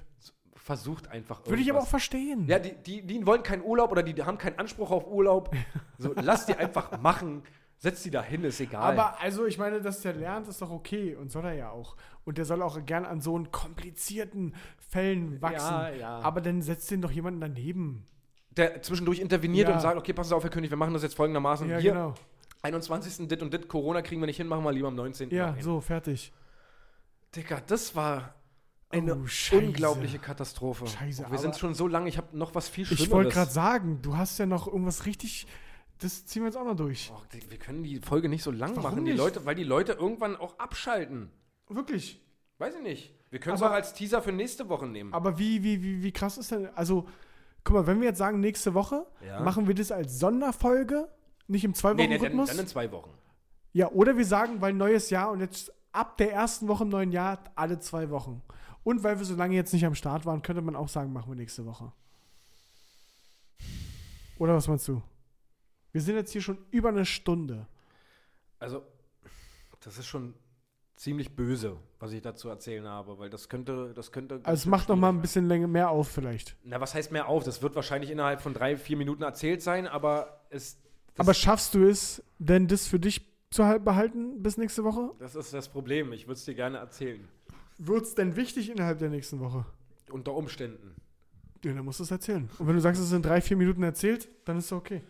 Versucht 0.70 1.07
einfach 1.07 1.43
Würde 1.47 1.63
ich 1.63 1.70
aber 1.72 1.80
auch 1.80 1.86
irgendwas. 1.86 1.89
verstehen. 1.89 2.45
Ja, 2.47 2.59
die, 2.59 2.76
die, 2.76 3.01
die 3.01 3.26
wollen 3.26 3.41
keinen 3.41 3.63
Urlaub 3.63 3.91
oder 3.91 4.03
die 4.03 4.22
haben 4.24 4.38
keinen 4.38 4.59
Anspruch 4.59 4.91
auf 4.91 5.07
Urlaub. 5.07 5.49
So, 5.97 6.13
lass 6.15 6.45
die 6.45 6.53
einfach 6.55 6.99
machen. 7.01 7.41
Setz 7.80 8.03
die 8.03 8.11
da 8.11 8.22
hin, 8.22 8.43
ist 8.43 8.59
egal. 8.59 8.93
Aber 8.93 9.20
also, 9.20 9.47
ich 9.47 9.57
meine, 9.57 9.82
dass 9.82 10.01
der 10.01 10.13
lernt, 10.13 10.47
ist 10.47 10.61
doch 10.61 10.70
okay 10.70 11.15
und 11.15 11.32
soll 11.32 11.43
er 11.45 11.53
ja 11.53 11.70
auch. 11.72 11.95
Und 12.24 12.38
der 12.38 12.45
soll 12.45 12.61
auch 12.61 12.86
gern 12.86 13.03
an 13.03 13.20
so 13.20 13.36
einen 13.36 13.49
komplizierten 13.51 14.53
Fällen 14.78 15.41
wachsen. 15.41 15.74
Ja, 15.74 15.89
ja. 15.89 16.20
Aber 16.20 16.39
dann 16.41 16.61
setzt 16.61 16.91
den 16.91 17.01
doch 17.01 17.09
jemanden 17.11 17.41
daneben. 17.41 18.05
der 18.55 18.82
zwischendurch 18.84 19.20
interveniert 19.20 19.70
Ja. 19.70 19.74
und 19.76 19.82
sagt, 19.82 19.97
okay, 19.97 20.13
passen 20.13 20.30
Sie 20.30 20.36
auf, 20.36 20.43
Herr 20.43 20.51
König, 20.51 20.70
wir 20.70 20.78
machen 20.78 20.93
das 20.93 21.01
jetzt 21.01 21.15
folgendermaßen. 21.15 21.67
Ja, 21.67 21.78
Hier, 21.80 21.93
genau. 21.93 22.13
21. 22.61 23.28
dit 23.28 23.41
und 23.41 23.51
dit, 23.53 23.67
Corona 23.67 24.01
kriegen 24.03 24.22
wir 24.22 24.28
nicht 24.28 24.38
hin, 24.38 24.47
machen 24.47 24.63
wir 24.63 24.72
lieber 24.72 24.89
am 24.89 24.95
19. 24.95 25.32
Ja, 25.32 25.55
so, 25.59 25.82
fertig. 25.82 26.32
Digga, 27.36 27.59
das 27.65 27.95
war 27.95 28.36
eine 28.90 29.16
Oh, 29.16 29.56
unglaubliche 29.56 30.20
Katastrophe. 30.20 30.88
Scheiße, 30.88 31.26
wir 31.30 31.38
sind 31.38 31.56
schon 31.56 31.74
so 31.76 31.88
lange, 31.88 32.10
ich 32.10 32.18
habe 32.18 32.36
noch 32.38 32.56
was 32.56 32.68
viel 32.70 32.86
Schlimmeres. 32.86 33.06
Ich 33.06 33.12
wollte 33.12 33.30
gerade 33.32 33.52
sagen, 33.52 34.00
du 34.02 34.18
hast 34.18 34.38
ja 34.40 34.46
noch 34.46 34.68
irgendwas 34.68 35.06
richtig. 35.06 35.48
Das 36.00 36.26
ziehen 36.26 36.44
wir 36.44 36.48
jetzt 36.48 36.56
auch 36.58 36.66
noch 36.66 36.76
durch. 36.76 37.12
Oh, 37.14 37.22
wir 37.50 37.58
können 37.60 37.84
die 37.84 38.00
Folge 38.00 38.30
nicht 38.30 38.42
so 38.44 38.52
lang 38.52 38.76
Warum 38.78 38.84
machen, 38.92 39.06
die? 39.06 39.12
Leute, 39.12 39.46
weil 39.46 39.56
die 39.56 39.64
Leute 39.66 39.94
irgendwann 39.94 40.38
auch 40.38 40.58
abschalten. 40.58 41.30
Wirklich. 41.68 42.22
Weiß 42.58 42.76
ich 42.76 42.82
nicht. 42.82 43.14
Wir 43.30 43.40
können 43.40 43.56
es 43.58 43.62
auch 43.62 43.72
als 43.72 43.94
Teaser 43.94 44.22
für 44.22 44.32
nächste 44.32 44.70
Woche 44.70 44.88
nehmen. 44.88 45.14
Aber 45.14 45.38
wie, 45.38 45.62
wie, 45.64 45.84
wie, 45.84 46.02
wie 46.02 46.12
krass 46.12 46.38
ist 46.38 46.52
denn. 46.52 46.68
Also, 46.76 47.08
guck 47.64 47.76
mal, 47.76 47.88
wenn 47.88 48.00
wir 48.00 48.08
jetzt 48.08 48.18
sagen, 48.18 48.40
nächste 48.40 48.74
Woche, 48.74 49.06
Ja. 49.26 49.42
machen 49.42 49.68
wir 49.68 49.76
das 49.76 49.92
als 49.92 50.20
Sonderfolge, 50.20 51.10
nicht 51.48 51.64
im 51.64 51.72
nee, 51.72 51.76
nee, 51.76 51.80
Zwei-Wochen-Rhythmus. 51.80 52.48
dann, 52.48 52.58
dann 52.58 52.66
in 52.66 52.70
zwei 52.70 52.92
Wochen. 52.92 53.12
Ja, 53.74 53.90
oder 53.92 54.18
wir 54.18 54.26
sagen, 54.26 54.62
weil 54.62 54.74
neues 54.74 55.10
Jahr 55.10 55.32
und 55.32 55.42
jetzt 55.42 55.72
ab 55.92 56.18
der 56.18 56.32
ersten 56.34 56.68
Woche 56.68 56.84
im 56.86 56.90
neuen 56.90 57.12
Jahr 57.12 57.40
alle 57.56 57.80
zwei 57.80 58.10
Wochen. 58.10 58.42
Und 58.84 59.03
weil 59.03 59.17
wir 59.19 59.25
so 59.25 59.36
lange 59.36 59.55
jetzt 59.55 59.73
nicht 59.73 59.86
am 59.86 59.95
Start 59.95 60.25
waren, 60.25 60.41
könnte 60.41 60.61
man 60.61 60.75
auch 60.75 60.89
sagen, 60.89 61.11
machen 61.13 61.30
wir 61.32 61.36
nächste 61.36 61.65
Woche. 61.65 61.91
Oder 64.38 64.55
was 64.55 64.67
meinst 64.67 64.88
du? 64.88 65.01
Wir 65.91 66.01
sind 66.01 66.15
jetzt 66.15 66.32
hier 66.32 66.41
schon 66.41 66.57
über 66.71 66.89
eine 66.89 67.05
Stunde. 67.05 67.67
Also, 68.59 68.84
das 69.82 69.97
ist 69.97 70.05
schon 70.07 70.34
ziemlich 70.95 71.36
böse, 71.36 71.77
was 71.99 72.11
ich 72.11 72.21
dazu 72.21 72.49
erzählen 72.49 72.86
habe, 72.86 73.17
weil 73.17 73.30
das 73.30 73.49
könnte, 73.49 73.93
das 73.93 74.11
könnte. 74.11 74.41
Also 74.43 74.61
es 74.61 74.65
macht 74.65 74.89
noch 74.89 74.97
mal 74.97 75.09
ein 75.09 75.21
bisschen 75.21 75.47
länger 75.47 75.67
mehr 75.67 75.89
auf 75.89 76.09
vielleicht. 76.09 76.55
Na, 76.63 76.80
was 76.82 76.93
heißt 76.93 77.11
mehr 77.11 77.27
auf? 77.27 77.43
Das 77.43 77.61
wird 77.61 77.75
wahrscheinlich 77.75 78.11
innerhalb 78.11 78.41
von 78.41 78.53
drei, 78.53 78.77
vier 78.77 78.97
Minuten 78.97 79.23
erzählt 79.23 79.61
sein, 79.61 79.88
aber 79.88 80.41
es. 80.49 80.77
Aber 81.17 81.34
schaffst 81.34 81.73
du 81.73 81.88
es 81.88 82.23
denn, 82.38 82.67
das 82.67 82.88
für 82.88 82.99
dich 82.99 83.25
zu 83.49 83.65
halt- 83.65 83.84
behalten 83.84 84.41
bis 84.43 84.57
nächste 84.57 84.84
Woche? 84.84 85.11
das 85.19 85.36
ist 85.36 85.53
das 85.53 85.67
Problem. 85.69 86.13
Ich 86.13 86.27
würde 86.27 86.34
es 86.34 86.45
dir 86.45 86.55
gerne 86.55 86.77
erzählen. 86.77 87.27
Wird 87.82 88.03
es 88.03 88.13
denn 88.15 88.36
wichtig 88.36 88.69
innerhalb 88.69 88.99
der 88.99 89.09
nächsten 89.09 89.39
Woche? 89.39 89.65
Unter 90.11 90.34
Umständen. 90.34 90.95
Ja, 91.63 91.73
dann 91.73 91.86
musst 91.86 91.99
du 91.99 92.03
es 92.03 92.11
erzählen. 92.11 92.49
Und 92.59 92.67
wenn 92.67 92.75
du 92.75 92.82
sagst, 92.82 93.01
es 93.01 93.09
sind 93.09 93.25
drei, 93.25 93.41
vier 93.41 93.57
Minuten 93.57 93.84
erzählt, 93.84 94.30
dann 94.45 94.57
ist 94.57 94.65
es 94.65 94.71
okay. 94.73 95.01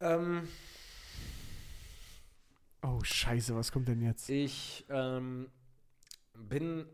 Ähm, 0.00 0.48
Oh, 2.82 3.00
scheiße, 3.02 3.54
was 3.56 3.72
kommt 3.72 3.88
denn 3.88 4.02
jetzt? 4.02 4.28
ich 4.28 4.84
ähm, 4.90 5.50
bin. 6.34 6.84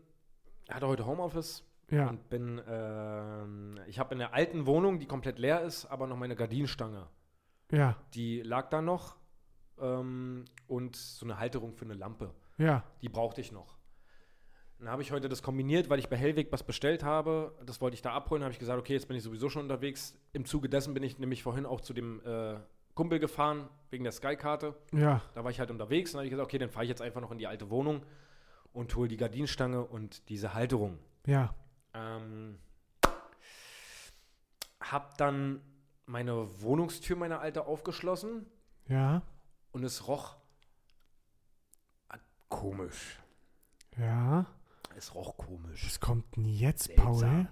hatte 0.69 0.87
heute 0.87 1.05
Homeoffice 1.05 1.63
Ja, 1.89 2.07
und 2.09 2.29
bin. 2.29 2.61
Ähm, 2.65 3.77
ich 3.87 3.99
habe 3.99 4.13
in 4.13 4.19
der 4.19 4.33
alten 4.33 4.65
Wohnung, 4.65 4.99
die 4.99 5.05
komplett 5.05 5.37
leer 5.37 5.61
ist, 5.61 5.85
aber 5.87 6.07
noch 6.07 6.15
meine 6.17 6.35
Gardinenstange. 6.35 7.07
ja, 7.71 7.97
Die 8.13 8.41
lag 8.41 8.69
da 8.69 8.81
noch. 8.81 9.17
Ähm, 9.79 10.45
und 10.67 10.95
so 10.95 11.25
eine 11.25 11.39
Halterung 11.39 11.73
für 11.73 11.85
eine 11.85 11.95
Lampe. 11.95 12.33
ja. 12.57 12.83
Die 13.01 13.09
brauchte 13.09 13.41
ich 13.41 13.51
noch. 13.51 13.77
Dann 14.81 14.89
habe 14.89 15.03
ich 15.03 15.11
heute 15.11 15.29
das 15.29 15.43
kombiniert, 15.43 15.91
weil 15.91 15.99
ich 15.99 16.09
bei 16.09 16.17
Hellweg 16.17 16.51
was 16.51 16.63
bestellt 16.63 17.03
habe. 17.03 17.53
Das 17.67 17.81
wollte 17.81 17.93
ich 17.93 18.01
da 18.01 18.13
abholen. 18.13 18.41
habe 18.41 18.51
ich 18.51 18.57
gesagt, 18.57 18.79
okay, 18.79 18.93
jetzt 18.93 19.07
bin 19.07 19.15
ich 19.15 19.21
sowieso 19.21 19.47
schon 19.47 19.61
unterwegs. 19.61 20.17
Im 20.33 20.43
Zuge 20.43 20.69
dessen 20.69 20.95
bin 20.95 21.03
ich 21.03 21.19
nämlich 21.19 21.43
vorhin 21.43 21.67
auch 21.67 21.81
zu 21.81 21.93
dem 21.93 22.19
äh, 22.25 22.55
Kumpel 22.95 23.19
gefahren, 23.19 23.69
wegen 23.91 24.03
der 24.03 24.11
Sky-Karte. 24.11 24.73
Ja, 24.91 25.21
Da 25.35 25.43
war 25.43 25.51
ich 25.51 25.59
halt 25.59 25.69
unterwegs. 25.69 26.13
Dann 26.13 26.19
habe 26.19 26.25
ich 26.25 26.31
gesagt, 26.31 26.47
okay, 26.47 26.57
dann 26.57 26.71
fahre 26.71 26.85
ich 26.85 26.89
jetzt 26.89 27.01
einfach 27.03 27.21
noch 27.21 27.29
in 27.31 27.37
die 27.37 27.45
alte 27.45 27.69
Wohnung 27.69 28.01
und 28.73 28.95
hole 28.95 29.07
die 29.07 29.17
Gardinenstange 29.17 29.83
und 29.85 30.27
diese 30.29 30.55
Halterung. 30.55 30.97
ja. 31.27 31.53
Ähm, 31.93 32.57
hab 34.79 35.17
dann 35.17 35.61
meine 36.07 36.61
Wohnungstür, 36.61 37.15
meine 37.15 37.39
alte, 37.39 37.65
aufgeschlossen 37.67 38.45
Ja, 38.87 39.21
und 39.73 39.83
es 39.83 40.07
roch 40.07 40.37
ah, 42.09 42.17
komisch. 42.49 43.19
ja. 43.97 44.45
Es 44.95 45.15
roch 45.15 45.37
komisch. 45.37 45.85
Was 45.85 45.99
kommt 45.99 46.35
denn 46.35 46.45
jetzt, 46.45 46.83
Seltsam. 46.85 47.05
Paul? 47.19 47.47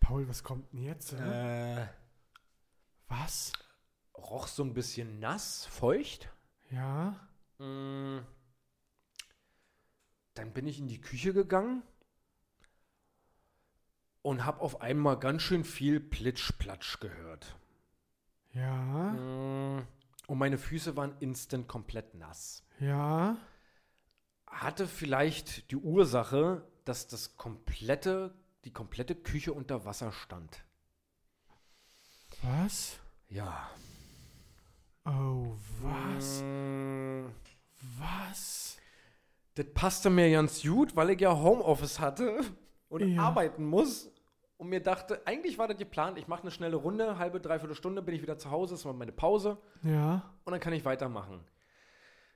Paul, 0.00 0.28
was 0.28 0.42
kommt 0.44 0.72
denn 0.72 0.80
jetzt? 0.82 1.12
Äh, 1.14 1.86
Was? 3.08 3.52
roch 4.16 4.46
so 4.46 4.62
ein 4.62 4.74
bisschen 4.74 5.18
nass, 5.18 5.66
feucht. 5.66 6.30
Ja, 6.70 7.20
Mm. 7.58 8.18
Dann 10.34 10.52
bin 10.52 10.66
ich 10.66 10.80
in 10.80 10.88
die 10.88 11.00
Küche 11.00 11.32
gegangen 11.32 11.84
und 14.22 14.44
habe 14.44 14.60
auf 14.60 14.80
einmal 14.80 15.18
ganz 15.20 15.42
schön 15.42 15.62
viel 15.64 16.00
Plitsch-Platsch 16.00 16.98
gehört. 16.98 17.56
ja. 18.52 19.12
Mm. 19.12 19.86
und 20.26 20.38
meine 20.38 20.58
Füße 20.58 20.96
waren 20.96 21.16
instant 21.20 21.68
komplett 21.68 22.14
nass. 22.14 22.64
Ja. 22.80 23.36
Hatte 24.46 24.86
vielleicht 24.86 25.70
die 25.70 25.76
Ursache, 25.76 26.64
dass 26.84 27.06
das 27.08 27.36
komplette, 27.36 28.34
die 28.64 28.72
komplette 28.72 29.14
Küche 29.14 29.52
unter 29.52 29.84
Wasser 29.84 30.12
stand. 30.12 30.64
Was? 32.42 32.98
Ja. 33.28 33.70
Oh, 35.04 35.54
was? 35.82 36.42
Mm, 36.42 37.26
Was? 37.98 38.78
Das 39.54 39.66
passte 39.72 40.10
mir 40.10 40.30
ganz 40.30 40.62
gut, 40.62 40.96
weil 40.96 41.10
ich 41.10 41.20
ja 41.20 41.36
Homeoffice 41.36 42.00
hatte 42.00 42.40
und 42.88 43.06
Ja. 43.14 43.22
arbeiten 43.22 43.64
muss. 43.64 44.10
Und 44.56 44.68
mir 44.68 44.80
dachte, 44.82 45.20
eigentlich 45.26 45.58
war 45.58 45.68
das 45.68 45.76
geplant, 45.76 46.16
ich 46.18 46.26
mache 46.28 46.42
eine 46.42 46.50
schnelle 46.50 46.76
Runde, 46.76 47.18
halbe, 47.18 47.40
dreiviertel 47.40 47.74
Stunde, 47.76 48.02
bin 48.02 48.14
ich 48.14 48.22
wieder 48.22 48.38
zu 48.38 48.50
Hause, 48.50 48.74
das 48.74 48.84
war 48.84 48.92
meine 48.94 49.12
Pause 49.12 49.58
Ja. 49.82 50.22
und 50.44 50.52
dann 50.52 50.60
kann 50.60 50.72
ich 50.72 50.84
weitermachen. 50.84 51.44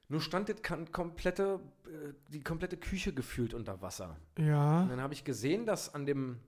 Nur 0.08 0.20
stand 0.22 0.48
das 0.48 0.56
komplette, 0.92 1.60
äh, 1.86 2.14
die 2.28 2.40
komplette 2.40 2.76
Küche 2.78 3.12
gefühlt 3.12 3.52
unter 3.52 3.82
Wasser. 3.82 4.16
Und 4.38 4.46
Ja. 4.46 4.86
dann 4.86 5.00
habe 5.00 5.12
ich 5.12 5.22
gesehen, 5.24 5.66
dass 5.66 5.94
an 5.94 6.06
dem 6.06 6.38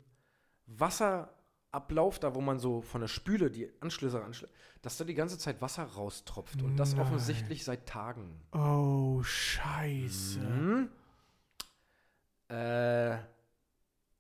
Wasserablauf, 0.67 2.19
da 2.19 2.35
wo 2.35 2.41
man 2.41 2.59
so 2.59 2.81
von 2.81 3.03
der 3.03 3.09
Spüle 3.09 3.51
die 3.51 3.71
Anschlüsse 3.81 4.23
anschließt, 4.25 4.53
dass 4.83 4.97
da 4.97 5.05
die 5.05 5.15
ganze 5.15 5.37
Zeit 5.39 5.61
Wasser 5.61 5.83
raustropft. 5.85 6.63
Und 6.63 6.77
das 6.77 6.93
Nein. 6.95 7.03
offensichtlich 7.03 7.65
seit 7.65 7.87
Tagen. 7.87 8.41
Oh, 8.53 9.23
scheiße. 9.23 10.41
Mhm. 10.41 10.89
Äh, 12.49 13.19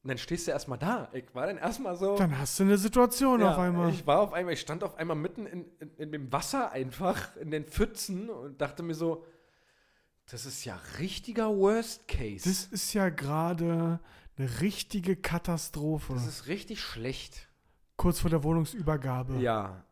und 0.03 0.09
dann 0.09 0.19
stehst 0.19 0.47
du 0.47 0.51
erstmal 0.51 0.79
da. 0.79 1.11
Ich 1.13 1.35
war 1.35 1.47
dann 1.47 1.59
erstmal 1.59 1.95
so. 1.95 2.17
Dann 2.17 2.39
hast 2.39 2.59
du 2.59 2.63
eine 2.63 2.79
Situation 2.79 3.41
ja, 3.41 3.53
auf 3.53 3.59
einmal. 3.59 3.91
Ich 3.91 4.07
war 4.07 4.21
auf 4.21 4.33
einmal, 4.33 4.55
ich 4.55 4.61
stand 4.61 4.83
auf 4.83 4.97
einmal 4.97 5.17
mitten 5.17 5.47
in, 5.47 5.67
in, 5.79 5.91
in 5.97 6.13
dem 6.13 6.33
Wasser 6.33 6.73
einfach, 6.73 7.37
in 7.37 7.51
den 7.51 7.65
Pfützen 7.65 8.31
und 8.31 8.61
dachte 8.61 8.83
mir 8.83 8.95
so, 8.95 9.27
das 10.31 10.47
ist 10.47 10.65
ja 10.65 10.81
richtiger 10.99 11.49
Worst 11.55 12.09
Case. 12.09 12.49
das 12.49 12.65
ist 12.65 12.95
ja 12.95 13.11
gerade 13.11 14.01
eine 14.39 14.61
richtige 14.61 15.17
Katastrophe. 15.17 16.15
das 16.15 16.27
ist 16.27 16.47
richtig 16.47 16.81
schlecht. 16.81 17.49
Kurz 17.97 18.21
vor 18.21 18.31
der 18.31 18.43
Wohnungsübergabe. 18.43 19.37
Ja. 19.37 19.85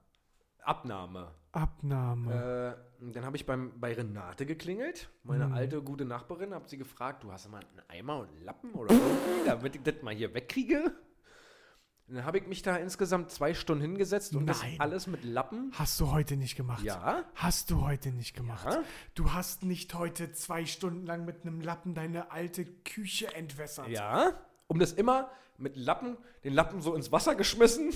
Abnahme. 0.68 1.32
Abnahme. 1.52 2.76
Äh, 3.00 3.12
dann 3.12 3.24
habe 3.24 3.36
ich 3.36 3.46
beim, 3.46 3.72
bei 3.80 3.94
Renate 3.94 4.44
geklingelt, 4.44 5.08
meine 5.24 5.46
Mhm. 5.46 5.54
alte 5.54 5.82
gute 5.82 6.04
Nachbarin, 6.04 6.52
habe 6.52 6.68
sie 6.68 6.76
gefragt, 6.76 7.24
du 7.24 7.32
hast 7.32 7.48
mal 7.50 7.60
einen 7.60 7.82
Eimer 7.88 8.20
und 8.20 8.28
einen 8.28 8.42
Lappen 8.44 8.72
oder 8.74 8.92
irgendwie, 8.94 9.08
damit 9.46 9.76
ich 9.76 9.82
das 9.82 10.02
mal 10.02 10.14
hier 10.14 10.34
wegkriege? 10.34 10.92
Und 12.08 12.14
dann 12.16 12.24
habe 12.24 12.38
ich 12.38 12.46
mich 12.46 12.62
da 12.62 12.76
insgesamt 12.76 13.30
zwei 13.30 13.52
Stunden 13.54 13.82
hingesetzt 13.82 14.34
und 14.34 14.46
das 14.46 14.62
Nein. 14.62 14.76
alles 14.78 15.06
mit 15.06 15.24
Lappen. 15.24 15.72
Hast 15.74 16.00
du 16.00 16.10
heute 16.10 16.36
nicht 16.36 16.56
gemacht? 16.56 16.82
Ja. 16.82 17.24
Hast 17.34 17.70
du 17.70 17.82
heute 17.82 18.10
nicht 18.10 18.34
gemacht? 18.34 18.64
Ja. 18.66 18.82
Du 19.14 19.32
hast 19.32 19.62
nicht 19.62 19.94
heute 19.94 20.32
zwei 20.32 20.64
Stunden 20.66 21.04
lang 21.06 21.24
mit 21.26 21.42
einem 21.42 21.60
Lappen 21.60 21.94
deine 21.94 22.30
alte 22.30 22.64
Küche 22.66 23.34
entwässert. 23.34 23.88
Ja. 23.88 24.32
Um 24.68 24.78
das 24.78 24.92
immer 24.92 25.30
mit 25.58 25.76
Lappen, 25.76 26.16
den 26.44 26.52
Lappen 26.54 26.80
so 26.82 26.94
ins 26.94 27.10
Wasser 27.12 27.34
geschmissen, 27.34 27.92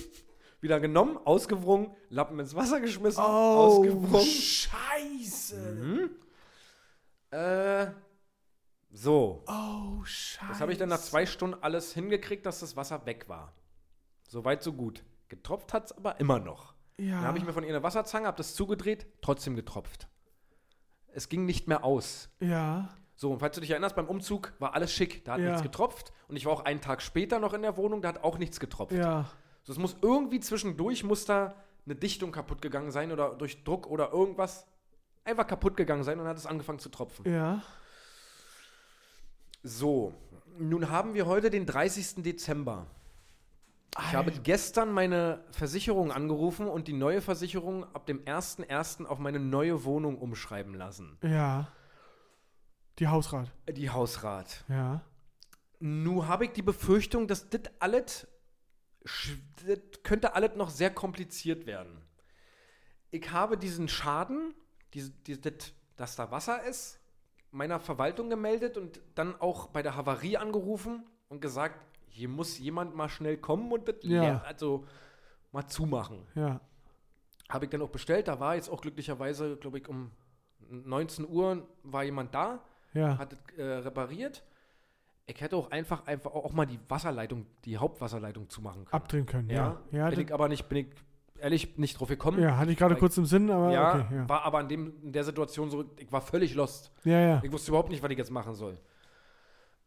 wieder 0.62 0.80
genommen, 0.80 1.18
ausgewrungen, 1.24 1.94
Lappen 2.08 2.38
ins 2.40 2.54
Wasser 2.54 2.80
geschmissen, 2.80 3.22
Oh, 3.22 3.26
ausgewrungen. 3.26 4.24
scheiße. 4.24 6.10
Äh, 7.30 7.86
so. 8.90 9.42
Oh, 9.46 10.04
scheiße. 10.04 10.46
Das 10.48 10.60
habe 10.60 10.72
ich 10.72 10.78
dann 10.78 10.88
nach 10.88 11.00
zwei 11.00 11.26
Stunden 11.26 11.56
alles 11.62 11.92
hingekriegt, 11.94 12.46
dass 12.46 12.60
das 12.60 12.76
Wasser 12.76 13.04
weg 13.06 13.28
war. 13.28 13.52
Soweit, 14.28 14.62
so 14.62 14.72
gut. 14.72 15.02
Getropft 15.28 15.72
hat 15.72 15.86
es 15.86 15.92
aber 15.92 16.20
immer 16.20 16.38
noch. 16.38 16.74
Ja. 16.98 17.16
Dann 17.16 17.24
habe 17.24 17.38
ich 17.38 17.44
mir 17.44 17.52
von 17.52 17.64
ihr 17.64 17.70
eine 17.70 17.82
Wasserzange, 17.82 18.26
habe 18.26 18.36
das 18.36 18.54
zugedreht, 18.54 19.06
trotzdem 19.22 19.56
getropft. 19.56 20.08
Es 21.08 21.28
ging 21.28 21.44
nicht 21.44 21.68
mehr 21.68 21.84
aus. 21.84 22.28
ja. 22.40 22.88
So, 23.14 23.30
und 23.30 23.38
falls 23.38 23.54
du 23.54 23.60
dich 23.60 23.70
erinnerst, 23.70 23.94
beim 23.94 24.08
Umzug 24.08 24.52
war 24.58 24.74
alles 24.74 24.92
schick, 24.92 25.24
da 25.24 25.32
hat 25.34 25.40
Ja. 25.40 25.46
nichts 25.50 25.62
getropft. 25.62 26.12
Und 26.26 26.34
ich 26.36 26.44
war 26.46 26.54
auch 26.54 26.64
einen 26.64 26.80
Tag 26.80 27.02
später 27.02 27.38
noch 27.38 27.52
in 27.52 27.62
der 27.62 27.76
Wohnung, 27.76 28.02
da 28.02 28.08
hat 28.08 28.24
auch 28.24 28.36
nichts 28.36 28.58
getropft. 28.58 28.90
Ja. 28.92 29.26
So, 29.62 29.72
es 29.72 29.78
muss 29.78 29.96
irgendwie 30.02 30.40
zwischendurch, 30.40 31.04
muss 31.04 31.24
da 31.24 31.54
eine 31.84 31.94
Dichtung 31.94 32.32
kaputt 32.32 32.62
gegangen 32.62 32.90
sein 32.90 33.12
oder 33.12 33.34
durch 33.34 33.64
Druck 33.64 33.86
oder 33.86 34.12
irgendwas 34.12 34.66
einfach 35.24 35.46
kaputt 35.46 35.76
gegangen 35.76 36.04
sein 36.04 36.18
und 36.18 36.24
dann 36.24 36.30
hat 36.30 36.38
es 36.38 36.46
angefangen 36.46 36.78
zu 36.78 36.88
tropfen. 36.88 37.30
Ja. 37.30 37.62
So, 39.62 40.12
nun 40.58 40.90
haben 40.90 41.14
wir 41.14 41.26
heute 41.26 41.50
den 41.50 41.66
30. 41.66 42.22
Dezember. 42.22 42.86
Ich 43.98 44.14
habe 44.14 44.32
gestern 44.32 44.90
meine 44.90 45.44
Versicherung 45.50 46.12
angerufen 46.12 46.66
und 46.66 46.88
die 46.88 46.94
neue 46.94 47.20
Versicherung 47.20 47.84
ab 47.94 48.06
dem 48.06 48.24
1.1. 48.24 49.04
auf 49.04 49.18
meine 49.18 49.38
neue 49.38 49.84
Wohnung 49.84 50.18
umschreiben 50.18 50.74
lassen. 50.74 51.18
Ja. 51.22 51.68
Die 52.98 53.06
Hausrat. 53.06 53.52
Die 53.68 53.90
Hausrat. 53.90 54.64
Ja. 54.68 55.02
Nun 55.78 56.26
habe 56.26 56.46
ich 56.46 56.52
die 56.52 56.62
Befürchtung, 56.62 57.28
dass 57.28 57.50
das 57.50 57.62
alles, 57.80 58.26
könnte 60.02 60.34
alles 60.34 60.54
noch 60.56 60.70
sehr 60.70 60.90
kompliziert 60.90 61.66
werden. 61.66 62.02
Ich 63.10 63.30
habe 63.30 63.56
diesen 63.58 63.88
Schaden, 63.88 64.54
diese, 64.94 65.10
die, 65.26 65.40
das, 65.40 65.72
dass 65.96 66.16
da 66.16 66.30
Wasser 66.30 66.62
ist, 66.64 66.98
meiner 67.50 67.80
Verwaltung 67.80 68.30
gemeldet 68.30 68.76
und 68.78 69.00
dann 69.14 69.38
auch 69.40 69.66
bei 69.68 69.82
der 69.82 69.96
Havarie 69.96 70.38
angerufen 70.38 71.04
und 71.28 71.40
gesagt, 71.40 71.78
hier 72.08 72.28
muss 72.28 72.58
jemand 72.58 72.94
mal 72.94 73.08
schnell 73.08 73.36
kommen 73.36 73.70
und 73.72 73.88
das 73.88 73.96
Ja. 74.02 74.42
also 74.42 74.86
mal 75.50 75.66
zumachen. 75.66 76.26
Ja. 76.34 76.60
Habe 77.50 77.66
ich 77.66 77.70
dann 77.70 77.82
auch 77.82 77.90
bestellt, 77.90 78.28
da 78.28 78.40
war 78.40 78.54
jetzt 78.54 78.70
auch 78.70 78.80
glücklicherweise, 78.80 79.56
glaube 79.56 79.78
ich, 79.78 79.88
um 79.88 80.10
19 80.70 81.28
Uhr 81.28 81.68
war 81.82 82.04
jemand 82.04 82.34
da, 82.34 82.64
Ja. 82.94 83.18
hat 83.18 83.34
es 83.34 83.58
äh, 83.58 83.62
repariert. 83.62 84.42
Ich 85.26 85.40
hätte 85.40 85.56
auch 85.56 85.70
einfach, 85.70 86.06
einfach 86.06 86.32
auch 86.32 86.52
mal 86.52 86.66
die 86.66 86.78
Wasserleitung, 86.88 87.46
die 87.64 87.76
Hauptwasserleitung 87.78 88.48
zumachen 88.50 88.84
können. 88.84 88.92
Abdrehen 88.92 89.26
können. 89.26 89.48
Ja. 89.50 89.80
Ja, 89.90 89.98
Ja. 89.98 90.10
bin 90.10 90.20
ich 90.20 90.34
aber 90.34 90.48
nicht, 90.48 90.68
bin 90.68 90.78
ich 90.78 90.86
ehrlich 91.40 91.78
nicht 91.78 91.98
drauf 91.98 92.08
gekommen. 92.08 92.40
ja, 92.40 92.56
hatte 92.56 92.72
ich 92.72 92.78
gerade 92.78 92.96
kurz 92.96 93.16
im 93.16 93.26
Sinn, 93.26 93.50
aber 93.50 93.70
Ja, 93.72 93.94
okay. 94.04 94.16
Ja. 94.16 94.28
war 94.28 94.42
aber 94.44 94.60
in, 94.60 94.68
dem, 94.68 94.92
in 95.02 95.12
der 95.12 95.24
Situation 95.24 95.70
so, 95.70 95.84
ich 95.96 96.10
war 96.10 96.20
völlig 96.20 96.54
lost. 96.54 96.92
Ja, 97.04 97.18
ja. 97.20 97.40
Ich 97.44 97.52
wusste 97.52 97.70
überhaupt 97.70 97.90
nicht, 97.90 98.02
was 98.02 98.10
ich 98.10 98.18
jetzt 98.18 98.30
machen 98.30 98.54
soll. 98.54 98.78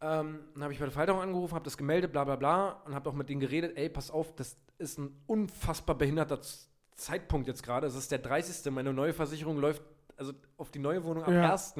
Ähm, 0.01 0.39
dann 0.53 0.63
habe 0.63 0.73
ich 0.73 0.79
bei 0.79 0.85
der 0.85 0.91
Verwaltung 0.91 1.21
angerufen, 1.21 1.53
habe 1.55 1.63
das 1.65 1.77
gemeldet, 1.77 2.11
bla 2.11 2.23
bla 2.23 2.35
bla, 2.35 2.69
und 2.85 2.93
habe 2.95 3.09
auch 3.09 3.13
mit 3.13 3.29
denen 3.29 3.39
geredet, 3.39 3.77
ey, 3.77 3.89
pass 3.89 4.11
auf, 4.11 4.35
das 4.35 4.57
ist 4.77 4.99
ein 4.99 5.09
unfassbar 5.27 5.97
behinderter 5.97 6.39
Zeitpunkt 6.95 7.47
jetzt 7.47 7.63
gerade. 7.63 7.87
Es 7.87 7.95
ist 7.95 8.11
der 8.11 8.19
30. 8.19 8.71
Meine 8.71 8.93
neue 8.93 9.13
Versicherung 9.13 9.57
läuft, 9.57 9.81
also 10.17 10.33
auf 10.57 10.69
die 10.71 10.79
neue 10.79 11.03
Wohnung 11.03 11.23
am 11.23 11.33
Ja. 11.33 11.51
1. 11.51 11.75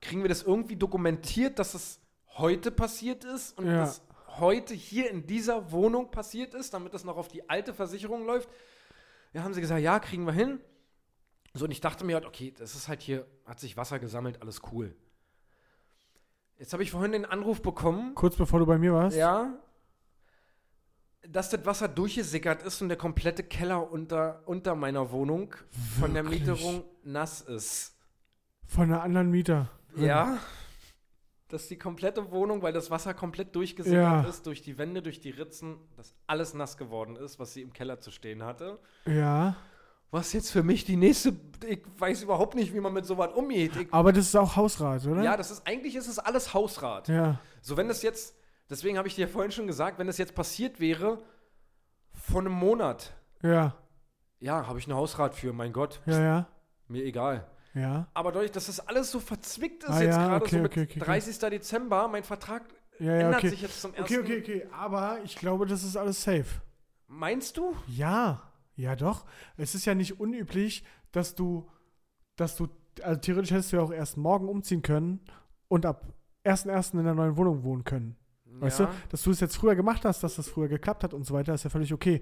Kriegen 0.00 0.22
wir 0.22 0.28
das 0.28 0.42
irgendwie 0.42 0.76
dokumentiert, 0.76 1.58
dass 1.58 1.72
es 1.74 2.00
heute 2.38 2.70
passiert 2.70 3.24
ist 3.24 3.56
und 3.58 3.66
Ja. 3.66 3.78
das 3.80 4.02
heute 4.38 4.74
hier 4.74 5.10
in 5.10 5.26
dieser 5.26 5.70
Wohnung 5.70 6.10
passiert 6.10 6.54
ist, 6.54 6.74
damit 6.74 6.92
das 6.94 7.04
noch 7.04 7.16
auf 7.16 7.28
die 7.28 7.48
alte 7.48 7.72
Versicherung 7.74 8.26
läuft? 8.26 8.48
Ja, 9.32 9.42
haben 9.42 9.54
sie 9.54 9.60
gesagt, 9.60 9.80
ja, 9.80 9.98
kriegen 10.00 10.24
wir 10.26 10.32
hin. 10.32 10.60
So, 11.54 11.64
und 11.66 11.70
ich 11.70 11.80
dachte 11.80 12.04
mir 12.04 12.14
halt, 12.14 12.26
okay, 12.26 12.52
das 12.56 12.74
ist 12.74 12.88
halt 12.88 13.00
hier, 13.02 13.26
hat 13.44 13.60
sich 13.60 13.76
Wasser 13.76 13.98
gesammelt, 14.00 14.42
alles 14.42 14.62
cool. 14.72 14.94
Jetzt 16.58 16.72
habe 16.72 16.82
ich 16.82 16.90
vorhin 16.90 17.12
den 17.12 17.24
Anruf 17.24 17.62
bekommen, 17.62 18.14
Kurz 18.14 18.36
bevor 18.36 18.58
du 18.60 18.66
bei 18.66 18.78
mir 18.78 18.92
warst. 18.92 19.16
ja, 19.16 19.52
dass 21.28 21.48
das 21.50 21.64
Wasser 21.64 21.88
durchgesickert 21.88 22.62
ist 22.64 22.82
und 22.82 22.88
der 22.88 22.98
komplette 22.98 23.42
Keller 23.44 23.90
unter, 23.90 24.42
unter 24.46 24.74
meiner 24.74 25.10
Wohnung 25.10 25.54
von 25.98 26.12
der 26.12 26.24
Wirklich? 26.24 26.40
Mieterung 26.42 26.84
nass 27.02 27.40
ist. 27.40 27.96
Von 28.66 28.84
einer 28.84 29.02
anderen 29.02 29.30
Mieter. 29.30 29.70
Ja. 29.96 30.38
Dass 31.48 31.68
die 31.68 31.78
komplette 31.78 32.30
Wohnung, 32.30 32.62
weil 32.62 32.72
das 32.72 32.90
Wasser 32.90 33.12
komplett 33.14 33.54
durchgesickert 33.54 34.02
Ja. 34.02 34.22
ist, 34.22 34.46
durch 34.46 34.62
die 34.62 34.78
Wände, 34.78 35.02
durch 35.02 35.20
die 35.20 35.30
Ritzen, 35.30 35.76
dass 35.96 36.14
alles 36.26 36.54
nass 36.54 36.76
geworden 36.78 37.16
ist, 37.16 37.38
was 37.38 37.52
sie 37.52 37.60
im 37.62 37.72
Keller 37.72 38.00
zu 38.00 38.10
stehen 38.10 38.42
hatte. 38.44 38.78
Ja. 39.06 39.54
Was 40.10 40.32
jetzt 40.32 40.50
für 40.50 40.62
mich 40.62 40.84
die 40.84 40.96
nächste, 40.96 41.34
ich 41.68 41.82
weiß 41.98 42.22
überhaupt 42.22 42.54
nicht, 42.54 42.72
wie 42.72 42.80
man 42.80 42.92
mit 42.92 43.04
sowas 43.04 43.32
umgeht. 43.34 43.76
Ich, 43.76 43.92
Aber 43.92 44.12
das 44.12 44.26
ist 44.26 44.36
auch 44.36 44.56
Hausrat, 44.56 45.04
oder? 45.06 45.22
ja, 45.22 45.36
das 45.36 45.50
ist, 45.50 45.66
eigentlich 45.66 45.96
ist 45.96 46.06
es 46.08 46.18
alles 46.18 46.54
Hausrat. 46.54 47.08
Ja. 47.08 47.40
So, 47.60 47.76
wenn 47.76 47.88
das 47.88 48.02
jetzt, 48.02 48.36
deswegen 48.70 48.96
habe 48.96 49.08
ich 49.08 49.14
dir 49.16 49.22
ja 49.26 49.28
vorhin 49.28 49.50
schon 49.52 49.66
gesagt, 49.66 49.98
wenn 49.98 50.06
das 50.06 50.16
jetzt 50.18 50.34
passiert 50.34 50.78
wäre, 50.80 51.18
von 52.12 52.46
einem 52.46 52.54
Monat, 52.56 53.12
Ja. 53.42 53.74
ja, 54.38 54.66
habe 54.66 54.78
ich 54.78 54.86
einen 54.86 54.96
Hausrat 54.96 55.34
für, 55.34 55.52
mein 55.52 55.72
Gott, 55.72 56.00
Ja, 56.06 56.20
ja. 56.22 56.48
mir 56.88 57.04
egal. 57.04 57.46
Ja. 57.74 58.08
Aber 58.14 58.32
dadurch, 58.32 58.52
dass 58.52 58.66
das 58.66 58.80
alles 58.80 59.10
so 59.10 59.20
verzwickt 59.20 59.84
ist 59.84 59.90
Ah, 59.90 60.00
jetzt 60.02 60.14
ja, 60.16 60.28
gerade 60.28 60.44
okay, 60.44 60.56
so 60.56 60.62
mit 60.62 60.70
okay, 60.70 60.82
okay, 60.82 61.00
okay. 61.00 61.04
30. 61.04 61.38
Dezember, 61.50 62.08
mein 62.08 62.22
Vertrag 62.24 62.62
Ja, 62.98 63.06
ja, 63.06 63.12
ändert 63.20 63.38
okay. 63.38 63.48
sich 63.50 63.62
jetzt 63.62 63.80
zum 63.80 63.92
ersten. 63.94 64.14
Okay, 64.14 64.20
okay, 64.20 64.38
okay. 64.40 64.68
Aber 64.72 65.18
ich 65.24 65.36
glaube, 65.36 65.66
das 65.66 65.82
ist 65.82 65.96
alles 65.96 66.22
safe. 66.22 66.46
Meinst 67.08 67.56
du? 67.56 67.74
Ja. 67.88 68.42
Ja, 68.76 68.96
doch. 68.96 69.24
Es 69.56 69.74
ist 69.74 69.84
ja 69.84 69.94
nicht 69.94 70.18
unüblich, 70.20 70.84
dass 71.12 71.34
du, 71.34 71.68
dass 72.36 72.56
du, 72.56 72.68
also 73.02 73.20
theoretisch 73.20 73.50
hättest 73.52 73.72
du 73.72 73.76
ja 73.76 73.82
auch 73.82 73.92
erst 73.92 74.16
morgen 74.16 74.48
umziehen 74.48 74.82
können 74.82 75.20
und 75.68 75.86
ab 75.86 76.06
1.1. 76.44 76.98
in 76.98 77.04
der 77.04 77.14
neuen 77.14 77.36
Wohnung 77.36 77.62
wohnen 77.62 77.84
können. 77.84 78.16
Weißt 78.46 78.80
ja. 78.80 78.86
du, 78.86 78.92
dass 79.10 79.22
du 79.22 79.30
es 79.30 79.40
jetzt 79.40 79.56
früher 79.56 79.74
gemacht 79.74 80.04
hast, 80.04 80.22
dass 80.22 80.36
das 80.36 80.48
früher 80.48 80.68
geklappt 80.68 81.02
hat 81.02 81.12
und 81.14 81.24
so 81.24 81.34
weiter, 81.34 81.54
ist 81.54 81.64
ja 81.64 81.70
völlig 81.70 81.92
okay. 81.92 82.20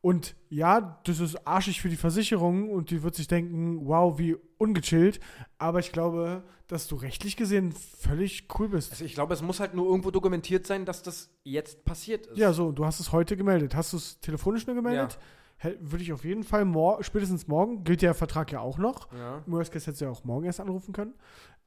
Und 0.00 0.36
ja, 0.48 1.00
das 1.04 1.18
ist 1.20 1.46
arschig 1.46 1.80
für 1.80 1.88
die 1.88 1.96
Versicherung 1.96 2.70
und 2.70 2.90
die 2.90 3.02
wird 3.02 3.14
sich 3.16 3.26
denken, 3.26 3.86
wow, 3.86 4.16
wie 4.18 4.36
ungechillt. 4.56 5.18
Aber 5.58 5.80
ich 5.80 5.90
glaube, 5.92 6.44
dass 6.68 6.86
du 6.86 6.94
rechtlich 6.96 7.36
gesehen 7.36 7.72
völlig 7.72 8.46
cool 8.58 8.68
bist. 8.68 8.92
Also 8.92 9.04
ich 9.04 9.14
glaube, 9.14 9.34
es 9.34 9.42
muss 9.42 9.58
halt 9.58 9.74
nur 9.74 9.86
irgendwo 9.86 10.10
dokumentiert 10.10 10.66
sein, 10.66 10.84
dass 10.84 11.02
das 11.02 11.30
jetzt 11.42 11.84
passiert 11.84 12.26
ist. 12.26 12.38
Ja, 12.38 12.52
so, 12.52 12.70
du 12.72 12.84
hast 12.86 13.00
es 13.00 13.10
heute 13.10 13.36
gemeldet. 13.36 13.74
Hast 13.74 13.92
du 13.92 13.96
es 13.96 14.20
telefonisch 14.20 14.66
nur 14.66 14.76
gemeldet? 14.76 15.18
Hä- 15.60 15.76
Würde 15.80 16.04
ich 16.04 16.12
auf 16.12 16.24
jeden 16.24 16.44
Fall 16.44 16.64
mor 16.64 17.02
spätestens 17.02 17.48
morgen, 17.48 17.82
gilt 17.82 18.02
der 18.02 18.14
Vertrag 18.14 18.52
ja 18.52 18.60
auch 18.60 18.78
noch. 18.78 19.12
Ja. 19.12 19.42
Im 19.44 19.52
Worst 19.52 19.72
Case 19.72 19.86
hättest 19.86 20.00
du 20.00 20.04
ja 20.04 20.10
auch 20.12 20.22
morgen 20.24 20.46
erst 20.46 20.60
anrufen 20.60 20.92
können. 20.92 21.14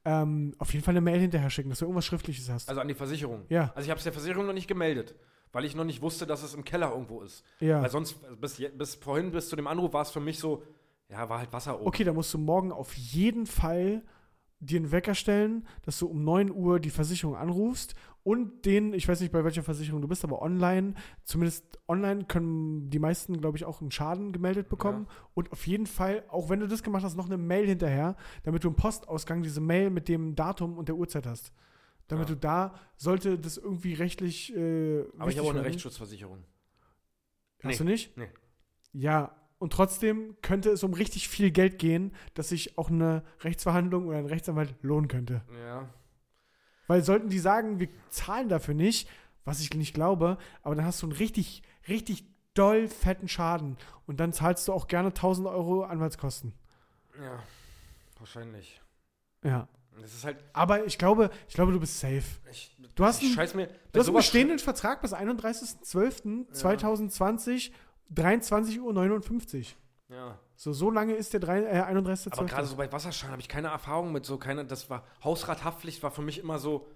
Ähm, 0.04 0.54
auf 0.58 0.72
jeden 0.72 0.84
Fall 0.84 0.92
eine 0.92 1.00
Mail 1.02 1.20
hinterher 1.20 1.50
schicken, 1.50 1.68
dass 1.68 1.80
du 1.80 1.84
irgendwas 1.84 2.06
Schriftliches 2.06 2.48
hast. 2.50 2.68
Also 2.68 2.80
an 2.80 2.88
die 2.88 2.94
Versicherung. 2.94 3.44
Ja. 3.50 3.70
Also 3.74 3.84
ich 3.84 3.90
habe 3.90 3.98
es 3.98 4.04
der 4.04 4.12
Versicherung 4.14 4.46
noch 4.46 4.54
nicht 4.54 4.66
gemeldet, 4.66 5.14
weil 5.52 5.64
ich 5.64 5.74
noch 5.74 5.84
nicht 5.84 6.02
wusste, 6.02 6.26
dass 6.26 6.42
es 6.42 6.54
im 6.54 6.64
Keller 6.64 6.90
irgendwo 6.92 7.20
ist. 7.20 7.44
ja. 7.60 7.80
Weil 7.82 7.90
sonst, 7.90 8.16
bis, 8.40 8.58
je- 8.58 8.68
bis 8.70 8.94
vorhin, 8.96 9.30
bis 9.30 9.48
zu 9.48 9.56
dem 9.56 9.66
Anruf, 9.66 9.92
war 9.92 10.02
es 10.02 10.10
für 10.10 10.20
mich 10.20 10.38
so, 10.38 10.62
ja, 11.08 11.28
war 11.28 11.38
halt 11.38 11.52
Wasser 11.52 11.76
oben. 11.78 11.86
Okay, 11.88 12.04
dann 12.04 12.14
musst 12.14 12.32
du 12.32 12.38
morgen 12.38 12.72
auf 12.72 12.94
jeden 12.94 13.46
Fall 13.46 14.02
dir 14.60 14.78
einen 14.78 14.92
Wecker 14.92 15.14
stellen, 15.16 15.66
dass 15.84 15.98
du 15.98 16.06
um 16.06 16.22
9 16.24 16.50
Uhr 16.52 16.78
die 16.78 16.90
Versicherung 16.90 17.34
anrufst 17.36 17.94
und 18.22 18.64
den, 18.64 18.94
ich 18.94 19.08
weiß 19.08 19.20
nicht, 19.20 19.32
bei 19.32 19.42
welcher 19.42 19.64
Versicherung 19.64 20.00
du 20.00 20.06
bist, 20.06 20.22
aber 20.22 20.40
online, 20.40 20.94
zumindest 21.24 21.80
online 21.88 22.24
können 22.26 22.88
die 22.88 23.00
meisten, 23.00 23.40
glaube 23.40 23.56
ich, 23.58 23.64
auch 23.64 23.80
einen 23.80 23.90
Schaden 23.90 24.30
gemeldet 24.32 24.68
bekommen. 24.68 25.08
Und 25.34 25.50
auf 25.50 25.66
jeden 25.66 25.86
Fall, 25.86 26.22
auch 26.28 26.48
wenn 26.48 26.60
du 26.60 26.68
das 26.68 26.84
gemacht 26.84 27.02
hast, 27.02 27.16
noch 27.16 27.26
eine 27.26 27.38
Mail 27.38 27.66
hinterher, 27.66 28.14
damit 28.44 28.62
du 28.62 28.68
im 28.68 28.76
Postausgang 28.76 29.42
diese 29.42 29.60
Mail 29.60 29.90
mit 29.90 30.08
dem 30.08 30.36
Datum 30.36 30.78
und 30.78 30.88
der 30.88 30.94
Uhrzeit 30.94 31.26
hast. 31.26 31.52
Damit 32.12 32.28
Ja. 32.28 32.34
du 32.34 32.40
da, 32.40 32.74
sollte 32.96 33.38
das 33.38 33.56
irgendwie 33.56 33.94
rechtlich. 33.94 34.54
Äh, 34.54 35.04
Aber 35.18 35.30
ich 35.30 35.38
habe 35.38 35.46
auch 35.46 35.50
eine 35.50 35.60
werden. 35.60 35.64
Rechtsschutzversicherung. 35.72 36.44
Hast 37.62 37.64
Nee. 37.72 37.76
du 37.78 37.84
nicht? 37.84 38.16
Nee. 38.18 38.28
Ja, 38.92 39.34
und 39.58 39.72
trotzdem 39.72 40.36
könnte 40.42 40.68
es 40.70 40.82
um 40.82 40.92
richtig 40.92 41.28
viel 41.28 41.50
Geld 41.50 41.78
gehen, 41.78 42.14
dass 42.34 42.50
sich 42.50 42.76
auch 42.76 42.90
eine 42.90 43.24
Rechtsverhandlung 43.40 44.08
oder 44.08 44.18
ein 44.18 44.26
Rechtsanwalt 44.26 44.74
lohnen 44.82 45.08
könnte. 45.08 45.40
Ja. 45.64 45.88
Weil 46.86 47.02
sollten 47.02 47.30
die 47.30 47.38
sagen, 47.38 47.80
wir 47.80 47.88
zahlen 48.10 48.48
dafür 48.50 48.74
nicht, 48.74 49.08
was 49.44 49.60
ich 49.60 49.72
nicht 49.72 49.94
glaube, 49.94 50.36
aber 50.62 50.74
dann 50.74 50.84
hast 50.84 51.00
du 51.00 51.06
einen 51.06 51.16
richtig, 51.16 51.62
richtig 51.88 52.26
doll 52.54 52.88
fetten 52.88 53.28
Schaden. 53.28 53.78
Und 54.06 54.20
dann 54.20 54.34
zahlst 54.34 54.68
du 54.68 54.72
auch 54.74 54.86
gerne 54.86 55.14
1000 55.14 55.46
Euro 55.48 55.84
Anwaltskosten. 55.84 56.52
Ja. 57.18 57.42
Wahrscheinlich. 58.18 58.80
Ja. 59.42 59.68
Das 60.00 60.14
ist 60.14 60.24
halt. 60.24 60.38
Aber 60.52 60.84
ich 60.86 60.98
glaube, 60.98 61.30
ich 61.48 61.54
glaube, 61.54 61.72
du 61.72 61.80
bist 61.80 61.98
safe. 62.00 62.22
Ich, 62.50 62.76
Du 62.94 63.04
hast 63.04 63.22
ich 63.22 63.38
einen- 63.38 63.56
mir. 63.56 63.68
Du 63.92 64.00
hast 64.00 64.08
einen 64.08 64.16
bestehenden 64.16 64.58
Vertrag 64.58 65.00
bis 65.00 65.14
31.12.2020, 65.14 67.70
23.59 68.14 68.80
Uhr. 68.80 70.16
Ja. 70.16 70.38
So, 70.56 70.72
so 70.72 70.90
lange 70.90 71.14
ist 71.14 71.32
der 71.32 71.40
drei- 71.40 71.62
äh, 71.64 71.80
31.12. 71.82 72.38
Aber 72.38 72.46
gerade 72.46 72.66
so 72.66 72.76
bei 72.76 72.90
Wasserschaden 72.92 73.32
habe 73.32 73.40
ich 73.42 73.48
keine 73.48 73.68
Erfahrung 73.68 74.12
mit 74.12 74.24
so 74.26 74.36
keine. 74.38 74.64
Das 74.64 74.90
war 74.90 75.04
Hausrathaftpflicht 75.24 76.02
war 76.02 76.10
für 76.10 76.22
mich 76.22 76.38
immer 76.38 76.58
so, 76.58 76.86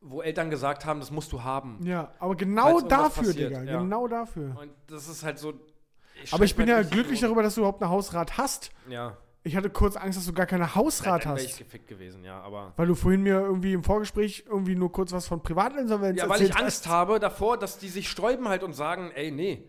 wo 0.00 0.22
Eltern 0.22 0.50
gesagt 0.50 0.84
haben, 0.86 1.00
das 1.00 1.10
musst 1.10 1.32
du 1.32 1.42
haben. 1.44 1.78
Ja, 1.84 2.12
aber 2.18 2.34
genau 2.34 2.80
dafür, 2.80 3.24
passiert, 3.24 3.50
Digga. 3.50 3.62
ja. 3.64 3.78
Genau 3.80 4.08
dafür. 4.08 4.56
Und 4.58 4.70
das 4.88 5.08
ist 5.08 5.22
halt 5.22 5.38
so. 5.38 5.52
Aber 6.30 6.44
ich 6.44 6.56
bin 6.56 6.68
ja 6.68 6.82
glücklich 6.82 7.20
darüber, 7.20 7.42
dass 7.42 7.54
du 7.54 7.60
überhaupt 7.60 7.82
eine 7.82 7.90
Hausrat 7.90 8.36
hast. 8.38 8.70
Ja. 8.88 9.16
Ich 9.44 9.56
hatte 9.56 9.70
kurz 9.70 9.96
Angst, 9.96 10.16
dass 10.18 10.26
du 10.26 10.32
gar 10.32 10.46
keine 10.46 10.74
Hausrat 10.76 11.24
Dann 11.24 11.34
wäre 11.34 11.44
ich 11.44 11.52
hast. 11.52 11.58
gefickt 11.58 11.88
gewesen, 11.88 12.22
ja. 12.24 12.40
Aber. 12.42 12.72
Weil 12.76 12.86
du 12.86 12.94
vorhin 12.94 13.22
mir 13.22 13.40
irgendwie 13.40 13.72
im 13.72 13.82
Vorgespräch 13.82 14.44
irgendwie 14.46 14.76
nur 14.76 14.92
kurz 14.92 15.10
was 15.12 15.26
von 15.26 15.42
Privatinsolvenz 15.42 16.18
Ja, 16.18 16.28
weil 16.28 16.42
ich 16.42 16.54
Angst 16.56 16.86
hast. 16.86 16.88
habe 16.88 17.18
davor, 17.18 17.58
dass 17.58 17.78
die 17.78 17.88
sich 17.88 18.08
sträuben 18.08 18.48
halt 18.48 18.62
und 18.62 18.72
sagen, 18.72 19.10
ey, 19.14 19.30
nee, 19.32 19.64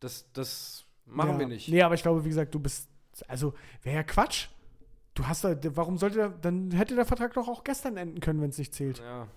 das, 0.00 0.30
das 0.32 0.84
machen 1.06 1.34
ja. 1.34 1.38
wir 1.40 1.46
nicht. 1.46 1.68
Nee, 1.68 1.82
aber 1.82 1.94
ich 1.94 2.02
glaube, 2.02 2.24
wie 2.24 2.28
gesagt, 2.28 2.54
du 2.54 2.58
bist. 2.60 2.88
Also, 3.28 3.54
wäre 3.82 3.96
ja 3.96 4.02
Quatsch. 4.02 4.48
Du 5.14 5.24
hast 5.28 5.44
da. 5.44 5.54
Warum 5.76 5.96
sollte 5.96 6.16
der. 6.16 6.28
Dann 6.30 6.72
hätte 6.72 6.96
der 6.96 7.04
Vertrag 7.06 7.34
doch 7.34 7.46
auch 7.46 7.62
gestern 7.62 7.96
enden 7.96 8.18
können, 8.20 8.40
wenn 8.42 8.50
es 8.50 8.58
nicht 8.58 8.74
zählt. 8.74 8.98
Ja, 8.98 9.28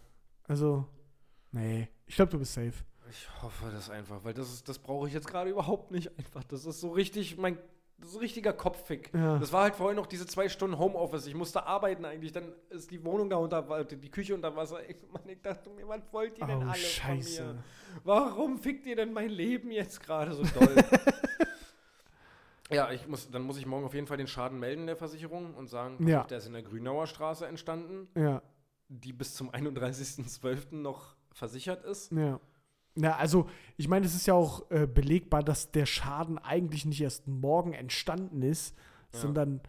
Also. 0.48 0.86
Nee. 1.52 1.88
Ich 2.08 2.16
glaube, 2.16 2.32
du 2.32 2.40
bist 2.40 2.54
safe. 2.56 2.74
ich 3.12 3.28
hoffe 3.44 3.70
das 3.72 3.90
einfach, 3.92 4.24
weil 4.24 4.34
das 4.34 4.52
ist, 4.52 4.68
das 4.68 4.80
brauche 4.80 5.08
ich 5.08 5.14
jetzt 5.14 5.28
gerade 5.28 5.50
überhaupt 5.52 5.92
nicht 5.92 6.18
einfach. 6.18 6.44
Das 6.46 6.66
ist 6.66 6.80
so 6.82 6.90
richtig, 6.92 7.38
mein, 7.38 7.58
das 8.00 8.10
ist 8.10 8.16
ein 8.16 8.20
richtiger 8.20 8.54
Kopffick. 8.54 9.12
Ja. 9.14 9.40
Das 9.40 9.52
war 9.52 9.64
halt 9.64 9.76
vorhin 9.76 9.96
noch 9.96 10.06
diese 10.06 10.26
zwei 10.28 10.48
Stunden 10.50 10.78
Homeoffice. 10.78 11.26
Ich 11.28 11.34
musste 11.36 11.66
arbeiten 11.66 12.06
eigentlich, 12.06 12.32
dann 12.32 12.54
ist 12.70 12.92
die 12.92 13.04
Wohnung 13.04 13.30
da 13.30 13.38
unter 13.38 13.68
Wasser, 13.70 13.86
die 13.86 14.12
Küche 14.12 14.36
unter 14.36 14.56
Wasser. 14.56 14.88
Ich, 14.90 14.98
Mann, 15.12 15.28
ich 15.28 15.42
dachte 15.42 15.70
mir, 15.72 15.88
was 15.88 16.02
wollt 16.12 16.38
ihr 16.38 16.46
denn 16.46 16.60
Oh, 16.60 16.70
alle 16.70 16.76
Scheiße. 16.76 17.44
von 17.44 17.56
mir? 17.56 17.64
Warum 18.04 18.58
fickt 18.60 18.86
ihr 18.86 18.96
denn 18.96 19.14
mein 19.14 19.30
Leben 19.30 19.72
jetzt 19.72 20.02
gerade 20.04 20.34
so 20.34 20.44
doll? 20.44 20.76
ja, 22.70 22.92
ich 22.92 23.08
muss, 23.08 23.30
dann 23.32 23.42
muss 23.44 23.58
ich 23.58 23.66
morgen 23.66 23.86
auf 23.86 23.94
jeden 23.94 24.08
Fall 24.08 24.18
den 24.18 24.28
Schaden 24.28 24.60
melden 24.60 24.86
der 24.88 24.96
Versicherung 24.98 25.54
und 25.56 25.68
sagen, 25.68 26.08
Ja. 26.08 26.24
der 26.26 26.38
ist 26.40 26.48
in 26.48 26.54
der 26.54 26.64
Grünauer 26.64 27.08
Straße 27.08 27.48
entstanden, 27.48 28.08
Ja. 28.16 28.42
die 28.90 29.14
bis 29.14 29.36
zum 29.36 29.50
31.12. 29.52 30.76
noch 30.76 31.16
versichert 31.32 31.84
ist. 31.86 32.12
Ja. 32.12 32.40
Na, 33.00 33.16
also, 33.16 33.48
ich 33.78 33.88
meine, 33.88 34.06
es 34.06 34.16
ist 34.16 34.26
ja 34.28 34.34
auch 34.34 34.70
äh, 34.72 34.88
belegbar, 34.88 35.44
dass 35.44 35.72
der 35.72 35.86
Schaden 35.86 36.38
eigentlich 36.40 36.86
nicht 36.86 37.00
erst 37.02 37.28
morgen 37.28 37.74
entstanden 37.74 38.42
ist, 38.42 38.76
Ja. 39.14 39.20
sondern 39.20 39.62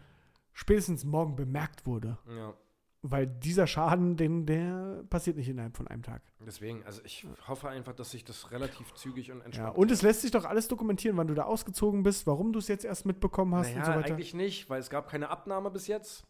spätestens 0.53 1.05
morgen 1.05 1.35
bemerkt 1.35 1.85
wurde. 1.85 2.17
Ja, 2.27 2.53
Weil 3.01 3.27
dieser 3.27 3.67
Schaden, 3.67 4.17
den, 4.17 4.45
der 4.45 5.03
passiert 5.09 5.37
nicht 5.37 5.47
innerhalb 5.47 5.77
von 5.77 5.87
einem 5.87 6.01
Tag. 6.03 6.21
deswegen, 6.45 6.83
also 6.85 7.01
ich 7.05 7.25
hoffe 7.47 7.69
einfach, 7.69 7.93
dass 7.93 8.11
sich 8.11 8.25
das 8.25 8.51
relativ 8.51 8.93
zügig 8.95 9.31
und 9.31 9.39
Ja, 9.39 9.45
entspannt 9.45 9.77
und 9.77 9.91
es 9.91 10.01
lässt 10.01 10.21
sich 10.21 10.31
doch 10.31 10.43
alles 10.45 10.67
dokumentieren, 10.67 11.15
wann 11.15 11.27
du 11.27 11.33
da 11.35 11.43
ausgezogen 11.43 12.03
bist, 12.03 12.27
warum 12.27 12.51
du 12.51 12.59
es 12.59 12.67
jetzt 12.67 12.83
erst 12.83 13.05
mitbekommen 13.05 13.55
hast 13.55 13.67
naja, 13.69 13.79
und 13.79 13.85
so 13.85 13.91
weiter. 13.99 14.13
eigentlich 14.15 14.33
nicht, 14.33 14.69
weil 14.69 14.79
es 14.81 14.89
gab 14.89 15.07
keine 15.07 15.29
Abnahme 15.29 15.69
bis 15.71 15.87
jetzt. 15.87 16.25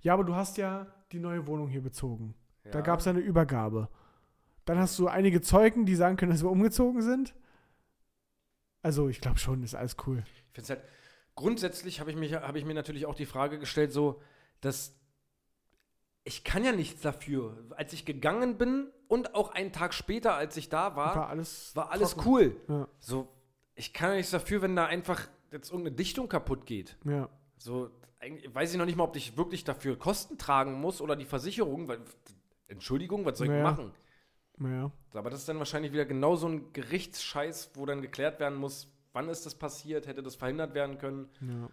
Ja, 0.00 0.14
aber 0.14 0.24
du 0.24 0.34
hast 0.34 0.56
ja 0.56 0.86
die 1.12 1.20
neue 1.20 1.46
Wohnung 1.46 1.68
hier 1.68 1.82
bezogen. 1.82 2.34
Da 2.64 2.78
Ja. 2.78 2.84
gab 2.84 2.98
es 3.00 3.06
eine 3.06 3.20
Übergabe. 3.20 3.88
Dann 4.64 4.78
hast 4.78 4.98
du 4.98 5.08
einige 5.08 5.40
Zeugen, 5.40 5.86
die 5.86 5.94
sagen 5.94 6.16
können, 6.16 6.32
dass 6.32 6.42
wir 6.42 6.50
umgezogen 6.50 7.02
sind. 7.02 7.34
Also, 8.82 9.08
ich 9.08 9.20
glaube 9.20 9.38
schon, 9.38 9.62
ist 9.62 9.74
alles 9.74 9.96
cool. 10.06 10.22
Ich 10.48 10.52
finde 10.54 10.60
es 10.62 10.70
halt, 10.70 10.82
grundsätzlich 11.34 12.00
habe 12.00 12.10
ich, 12.10 12.16
mich- 12.16 12.34
habe 12.34 12.58
ich 12.58 12.64
mir 12.64 12.74
natürlich 12.74 13.06
auch 13.06 13.14
die 13.14 13.26
Frage 13.26 13.58
gestellt, 13.58 13.92
so, 13.92 14.20
dass 14.60 14.96
ich 16.24 16.44
kann 16.44 16.64
ja 16.64 16.72
nichts 16.72 17.00
dafür. 17.02 17.56
Als 17.76 17.92
ich 17.92 18.04
gegangen 18.04 18.58
bin 18.58 18.88
und 19.08 19.34
auch 19.34 19.50
einen 19.50 19.72
Tag 19.72 19.94
später, 19.94 20.34
als 20.34 20.56
ich 20.56 20.68
da 20.68 20.94
war, 20.96 21.14
War 21.14 21.16
war, 21.16 21.28
alles, 21.30 21.72
alles 21.76 22.10
trocken. 22.14 22.28
cool. 22.28 22.56
Ja, 22.68 22.88
So, 22.98 23.28
ich 23.74 23.92
kann 23.92 24.10
ja 24.10 24.16
nichts 24.16 24.30
dafür, 24.30 24.60
wenn 24.62 24.76
da 24.76 24.86
einfach 24.86 25.28
jetzt 25.50 25.70
irgendeine 25.70 25.96
Dichtung 25.96 26.28
kaputt 26.28 26.66
geht. 26.66 26.96
ja. 27.04 27.28
So, 27.56 27.90
eigentlich 28.18 28.54
weiß 28.54 28.72
ich 28.72 28.78
noch 28.78 28.86
nicht 28.86 28.96
mal, 28.96 29.04
ob 29.04 29.16
ich 29.16 29.36
wirklich 29.36 29.64
dafür 29.64 29.98
Kosten 29.98 30.38
tragen 30.38 30.80
muss 30.80 31.00
oder 31.02 31.14
die 31.16 31.24
Versicherung, 31.26 31.88
weil, 31.88 32.00
Entschuldigung, 32.68 33.24
was 33.26 33.36
soll 33.36 33.48
ich 33.48 33.52
Naja. 33.52 33.64
machen? 33.64 33.92
Naja. 34.60 34.92
Aber 35.14 35.30
das 35.30 35.40
ist 35.40 35.48
dann 35.48 35.58
wahrscheinlich 35.58 35.92
wieder 35.92 36.04
genau 36.04 36.36
so 36.36 36.46
ein 36.46 36.72
Gerichtsscheiß, 36.72 37.70
wo 37.74 37.86
dann 37.86 38.02
geklärt 38.02 38.38
werden 38.40 38.58
muss, 38.58 38.92
wann 39.12 39.28
ist 39.28 39.46
das 39.46 39.54
passiert, 39.54 40.06
hätte 40.06 40.22
das 40.22 40.36
verhindert 40.36 40.74
werden 40.74 40.98
können. 40.98 41.28
Ja. 41.40 41.70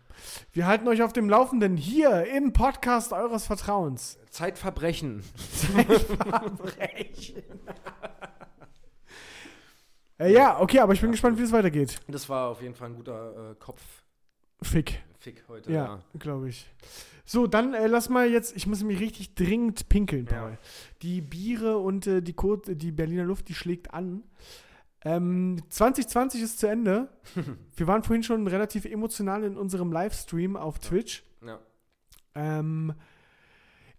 Wir 0.54 0.68
halten 0.68 0.88
euch 0.88 1.04
auf 1.04 1.12
dem 1.12 1.30
Laufenden 1.30 1.76
hier 1.76 2.26
im 2.34 2.54
Podcast 2.54 3.12
eures 3.12 3.46
Vertrauens. 3.46 4.18
Zeitverbrechen. 4.30 5.24
Äh, 10.20 10.34
ja, 10.34 10.60
okay, 10.60 10.80
aber 10.80 10.94
ich 10.94 11.02
bin 11.02 11.12
gespannt, 11.12 11.38
wie 11.38 11.44
es 11.44 11.52
weitergeht. 11.52 12.00
Das 12.08 12.28
war 12.28 12.48
auf 12.48 12.64
jeden 12.64 12.74
Fall 12.74 12.90
ein 12.90 12.96
guter 12.96 13.52
äh, 13.52 14.64
Fick. 14.64 15.04
Kopffick 15.28 15.44
heute. 15.48 15.72
Ja, 15.72 16.00
glaube 16.20 16.50
ich. 16.50 16.68
So, 17.26 17.48
dann 17.48 17.74
äh, 17.74 17.88
lass 17.88 18.10
mal 18.10 18.30
jetzt, 18.30 18.56
ich 18.56 18.68
muss 18.68 18.84
mich 18.84 19.00
richtig 19.00 19.36
dringend 19.36 19.90
pinkeln, 19.90 20.26
Paul. 20.26 20.52
Ja. 20.52 20.58
Die 21.02 21.22
Biere 21.22 21.78
und 21.78 22.08
äh, 22.08 22.22
die, 22.22 22.34
Kot, 22.34 22.66
die 22.68 22.92
Berliner 22.92 23.26
Luft, 23.26 23.50
die 23.50 23.54
schlägt 23.54 23.94
an. 23.94 24.24
Ähm, 25.04 25.62
2020 25.70 26.42
ist 26.42 26.60
zu 26.60 26.68
Ende. 26.68 27.10
Wir 27.76 27.88
waren 27.88 28.04
vorhin 28.04 28.24
schon 28.24 28.48
relativ 28.48 28.86
emotional 28.86 29.44
in 29.44 29.58
unserem 29.58 29.92
Livestream 29.92 30.56
auf 30.56 30.80
Twitch. 30.80 31.24
Ja. 31.46 31.60
Ähm, 32.36 32.94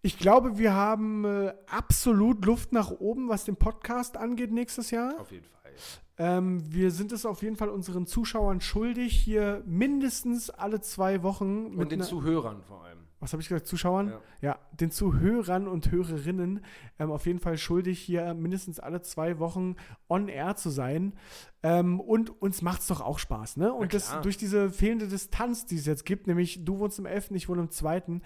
ich 0.01 0.17
glaube, 0.17 0.59
wir 0.59 0.75
haben 0.75 1.25
äh, 1.25 1.53
absolut 1.67 2.45
Luft 2.45 2.73
nach 2.73 2.93
oben, 2.93 3.29
was 3.29 3.45
den 3.45 3.57
Podcast 3.57 4.17
angeht 4.17 4.53
nächstes 4.53 4.93
Jahr. 4.93 5.21
Auf 5.21 5.33
jeden 5.33 5.45
Fall. 5.45 5.73
Ähm, 6.19 6.63
wir 6.73 6.91
sind 6.91 7.13
es 7.13 7.25
auf 7.25 7.43
jeden 7.43 7.57
Fall 7.57 7.69
unseren 7.69 8.07
Zuschauern 8.07 8.61
schuldig, 8.61 9.17
hier 9.17 9.63
mindestens 9.67 10.51
alle 10.51 10.81
zwei 10.81 11.23
Wochen 11.23 11.77
Und 11.77 11.93
den 11.93 12.03
Zuhörern 12.03 12.61
vor 12.63 12.85
allem. 12.85 12.99
was 13.21 13.33
habe 13.33 13.41
ich 13.41 13.49
gesagt, 13.49 13.69
Zuschauern? 13.69 14.09
Ja. 14.09 14.21
Ja, 14.41 14.59
den 14.73 14.91
Zuhörern 14.91 15.69
und 15.69 15.91
Hörerinnen 15.93 16.65
ähm, 16.99 17.11
auf 17.13 17.27
jeden 17.27 17.39
Fall 17.39 17.57
schuldig, 17.57 18.01
hier 18.01 18.35
mindestens 18.35 18.81
alle 18.81 19.01
zwei 19.03 19.39
Wochen 19.39 19.77
on 20.09 20.29
air 20.29 20.57
zu 20.57 20.71
sein. 20.71 21.15
Ähm, 21.63 22.01
und 22.01 22.43
uns 22.43 22.63
macht 22.63 22.81
es 22.81 22.89
doch 22.89 23.01
auch 23.01 23.19
Spaß, 23.21 23.57
ne? 23.57 23.73
Und 23.73 23.95
das 23.95 24.21
durch 24.23 24.37
diese 24.37 24.71
fehlende 24.71 25.07
Distanz, 25.07 25.67
die 25.67 25.77
es 25.77 25.87
jetzt 25.87 26.05
gibt, 26.05 26.27
nämlich 26.27 26.65
du 26.65 26.79
wohnst 26.81 26.99
im 26.99 27.07
11., 27.07 27.31
ich 27.33 27.49
wohne 27.49 27.63
im 27.63 27.71
2., 27.71 28.21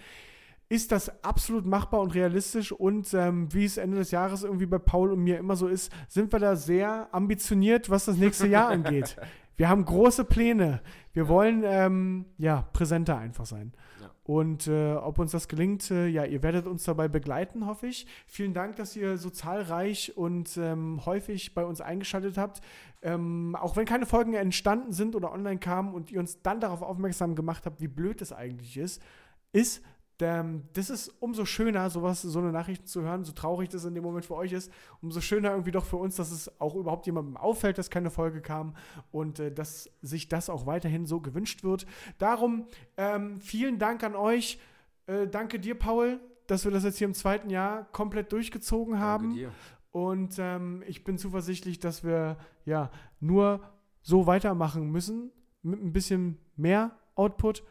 ist 0.73 0.90
das 0.90 1.23
absolut 1.23 1.66
machbar 1.66 2.01
und 2.01 2.15
realistisch 2.15 2.73
und 2.73 3.12
ähm, 3.12 3.53
wie 3.53 3.66
es 3.66 3.77
Ende 3.77 3.99
des 3.99 4.11
Jahres 4.11 4.43
irgendwie 4.43 4.65
bei 4.65 4.78
Paul 4.78 5.12
und 5.12 5.23
mir 5.23 5.36
immer 5.36 5.55
so 5.55 5.69
ist, 5.69 5.93
sind 6.09 6.32
wir 6.32 6.39
da 6.39 6.57
sehr 6.57 7.09
ambitioniert, 7.12 7.90
was 7.90 8.07
das 8.07 8.16
nächste 8.16 8.49
Jahr 8.49 8.70
angeht. 8.70 9.16
Wir 9.55 9.69
haben 9.69 9.85
große 9.85 10.24
Pläne. 10.24 10.81
Wir 11.12 11.28
wollen 11.28 11.62
ähm, 11.62 12.24
ja 12.39 12.66
präsenter 12.73 13.19
einfach 13.19 13.44
sein. 13.44 13.74
Ja. 14.01 14.11
Und 14.24 14.66
äh, 14.66 14.94
ob 14.94 15.19
uns 15.19 15.32
das 15.32 15.47
gelingt, 15.47 15.90
äh, 15.90 16.07
ja, 16.07 16.24
ihr 16.24 16.43
werdet 16.43 16.66
uns 16.66 16.85
dabei 16.85 17.07
begleiten, 17.07 17.66
hoffe 17.66 17.86
ich. 17.86 18.07
Vielen 18.27 18.55
Dank, 18.55 18.77
dass 18.77 18.97
ihr 18.97 19.19
so 19.19 19.28
zahlreich 19.28 20.16
und 20.16 20.57
ähm, 20.57 21.05
häufig 21.05 21.55
bei 21.55 21.66
uns 21.66 21.82
eingeschaltet 21.82 22.39
habt. 22.39 22.62
Ähm, 23.03 23.55
auch 23.61 23.77
wenn 23.77 23.85
keine 23.85 24.07
Folgen 24.07 24.32
entstanden 24.32 24.93
sind 24.93 25.15
oder 25.15 25.31
online 25.32 25.59
kamen 25.59 25.93
und 25.93 26.11
ihr 26.11 26.19
uns 26.19 26.40
dann 26.40 26.59
darauf 26.59 26.81
aufmerksam 26.81 27.35
gemacht 27.35 27.66
habt, 27.66 27.82
wie 27.82 27.89
blöd 27.89 28.23
es 28.23 28.32
eigentlich 28.32 28.78
ist, 28.78 29.03
ist, 29.53 29.85
das 30.18 30.90
ist 30.90 31.09
umso 31.20 31.44
schöner, 31.44 31.90
sowas, 31.90 32.22
so 32.22 32.39
eine 32.39 32.52
Nachricht 32.52 32.86
zu 32.86 33.02
hören, 33.02 33.24
so 33.24 33.32
traurig 33.32 33.70
das 33.70 33.84
in 33.84 33.94
dem 33.94 34.05
Moment 34.05 34.24
für 34.24 34.36
euch 34.36 34.52
ist, 34.52 34.70
umso 35.01 35.20
schöner 35.20 35.51
irgendwie 35.51 35.72
doch 35.72 35.84
für 35.84 35.97
uns, 35.97 36.16
dass 36.16 36.30
es 36.30 36.60
auch 36.60 36.74
überhaupt 36.76 37.06
jemandem 37.06 37.36
auffällt, 37.36 37.78
dass 37.78 37.90
keine 37.90 38.10
Folge 38.10 38.40
kam 38.40 38.76
und 39.10 39.40
äh, 39.40 39.52
dass 39.52 39.90
sich 40.01 40.28
das 40.28 40.48
auch 40.48 40.66
weiterhin 40.66 41.06
so 41.06 41.20
gewünscht 41.20 41.64
wird. 41.64 41.86
Darum 42.18 42.66
ähm, 42.97 43.40
vielen 43.40 43.78
Dank 43.78 44.05
an 44.05 44.14
euch. 44.14 44.60
Äh, 45.06 45.26
danke 45.26 45.59
dir, 45.59 45.74
Paul, 45.74 46.20
dass 46.47 46.64
wir 46.64 46.70
das 46.70 46.84
jetzt 46.84 46.98
hier 46.98 47.06
im 47.06 47.14
zweiten 47.14 47.51
Jahr 47.51 47.84
komplett 47.93 48.30
durchgezogen 48.32 49.01
haben. 49.01 49.30
Danke 49.30 49.39
dir. 49.39 49.52
Und 49.90 50.36
ähm, 50.39 50.82
ich 50.86 51.05
bin 51.05 51.18
zuversichtlich, 51.18 51.78
dass 51.78 52.02
wir 52.02 52.39
ja 52.64 52.90
nur 53.20 53.60
so 54.01 54.26
weitermachen 54.26 54.90
müssen, 54.90 55.30
mit 55.62 55.82
ein 55.82 55.93
bisschen 55.93 56.39
mehr 56.56 56.93
Output. 57.14 57.62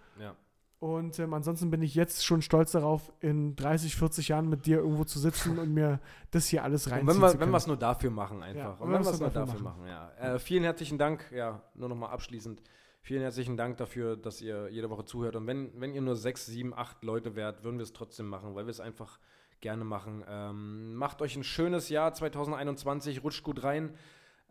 Und 0.82 1.20
ähm, 1.20 1.32
ansonsten 1.36 1.70
bin 1.70 1.84
ich 1.84 1.94
jetzt 1.94 2.26
schon 2.26 2.42
stolz 2.42 2.72
darauf, 2.72 3.14
in 3.20 3.56
30, 3.56 3.96
40 3.96 4.30
Jahren 4.30 4.50
mit 4.50 4.66
dir 4.66 4.80
irgendwo 4.80 5.04
zu 5.04 5.20
sitzen 5.20 5.60
und 5.60 5.72
mir 5.72 6.00
das 6.32 6.48
hier 6.48 6.64
alles 6.64 6.88
Und 6.88 6.94
reinziehen 6.94 7.08
wenn 7.08 7.22
wir, 7.22 7.30
zu 7.30 7.40
wenn 7.40 7.52
wir 7.52 7.58
es 7.58 7.68
nur 7.68 7.78
dafür 7.78 8.10
machen 8.10 8.42
einfach. 8.42 8.80
Ja, 8.80 8.84
und 8.84 8.92
wenn 8.92 9.04
wir 9.04 9.12
es 9.12 9.20
nur 9.20 9.30
dafür 9.30 9.62
machen, 9.62 9.86
ja. 9.86 10.10
Äh, 10.20 10.40
vielen 10.40 10.64
herzlichen 10.64 10.98
Dank, 10.98 11.32
ja, 11.32 11.62
nur 11.76 11.88
nochmal 11.88 12.10
abschließend. 12.10 12.64
Vielen 13.04 13.22
herzlichen 13.22 13.58
Dank 13.58 13.78
dafür, 13.78 14.18
dass 14.18 14.42
ihr 14.42 14.70
jede 14.72 14.90
Woche 14.90 15.06
zuhört. 15.06 15.36
Und 15.36 15.46
wenn, 15.46 15.70
wenn 15.80 15.94
ihr 15.94 16.02
nur 16.02 16.16
sechs, 16.16 16.48
sieben, 16.48 16.74
acht 16.74 17.04
Leute 17.04 17.36
wärt, 17.36 17.64
würden 17.64 17.78
wir 17.78 17.84
es 17.84 17.94
trotzdem 17.94 18.26
machen, 18.26 18.56
weil 18.56 18.66
wir 18.66 18.72
es 18.72 18.80
einfach 18.80 19.20
gerne 19.60 19.84
machen. 19.84 20.26
Ähm, 20.28 20.96
macht 20.96 21.22
euch 21.22 21.36
ein 21.36 21.44
schönes 21.44 21.90
Jahr 21.90 22.12
2021, 22.12 23.24
rutscht 23.24 23.44
gut 23.44 23.64
rein. 23.64 23.94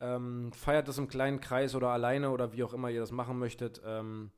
Ähm, 0.01 0.53
feiert 0.53 0.87
es 0.87 0.97
im 0.97 1.09
kleinen 1.09 1.41
Kreis 1.41 1.75
oder 1.75 1.89
alleine 1.89 2.31
oder 2.31 2.53
wie 2.53 2.63
auch 2.63 2.73
immer 2.73 2.89
ihr 2.89 3.01
das 3.01 3.11
machen 3.11 3.37
möchtet. 3.37 3.83
Ähm, 3.85 4.31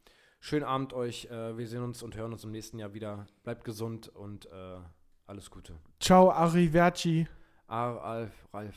schönen 0.43 0.64
Abend 0.64 0.93
euch. 0.93 1.27
Äh, 1.31 1.56
wir 1.56 1.66
sehen 1.66 1.82
uns 1.82 2.02
und 2.02 2.16
hören 2.16 2.32
uns 2.32 2.44
im 2.44 2.51
nächsten 2.51 2.78
Jahr 2.78 2.93
wieder. 2.93 3.27
Bleibt 3.44 3.64
gesund 3.64 4.09
und 4.09 4.47
äh, 4.47 4.78
alles 5.27 5.51
Gute. 5.51 5.74
Ciao, 6.01 6.31
Arrivederci. 6.31 7.27
Ah, 7.69 7.97
Alf, 7.97 8.32
Ralf. 8.52 8.74